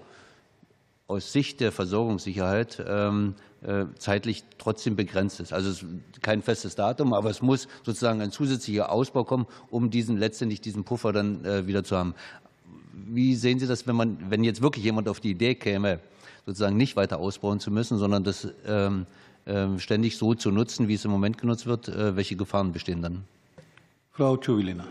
aus 1.10 1.32
Sicht 1.32 1.60
der 1.60 1.72
Versorgungssicherheit 1.72 2.82
ähm, 2.86 3.34
äh, 3.62 3.84
zeitlich 3.98 4.44
trotzdem 4.58 4.94
begrenzt 4.96 5.40
ist. 5.40 5.52
Also 5.52 5.70
es 5.70 5.82
ist 5.82 6.22
kein 6.22 6.40
festes 6.40 6.76
Datum, 6.76 7.12
aber 7.12 7.30
es 7.30 7.42
muss 7.42 7.66
sozusagen 7.82 8.20
ein 8.20 8.30
zusätzlicher 8.30 8.90
Ausbau 8.92 9.24
kommen, 9.24 9.46
um 9.70 9.90
diesen 9.90 10.16
letztendlich 10.16 10.60
diesen 10.60 10.84
Puffer 10.84 11.12
dann 11.12 11.44
äh, 11.44 11.66
wieder 11.66 11.82
zu 11.84 11.96
haben. 11.96 12.14
Wie 12.92 13.34
sehen 13.34 13.58
Sie 13.58 13.66
das, 13.66 13.86
wenn 13.86 13.96
man, 13.96 14.30
wenn 14.30 14.44
jetzt 14.44 14.62
wirklich 14.62 14.84
jemand 14.84 15.08
auf 15.08 15.20
die 15.20 15.30
Idee 15.32 15.56
käme, 15.56 15.98
sozusagen 16.46 16.76
nicht 16.76 16.96
weiter 16.96 17.18
ausbauen 17.18 17.58
zu 17.60 17.70
müssen, 17.70 17.98
sondern 17.98 18.24
das 18.24 18.48
ähm, 18.66 19.06
ähm, 19.46 19.80
ständig 19.80 20.16
so 20.16 20.34
zu 20.34 20.50
nutzen, 20.50 20.86
wie 20.88 20.94
es 20.94 21.04
im 21.04 21.10
Moment 21.10 21.38
genutzt 21.38 21.66
wird? 21.66 21.88
Äh, 21.88 22.14
welche 22.16 22.36
Gefahren 22.36 22.72
bestehen 22.72 23.02
dann? 23.02 23.24
Frau 24.12 24.36
Czulina. 24.36 24.86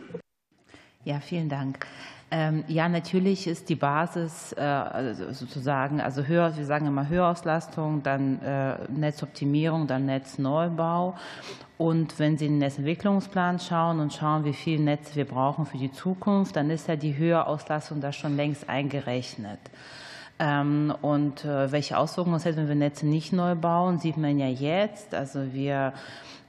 Ja, 1.06 1.20
vielen 1.22 1.50
Dank. 1.50 1.88
Ähm, 2.32 2.64
ja, 2.68 2.88
natürlich 2.88 3.48
ist 3.48 3.70
die 3.70 3.76
Basis 3.76 4.54
äh, 4.54 4.62
also 4.62 5.32
sozusagen, 5.34 6.00
also 6.00 6.24
höher, 6.24 6.56
wir 6.56 6.66
sagen 6.66 6.86
immer 6.86 7.10
Höherauslastung, 7.10 8.04
dann 8.04 8.40
äh, 8.44 8.76
Netzoptimierung, 8.90 9.88
dann 9.88 10.06
Netzneubau. 10.06 11.16
Und 11.80 12.20
wenn 12.20 12.38
Sie 12.38 12.48
den 12.48 12.60
Netzentwicklungsplan 12.60 13.60
schauen 13.60 14.00
und 14.00 14.14
schauen, 14.14 14.44
wie 14.44 14.54
viel 14.54 14.80
Netze 14.80 15.16
wir 15.16 15.26
brauchen 15.26 15.66
für 15.66 15.78
die 15.78 15.92
Zukunft, 15.92 16.56
dann 16.56 16.70
ist 16.70 16.88
ja 16.88 16.96
die 16.96 17.18
Höherauslastung 17.18 18.00
da 18.00 18.12
schon 18.12 18.36
längst 18.36 18.70
eingerechnet. 18.70 19.60
Ähm, 20.38 20.94
und 21.02 21.46
äh, 21.46 21.72
welche 21.72 21.98
Auswirkungen 21.98 22.36
das 22.36 22.46
hat, 22.46 22.58
wenn 22.58 22.68
wir 22.68 22.76
Netze 22.76 23.08
nicht 23.08 23.34
neu 23.34 23.56
bauen, 23.56 23.98
sieht 23.98 24.18
man 24.18 24.38
ja 24.38 24.48
jetzt. 24.48 25.16
Also 25.16 25.52
wir 25.54 25.94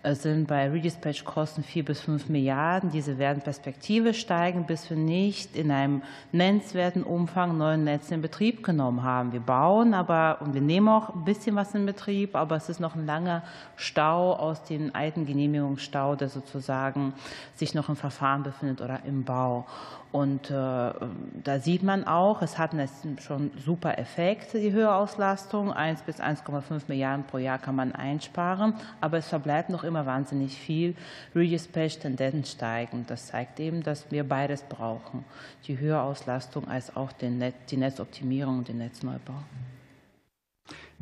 sind 0.04 0.48
bei 0.48 0.70
Redispatch-Kosten 0.70 1.62
4 1.62 1.84
bis 1.84 2.00
5 2.00 2.30
Milliarden. 2.30 2.90
Diese 2.90 3.18
werden 3.18 3.42
perspektivisch 3.42 4.20
steigen, 4.20 4.64
bis 4.64 4.88
wir 4.88 4.96
nicht 4.96 5.54
in 5.54 5.70
einem 5.70 6.02
nennenswerten 6.32 7.02
Umfang 7.02 7.58
neue 7.58 7.76
Netze 7.76 8.14
in 8.14 8.22
Betrieb 8.22 8.64
genommen 8.64 9.02
haben. 9.02 9.32
Wir 9.32 9.40
bauen 9.40 9.92
aber 9.92 10.38
und 10.40 10.54
wir 10.54 10.62
nehmen 10.62 10.88
auch 10.88 11.14
ein 11.14 11.24
bisschen 11.24 11.54
was 11.54 11.74
in 11.74 11.84
Betrieb, 11.84 12.34
aber 12.34 12.56
es 12.56 12.70
ist 12.70 12.80
noch 12.80 12.94
ein 12.94 13.04
langer 13.04 13.42
Stau 13.76 14.32
aus 14.32 14.64
den 14.64 14.94
alten 14.94 15.26
Genehmigungsstau, 15.26 16.16
der 16.16 16.30
sozusagen 16.30 17.12
sich 17.54 17.74
noch 17.74 17.90
im 17.90 17.96
Verfahren 17.96 18.42
befindet 18.42 18.80
oder 18.80 19.04
im 19.04 19.24
Bau. 19.24 19.66
Und 20.12 20.50
äh, 20.50 20.52
da 20.52 21.60
sieht 21.60 21.84
man 21.84 22.04
auch, 22.04 22.42
es 22.42 22.58
hat 22.58 22.72
schon 23.20 23.52
super 23.64 23.96
Effekte, 23.98 24.58
die 24.58 24.72
Höherauslastung. 24.72 25.72
1 25.72 26.02
bis 26.02 26.20
1,5 26.20 26.82
Milliarden 26.88 27.24
pro 27.24 27.38
Jahr 27.38 27.58
kann 27.58 27.76
man 27.76 27.92
einsparen, 27.92 28.74
aber 29.00 29.18
es 29.18 29.28
verbleibt 29.28 29.70
noch 29.70 29.84
immer 29.84 30.06
wahnsinnig 30.06 30.56
viel. 30.56 30.96
Redispatch 31.34 32.00
Tendenz 32.00 32.50
steigen. 32.50 33.04
Das 33.06 33.28
zeigt 33.28 33.60
eben, 33.60 33.84
dass 33.84 34.10
wir 34.10 34.24
beides 34.24 34.62
brauchen. 34.62 35.24
Die 35.68 35.78
Höherauslastung 35.78 36.66
als 36.66 36.96
auch 36.96 37.12
den 37.12 37.40
die 37.70 37.76
Netzoptimierung 37.76 38.58
und 38.58 38.68
den 38.68 38.78
Netzneubau. 38.78 39.34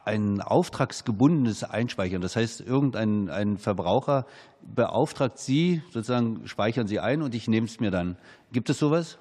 ein 0.06 0.42
auftragsgebundenes 0.42 1.64
Einspeichern? 1.64 2.22
Das 2.22 2.36
heißt, 2.36 2.62
irgendein 2.62 3.32
ein 3.32 3.58
Verbraucher 3.58 4.28
beauftragt 4.62 5.40
Sie, 5.40 5.82
sozusagen 5.90 6.46
speichern 6.46 6.86
Sie 6.86 7.00
ein 7.00 7.24
und 7.24 7.34
ich 7.34 7.48
nehme 7.48 7.66
es 7.66 7.80
mir 7.80 7.90
dann. 7.90 8.16
Gibt 8.52 8.70
es 8.70 8.78
sowas? 8.78 9.18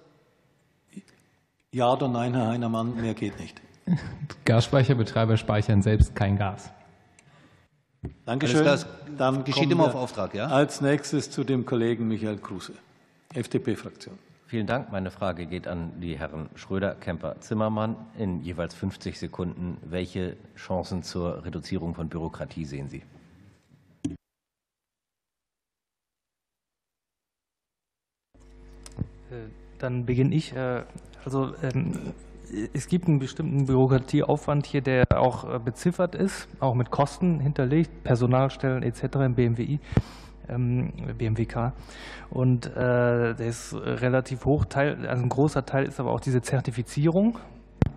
Ja 1.73 1.95
oder 1.95 2.09
nein, 2.09 2.35
Herr 2.35 2.49
Heinermann, 2.49 3.01
mehr 3.01 3.15
geht 3.15 3.41
nicht. 3.41 3.63
Gasspeicherbetreiber 4.45 5.37
speichern 5.37 5.83
selbst 5.83 6.15
kein 6.15 6.37
Gas. 6.37 6.71
Dankeschön. 8.25 8.65
Das 8.65 8.87
Dann 9.17 9.45
geschieht 9.45 9.71
immer 9.71 9.87
auf 9.87 9.95
Auftrag, 9.95 10.35
ja? 10.35 10.47
Als 10.47 10.81
nächstes 10.81 11.31
zu 11.31 11.45
dem 11.45 11.67
Kollegen 11.67 12.07
Michael 12.07 12.39
Kruse, 12.39 12.75
FDP-Fraktion. 13.35 14.19
Vielen 14.47 14.67
Dank. 14.67 14.91
Meine 14.91 15.11
Frage 15.11 15.45
geht 15.47 15.69
an 15.69 16.01
die 16.01 16.19
Herren 16.19 16.49
Schröder, 16.55 16.95
Kemper, 16.95 17.39
Zimmermann 17.41 17.97
in 18.17 18.43
jeweils 18.43 18.73
50 18.75 19.19
Sekunden. 19.19 19.77
Welche 19.83 20.37
Chancen 20.57 21.03
zur 21.03 21.45
Reduzierung 21.45 21.95
von 21.95 22.09
Bürokratie 22.09 22.65
sehen 22.65 22.89
Sie? 22.89 23.03
Äh, 29.31 29.49
dann 29.79 30.07
beginne 30.07 30.35
ich. 30.35 30.55
Äh, 30.55 30.85
also 31.25 31.55
ähm, 31.63 32.15
es 32.73 32.87
gibt 32.89 33.09
einen 33.09 33.19
bestimmten 33.19 33.67
Bürokratieaufwand 33.67 34.67
hier, 34.67 34.81
der 34.81 35.05
auch 35.17 35.45
äh, 35.45 35.59
beziffert 35.59 36.15
ist, 36.15 36.49
auch 36.61 36.75
mit 36.75 36.91
Kosten 36.91 37.41
hinterlegt, 37.41 38.05
Personalstellen 38.05 38.83
etc. 38.83 39.03
im 39.25 39.35
BMWI. 39.35 39.81
Ähm, 40.49 40.93
BMWK. 41.19 41.73
Und 42.31 42.67
äh, 42.69 43.35
der 43.35 43.47
ist 43.47 43.75
relativ 43.75 44.47
hoch. 44.47 44.65
Teil, 44.65 45.07
also 45.07 45.23
ein 45.23 45.29
großer 45.29 45.67
Teil 45.67 45.85
ist 45.85 46.01
aber 46.01 46.11
auch 46.11 46.21
diese 46.21 46.41
Zertifizierung, 46.41 47.39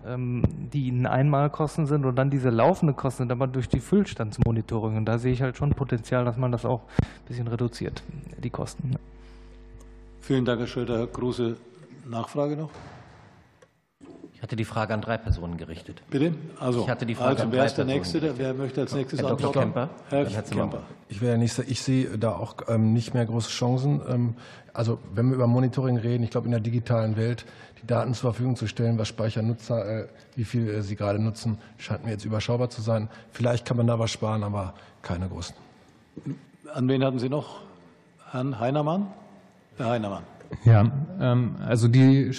ähm, 0.06 0.42
die 0.70 0.88
ihnen 0.88 1.06
Einmalkosten 1.06 1.86
sind 1.86 2.04
und 2.04 2.16
dann 2.16 2.28
diese 2.28 2.50
laufenden 2.50 2.94
Kosten 2.94 3.22
sind 3.22 3.32
aber 3.32 3.46
durch 3.46 3.68
die 3.68 3.80
Füllstandsmonitoring. 3.80 4.98
Und 4.98 5.06
da 5.06 5.16
sehe 5.16 5.32
ich 5.32 5.40
halt 5.40 5.56
schon 5.56 5.70
Potenzial, 5.70 6.26
dass 6.26 6.36
man 6.36 6.52
das 6.52 6.66
auch 6.66 6.82
ein 6.82 7.26
bisschen 7.26 7.48
reduziert, 7.48 8.02
die 8.42 8.50
Kosten. 8.50 8.96
Vielen 10.20 10.44
Dank, 10.44 10.60
Herr 10.60 10.66
Schröder. 10.66 11.06
Kruse, 11.06 11.56
Nachfrage 12.06 12.56
noch? 12.56 12.70
Ich 14.42 14.44
hatte 14.44 14.56
die 14.56 14.64
Frage 14.64 14.92
an 14.92 15.00
drei 15.00 15.18
Personen 15.18 15.56
gerichtet. 15.56 16.02
Bitte? 16.10 16.34
Also, 16.58 16.82
ich 16.82 16.90
hatte 16.90 17.06
die 17.06 17.14
Frage 17.14 17.30
also 17.30 17.44
an 17.44 17.52
wer 17.52 17.64
ist 17.64 17.78
der 17.78 17.84
Personen 17.84 17.96
Nächste? 17.96 18.18
gerichtet. 18.20 18.44
Wer 18.44 18.54
möchte 18.54 18.80
als 18.80 18.92
nächstes 18.92 19.20
Herr 19.20 19.28
Dr. 19.28 19.46
antworten? 19.46 19.72
Kemper. 19.72 19.88
Herr 20.08 20.28
Herr. 20.28 20.42
Kemper. 20.42 20.82
Ich 21.08 21.20
will 21.20 21.28
ja 21.28 21.36
nicht, 21.36 21.56
ich 21.60 21.80
sehe 21.80 22.18
da 22.18 22.32
auch 22.32 22.56
ähm, 22.66 22.92
nicht 22.92 23.14
mehr 23.14 23.24
große 23.24 23.50
Chancen. 23.50 24.00
Ähm, 24.08 24.34
Also 24.74 24.98
wenn 25.14 25.28
wir 25.28 25.36
über 25.36 25.46
Monitoring 25.46 25.96
reden, 25.96 26.24
ich 26.24 26.30
glaube 26.30 26.46
in 26.46 26.50
der 26.50 26.58
digitalen 26.60 27.16
Welt 27.16 27.44
die 27.80 27.86
Daten 27.86 28.14
zur 28.14 28.32
Verfügung 28.32 28.56
zu 28.56 28.66
stellen, 28.66 28.98
was 28.98 29.06
Speichernutzer, 29.06 30.02
äh, 30.02 30.08
wie 30.34 30.44
viel 30.44 30.68
äh, 30.68 30.82
sie 30.82 30.96
gerade 30.96 31.20
nutzen, 31.20 31.58
scheint 31.78 32.04
mir 32.04 32.10
jetzt 32.10 32.24
überschaubar 32.24 32.68
zu 32.68 32.82
sein. 32.82 33.08
Vielleicht 33.30 33.64
kann 33.64 33.76
man 33.76 33.86
da 33.86 34.00
was 34.00 34.10
sparen, 34.10 34.42
aber 34.42 34.74
keine 35.02 35.28
großen. 35.28 35.54
An 36.74 36.88
wen 36.88 37.04
hatten 37.04 37.20
Sie 37.20 37.28
noch? 37.28 37.60
Herrn 38.32 38.58
Heinermann? 38.58 39.06
Herr 39.76 39.90
Heinermann. 39.90 40.24
Ja, 40.64 40.90
ähm, 41.20 41.54
also 41.64 41.86
die 41.88 42.32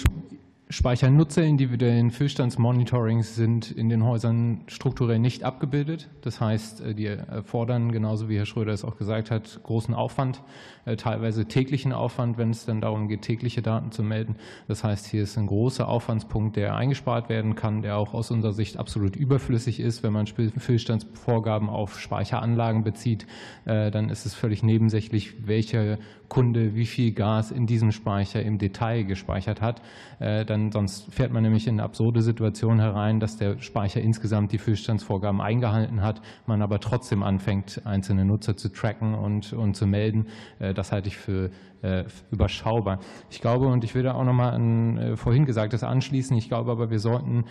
Sch- 0.74 0.84
Speichernutzer 0.84 1.42
individuellen 1.42 2.10
Füllstandsmonitorings 2.10 3.34
sind 3.34 3.70
in 3.70 3.88
den 3.88 4.04
Häusern 4.04 4.60
strukturell 4.66 5.18
nicht 5.18 5.42
abgebildet. 5.42 6.10
Das 6.20 6.42
heißt, 6.42 6.82
äh, 6.82 6.94
die 6.94 7.06
erfordern, 7.06 7.90
genauso 7.90 8.28
wie 8.28 8.36
Herr 8.36 8.44
Schröder 8.44 8.72
es 8.72 8.84
auch 8.84 8.98
gesagt 8.98 9.30
hat, 9.30 9.60
großen 9.62 9.94
Aufwand, 9.94 10.42
äh, 10.84 10.96
teilweise 10.96 11.46
täglichen 11.46 11.94
Aufwand, 11.94 12.36
wenn 12.36 12.50
es 12.50 12.66
dann 12.66 12.82
darum 12.82 13.08
geht, 13.08 13.22
tägliche 13.22 13.62
Daten 13.62 13.92
zu 13.92 14.02
melden. 14.02 14.36
Das 14.68 14.84
heißt, 14.84 15.06
hier 15.06 15.22
ist 15.22 15.38
ein 15.38 15.46
großer 15.46 15.88
Aufwandspunkt, 15.88 16.56
der 16.56 16.76
eingespart 16.76 17.30
werden 17.30 17.54
kann, 17.54 17.80
der 17.80 17.96
auch 17.96 18.12
aus 18.12 18.30
unserer 18.30 18.52
Sicht 18.52 18.76
absolut 18.76 19.16
überflüssig 19.16 19.80
ist. 19.80 20.02
Wenn 20.02 20.12
man 20.12 20.26
Füllstandsvorgaben 20.26 21.70
auf 21.70 21.98
Speicheranlagen 21.98 22.84
bezieht, 22.84 23.26
äh, 23.64 23.90
dann 23.90 24.10
ist 24.10 24.26
es 24.26 24.34
völlig 24.34 24.62
nebensächlich, 24.62 25.46
welcher 25.46 25.96
Kunde 26.28 26.74
wie 26.74 26.86
viel 26.86 27.12
Gas 27.12 27.50
in 27.50 27.66
diesem 27.66 27.92
Speicher 27.92 28.42
im 28.42 28.58
Detail 28.58 29.04
gespeichert 29.04 29.60
hat. 29.60 29.80
Äh, 30.18 30.44
Sonst 30.72 31.12
fährt 31.12 31.32
man 31.32 31.42
nämlich 31.42 31.66
in 31.66 31.74
eine 31.74 31.82
absurde 31.82 32.22
Situation 32.22 32.80
herein, 32.80 33.20
dass 33.20 33.36
der 33.36 33.58
Speicher 33.58 34.00
insgesamt 34.00 34.52
die 34.52 34.58
Füllstandsvorgaben 34.58 35.40
eingehalten 35.40 36.02
hat, 36.02 36.20
man 36.46 36.62
aber 36.62 36.80
trotzdem 36.80 37.22
anfängt, 37.22 37.82
einzelne 37.84 38.24
Nutzer 38.24 38.56
zu 38.56 38.70
tracken 38.70 39.14
und, 39.14 39.52
und 39.52 39.74
zu 39.74 39.86
melden. 39.86 40.26
Äh, 40.58 40.74
Das 40.74 40.92
halte 40.92 41.08
ich 41.08 41.16
für 41.16 41.50
äh, 41.82 42.04
überschaubar. 42.30 42.98
Ich 43.30 43.40
glaube, 43.42 43.66
und 43.66 43.84
ich 43.84 43.94
will 43.94 44.02
da 44.02 44.14
auch 44.14 44.24
nochmal 44.24 44.54
an 44.54 44.96
äh, 44.96 45.16
vorhin 45.16 45.44
Gesagtes 45.44 45.84
anschließen, 45.84 46.36
ich 46.36 46.48
glaube 46.48 46.70
aber, 46.70 46.90
wir 46.90 46.98
sollten 46.98 47.44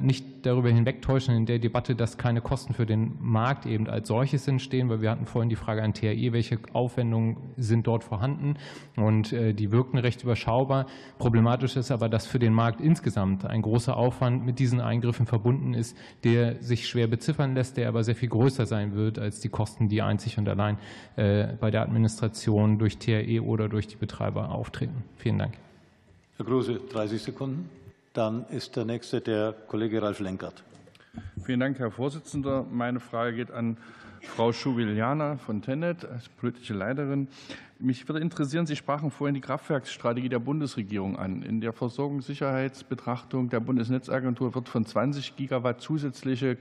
nicht 0.00 0.46
darüber 0.46 0.70
hinwegtäuschen 0.70 1.34
in 1.34 1.46
der 1.46 1.58
Debatte, 1.58 1.94
dass 1.94 2.16
keine 2.16 2.40
Kosten 2.40 2.74
für 2.74 2.86
den 2.86 3.16
Markt 3.20 3.66
eben 3.66 3.88
als 3.88 4.08
solches 4.08 4.48
entstehen, 4.48 4.88
weil 4.88 5.00
wir 5.00 5.10
hatten 5.10 5.26
vorhin 5.26 5.48
die 5.48 5.56
Frage 5.56 5.82
an 5.82 5.92
THE, 5.92 6.32
welche 6.32 6.58
Aufwendungen 6.72 7.36
sind 7.56 7.86
dort 7.86 8.02
vorhanden 8.02 8.54
und 8.96 9.32
die 9.32 9.72
wirken 9.72 9.98
recht 9.98 10.22
überschaubar. 10.22 10.86
Problematisch 11.18 11.76
ist 11.76 11.90
aber, 11.90 12.08
dass 12.08 12.26
für 12.26 12.38
den 12.38 12.47
Markt 12.54 12.80
insgesamt 12.80 13.44
ein 13.44 13.62
großer 13.62 13.96
Aufwand 13.96 14.44
mit 14.44 14.58
diesen 14.58 14.80
Eingriffen 14.80 15.26
verbunden 15.26 15.74
ist, 15.74 15.96
der 16.24 16.62
sich 16.62 16.88
schwer 16.88 17.06
beziffern 17.06 17.54
lässt, 17.54 17.76
der 17.76 17.88
aber 17.88 18.04
sehr 18.04 18.14
viel 18.14 18.28
größer 18.28 18.66
sein 18.66 18.94
wird 18.94 19.18
als 19.18 19.40
die 19.40 19.48
Kosten, 19.48 19.88
die 19.88 20.02
einzig 20.02 20.38
und 20.38 20.48
allein 20.48 20.78
äh, 21.16 21.48
bei 21.60 21.70
der 21.70 21.82
Administration 21.82 22.78
durch 22.78 22.98
THE 22.98 23.40
oder 23.40 23.68
durch 23.68 23.86
die 23.86 23.96
Betreiber 23.96 24.50
auftreten. 24.50 25.04
Vielen 25.16 25.38
Dank. 25.38 25.54
Herr 26.36 26.46
Kruse, 26.46 26.80
30 26.92 27.22
Sekunden. 27.22 27.68
Dann 28.12 28.46
ist 28.48 28.76
der 28.76 28.84
Nächste 28.84 29.20
der 29.20 29.54
Kollege 29.66 30.02
Ralf 30.02 30.20
Lenkert. 30.20 30.62
Vielen 31.44 31.60
Dank, 31.60 31.78
Herr 31.78 31.90
Vorsitzender. 31.90 32.64
Meine 32.70 33.00
Frage 33.00 33.36
geht 33.36 33.50
an 33.50 33.76
Frau 34.20 34.52
Schuviljana 34.52 35.36
von 35.36 35.62
Tennet 35.62 36.04
als 36.04 36.28
politische 36.28 36.74
Leiterin. 36.74 37.28
Mich 37.80 38.08
würde 38.08 38.20
interessieren, 38.20 38.66
Sie 38.66 38.74
sprachen 38.74 39.12
vorhin 39.12 39.36
die 39.36 39.40
Kraftwerksstrategie 39.40 40.28
der 40.28 40.40
Bundesregierung 40.40 41.16
an. 41.16 41.42
In 41.42 41.60
der 41.60 41.72
Versorgungssicherheitsbetrachtung 41.72 43.50
der 43.50 43.60
Bundesnetzagentur 43.60 44.52
wird 44.56 44.68
von 44.68 44.84
20 44.84 45.36
Gigawatt 45.36 45.80
zusätzliche 45.80 46.56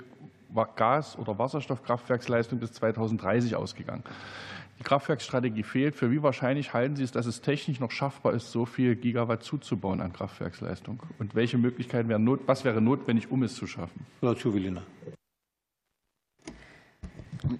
Gas- 0.75 1.17
oder 1.17 1.39
Wasserstoffkraftwerksleistung 1.39 2.59
bis 2.59 2.71
2030 2.73 3.55
ausgegangen. 3.55 4.03
Die 4.79 4.83
Kraftwerksstrategie 4.83 5.63
fehlt. 5.63 5.95
Für 5.95 6.11
wie 6.11 6.21
wahrscheinlich 6.21 6.73
halten 6.73 6.95
Sie 6.95 7.03
es, 7.03 7.11
dass 7.11 7.25
es 7.25 7.41
technisch 7.41 7.79
noch 7.79 7.89
schaffbar 7.89 8.33
ist, 8.33 8.51
so 8.51 8.65
viel 8.65 8.95
Gigawatt 8.95 9.41
zuzubauen 9.41 10.01
an 10.01 10.13
Kraftwerksleistung? 10.13 11.01
Und 11.17 11.33
welche 11.33 11.57
Möglichkeiten 11.57 12.09
wären 12.09 12.27
was 12.45 12.63
wäre 12.63 12.79
notwendig, 12.79 13.31
um 13.31 13.41
es 13.41 13.55
zu 13.55 13.65
schaffen? 13.65 14.05
Frau 14.19 14.35
Schuvilina. 14.35 14.83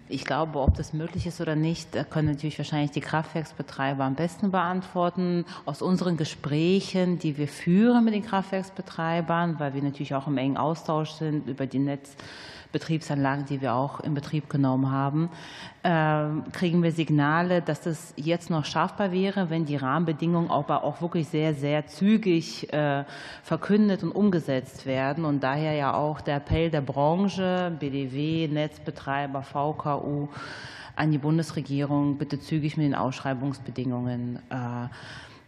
Ich 0.10 0.26
glaube, 0.26 0.60
ob 0.60 0.76
das 0.76 0.94
möglich 0.94 1.28
ist 1.28 1.41
oder 1.41 1.56
nicht, 1.56 1.95
äh, 1.95 2.04
können 2.04 2.30
natürlich 2.30 2.58
wahrscheinlich 2.58 2.91
die 2.91 3.02
Kraftwerksbetreiber 3.02 4.04
am 4.04 4.16
besten 4.16 4.52
beantworten. 4.52 5.45
Aus 5.66 5.82
unseren 5.82 6.18
Gesprächen, 6.18 7.20
die 7.20 7.38
wir 7.38 7.48
führen 7.48 8.06
mit 8.06 8.14
den 8.14 8.24
Kraftwerksbetreibern, 8.24 9.60
weil 9.60 9.74
wir 9.74 9.84
natürlich 9.84 10.16
auch 10.16 10.28
im 10.28 10.38
engen 10.38 10.58
Austausch 10.58 11.12
sind 11.12 11.48
über 11.48 11.66
die 11.66 11.80
Netzbetriebsanlagen, 12.78 13.45
die 13.45 13.62
wir 13.62 13.74
auch 13.74 13.99
in 13.99 14.14
Betrieb 14.14 14.49
genommen 14.49 14.91
haben, 14.91 15.30
ähm, 15.84 16.44
kriegen 16.52 16.84
wir 16.84 16.91
Signale, 16.91 17.62
dass 17.62 17.82
das 17.82 18.14
jetzt 18.16 18.49
noch 18.49 18.66
schaffbar 18.66 19.12
wäre, 19.12 19.49
wenn 19.49 19.66
die 19.66 19.76
Rahmenbedingungen 19.76 20.52
aber 20.52 20.84
auch 20.84 21.02
wirklich 21.02 21.28
sehr, 21.28 21.54
sehr 21.54 21.88
zügig 21.88 22.72
äh, 22.72 23.04
verkündet 23.41 24.04
und 24.04 24.12
umgesetzt 24.12 24.86
werden. 24.86 25.26
Und 25.26 25.41
daher 25.44 25.74
ja 25.74 25.94
auch 25.94 26.22
der 26.22 26.38
Appell 26.38 26.70
der 26.70 26.82
Branche, 26.82 27.76
BDW, 27.80 28.48
Netzbetreiber, 28.48 29.41
VKU, 29.41 30.28
an 30.95 31.12
die 31.12 31.18
Bundesregierung, 31.18 32.18
bitte 32.18 32.40
zügig 32.40 32.78
mit 32.78 32.86
den 32.86 32.95
Ausschreibungsbedingungen 32.95 34.40
äh, 34.49 34.88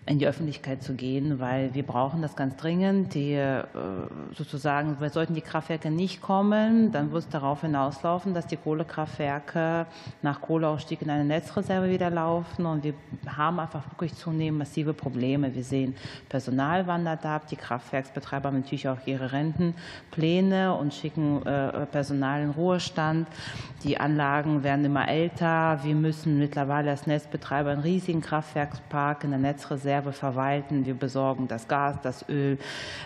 in 0.09 0.17
die 0.17 0.25
Öffentlichkeit 0.25 0.81
zu 0.81 0.95
gehen, 0.95 1.39
weil 1.39 1.75
wir 1.75 1.83
brauchen 1.83 2.23
das 2.23 2.35
ganz 2.35 2.55
dringend. 2.55 3.13
Die, 3.13 3.33
äh, 3.33 3.63
sozusagen, 4.33 4.97
sollten 5.11 5.35
die 5.35 5.41
Kraftwerke 5.41 5.91
nicht 5.91 6.19
kommen, 6.19 6.91
dann 6.91 7.11
wird 7.11 7.25
es 7.25 7.29
darauf 7.29 7.61
hinauslaufen, 7.61 8.33
dass 8.33 8.47
die 8.47 8.57
Kohlekraftwerke 8.57 9.85
nach 10.23 10.41
Kohleausstieg 10.41 11.03
in 11.03 11.11
eine 11.11 11.25
Netzreserve 11.25 11.91
wieder 11.91 12.09
laufen. 12.09 12.65
Und 12.65 12.83
wir 12.85 12.95
haben 13.27 13.59
einfach 13.59 13.87
wirklich 13.91 14.15
zunehmend 14.15 14.57
massive 14.57 14.95
Probleme. 14.95 15.53
Wir 15.53 15.63
sehen, 15.63 15.93
Personal 16.27 16.87
wandert 16.87 17.23
ab, 17.27 17.45
die 17.47 17.55
Kraftwerksbetreiber 17.55 18.47
haben 18.47 18.61
natürlich 18.61 18.89
auch 18.89 19.05
ihre 19.05 19.31
Rentenpläne 19.31 20.73
und 20.73 20.91
schicken 20.91 21.45
äh, 21.45 21.85
Personal 21.85 22.41
in 22.41 22.49
Ruhestand. 22.49 23.27
Die 23.83 23.99
Anlagen 23.99 24.63
werden 24.63 24.83
immer 24.85 25.07
älter. 25.07 25.79
Wir 25.83 25.93
müssen 25.93 26.39
mittlerweile 26.39 26.89
als 26.89 27.05
Netzbetreiber 27.05 27.69
einen 27.69 27.81
riesigen 27.81 28.21
Kraftwerkspark 28.21 29.23
in 29.23 29.29
der 29.29 29.39
Netzreserve 29.39 29.98
verwalten. 30.01 30.85
Wir 30.85 30.93
besorgen 30.93 31.47
das 31.47 31.67
Gas, 31.67 31.97
das 32.01 32.27
Öl. 32.29 32.57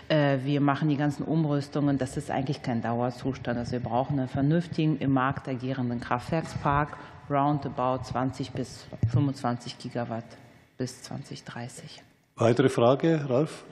Äh, 0.08 0.38
Wir 0.44 0.60
machen 0.60 0.88
die 0.88 0.96
ganzen 0.96 1.24
Umrüstungen. 1.24 1.98
Das 1.98 2.16
ist 2.16 2.30
eigentlich 2.30 2.62
kein 2.62 2.82
Dauerzustand. 2.82 3.58
Also 3.58 3.72
wir 3.72 3.80
brauchen 3.80 4.18
einen 4.18 4.28
vernünftigen, 4.28 4.98
im 4.98 5.12
Markt 5.12 5.48
agierenden 5.48 6.00
Kraftwerkspark, 6.00 6.96
roundabout 7.30 8.04
20 8.04 8.52
bis 8.52 8.86
25 9.12 9.78
Gigawatt 9.78 10.24
bis 10.78 11.02
2030. 11.02 12.02
Weitere 12.36 12.68
Frage, 12.68 13.28
Ralf? 13.28 13.64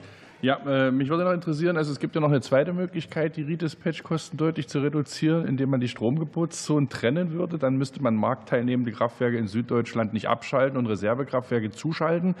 Ja, 0.43 0.57
äh, 0.67 0.91
mich 0.91 1.07
würde 1.07 1.23
noch 1.23 1.31
interessieren, 1.31 1.77
also 1.77 1.93
es 1.93 2.01
gibt 2.01 2.15
ja 2.15 2.19
noch 2.19 2.27
eine 2.27 2.41
zweite 2.41 2.73
Möglichkeit, 2.73 3.37
die 3.37 3.43
Redispatch-Kosten 3.43 4.35
deutlich 4.35 4.67
zu 4.67 4.79
reduzieren, 4.79 5.47
indem 5.47 5.69
man 5.69 5.79
die 5.79 5.87
Stromgebotszonen 5.87 6.89
trennen 6.89 7.31
würde. 7.31 7.57
Dann 7.57 7.77
müsste 7.77 8.03
man 8.03 8.17
marktteilnehmende 8.17 8.91
Kraftwerke 8.91 9.37
in 9.37 9.47
Süddeutschland 9.47 10.11
nicht 10.11 10.27
abschalten 10.27 10.77
und 10.77 10.87
Reservekraftwerke 10.87 11.71
zuschalten. 11.71 12.35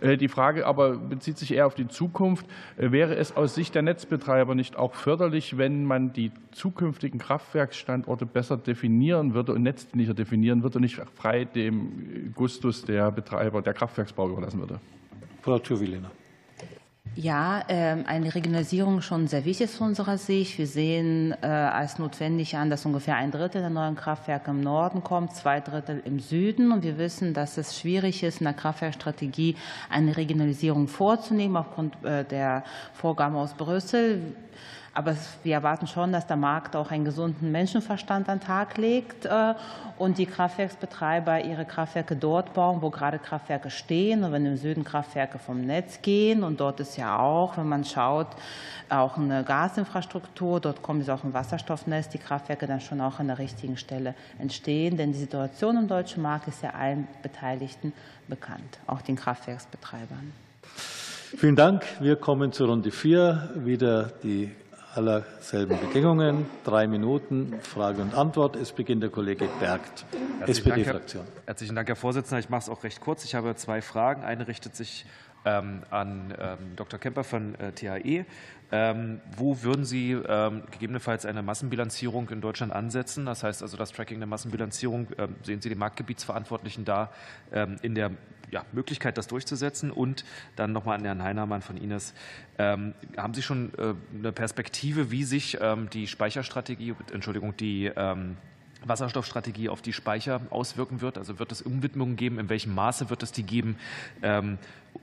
Äh, 0.00 0.16
Die 0.16 0.26
Frage 0.26 0.66
aber 0.66 0.96
bezieht 0.96 1.38
sich 1.38 1.54
eher 1.54 1.68
auf 1.68 1.76
die 1.76 1.86
Zukunft. 1.86 2.46
Äh, 2.78 2.90
Wäre 2.90 3.14
es 3.14 3.36
aus 3.36 3.54
Sicht 3.54 3.76
der 3.76 3.82
Netzbetreiber 3.82 4.56
nicht 4.56 4.74
auch 4.76 4.96
förderlich, 4.96 5.56
wenn 5.56 5.84
man 5.84 6.12
die 6.12 6.32
zukünftigen 6.50 7.20
Kraftwerksstandorte 7.20 8.26
besser 8.26 8.56
definieren 8.56 9.34
würde 9.34 9.52
und 9.52 9.62
netzdienlicher 9.62 10.14
definieren 10.14 10.64
würde 10.64 10.78
und 10.78 10.82
nicht 10.82 11.00
frei 11.14 11.44
dem 11.44 12.32
Gustus 12.34 12.84
der 12.84 13.12
Betreiber, 13.12 13.62
der 13.62 13.72
Kraftwerksbau 13.72 14.30
überlassen 14.30 14.58
würde? 14.58 14.80
Frau 15.42 15.60
Schuvilina. 15.62 16.10
Ja, 17.18 17.64
ähm, 17.68 18.04
eine 18.06 18.34
Regionalisierung 18.34 19.00
schon 19.00 19.26
sehr 19.26 19.46
wichtig 19.46 19.70
aus 19.70 19.80
unserer 19.80 20.18
Sicht. 20.18 20.58
Wir 20.58 20.66
sehen 20.66 21.34
äh, 21.40 21.46
als 21.46 21.98
notwendig 21.98 22.58
an, 22.58 22.68
dass 22.68 22.84
ungefähr 22.84 23.16
ein 23.16 23.30
Drittel 23.30 23.62
der 23.62 23.70
neuen 23.70 23.96
Kraftwerke 23.96 24.50
im 24.50 24.60
Norden 24.60 25.02
kommt, 25.02 25.34
zwei 25.34 25.60
Drittel 25.60 26.02
im 26.04 26.20
Süden. 26.20 26.72
Und 26.72 26.84
wir 26.84 26.98
wissen, 26.98 27.32
dass 27.32 27.56
es 27.56 27.80
schwierig 27.80 28.22
ist, 28.22 28.42
in 28.42 28.44
der 28.44 28.52
Kraftwerkstrategie 28.52 29.56
eine 29.88 30.14
Regionalisierung 30.14 30.88
vorzunehmen 30.88 31.56
aufgrund 31.56 32.04
äh, 32.04 32.22
der 32.26 32.64
Vorgaben 32.92 33.34
aus 33.36 33.54
Brüssel. 33.54 34.20
Aber 34.96 35.14
wir 35.42 35.52
erwarten 35.52 35.86
schon, 35.86 36.10
dass 36.10 36.26
der 36.26 36.38
Markt 36.38 36.74
auch 36.74 36.90
einen 36.90 37.04
gesunden 37.04 37.52
Menschenverstand 37.52 38.30
an 38.30 38.38
den 38.38 38.46
Tag 38.46 38.78
legt 38.78 39.28
und 39.98 40.16
die 40.16 40.24
Kraftwerksbetreiber 40.24 41.44
ihre 41.44 41.66
Kraftwerke 41.66 42.16
dort 42.16 42.54
bauen, 42.54 42.80
wo 42.80 42.88
gerade 42.88 43.18
Kraftwerke 43.18 43.68
stehen. 43.68 44.24
Und 44.24 44.32
wenn 44.32 44.46
im 44.46 44.56
Süden 44.56 44.84
Kraftwerke 44.84 45.38
vom 45.38 45.60
Netz 45.60 46.00
gehen, 46.00 46.42
und 46.42 46.60
dort 46.60 46.80
ist 46.80 46.96
ja 46.96 47.18
auch, 47.18 47.58
wenn 47.58 47.68
man 47.68 47.84
schaut, 47.84 48.28
auch 48.88 49.18
eine 49.18 49.44
Gasinfrastruktur, 49.44 50.60
dort 50.60 50.80
kommt 50.80 51.02
es 51.02 51.10
auch 51.10 51.24
ein 51.24 51.34
Wasserstoffnetz, 51.34 52.08
die 52.08 52.18
Kraftwerke 52.18 52.66
dann 52.66 52.80
schon 52.80 53.02
auch 53.02 53.18
an 53.18 53.26
der 53.26 53.38
richtigen 53.38 53.76
Stelle 53.76 54.14
entstehen. 54.38 54.96
Denn 54.96 55.12
die 55.12 55.18
Situation 55.18 55.76
im 55.76 55.88
deutschen 55.88 56.22
Markt 56.22 56.48
ist 56.48 56.62
ja 56.62 56.70
allen 56.70 57.06
Beteiligten 57.22 57.92
bekannt, 58.28 58.78
auch 58.86 59.02
den 59.02 59.16
Kraftwerksbetreibern. 59.16 60.32
Vielen 61.36 61.56
Dank. 61.56 61.84
Wir 62.00 62.16
kommen 62.16 62.52
zu 62.52 62.64
Runde 62.64 62.90
vier. 62.90 63.50
Wieder 63.56 64.04
die 64.22 64.52
allerselben 64.96 65.78
Bedingungen. 65.78 66.46
Drei 66.64 66.86
Minuten 66.86 67.60
Frage 67.60 68.00
und 68.00 68.14
Antwort. 68.14 68.56
Es 68.56 68.72
beginnt 68.72 69.02
der 69.02 69.10
Kollege 69.10 69.48
Bergt, 69.60 70.06
SPD-Fraktion. 70.46 71.24
Herzlichen 71.44 71.76
Dank, 71.76 71.88
Herr 71.88 71.96
Vorsitzender. 71.96 72.38
Ich 72.38 72.48
mache 72.48 72.62
es 72.62 72.68
auch 72.70 72.82
recht 72.82 73.00
kurz. 73.00 73.24
Ich 73.24 73.34
habe 73.34 73.54
zwei 73.56 73.82
Fragen. 73.82 74.24
Eine 74.24 74.48
richtet 74.48 74.74
sich 74.74 75.04
ähm, 75.44 75.82
an 75.90 76.34
ähm, 76.38 76.58
Dr. 76.76 76.98
Kemper 76.98 77.24
von 77.24 77.54
äh, 77.56 77.72
THE. 77.72 78.24
Ähm, 78.72 79.20
wo 79.36 79.62
würden 79.62 79.84
Sie 79.84 80.18
gegebenenfalls 80.70 81.24
eine 81.24 81.42
Massenbilanzierung 81.42 82.28
in 82.30 82.40
Deutschland 82.40 82.72
ansetzen? 82.72 83.26
Das 83.26 83.42
heißt 83.42 83.62
also 83.62 83.76
das 83.76 83.92
Tracking 83.92 84.18
der 84.18 84.26
Massenbilanzierung. 84.26 85.08
Sehen 85.42 85.60
Sie 85.60 85.68
die 85.68 85.74
Marktgebietsverantwortlichen 85.74 86.84
da 86.84 87.10
in 87.82 87.94
der 87.94 88.10
Möglichkeit, 88.72 89.18
das 89.18 89.26
durchzusetzen? 89.26 89.90
Und 89.90 90.24
dann 90.56 90.72
nochmal 90.72 90.98
an 90.98 91.04
Herrn 91.04 91.22
Heinermann 91.22 91.62
von 91.62 91.76
Ines. 91.76 92.14
Ähm, 92.58 92.94
haben 93.16 93.34
Sie 93.34 93.42
schon 93.42 93.72
äh, 93.78 93.94
eine 94.18 94.32
Perspektive, 94.32 95.10
wie 95.10 95.24
sich 95.24 95.58
ähm, 95.60 95.90
die 95.90 96.06
Speicherstrategie, 96.06 96.94
Entschuldigung, 97.12 97.56
die 97.56 97.86
ähm, 97.86 98.36
Wasserstoffstrategie 98.84 99.68
auf 99.68 99.82
die 99.82 99.92
Speicher 99.92 100.40
auswirken 100.50 101.00
wird? 101.00 101.18
Also 101.18 101.38
wird 101.38 101.52
es 101.52 101.62
Umwidmungen 101.62 102.16
geben? 102.16 102.38
In 102.38 102.48
welchem 102.48 102.74
Maße 102.74 103.10
wird 103.10 103.22
es 103.22 103.32
die 103.32 103.42
geben? 103.42 103.76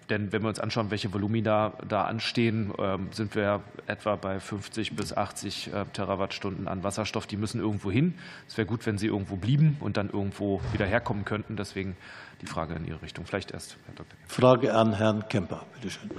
Denn 0.09 0.31
wenn 0.31 0.41
wir 0.41 0.49
uns 0.49 0.59
anschauen, 0.59 0.91
welche 0.91 1.13
Volumina 1.13 1.73
da 1.87 2.03
anstehen, 2.03 2.73
ähm, 2.77 3.07
sind 3.11 3.35
wir 3.35 3.61
etwa 3.87 4.15
bei 4.15 4.39
50 4.39 4.95
bis 4.95 5.15
80 5.15 5.73
äh, 5.73 5.85
Terawattstunden 5.93 6.67
an 6.67 6.83
Wasserstoff. 6.83 7.27
Die 7.27 7.37
müssen 7.37 7.59
irgendwo 7.59 7.91
hin. 7.91 8.15
Es 8.47 8.57
wäre 8.57 8.65
gut, 8.65 8.85
wenn 8.85 8.97
sie 8.97 9.07
irgendwo 9.07 9.35
blieben 9.35 9.77
und 9.79 9.97
dann 9.97 10.09
irgendwo 10.09 10.61
wieder 10.71 10.85
herkommen 10.85 11.25
könnten. 11.25 11.55
Deswegen 11.55 11.95
die 12.41 12.47
Frage 12.47 12.75
in 12.75 12.85
Ihre 12.85 13.01
Richtung. 13.01 13.25
Vielleicht 13.25 13.51
erst, 13.51 13.77
Herr 13.85 13.95
Dr. 13.95 14.17
Frage 14.27 14.73
an 14.73 14.93
Herrn 14.93 15.27
Kemper. 15.29 15.65
Bitte 15.75 15.89
schön. 15.89 16.09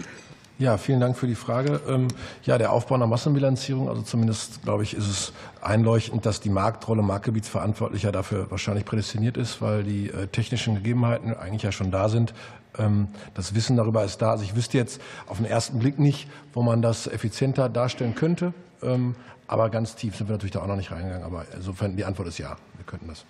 Ja, 0.57 0.79
vielen 0.79 1.01
Dank 1.01 1.17
für 1.17 1.27
die 1.27 1.35
Frage. 1.35 1.81
Ähm, 1.89 2.07
ja, 2.45 2.59
der 2.59 2.71
Aufbau 2.71 2.95
einer 2.95 3.09
Massenbilanzierung, 3.09 3.89
also 3.89 4.03
zumindest 4.03 4.63
glaube 4.63 4.85
ich, 4.85 4.95
ist 4.95 5.09
es 5.09 5.33
einleuchtend, 5.61 6.27
dass 6.27 6.41
die 6.41 6.49
Marktrolle 6.49 7.03
Marktgebietsverantwortlicher 7.03 8.13
dafür 8.13 8.53
wahrscheinlich 8.53 8.85
prädestiniert 8.85 9.37
ist, 9.37 9.61
weil 9.61 9.83
die 9.83 10.11
äh, 10.11 10.29
technischen 10.29 10.77
Gegebenheiten 10.77 11.35
eigentlich 11.35 11.65
ja 11.65 11.73
schon 11.73 11.91
da 11.91 12.09
sind. 12.09 12.35
Ähm, 12.79 13.09
das 13.35 13.55
Wissen 13.55 13.77
darüber 13.77 14.05
ist 14.05 14.19
da. 14.19 14.31
Also 14.33 14.45
ich 14.45 14.57
wüsste 14.57 14.79
jetzt 14.79 15.01
auf 15.27 15.39
den 15.39 15.47
ersten 15.47 15.79
Blick 15.79 15.99
nicht, 15.99 16.29
wo 16.53 16.63
man 16.63 16.83
das 16.83 17.07
effizienter 17.07 17.69
darstellen 17.69 18.15
könnte. 18.15 18.53
Ähm, 18.83 19.15
aber 19.47 19.71
ganz 19.71 19.95
tief 19.95 20.17
sind 20.17 20.29
wir 20.29 20.33
natürlich 20.33 20.53
da 20.53 20.63
auch 20.63 20.67
noch 20.67 20.77
nicht 20.77 20.91
reingegangen. 20.91 21.25
Aber 21.25 21.45
insofern 21.55 21.97
die 21.97 22.05
Antwort 22.05 22.29
ist 22.29 22.39
ja, 22.39 22.57
wir 22.77 22.85
könnten 22.87 23.09
das. 23.09 23.25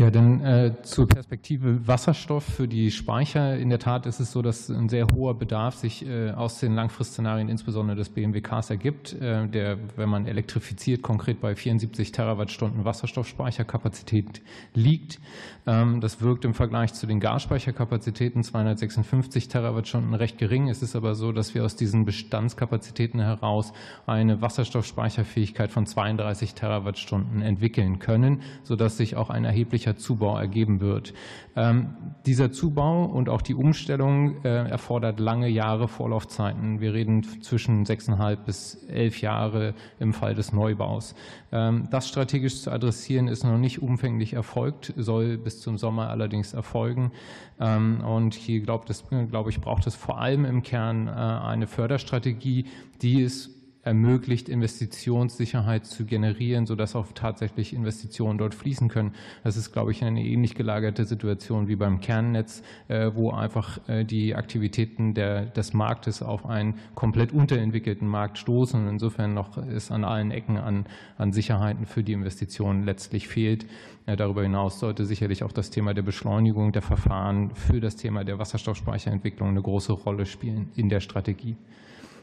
Ja, 0.00 0.12
denn 0.12 0.40
äh, 0.44 0.74
zur 0.84 1.08
Perspektive 1.08 1.88
Wasserstoff 1.88 2.44
für 2.44 2.68
die 2.68 2.92
Speicher. 2.92 3.58
In 3.58 3.68
der 3.68 3.80
Tat 3.80 4.06
ist 4.06 4.20
es 4.20 4.30
so, 4.30 4.42
dass 4.42 4.68
ein 4.68 4.88
sehr 4.88 5.08
hoher 5.12 5.36
Bedarf 5.36 5.74
sich 5.74 6.06
äh, 6.06 6.30
aus 6.30 6.60
den 6.60 6.76
Langfristszenarien, 6.76 7.48
insbesondere 7.48 7.96
des 7.96 8.08
BMWKs, 8.08 8.70
ergibt, 8.70 9.14
äh, 9.14 9.48
der, 9.48 9.76
wenn 9.96 10.08
man 10.08 10.26
elektrifiziert, 10.26 11.02
konkret 11.02 11.40
bei 11.40 11.56
74 11.56 12.12
Terawattstunden 12.12 12.84
Wasserstoffspeicherkapazität 12.84 14.40
liegt. 14.72 15.18
Ähm, 15.66 16.00
das 16.00 16.22
wirkt 16.22 16.44
im 16.44 16.54
Vergleich 16.54 16.94
zu 16.94 17.08
den 17.08 17.18
Gasspeicherkapazitäten 17.18 18.44
256 18.44 19.48
Terawattstunden 19.48 20.14
recht 20.14 20.38
gering. 20.38 20.68
Es 20.68 20.80
ist 20.80 20.94
aber 20.94 21.16
so, 21.16 21.32
dass 21.32 21.56
wir 21.56 21.64
aus 21.64 21.74
diesen 21.74 22.04
Bestandskapazitäten 22.04 23.18
heraus 23.18 23.72
eine 24.06 24.40
Wasserstoffspeicherfähigkeit 24.40 25.72
von 25.72 25.86
32 25.86 26.54
Terawattstunden 26.54 27.42
entwickeln 27.42 27.98
können, 27.98 28.42
sodass 28.62 28.96
sich 28.96 29.16
auch 29.16 29.28
ein 29.28 29.44
erheblicher 29.44 29.87
Zubau 29.96 30.38
ergeben 30.38 30.80
wird. 30.80 31.14
Ähm, 31.56 31.96
dieser 32.26 32.52
Zubau 32.52 33.04
und 33.04 33.28
auch 33.28 33.42
die 33.42 33.54
Umstellung 33.54 34.44
äh, 34.44 34.68
erfordert 34.68 35.20
lange 35.20 35.48
Jahre 35.48 35.88
Vorlaufzeiten. 35.88 36.80
Wir 36.80 36.94
reden 36.94 37.22
zwischen 37.42 37.84
sechseinhalb 37.84 38.44
bis 38.46 38.84
elf 38.88 39.20
Jahre 39.20 39.74
im 39.98 40.12
Fall 40.12 40.34
des 40.34 40.52
Neubaus. 40.52 41.14
Ähm, 41.50 41.88
das 41.90 42.08
strategisch 42.08 42.62
zu 42.62 42.70
adressieren 42.70 43.28
ist 43.28 43.44
noch 43.44 43.58
nicht 43.58 43.82
umfänglich 43.82 44.34
erfolgt, 44.34 44.92
soll 44.96 45.38
bis 45.38 45.60
zum 45.60 45.78
Sommer 45.78 46.10
allerdings 46.10 46.54
erfolgen. 46.54 47.12
Ähm, 47.60 48.00
und 48.00 48.34
hier 48.34 48.60
glaube 48.60 49.50
ich, 49.50 49.60
braucht 49.60 49.86
es 49.86 49.94
vor 49.94 50.20
allem 50.20 50.44
im 50.44 50.62
Kern 50.62 51.08
äh, 51.08 51.10
eine 51.10 51.66
Förderstrategie, 51.66 52.66
die 53.02 53.22
es 53.22 53.57
ermöglicht, 53.88 54.50
Investitionssicherheit 54.50 55.86
zu 55.86 56.04
generieren, 56.04 56.66
sodass 56.66 56.94
auch 56.94 57.06
tatsächlich 57.14 57.72
Investitionen 57.72 58.38
dort 58.38 58.54
fließen 58.54 58.88
können. 58.88 59.14
Das 59.44 59.56
ist, 59.56 59.72
glaube 59.72 59.92
ich, 59.92 60.04
eine 60.04 60.22
ähnlich 60.22 60.54
gelagerte 60.54 61.06
Situation 61.06 61.68
wie 61.68 61.76
beim 61.76 62.00
Kernnetz, 62.00 62.62
äh, 62.88 63.10
wo 63.14 63.30
einfach 63.30 63.80
äh, 63.88 64.04
die 64.04 64.34
Aktivitäten 64.34 65.14
der, 65.14 65.46
des 65.46 65.72
Marktes 65.72 66.22
auf 66.22 66.44
einen 66.44 66.74
komplett 66.94 67.32
unterentwickelten 67.32 68.06
Markt 68.06 68.36
stoßen 68.36 68.86
insofern 68.88 69.32
noch 69.32 69.56
es 69.56 69.90
an 69.90 70.04
allen 70.04 70.30
Ecken 70.30 70.58
an, 70.58 70.84
an 71.16 71.32
Sicherheiten 71.32 71.86
für 71.86 72.02
die 72.02 72.12
Investitionen 72.12 72.84
letztlich 72.84 73.26
fehlt. 73.26 73.66
Darüber 74.04 74.42
hinaus 74.42 74.80
sollte 74.80 75.04
sicherlich 75.04 75.44
auch 75.44 75.52
das 75.52 75.70
Thema 75.70 75.92
der 75.92 76.02
Beschleunigung 76.02 76.72
der 76.72 76.82
Verfahren 76.82 77.50
für 77.54 77.80
das 77.80 77.96
Thema 77.96 78.24
der 78.24 78.38
Wasserstoffspeicherentwicklung 78.38 79.48
eine 79.48 79.62
große 79.62 79.92
Rolle 79.92 80.24
spielen 80.24 80.70
in 80.76 80.88
der 80.88 81.00
Strategie. 81.00 81.56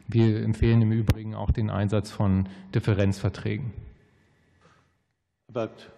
Wir 0.07 0.43
empfehlen 0.43 0.81
im 0.81 0.91
Übrigen 0.91 1.33
auch 1.33 1.51
den 1.51 1.69
Einsatz 1.69 2.11
von 2.11 2.47
Differenzverträgen. 2.73 3.73
Bleibt 5.51 5.89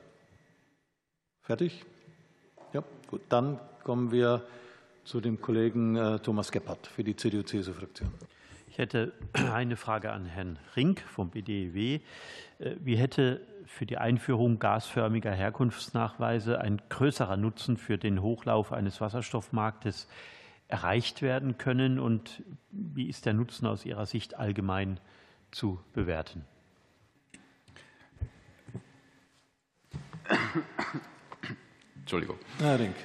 fertig? 1.41 1.85
Ja, 2.73 2.83
gut. 3.07 3.21
Dann 3.29 3.59
kommen 3.83 4.11
wir 4.11 4.43
zu 5.03 5.21
dem 5.21 5.41
Kollegen 5.41 5.95
äh, 5.95 6.19
Thomas 6.19 6.51
Gebhardt 6.51 6.87
für 6.87 7.03
die 7.03 7.15
CDU-CSU-Fraktion. 7.15 8.09
Ich 8.69 8.77
hätte 8.77 9.13
eine 9.53 9.77
Frage 9.77 10.11
an 10.11 10.25
Herrn 10.25 10.59
Rink 10.75 11.01
vom 11.01 11.29
BDEW. 11.29 11.99
Äh, 12.59 12.75
wie 12.79 12.95
hätte 12.97 13.41
für 13.65 13.85
die 13.85 13.97
Einführung 13.97 14.59
gasförmiger 14.59 15.31
Herkunftsnachweise 15.31 16.61
ein 16.61 16.81
größerer 16.89 17.37
Nutzen 17.37 17.77
für 17.77 17.97
den 17.97 18.21
Hochlauf 18.21 18.71
eines 18.71 19.01
Wasserstoffmarktes 19.01 20.07
erreicht 20.67 21.21
werden 21.21 21.57
können 21.57 21.99
und 21.99 22.43
wie 22.71 23.07
ist 23.07 23.25
der 23.25 23.33
Nutzen 23.33 23.65
aus 23.65 23.85
Ihrer 23.85 24.05
Sicht 24.05 24.35
allgemein 24.35 24.99
zu 25.51 25.79
bewerten? 25.93 26.43
Entschuldigung. 31.99 32.37
Herr 32.59 32.79
Rink. 32.79 32.95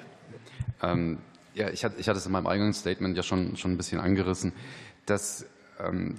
Ähm, 0.82 1.18
ja, 1.54 1.70
ich 1.70 1.84
hatte, 1.84 2.00
ich 2.00 2.08
hatte 2.08 2.18
es 2.18 2.26
in 2.26 2.32
meinem 2.32 2.46
eigenen 2.46 2.72
Statement 2.72 3.16
ja 3.16 3.22
schon, 3.22 3.56
schon 3.56 3.72
ein 3.72 3.76
bisschen 3.76 4.00
angerissen, 4.00 4.52
dass 5.06 5.46
ähm, 5.78 6.16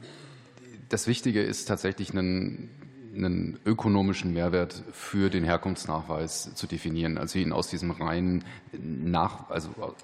das 0.90 1.08
Wichtige 1.08 1.42
ist 1.42 1.66
tatsächlich 1.66 2.12
einen, 2.12 2.70
einen 3.16 3.60
ökonomischen 3.66 4.34
Mehrwert 4.34 4.84
für 4.92 5.30
den 5.30 5.44
Herkunftsnachweis 5.44 6.56
zu 6.56 6.68
definieren, 6.68 7.18
also 7.18 7.40
ihn 7.40 7.52
aus 7.52 7.68
diesem 7.68 7.92
reinen 7.92 8.44
Nach, 8.72 9.50
also 9.50 9.96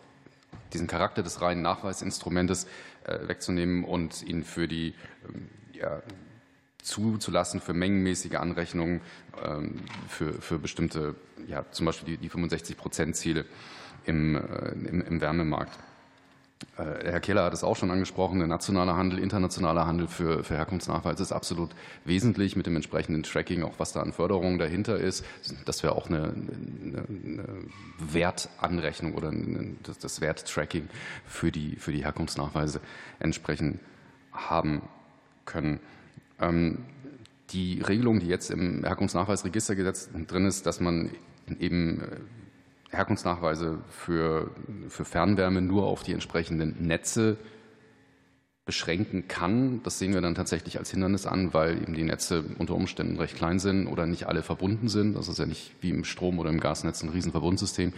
diesen 0.73 0.87
Charakter 0.87 1.23
des 1.23 1.41
reinen 1.41 1.61
Nachweisinstrumentes 1.61 2.67
äh, 3.05 3.27
wegzunehmen 3.27 3.83
und 3.83 4.23
ihn 4.23 4.43
für 4.43 4.67
die 4.67 4.93
ähm, 5.27 5.49
ja, 5.73 6.01
zuzulassen 6.81 7.61
für 7.61 7.73
mengenmäßige 7.73 8.35
Anrechnungen 8.35 9.01
ähm, 9.43 9.75
für, 10.07 10.33
für 10.33 10.59
bestimmte, 10.59 11.15
ja, 11.47 11.65
zum 11.71 11.85
Beispiel 11.85 12.15
die, 12.15 12.17
die 12.17 12.29
65 12.29 12.77
Prozent 12.77 13.15
Ziele 13.15 13.45
im, 14.05 14.35
äh, 14.35 14.71
im, 14.71 15.01
im 15.01 15.21
Wärmemarkt. 15.21 15.77
Äh, 16.77 17.11
Herr 17.11 17.19
Keller 17.19 17.43
hat 17.43 17.53
es 17.53 17.63
auch 17.63 17.75
schon 17.75 17.91
angesprochen, 17.91 18.39
der 18.39 18.47
nationale 18.47 18.95
Handel, 18.95 19.19
internationaler 19.19 19.85
Handel 19.85 20.07
für, 20.07 20.43
für 20.43 20.55
Herkunftsnachweis 20.55 21.19
ist 21.19 21.31
absolut 21.31 21.71
wesentlich 22.05 22.55
mit 22.55 22.65
dem 22.65 22.75
entsprechenden 22.75 23.23
Tracking, 23.23 23.63
auch 23.63 23.75
was 23.77 23.93
da 23.93 24.01
an 24.01 24.11
Förderungen 24.11 24.59
dahinter 24.59 24.97
ist, 24.97 25.25
dass 25.65 25.83
wir 25.83 25.95
auch 25.95 26.07
eine, 26.07 26.33
eine, 26.33 27.03
eine 27.07 27.45
Wertanrechnung 27.99 29.13
oder 29.13 29.31
das, 29.83 29.99
das 29.99 30.21
Werttracking 30.21 30.89
für 31.25 31.51
die, 31.51 31.75
für 31.77 31.91
die 31.91 32.03
Herkunftsnachweise 32.03 32.81
entsprechend 33.19 33.79
haben 34.33 34.81
können. 35.45 35.79
Ähm, 36.39 36.79
die 37.51 37.81
Regelung, 37.81 38.19
die 38.19 38.27
jetzt 38.27 38.51
im 38.51 38.83
Herkunftsnachweisregistergesetz 38.83 40.09
drin 40.27 40.45
ist, 40.45 40.65
dass 40.65 40.79
man 40.79 41.09
eben 41.59 42.01
äh, 42.01 42.05
Herkunftsnachweise 42.89 43.79
für, 43.89 44.51
für 44.87 45.05
Fernwärme 45.05 45.61
nur 45.61 45.83
auf 45.83 46.03
die 46.03 46.13
entsprechenden 46.13 46.75
Netze 46.87 47.37
beschränken 48.69 49.27
kann. 49.27 49.81
Das 49.81 49.97
sehen 49.97 50.13
wir 50.13 50.21
dann 50.21 50.35
tatsächlich 50.35 50.77
als 50.77 50.91
Hindernis 50.91 51.25
an, 51.25 51.55
weil 51.55 51.81
eben 51.81 51.95
die 51.95 52.03
Netze 52.03 52.43
unter 52.59 52.75
Umständen 52.75 53.17
recht 53.17 53.35
klein 53.35 53.57
sind 53.57 53.87
oder 53.87 54.05
nicht 54.05 54.27
alle 54.27 54.43
verbunden 54.43 54.89
sind. 54.89 55.15
Das 55.15 55.27
ist 55.27 55.39
ja 55.39 55.47
nicht 55.47 55.71
wie 55.81 55.89
im 55.89 56.03
Strom- 56.03 56.37
oder 56.37 56.51
im 56.51 56.59
Gasnetz 56.59 57.01
ein 57.01 57.09
Riesenverbundsystem, 57.09 57.93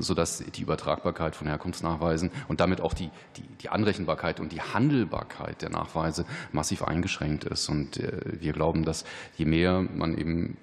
sodass 0.00 0.38
die 0.38 0.62
Übertragbarkeit 0.62 1.36
von 1.36 1.46
Herkunftsnachweisen 1.46 2.32
und 2.48 2.58
damit 2.58 2.80
auch 2.80 2.92
die, 2.92 3.10
die, 3.36 3.42
die 3.62 3.68
Anrechenbarkeit 3.68 4.40
und 4.40 4.50
die 4.50 4.60
Handelbarkeit 4.60 5.62
der 5.62 5.70
Nachweise 5.70 6.24
massiv 6.50 6.82
eingeschränkt 6.82 7.44
ist. 7.44 7.68
Und 7.68 7.98
äh, 7.98 8.10
wir 8.40 8.52
glauben, 8.52 8.84
dass 8.84 9.04
je 9.36 9.44
mehr 9.44 9.80
man 9.80 10.18
eben 10.18 10.56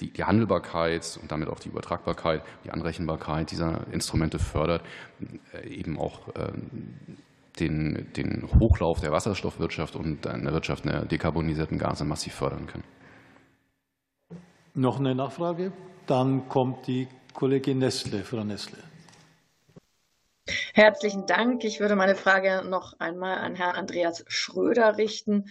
die, 0.00 0.10
die 0.10 0.24
Handelbarkeit 0.24 1.18
und 1.20 1.30
damit 1.30 1.48
auch 1.48 1.58
die 1.58 1.68
Übertragbarkeit, 1.68 2.42
die 2.64 2.70
Anrechenbarkeit 2.70 3.50
dieser 3.50 3.86
Instrumente 3.92 4.38
fördert, 4.38 4.82
äh, 5.52 5.68
eben 5.68 5.98
auch 5.98 6.28
ähm, 6.36 7.18
den, 7.58 8.08
den 8.16 8.48
Hochlauf 8.60 9.00
der 9.00 9.12
Wasserstoffwirtschaft 9.12 9.96
und 9.96 10.26
eine 10.26 10.52
Wirtschaft 10.52 10.84
der 10.84 11.04
dekarbonisierten 11.04 11.78
Gase 11.78 12.04
massiv 12.04 12.34
fördern 12.34 12.66
können. 12.66 12.84
Noch 14.74 15.00
eine 15.00 15.14
Nachfrage? 15.14 15.72
Dann 16.06 16.48
kommt 16.48 16.86
die 16.86 17.08
Kollegin 17.34 17.78
Nestle, 17.78 18.22
Frau 18.22 18.44
Nestle. 18.44 18.87
Herzlichen 20.74 21.26
Dank. 21.26 21.64
Ich 21.64 21.80
würde 21.80 21.96
meine 21.96 22.14
Frage 22.14 22.62
noch 22.64 22.98
einmal 22.98 23.38
an 23.38 23.54
Herrn 23.54 23.76
Andreas 23.76 24.24
Schröder 24.28 24.96
richten. 24.96 25.50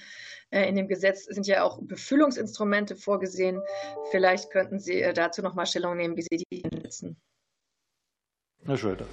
Äh, 0.49 0.67
in 0.69 0.75
dem 0.75 0.87
Gesetz 0.87 1.25
sind 1.25 1.47
ja 1.47 1.63
auch 1.63 1.79
Befüllungsinstrumente 1.81 2.95
vorgesehen. 2.95 3.61
Vielleicht 4.11 4.49
könnten 4.51 4.79
Sie 4.79 5.01
äh, 5.01 5.13
dazu 5.13 5.41
noch 5.41 5.55
mal 5.55 5.65
Stellung 5.65 5.97
nehmen, 5.97 6.15
wie 6.15 6.23
Sie 6.23 6.43
die 6.51 6.63
einsetzen. 6.63 7.17
Herr 8.65 8.77
Schröder. 8.77 9.05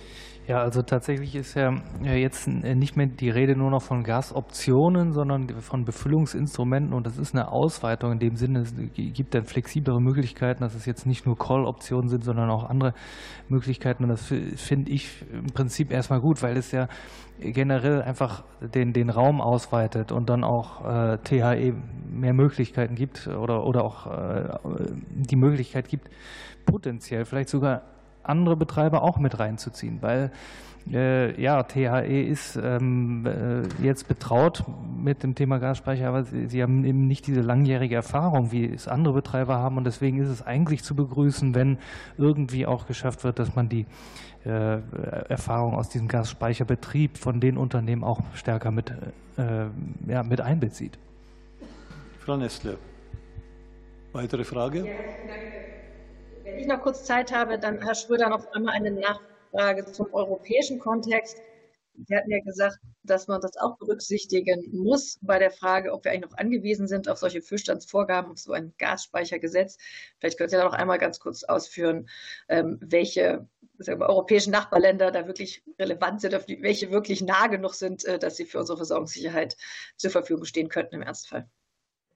Ja, 0.47 0.59
also 0.59 0.83
tatsächlich 0.83 1.35
ist 1.37 1.55
ja 1.55 1.73
jetzt 2.03 2.47
nicht 2.47 2.99
mehr 2.99 3.07
die 3.07 3.31
Rede 3.31 3.57
nur 3.57 3.71
noch 3.71 3.81
von 3.81 4.03
Gasoptionen, 4.03 5.13
sondern 5.13 5.49
von 5.61 5.87
Befüllungsinstrumenten 5.87 6.93
und 6.93 7.07
das 7.07 7.17
ist 7.17 7.35
eine 7.35 7.51
Ausweitung 7.51 8.13
in 8.13 8.19
dem 8.19 8.37
Sinne, 8.37 8.61
es 8.61 8.75
gibt 8.95 9.35
dann 9.35 9.47
flexiblere 9.47 10.03
Möglichkeiten, 10.03 10.61
dass 10.61 10.75
es 10.75 10.85
jetzt 10.85 11.07
nicht 11.07 11.25
nur 11.25 11.39
Call-Optionen 11.39 12.09
sind, 12.09 12.25
sondern 12.25 12.51
auch 12.51 12.65
andere 12.65 12.93
Möglichkeiten 13.49 14.05
und 14.05 14.11
das 14.11 14.27
finde 14.27 14.93
ich 14.93 15.25
im 15.33 15.47
Prinzip 15.47 15.91
erstmal 15.91 16.21
gut, 16.21 16.43
weil 16.43 16.59
es 16.59 16.73
ja 16.73 16.89
generell 17.41 18.03
einfach 18.03 18.45
den, 18.61 18.93
den 18.93 19.09
Raum 19.09 19.41
ausweitet 19.41 20.13
und 20.13 20.29
dann 20.29 20.45
auch 20.45 20.85
äh, 20.85 21.19
THE 21.25 21.73
mehr 22.11 22.35
Möglichkeiten 22.35 22.97
gibt 22.97 23.29
oder, 23.29 23.65
oder 23.65 23.83
auch 23.83 24.07
äh, 24.07 24.59
die 25.09 25.37
Möglichkeit 25.37 25.89
gibt, 25.89 26.11
potenziell 26.67 27.25
vielleicht 27.25 27.49
sogar 27.49 27.95
andere 28.25 28.57
Betreiber 28.57 29.03
auch 29.03 29.19
mit 29.19 29.39
reinzuziehen, 29.39 30.03
weil 30.03 30.31
äh, 30.93 31.41
ja, 31.41 31.63
THE 31.63 32.27
ist 32.29 32.57
ähm, 32.57 33.27
äh, 33.27 33.63
jetzt 33.83 34.07
betraut 34.07 34.65
mit 35.03 35.23
dem 35.23 35.35
Thema 35.35 35.59
Gasspeicher, 35.59 36.09
aber 36.09 36.25
sie, 36.25 36.47
sie, 36.47 36.63
haben 36.63 36.85
eben 36.85 37.07
nicht 37.07 37.27
diese 37.27 37.41
langjährige 37.41 37.95
Erfahrung, 37.95 38.53
wie 38.53 38.67
es 38.67 38.87
andere 38.87 39.15
Betreiber 39.15 39.57
haben. 39.57 39.79
Und 39.79 39.85
deswegen 39.85 40.19
ist 40.21 40.29
es 40.29 40.43
eigentlich 40.43 40.83
zu 40.83 40.95
begrüßen, 40.95 41.55
wenn 41.55 41.79
irgendwie 42.19 42.67
auch 42.67 42.87
geschafft 42.87 43.25
wird, 43.25 43.39
dass 43.39 43.55
man 43.55 43.71
die 43.71 43.87
äh, 44.45 44.79
Erfahrung 45.29 45.75
aus 45.75 45.89
diesem 45.89 46.07
Gasspeicherbetrieb 46.07 47.17
von 47.17 47.41
den 47.41 47.57
Unternehmen 47.57 48.05
auch 48.05 48.21
stärker 48.35 48.71
mit, 48.71 48.91
äh, 49.39 49.67
ja, 50.07 50.23
mit 50.23 50.43
einbezieht. 50.43 50.99
Frau 52.19 52.37
Nestle, 52.37 52.77
weitere 54.13 54.45
Frage? 54.45 54.81
Ja, 54.81 54.95
danke. 55.27 55.74
Wenn 56.45 56.59
ich 56.59 56.67
noch 56.67 56.83
kurz 56.83 57.05
Zeit 57.05 57.33
habe, 57.33 57.59
dann 57.59 57.81
Herr 57.83 57.95
Schröder 57.95 58.29
noch 58.29 58.47
einmal 58.53 58.75
eine 58.75 58.91
Nachfrage 58.91 59.91
zum 59.91 60.13
europäischen 60.13 60.79
Kontext. 60.79 61.39
Sie 62.07 62.15
hatten 62.15 62.31
ja 62.31 62.41
gesagt, 62.41 62.77
dass 63.03 63.29
man 63.29 63.41
das 63.41 63.57
auch 63.57 63.79
berücksichtigen 63.79 64.69
muss 64.73 65.19
bei 65.23 65.39
der 65.39 65.51
Frage, 65.51 65.91
ob 65.91 66.05
wir 66.05 66.13
eigentlich 66.13 66.31
noch 66.31 66.37
angewiesen 66.37 66.87
sind 66.87 67.09
auf 67.09 67.17
solche 67.17 67.41
Füllstandsvorgaben, 67.41 68.33
auf 68.33 68.39
so 68.39 68.53
ein 68.53 68.75
Gasspeichergesetz. 68.77 69.79
Vielleicht 70.19 70.37
können 70.37 70.51
Sie 70.51 70.57
da 70.57 70.65
noch 70.65 70.75
einmal 70.75 70.99
ganz 70.99 71.19
kurz 71.19 71.45
ausführen, 71.45 72.11
ähm, 72.49 72.79
welche 72.83 73.49
wir, 73.79 73.99
europäischen 74.01 74.51
Nachbarländer 74.51 75.13
da 75.13 75.27
wirklich 75.27 75.63
relevant 75.79 76.21
sind, 76.21 76.33
welche 76.33 76.91
wirklich 76.91 77.23
nah 77.23 77.47
genug 77.47 77.75
sind, 77.75 78.05
äh, 78.05 78.19
dass 78.19 78.37
sie 78.37 78.45
für 78.45 78.59
unsere 78.59 78.77
Versorgungssicherheit 78.77 79.57
zur 79.97 80.11
Verfügung 80.11 80.45
stehen 80.45 80.69
könnten 80.69 80.97
im 80.97 81.03
Ernstfall. 81.03 81.49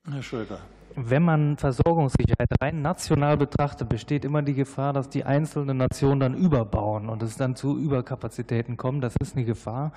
Herr 0.04 0.22
Schröder. 0.22 0.60
Wenn 1.00 1.22
man 1.22 1.56
Versorgungssicherheit 1.56 2.48
rein 2.60 2.82
national 2.82 3.36
betrachtet, 3.36 3.88
besteht 3.88 4.24
immer 4.24 4.42
die 4.42 4.54
Gefahr, 4.54 4.92
dass 4.92 5.08
die 5.08 5.24
einzelnen 5.24 5.76
Nationen 5.76 6.18
dann 6.18 6.34
überbauen 6.34 7.08
und 7.08 7.22
es 7.22 7.36
dann 7.36 7.54
zu 7.54 7.78
Überkapazitäten 7.78 8.76
kommt. 8.76 9.04
Das 9.04 9.14
ist 9.20 9.36
eine 9.36 9.44
Gefahr, 9.44 9.92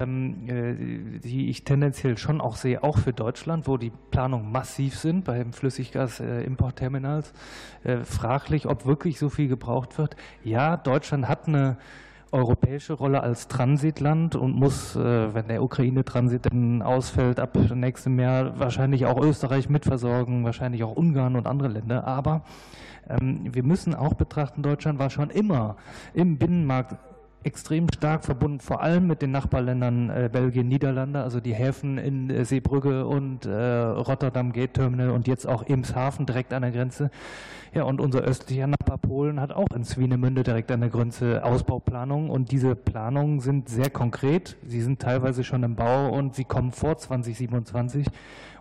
ähm, 0.00 0.48
äh, 0.48 1.20
die 1.20 1.48
ich 1.48 1.62
tendenziell 1.62 2.18
schon 2.18 2.40
auch 2.40 2.56
sehe, 2.56 2.82
auch 2.82 2.98
für 2.98 3.12
Deutschland, 3.12 3.68
wo 3.68 3.76
die 3.76 3.92
Planungen 4.10 4.50
massiv 4.50 4.98
sind 4.98 5.24
beim 5.24 5.52
Flüssiggas-Importterminals. 5.52 7.32
Äh, 7.84 7.98
fraglich, 7.98 8.66
ob 8.66 8.84
wirklich 8.84 9.20
so 9.20 9.28
viel 9.28 9.46
gebraucht 9.46 9.96
wird. 9.96 10.16
Ja, 10.42 10.76
Deutschland 10.76 11.28
hat 11.28 11.46
eine 11.46 11.76
europäische 12.32 12.94
Rolle 12.94 13.22
als 13.22 13.46
Transitland 13.46 14.34
und 14.34 14.54
muss, 14.54 14.96
äh, 14.96 15.34
wenn 15.34 15.48
der 15.48 15.62
Ukraine-Transit 15.62 16.46
dann 16.46 16.82
ausfällt, 16.82 17.38
ab 17.38 17.56
nächstem 17.74 18.18
Jahr 18.18 18.58
wahrscheinlich 18.58 19.06
auch 19.06 19.22
Österreich 19.22 19.68
mitversorgen, 19.68 20.44
wahrscheinlich 20.44 20.82
auch 20.82 20.96
Ungarn 20.96 21.36
und 21.36 21.46
andere 21.46 21.68
Länder. 21.68 22.06
Aber 22.06 22.42
ähm, 23.08 23.48
wir 23.52 23.62
müssen 23.62 23.94
auch 23.94 24.14
betrachten, 24.14 24.62
Deutschland 24.62 24.98
war 24.98 25.10
schon 25.10 25.30
immer 25.30 25.76
im 26.14 26.38
Binnenmarkt 26.38 26.96
extrem 27.44 27.88
stark 27.92 28.24
verbunden, 28.24 28.60
vor 28.60 28.82
allem 28.82 29.06
mit 29.06 29.22
den 29.22 29.30
Nachbarländern 29.30 30.10
äh, 30.10 30.30
Belgien, 30.32 30.68
Niederlande, 30.68 31.22
also 31.22 31.40
die 31.40 31.54
Häfen 31.54 31.98
in 31.98 32.30
äh, 32.30 32.44
Seebrücke 32.44 33.06
und 33.06 33.46
äh, 33.46 33.52
Rotterdam 33.52 34.52
Gate 34.52 34.74
Terminal 34.74 35.10
und 35.10 35.26
jetzt 35.26 35.46
auch 35.46 35.66
Emshaven 35.66 36.26
direkt 36.26 36.52
an 36.52 36.62
der 36.62 36.70
Grenze. 36.70 37.10
Ja, 37.74 37.84
und 37.84 38.02
unser 38.02 38.20
östlicher 38.20 38.66
Nachbar 38.66 38.98
Polen 38.98 39.40
hat 39.40 39.50
auch 39.50 39.70
in 39.74 39.84
Swinemünde 39.84 40.42
direkt 40.42 40.70
an 40.70 40.80
der 40.80 40.90
Grenze 40.90 41.42
Ausbauplanungen 41.42 42.28
und 42.28 42.52
diese 42.52 42.74
Planungen 42.74 43.40
sind 43.40 43.68
sehr 43.70 43.88
konkret. 43.88 44.56
Sie 44.66 44.82
sind 44.82 45.00
teilweise 45.00 45.42
schon 45.42 45.62
im 45.62 45.74
Bau 45.74 46.10
und 46.10 46.34
sie 46.34 46.44
kommen 46.44 46.70
vor 46.72 46.98
2027 46.98 48.06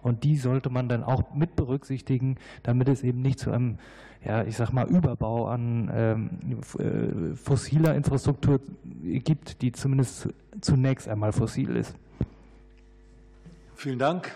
und 0.01 0.23
die 0.23 0.37
sollte 0.37 0.69
man 0.69 0.87
dann 0.87 1.03
auch 1.03 1.33
mit 1.33 1.57
berücksichtigen, 1.57 2.37
damit 2.63 2.87
es 2.87 3.03
eben 3.03 3.21
nicht 3.21 3.39
zu 3.39 3.51
einem 3.51 3.79
ja, 4.23 4.43
ich 4.43 4.55
sag 4.55 4.71
mal, 4.71 4.87
Überbau 4.87 5.47
an 5.47 5.89
ähm, 5.93 6.29
äh, 6.77 7.35
fossiler 7.35 7.95
Infrastruktur 7.95 8.59
gibt, 9.01 9.61
die 9.61 9.71
zumindest 9.71 10.29
zunächst 10.61 11.07
einmal 11.07 11.31
fossil 11.31 11.75
ist. 11.75 11.95
Vielen 13.75 13.97
Dank. 13.97 14.31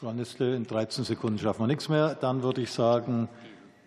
Frau 0.00 0.12
Nistle, 0.12 0.56
in 0.56 0.66
13 0.66 1.04
Sekunden 1.04 1.38
schaffen 1.38 1.60
wir 1.60 1.66
nichts 1.68 1.88
mehr. 1.88 2.16
Dann 2.16 2.42
würde 2.42 2.62
ich 2.62 2.72
sagen, 2.72 3.28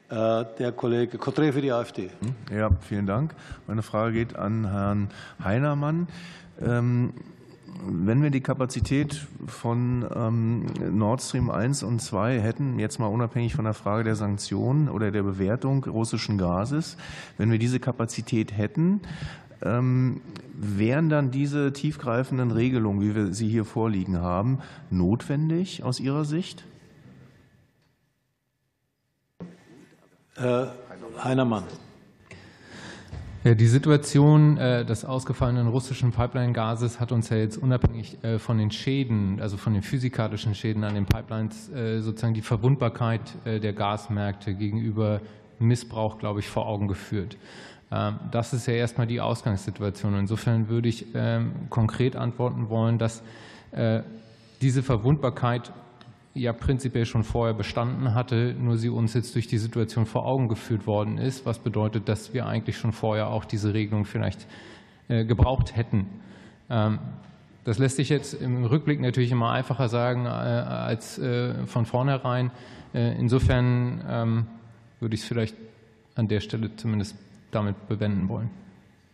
äh, 0.09 0.45
der 0.57 0.71
Kollege 0.71 1.17
Kotre 1.17 1.51
für 1.51 1.61
die 1.61 1.73
AfD. 1.73 2.09
Hm? 2.21 2.55
Ja, 2.55 2.69
vielen 2.79 3.05
Dank. 3.05 3.35
Meine 3.67 3.81
Frage 3.81 4.13
geht 4.13 4.35
an 4.37 4.69
Herrn 4.69 5.09
Heinermann. 5.43 6.07
Ähm, 6.61 7.13
wenn 7.83 8.23
wir 8.23 8.29
die 8.29 8.41
Kapazität 8.41 9.27
von 9.47 10.05
ähm, 10.15 10.65
Nord 10.97 11.21
Stream 11.21 11.49
1 11.49 11.83
und 11.83 12.01
2 12.01 12.39
hätten, 12.39 12.79
jetzt 12.79 12.99
mal 12.99 13.07
unabhängig 13.07 13.55
von 13.55 13.65
der 13.65 13.73
Frage 13.73 14.03
der 14.03 14.15
Sanktionen 14.15 14.89
oder 14.89 15.11
der 15.11 15.23
Bewertung 15.23 15.83
russischen 15.83 16.37
Gases, 16.37 16.97
wenn 17.37 17.51
wir 17.51 17.59
diese 17.59 17.79
Kapazität 17.79 18.55
hätten, 18.57 19.01
ähm, 19.61 20.21
wären 20.53 21.09
dann 21.09 21.31
diese 21.31 21.73
tiefgreifenden 21.73 22.51
Regelungen, 22.51 23.01
wie 23.01 23.15
wir 23.15 23.33
sie 23.33 23.47
hier 23.47 23.65
vorliegen 23.65 24.21
haben, 24.21 24.59
notwendig 24.89 25.83
aus 25.83 25.99
Ihrer 25.99 26.25
Sicht? 26.25 26.65
Herr 30.35 30.75
Heinermann. 31.23 31.63
Die 33.53 33.67
Situation 33.67 34.57
äh, 34.57 34.83
des 34.83 35.05
ausgefallenen 35.05 35.67
russischen 35.67 36.11
Pipeline-Gases 36.11 36.99
hat 36.99 37.11
uns 37.11 37.29
ja 37.29 37.37
jetzt 37.37 37.57
unabhängig 37.57 38.17
äh, 38.23 38.39
von 38.39 38.57
den 38.57 38.71
Schäden, 38.71 39.39
also 39.39 39.55
von 39.55 39.73
den 39.73 39.83
physikalischen 39.83 40.55
Schäden 40.55 40.83
an 40.83 40.95
den 40.95 41.05
Pipelines, 41.05 41.69
äh, 41.69 41.99
sozusagen 41.99 42.33
die 42.33 42.41
Verwundbarkeit 42.41 43.21
der 43.45 43.73
Gasmärkte 43.73 44.55
gegenüber 44.55 45.21
Missbrauch, 45.59 46.17
glaube 46.17 46.39
ich, 46.39 46.47
vor 46.47 46.65
Augen 46.65 46.87
geführt. 46.87 47.37
Ähm, 47.91 48.15
das 48.31 48.51
ist 48.51 48.65
ja 48.65 48.73
erstmal 48.73 49.05
die 49.05 49.21
Ausgangssituation. 49.21 50.17
Insofern 50.17 50.67
würde 50.67 50.89
ich 50.89 51.05
ähm, 51.13 51.51
konkret 51.69 52.15
antworten 52.15 52.69
wollen, 52.69 52.97
dass 52.97 53.21
diese 54.61 54.83
Verwundbarkeit 54.83 55.73
ja 56.35 56.51
prinzipiell 56.51 57.05
schon 57.05 57.23
vorher 57.23 57.53
bestanden 57.53 58.13
hatte, 58.13 58.53
nur 58.53 58.77
sie 58.77 58.89
uns 58.89 59.13
jetzt 59.13 59.33
durch 59.35 59.47
die 59.47 59.57
Situation 59.57 60.05
vor 60.05 60.25
Augen 60.25 60.49
geführt 60.49 60.85
worden 60.85 61.17
ist, 61.17 61.45
was 61.45 61.59
bedeutet, 61.59 62.09
dass 62.09 62.33
wir 62.33 62.45
eigentlich 62.45 62.77
schon 62.77 62.91
vorher 62.91 63.29
auch 63.29 63.45
diese 63.45 63.73
Regelung 63.73 64.05
vielleicht 64.05 64.45
äh, 65.07 65.25
gebraucht 65.25 65.75
hätten. 65.75 66.07
Ähm, 66.69 66.99
das 67.63 67.79
lässt 67.79 67.95
sich 67.95 68.09
jetzt 68.09 68.33
im 68.33 68.65
Rückblick 68.65 68.99
natürlich 68.99 69.31
immer 69.31 69.51
einfacher 69.51 69.87
sagen 69.87 70.25
äh, 70.25 70.29
als 70.29 71.17
äh, 71.17 71.65
von 71.65 71.85
vornherein. 71.85 72.51
Insofern 72.93 74.05
ähm, 74.07 74.47
würde 75.01 75.15
ich 75.15 75.21
es 75.21 75.27
vielleicht 75.27 75.57
an 76.15 76.29
der 76.29 76.39
Stelle 76.39 76.73
zumindest 76.77 77.17
damit 77.51 77.89
bewenden 77.89 78.29
wollen. 78.29 78.49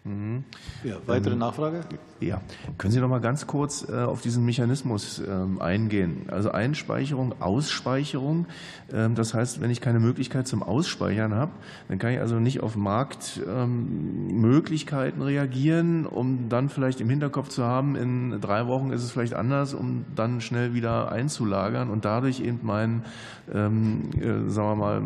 Mhm. 0.03 0.45
Ja, 0.84 0.95
weitere 1.06 1.34
ähm, 1.34 1.40
Nachfrage? 1.40 1.82
Ja, 2.19 2.41
können 2.80 2.91
Sie 2.91 2.99
noch 2.99 3.07
mal 3.07 3.22
ganz 3.22 3.45
kurz 3.45 3.88
äh, 3.88 3.94
auf 3.94 4.22
diesen 4.22 4.44
Mechanismus 4.45 5.19
ähm, 5.19 5.61
eingehen? 5.61 6.23
Also 6.28 6.49
Einspeicherung, 6.52 7.40
Ausspeicherung. 7.40 8.48
Ähm, 8.91 9.14
das 9.14 9.36
heißt, 9.36 9.61
wenn 9.61 9.69
ich 9.69 9.80
keine 9.80 9.99
Möglichkeit 9.99 10.48
zum 10.48 10.64
Ausspeichern 10.64 11.36
habe, 11.36 11.52
dann 11.88 11.99
kann 11.99 12.14
ich 12.14 12.19
also 12.19 12.40
nicht 12.40 12.61
auf 12.61 12.76
Marktmöglichkeiten 12.76 15.22
reagieren, 15.22 16.07
um 16.07 16.49
dann 16.49 16.69
vielleicht 16.69 16.99
im 16.99 17.10
Hinterkopf 17.10 17.49
zu 17.49 17.64
haben, 17.64 17.95
in 17.95 18.41
drei 18.41 18.65
Wochen 18.65 18.91
ist 18.91 19.03
es 19.03 19.11
vielleicht 19.11 19.36
anders, 19.36 19.76
um 19.76 20.06
dann 20.15 20.41
schnell 20.41 20.73
wieder 20.73 21.11
einzulagern 21.11 21.91
und 21.91 22.06
dadurch 22.06 22.40
eben 22.40 22.61
meinen, 22.64 23.03
äh, 23.48 23.52
sagen 23.52 24.49
wir 24.49 24.76
mal, 24.76 25.03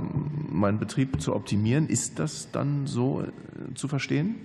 meinen 0.50 0.80
Betrieb 0.80 1.22
zu 1.22 1.36
optimieren. 1.36 1.88
Ist 1.88 2.20
das 2.20 2.50
dann 2.54 2.88
so 2.88 3.24
äh, 3.24 3.26
zu 3.74 3.90
verstehen? 3.90 4.36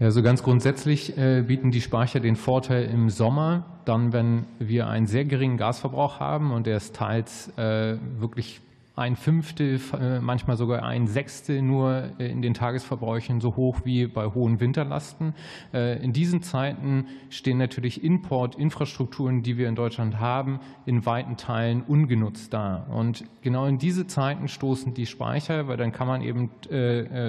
Ja, 0.00 0.10
so 0.10 0.22
ganz 0.22 0.42
grundsätzlich 0.42 1.18
äh, 1.18 1.42
bieten 1.46 1.72
die 1.72 1.82
Speicher 1.82 2.20
den 2.20 2.34
Vorteil 2.34 2.84
im 2.86 3.10
Sommer, 3.10 3.82
dann, 3.84 4.14
wenn 4.14 4.46
wir 4.58 4.88
einen 4.88 5.06
sehr 5.06 5.26
geringen 5.26 5.58
Gasverbrauch 5.58 6.20
haben 6.20 6.52
und 6.52 6.66
der 6.66 6.78
ist 6.78 6.96
teils 6.96 7.52
äh, 7.58 7.98
wirklich 8.18 8.62
ein 9.00 9.16
Fünftel, 9.16 9.80
äh, 9.98 10.20
manchmal 10.20 10.58
sogar 10.58 10.82
ein 10.82 11.06
Sechstel 11.06 11.62
nur 11.62 12.10
äh, 12.18 12.30
in 12.30 12.42
den 12.42 12.52
Tagesverbräuchen 12.52 13.40
so 13.40 13.56
hoch 13.56 13.80
wie 13.84 14.06
bei 14.06 14.26
hohen 14.26 14.60
Winterlasten. 14.60 15.34
Äh, 15.72 16.04
in 16.04 16.12
diesen 16.12 16.42
Zeiten 16.42 17.06
stehen 17.30 17.56
natürlich 17.56 18.04
Importinfrastrukturen, 18.04 19.42
die 19.42 19.56
wir 19.56 19.70
in 19.70 19.74
Deutschland 19.74 20.20
haben, 20.20 20.60
in 20.84 21.06
weiten 21.06 21.38
Teilen 21.38 21.80
ungenutzt 21.82 22.52
da. 22.52 22.86
Und 22.90 23.24
genau 23.40 23.64
in 23.64 23.78
diese 23.78 24.06
Zeiten 24.06 24.48
stoßen 24.48 24.92
die 24.92 25.06
Speicher, 25.06 25.66
weil 25.66 25.78
dann 25.78 25.92
kann 25.92 26.06
man 26.06 26.20
eben 26.20 26.50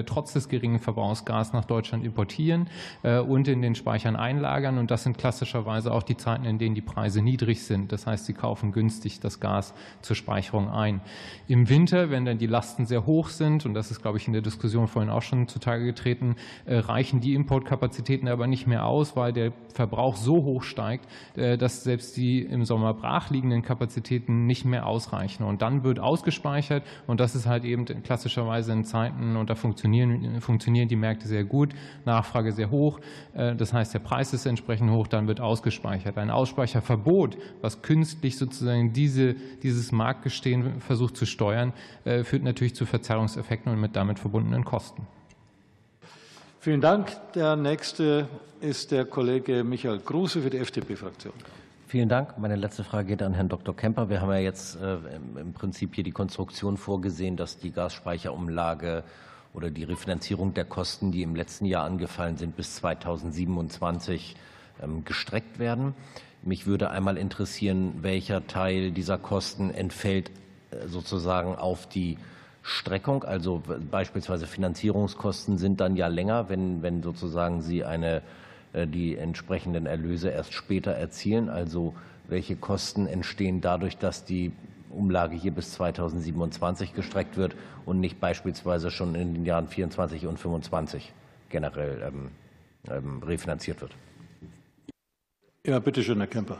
trotz 0.05 0.33
des 0.33 0.49
geringen 0.49 0.79
Verbrauchs 0.79 1.25
Gas 1.25 1.53
nach 1.53 1.65
Deutschland 1.65 2.03
importieren 2.03 2.67
und 3.03 3.47
in 3.47 3.61
den 3.61 3.75
Speichern 3.75 4.15
einlagern. 4.15 4.77
Und 4.77 4.91
das 4.91 5.03
sind 5.03 5.17
klassischerweise 5.17 5.91
auch 5.91 6.03
die 6.03 6.17
Zeiten, 6.17 6.45
in 6.45 6.57
denen 6.57 6.75
die 6.75 6.81
Preise 6.81 7.21
niedrig 7.21 7.63
sind. 7.63 7.91
Das 7.91 8.07
heißt, 8.07 8.25
sie 8.25 8.33
kaufen 8.33 8.71
günstig 8.71 9.19
das 9.19 9.39
Gas 9.39 9.73
zur 10.01 10.15
Speicherung 10.15 10.69
ein. 10.69 11.01
Im 11.47 11.60
Winter, 11.69 12.09
wenn 12.09 12.25
dann 12.25 12.37
die 12.37 12.47
Lasten 12.47 12.85
sehr 12.85 13.05
hoch 13.05 13.29
sind, 13.29 13.65
und 13.65 13.73
das 13.73 13.91
ist, 13.91 14.01
glaube 14.01 14.17
ich, 14.17 14.27
in 14.27 14.33
der 14.33 14.41
Diskussion 14.41 14.87
vorhin 14.87 15.11
auch 15.11 15.21
schon 15.21 15.47
zutage 15.47 15.85
getreten, 15.85 16.35
äh, 16.65 16.77
reichen 16.77 17.19
die 17.19 17.33
Importkapazitäten 17.33 18.27
aber 18.27 18.47
nicht 18.47 18.67
mehr 18.67 18.85
aus, 18.85 19.15
weil 19.15 19.33
der 19.33 19.51
Verbrauch 19.73 20.15
so 20.15 20.43
hoch 20.43 20.63
steigt, 20.63 21.07
äh, 21.35 21.57
dass 21.57 21.83
selbst 21.83 22.17
die 22.17 22.41
im 22.41 22.63
Sommer 22.63 22.93
brachliegenden 22.93 23.61
Kapazitäten 23.61 24.45
nicht 24.45 24.65
mehr 24.65 24.85
ausreichen. 24.85 25.43
Und 25.43 25.61
dann 25.61 25.83
wird 25.83 25.99
ausgespeichert 25.99 26.83
und 27.07 27.19
das 27.19 27.35
ist 27.35 27.47
halt 27.47 27.63
eben 27.63 27.85
klassischerweise 27.85 28.71
in 28.73 28.83
Zeiten, 28.83 29.35
und 29.35 29.49
da 29.49 29.55
funktionieren, 29.55 30.39
funktionieren 30.41 30.87
die 30.87 30.95
Märkte 30.95 31.27
sehr 31.27 31.43
gut, 31.43 31.73
Nachfrage 32.05 32.51
sehr 32.51 32.71
hoch, 32.71 32.99
äh, 33.33 33.55
das 33.55 33.73
heißt, 33.73 33.93
der 33.93 33.99
Preis 33.99 34.33
ist 34.33 34.45
entsprechend 34.45 34.91
hoch, 34.91 35.07
dann 35.07 35.27
wird 35.27 35.41
ausgespeichert. 35.41 36.17
Ein 36.17 36.29
Ausspeicherverbot, 36.29 37.37
was 37.61 37.81
künstlich 37.81 38.37
sozusagen 38.37 38.93
diese, 38.93 39.35
dieses 39.63 39.91
Marktgestehen 39.91 40.79
versucht 40.79 41.17
zu 41.17 41.25
steuern, 41.25 41.50
steuern, 41.51 41.73
äh, 42.05 42.23
führt 42.23 42.43
natürlich 42.43 42.75
zu 42.75 42.85
Verzerrungseffekten 42.85 43.71
und 43.71 43.79
mit 43.79 43.95
damit 43.95 44.19
verbundenen 44.19 44.63
Kosten. 44.63 45.07
Vielen 46.59 46.81
Dank. 46.81 47.11
Der 47.33 47.55
nächste 47.55 48.27
ist 48.61 48.91
der 48.91 49.05
Kollege 49.05 49.63
Michael 49.63 49.99
Kruse 49.99 50.41
für 50.41 50.49
die 50.49 50.57
FDP-Fraktion. 50.57 51.33
Vielen 51.87 52.07
Dank. 52.07 52.37
Meine 52.37 52.55
letzte 52.55 52.83
Frage 52.83 53.09
geht 53.09 53.23
an 53.23 53.33
Herrn 53.33 53.49
Dr. 53.49 53.75
Kemper. 53.75 54.09
Wir 54.09 54.21
haben 54.21 54.29
ja 54.29 54.37
jetzt 54.37 54.79
äh, 54.79 54.97
im 55.39 55.53
Prinzip 55.53 55.95
hier 55.95 56.03
die 56.03 56.11
Konstruktion 56.11 56.77
vorgesehen, 56.77 57.35
dass 57.35 57.57
die 57.57 57.71
Gasspeicherumlage 57.71 59.03
oder 59.53 59.69
die 59.69 59.83
Refinanzierung 59.83 60.53
der 60.53 60.63
Kosten, 60.63 61.11
die 61.11 61.23
im 61.23 61.35
letzten 61.35 61.65
Jahr 61.65 61.83
angefallen 61.83 62.37
sind, 62.37 62.55
bis 62.55 62.75
2027 62.75 64.35
ähm, 64.81 65.03
gestreckt 65.03 65.59
werden. 65.59 65.95
Mich 66.43 66.65
würde 66.65 66.91
einmal 66.91 67.17
interessieren, 67.17 67.95
welcher 68.01 68.47
Teil 68.47 68.91
dieser 68.91 69.17
Kosten 69.17 69.71
entfällt 69.71 70.31
sozusagen 70.87 71.55
auf 71.55 71.87
die 71.87 72.17
Streckung, 72.63 73.23
also 73.23 73.63
beispielsweise 73.89 74.45
Finanzierungskosten 74.45 75.57
sind 75.57 75.81
dann 75.81 75.95
ja 75.95 76.07
länger, 76.07 76.49
wenn, 76.49 76.83
wenn 76.83 77.01
sozusagen 77.01 77.61
Sie 77.61 77.83
eine, 77.83 78.21
äh, 78.73 78.85
die 78.85 79.17
entsprechenden 79.17 79.85
Erlöse 79.85 80.29
erst 80.29 80.53
später 80.53 80.91
erzielen. 80.91 81.49
Also 81.49 81.95
welche 82.27 82.55
Kosten 82.55 83.07
entstehen 83.07 83.61
dadurch, 83.61 83.97
dass 83.97 84.25
die 84.25 84.51
Umlage 84.91 85.35
hier 85.35 85.51
bis 85.51 85.71
2027 85.71 86.93
gestreckt 86.93 87.37
wird 87.37 87.55
und 87.85 87.99
nicht 87.99 88.19
beispielsweise 88.19 88.91
schon 88.91 89.15
in 89.15 89.33
den 89.33 89.45
Jahren 89.45 89.67
24 89.67 90.27
und 90.27 90.37
25 90.37 91.13
generell 91.49 92.01
ähm, 92.03 92.31
ähm, 92.89 93.23
refinanziert 93.23 93.81
wird? 93.81 93.95
Ja, 95.65 95.79
bitte 95.79 96.03
schön, 96.03 96.17
Herr 96.17 96.27
Kemper. 96.27 96.57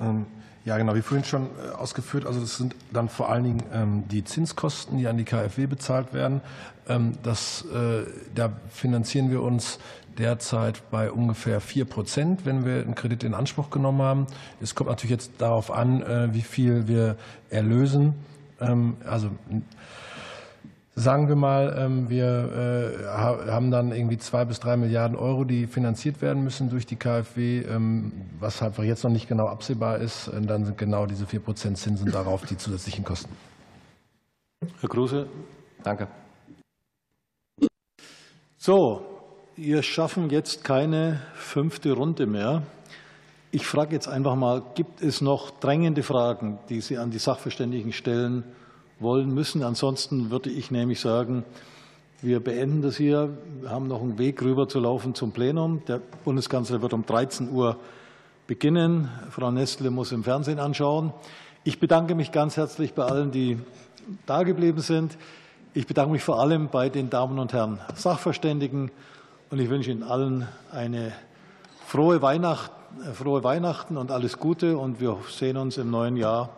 Ähm, 0.00 0.26
ja, 0.66 0.76
genau, 0.78 0.96
wie 0.96 1.00
vorhin 1.00 1.24
schon 1.24 1.46
äh, 1.64 1.76
ausgeführt. 1.76 2.26
Also 2.26 2.40
das 2.40 2.56
sind 2.56 2.74
dann 2.92 3.08
vor 3.08 3.30
allen 3.30 3.44
Dingen 3.44 3.62
ähm, 3.72 4.04
die 4.08 4.24
Zinskosten, 4.24 4.98
die 4.98 5.06
an 5.06 5.16
die 5.16 5.24
KfW 5.24 5.66
bezahlt 5.66 6.12
werden. 6.12 6.40
Ähm, 6.88 7.12
das, 7.22 7.64
äh, 7.72 8.04
da 8.34 8.52
finanzieren 8.68 9.30
wir 9.30 9.42
uns 9.42 9.78
derzeit 10.18 10.82
bei 10.90 11.12
ungefähr 11.12 11.60
vier 11.60 11.84
Prozent, 11.84 12.44
wenn 12.44 12.64
wir 12.64 12.82
einen 12.82 12.96
Kredit 12.96 13.22
in 13.22 13.32
Anspruch 13.32 13.70
genommen 13.70 14.02
haben. 14.02 14.26
Es 14.60 14.74
kommt 14.74 14.90
natürlich 14.90 15.12
jetzt 15.12 15.32
darauf 15.38 15.70
an, 15.70 16.02
äh, 16.02 16.34
wie 16.34 16.42
viel 16.42 16.88
wir 16.88 17.16
erlösen. 17.48 18.14
Ähm, 18.60 18.96
also 19.06 19.30
Sagen 20.98 21.28
wir 21.28 21.36
mal, 21.36 21.76
ähm, 21.78 22.08
wir 22.08 22.24
äh, 22.24 23.06
haben 23.06 23.70
dann 23.70 23.92
irgendwie 23.92 24.16
zwei 24.16 24.46
bis 24.46 24.60
drei 24.60 24.78
Milliarden 24.78 25.14
Euro, 25.14 25.44
die 25.44 25.66
finanziert 25.66 26.22
werden 26.22 26.42
müssen 26.42 26.70
durch 26.70 26.86
die 26.86 26.96
KfW, 26.96 27.60
ähm, 27.60 28.12
was 28.40 28.62
einfach 28.62 28.82
jetzt 28.82 29.04
noch 29.04 29.10
nicht 29.10 29.28
genau 29.28 29.46
absehbar 29.46 29.98
ist. 29.98 30.28
Und 30.28 30.46
dann 30.46 30.64
sind 30.64 30.78
genau 30.78 31.04
diese 31.04 31.26
vier 31.26 31.40
Prozent 31.40 31.76
Zinsen 31.76 32.10
darauf 32.10 32.46
die 32.46 32.56
zusätzlichen 32.56 33.04
Kosten. 33.04 33.30
Herr 34.80 34.88
Kruse. 34.88 35.28
Danke. 35.84 36.08
So, 38.56 39.02
wir 39.54 39.82
schaffen 39.82 40.30
jetzt 40.30 40.64
keine 40.64 41.20
fünfte 41.34 41.92
Runde 41.92 42.26
mehr. 42.26 42.62
Ich 43.50 43.66
frage 43.66 43.94
jetzt 43.94 44.08
einfach 44.08 44.34
mal, 44.34 44.62
gibt 44.74 45.02
es 45.02 45.20
noch 45.20 45.50
drängende 45.60 46.02
Fragen, 46.02 46.58
die 46.70 46.80
Sie 46.80 46.96
an 46.96 47.10
die 47.10 47.18
Sachverständigen 47.18 47.92
stellen? 47.92 48.44
Wollen 48.98 49.32
müssen. 49.32 49.62
Ansonsten 49.62 50.30
würde 50.30 50.50
ich 50.50 50.70
nämlich 50.70 51.00
sagen, 51.00 51.44
wir 52.22 52.40
beenden 52.40 52.82
das 52.82 52.96
hier. 52.96 53.36
Wir 53.60 53.70
haben 53.70 53.88
noch 53.88 54.00
einen 54.00 54.18
Weg 54.18 54.42
rüber 54.42 54.68
zu 54.68 54.80
laufen 54.80 55.14
zum 55.14 55.32
Plenum. 55.32 55.82
Der 55.86 56.00
Bundeskanzler 56.24 56.80
wird 56.80 56.92
um 56.92 57.04
13 57.04 57.50
Uhr 57.50 57.76
beginnen. 58.46 59.10
Frau 59.30 59.50
Nestle 59.50 59.90
muss 59.90 60.12
im 60.12 60.24
Fernsehen 60.24 60.58
anschauen. 60.58 61.12
Ich 61.64 61.78
bedanke 61.78 62.14
mich 62.14 62.32
ganz 62.32 62.56
herzlich 62.56 62.94
bei 62.94 63.04
allen, 63.04 63.32
die 63.32 63.58
da 64.24 64.44
geblieben 64.44 64.80
sind. 64.80 65.18
Ich 65.74 65.86
bedanke 65.86 66.12
mich 66.12 66.22
vor 66.22 66.40
allem 66.40 66.68
bei 66.68 66.88
den 66.88 67.10
Damen 67.10 67.38
und 67.38 67.52
Herren 67.52 67.80
Sachverständigen 67.94 68.90
und 69.50 69.58
ich 69.58 69.68
wünsche 69.68 69.90
Ihnen 69.90 70.02
allen 70.02 70.48
eine 70.72 71.12
frohe, 71.86 72.22
Weihnacht, 72.22 72.70
frohe 73.12 73.44
Weihnachten 73.44 73.96
und 73.96 74.10
alles 74.10 74.38
Gute 74.38 74.78
und 74.78 75.00
wir 75.00 75.18
sehen 75.28 75.56
uns 75.56 75.76
im 75.76 75.90
neuen 75.90 76.16
Jahr 76.16 76.48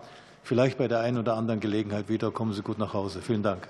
vielleicht 0.49 0.79
bei 0.79 0.89
der 0.89 1.01
einen 1.01 1.19
oder 1.19 1.37
anderen 1.37 1.61
Gelegenheit 1.61 2.09
wieder. 2.09 2.31
Kommen 2.31 2.55
Sie 2.55 2.63
gut 2.63 2.79
nach 2.79 2.95
Hause. 2.95 3.21
Vielen 3.21 3.43
Dank. 3.43 3.69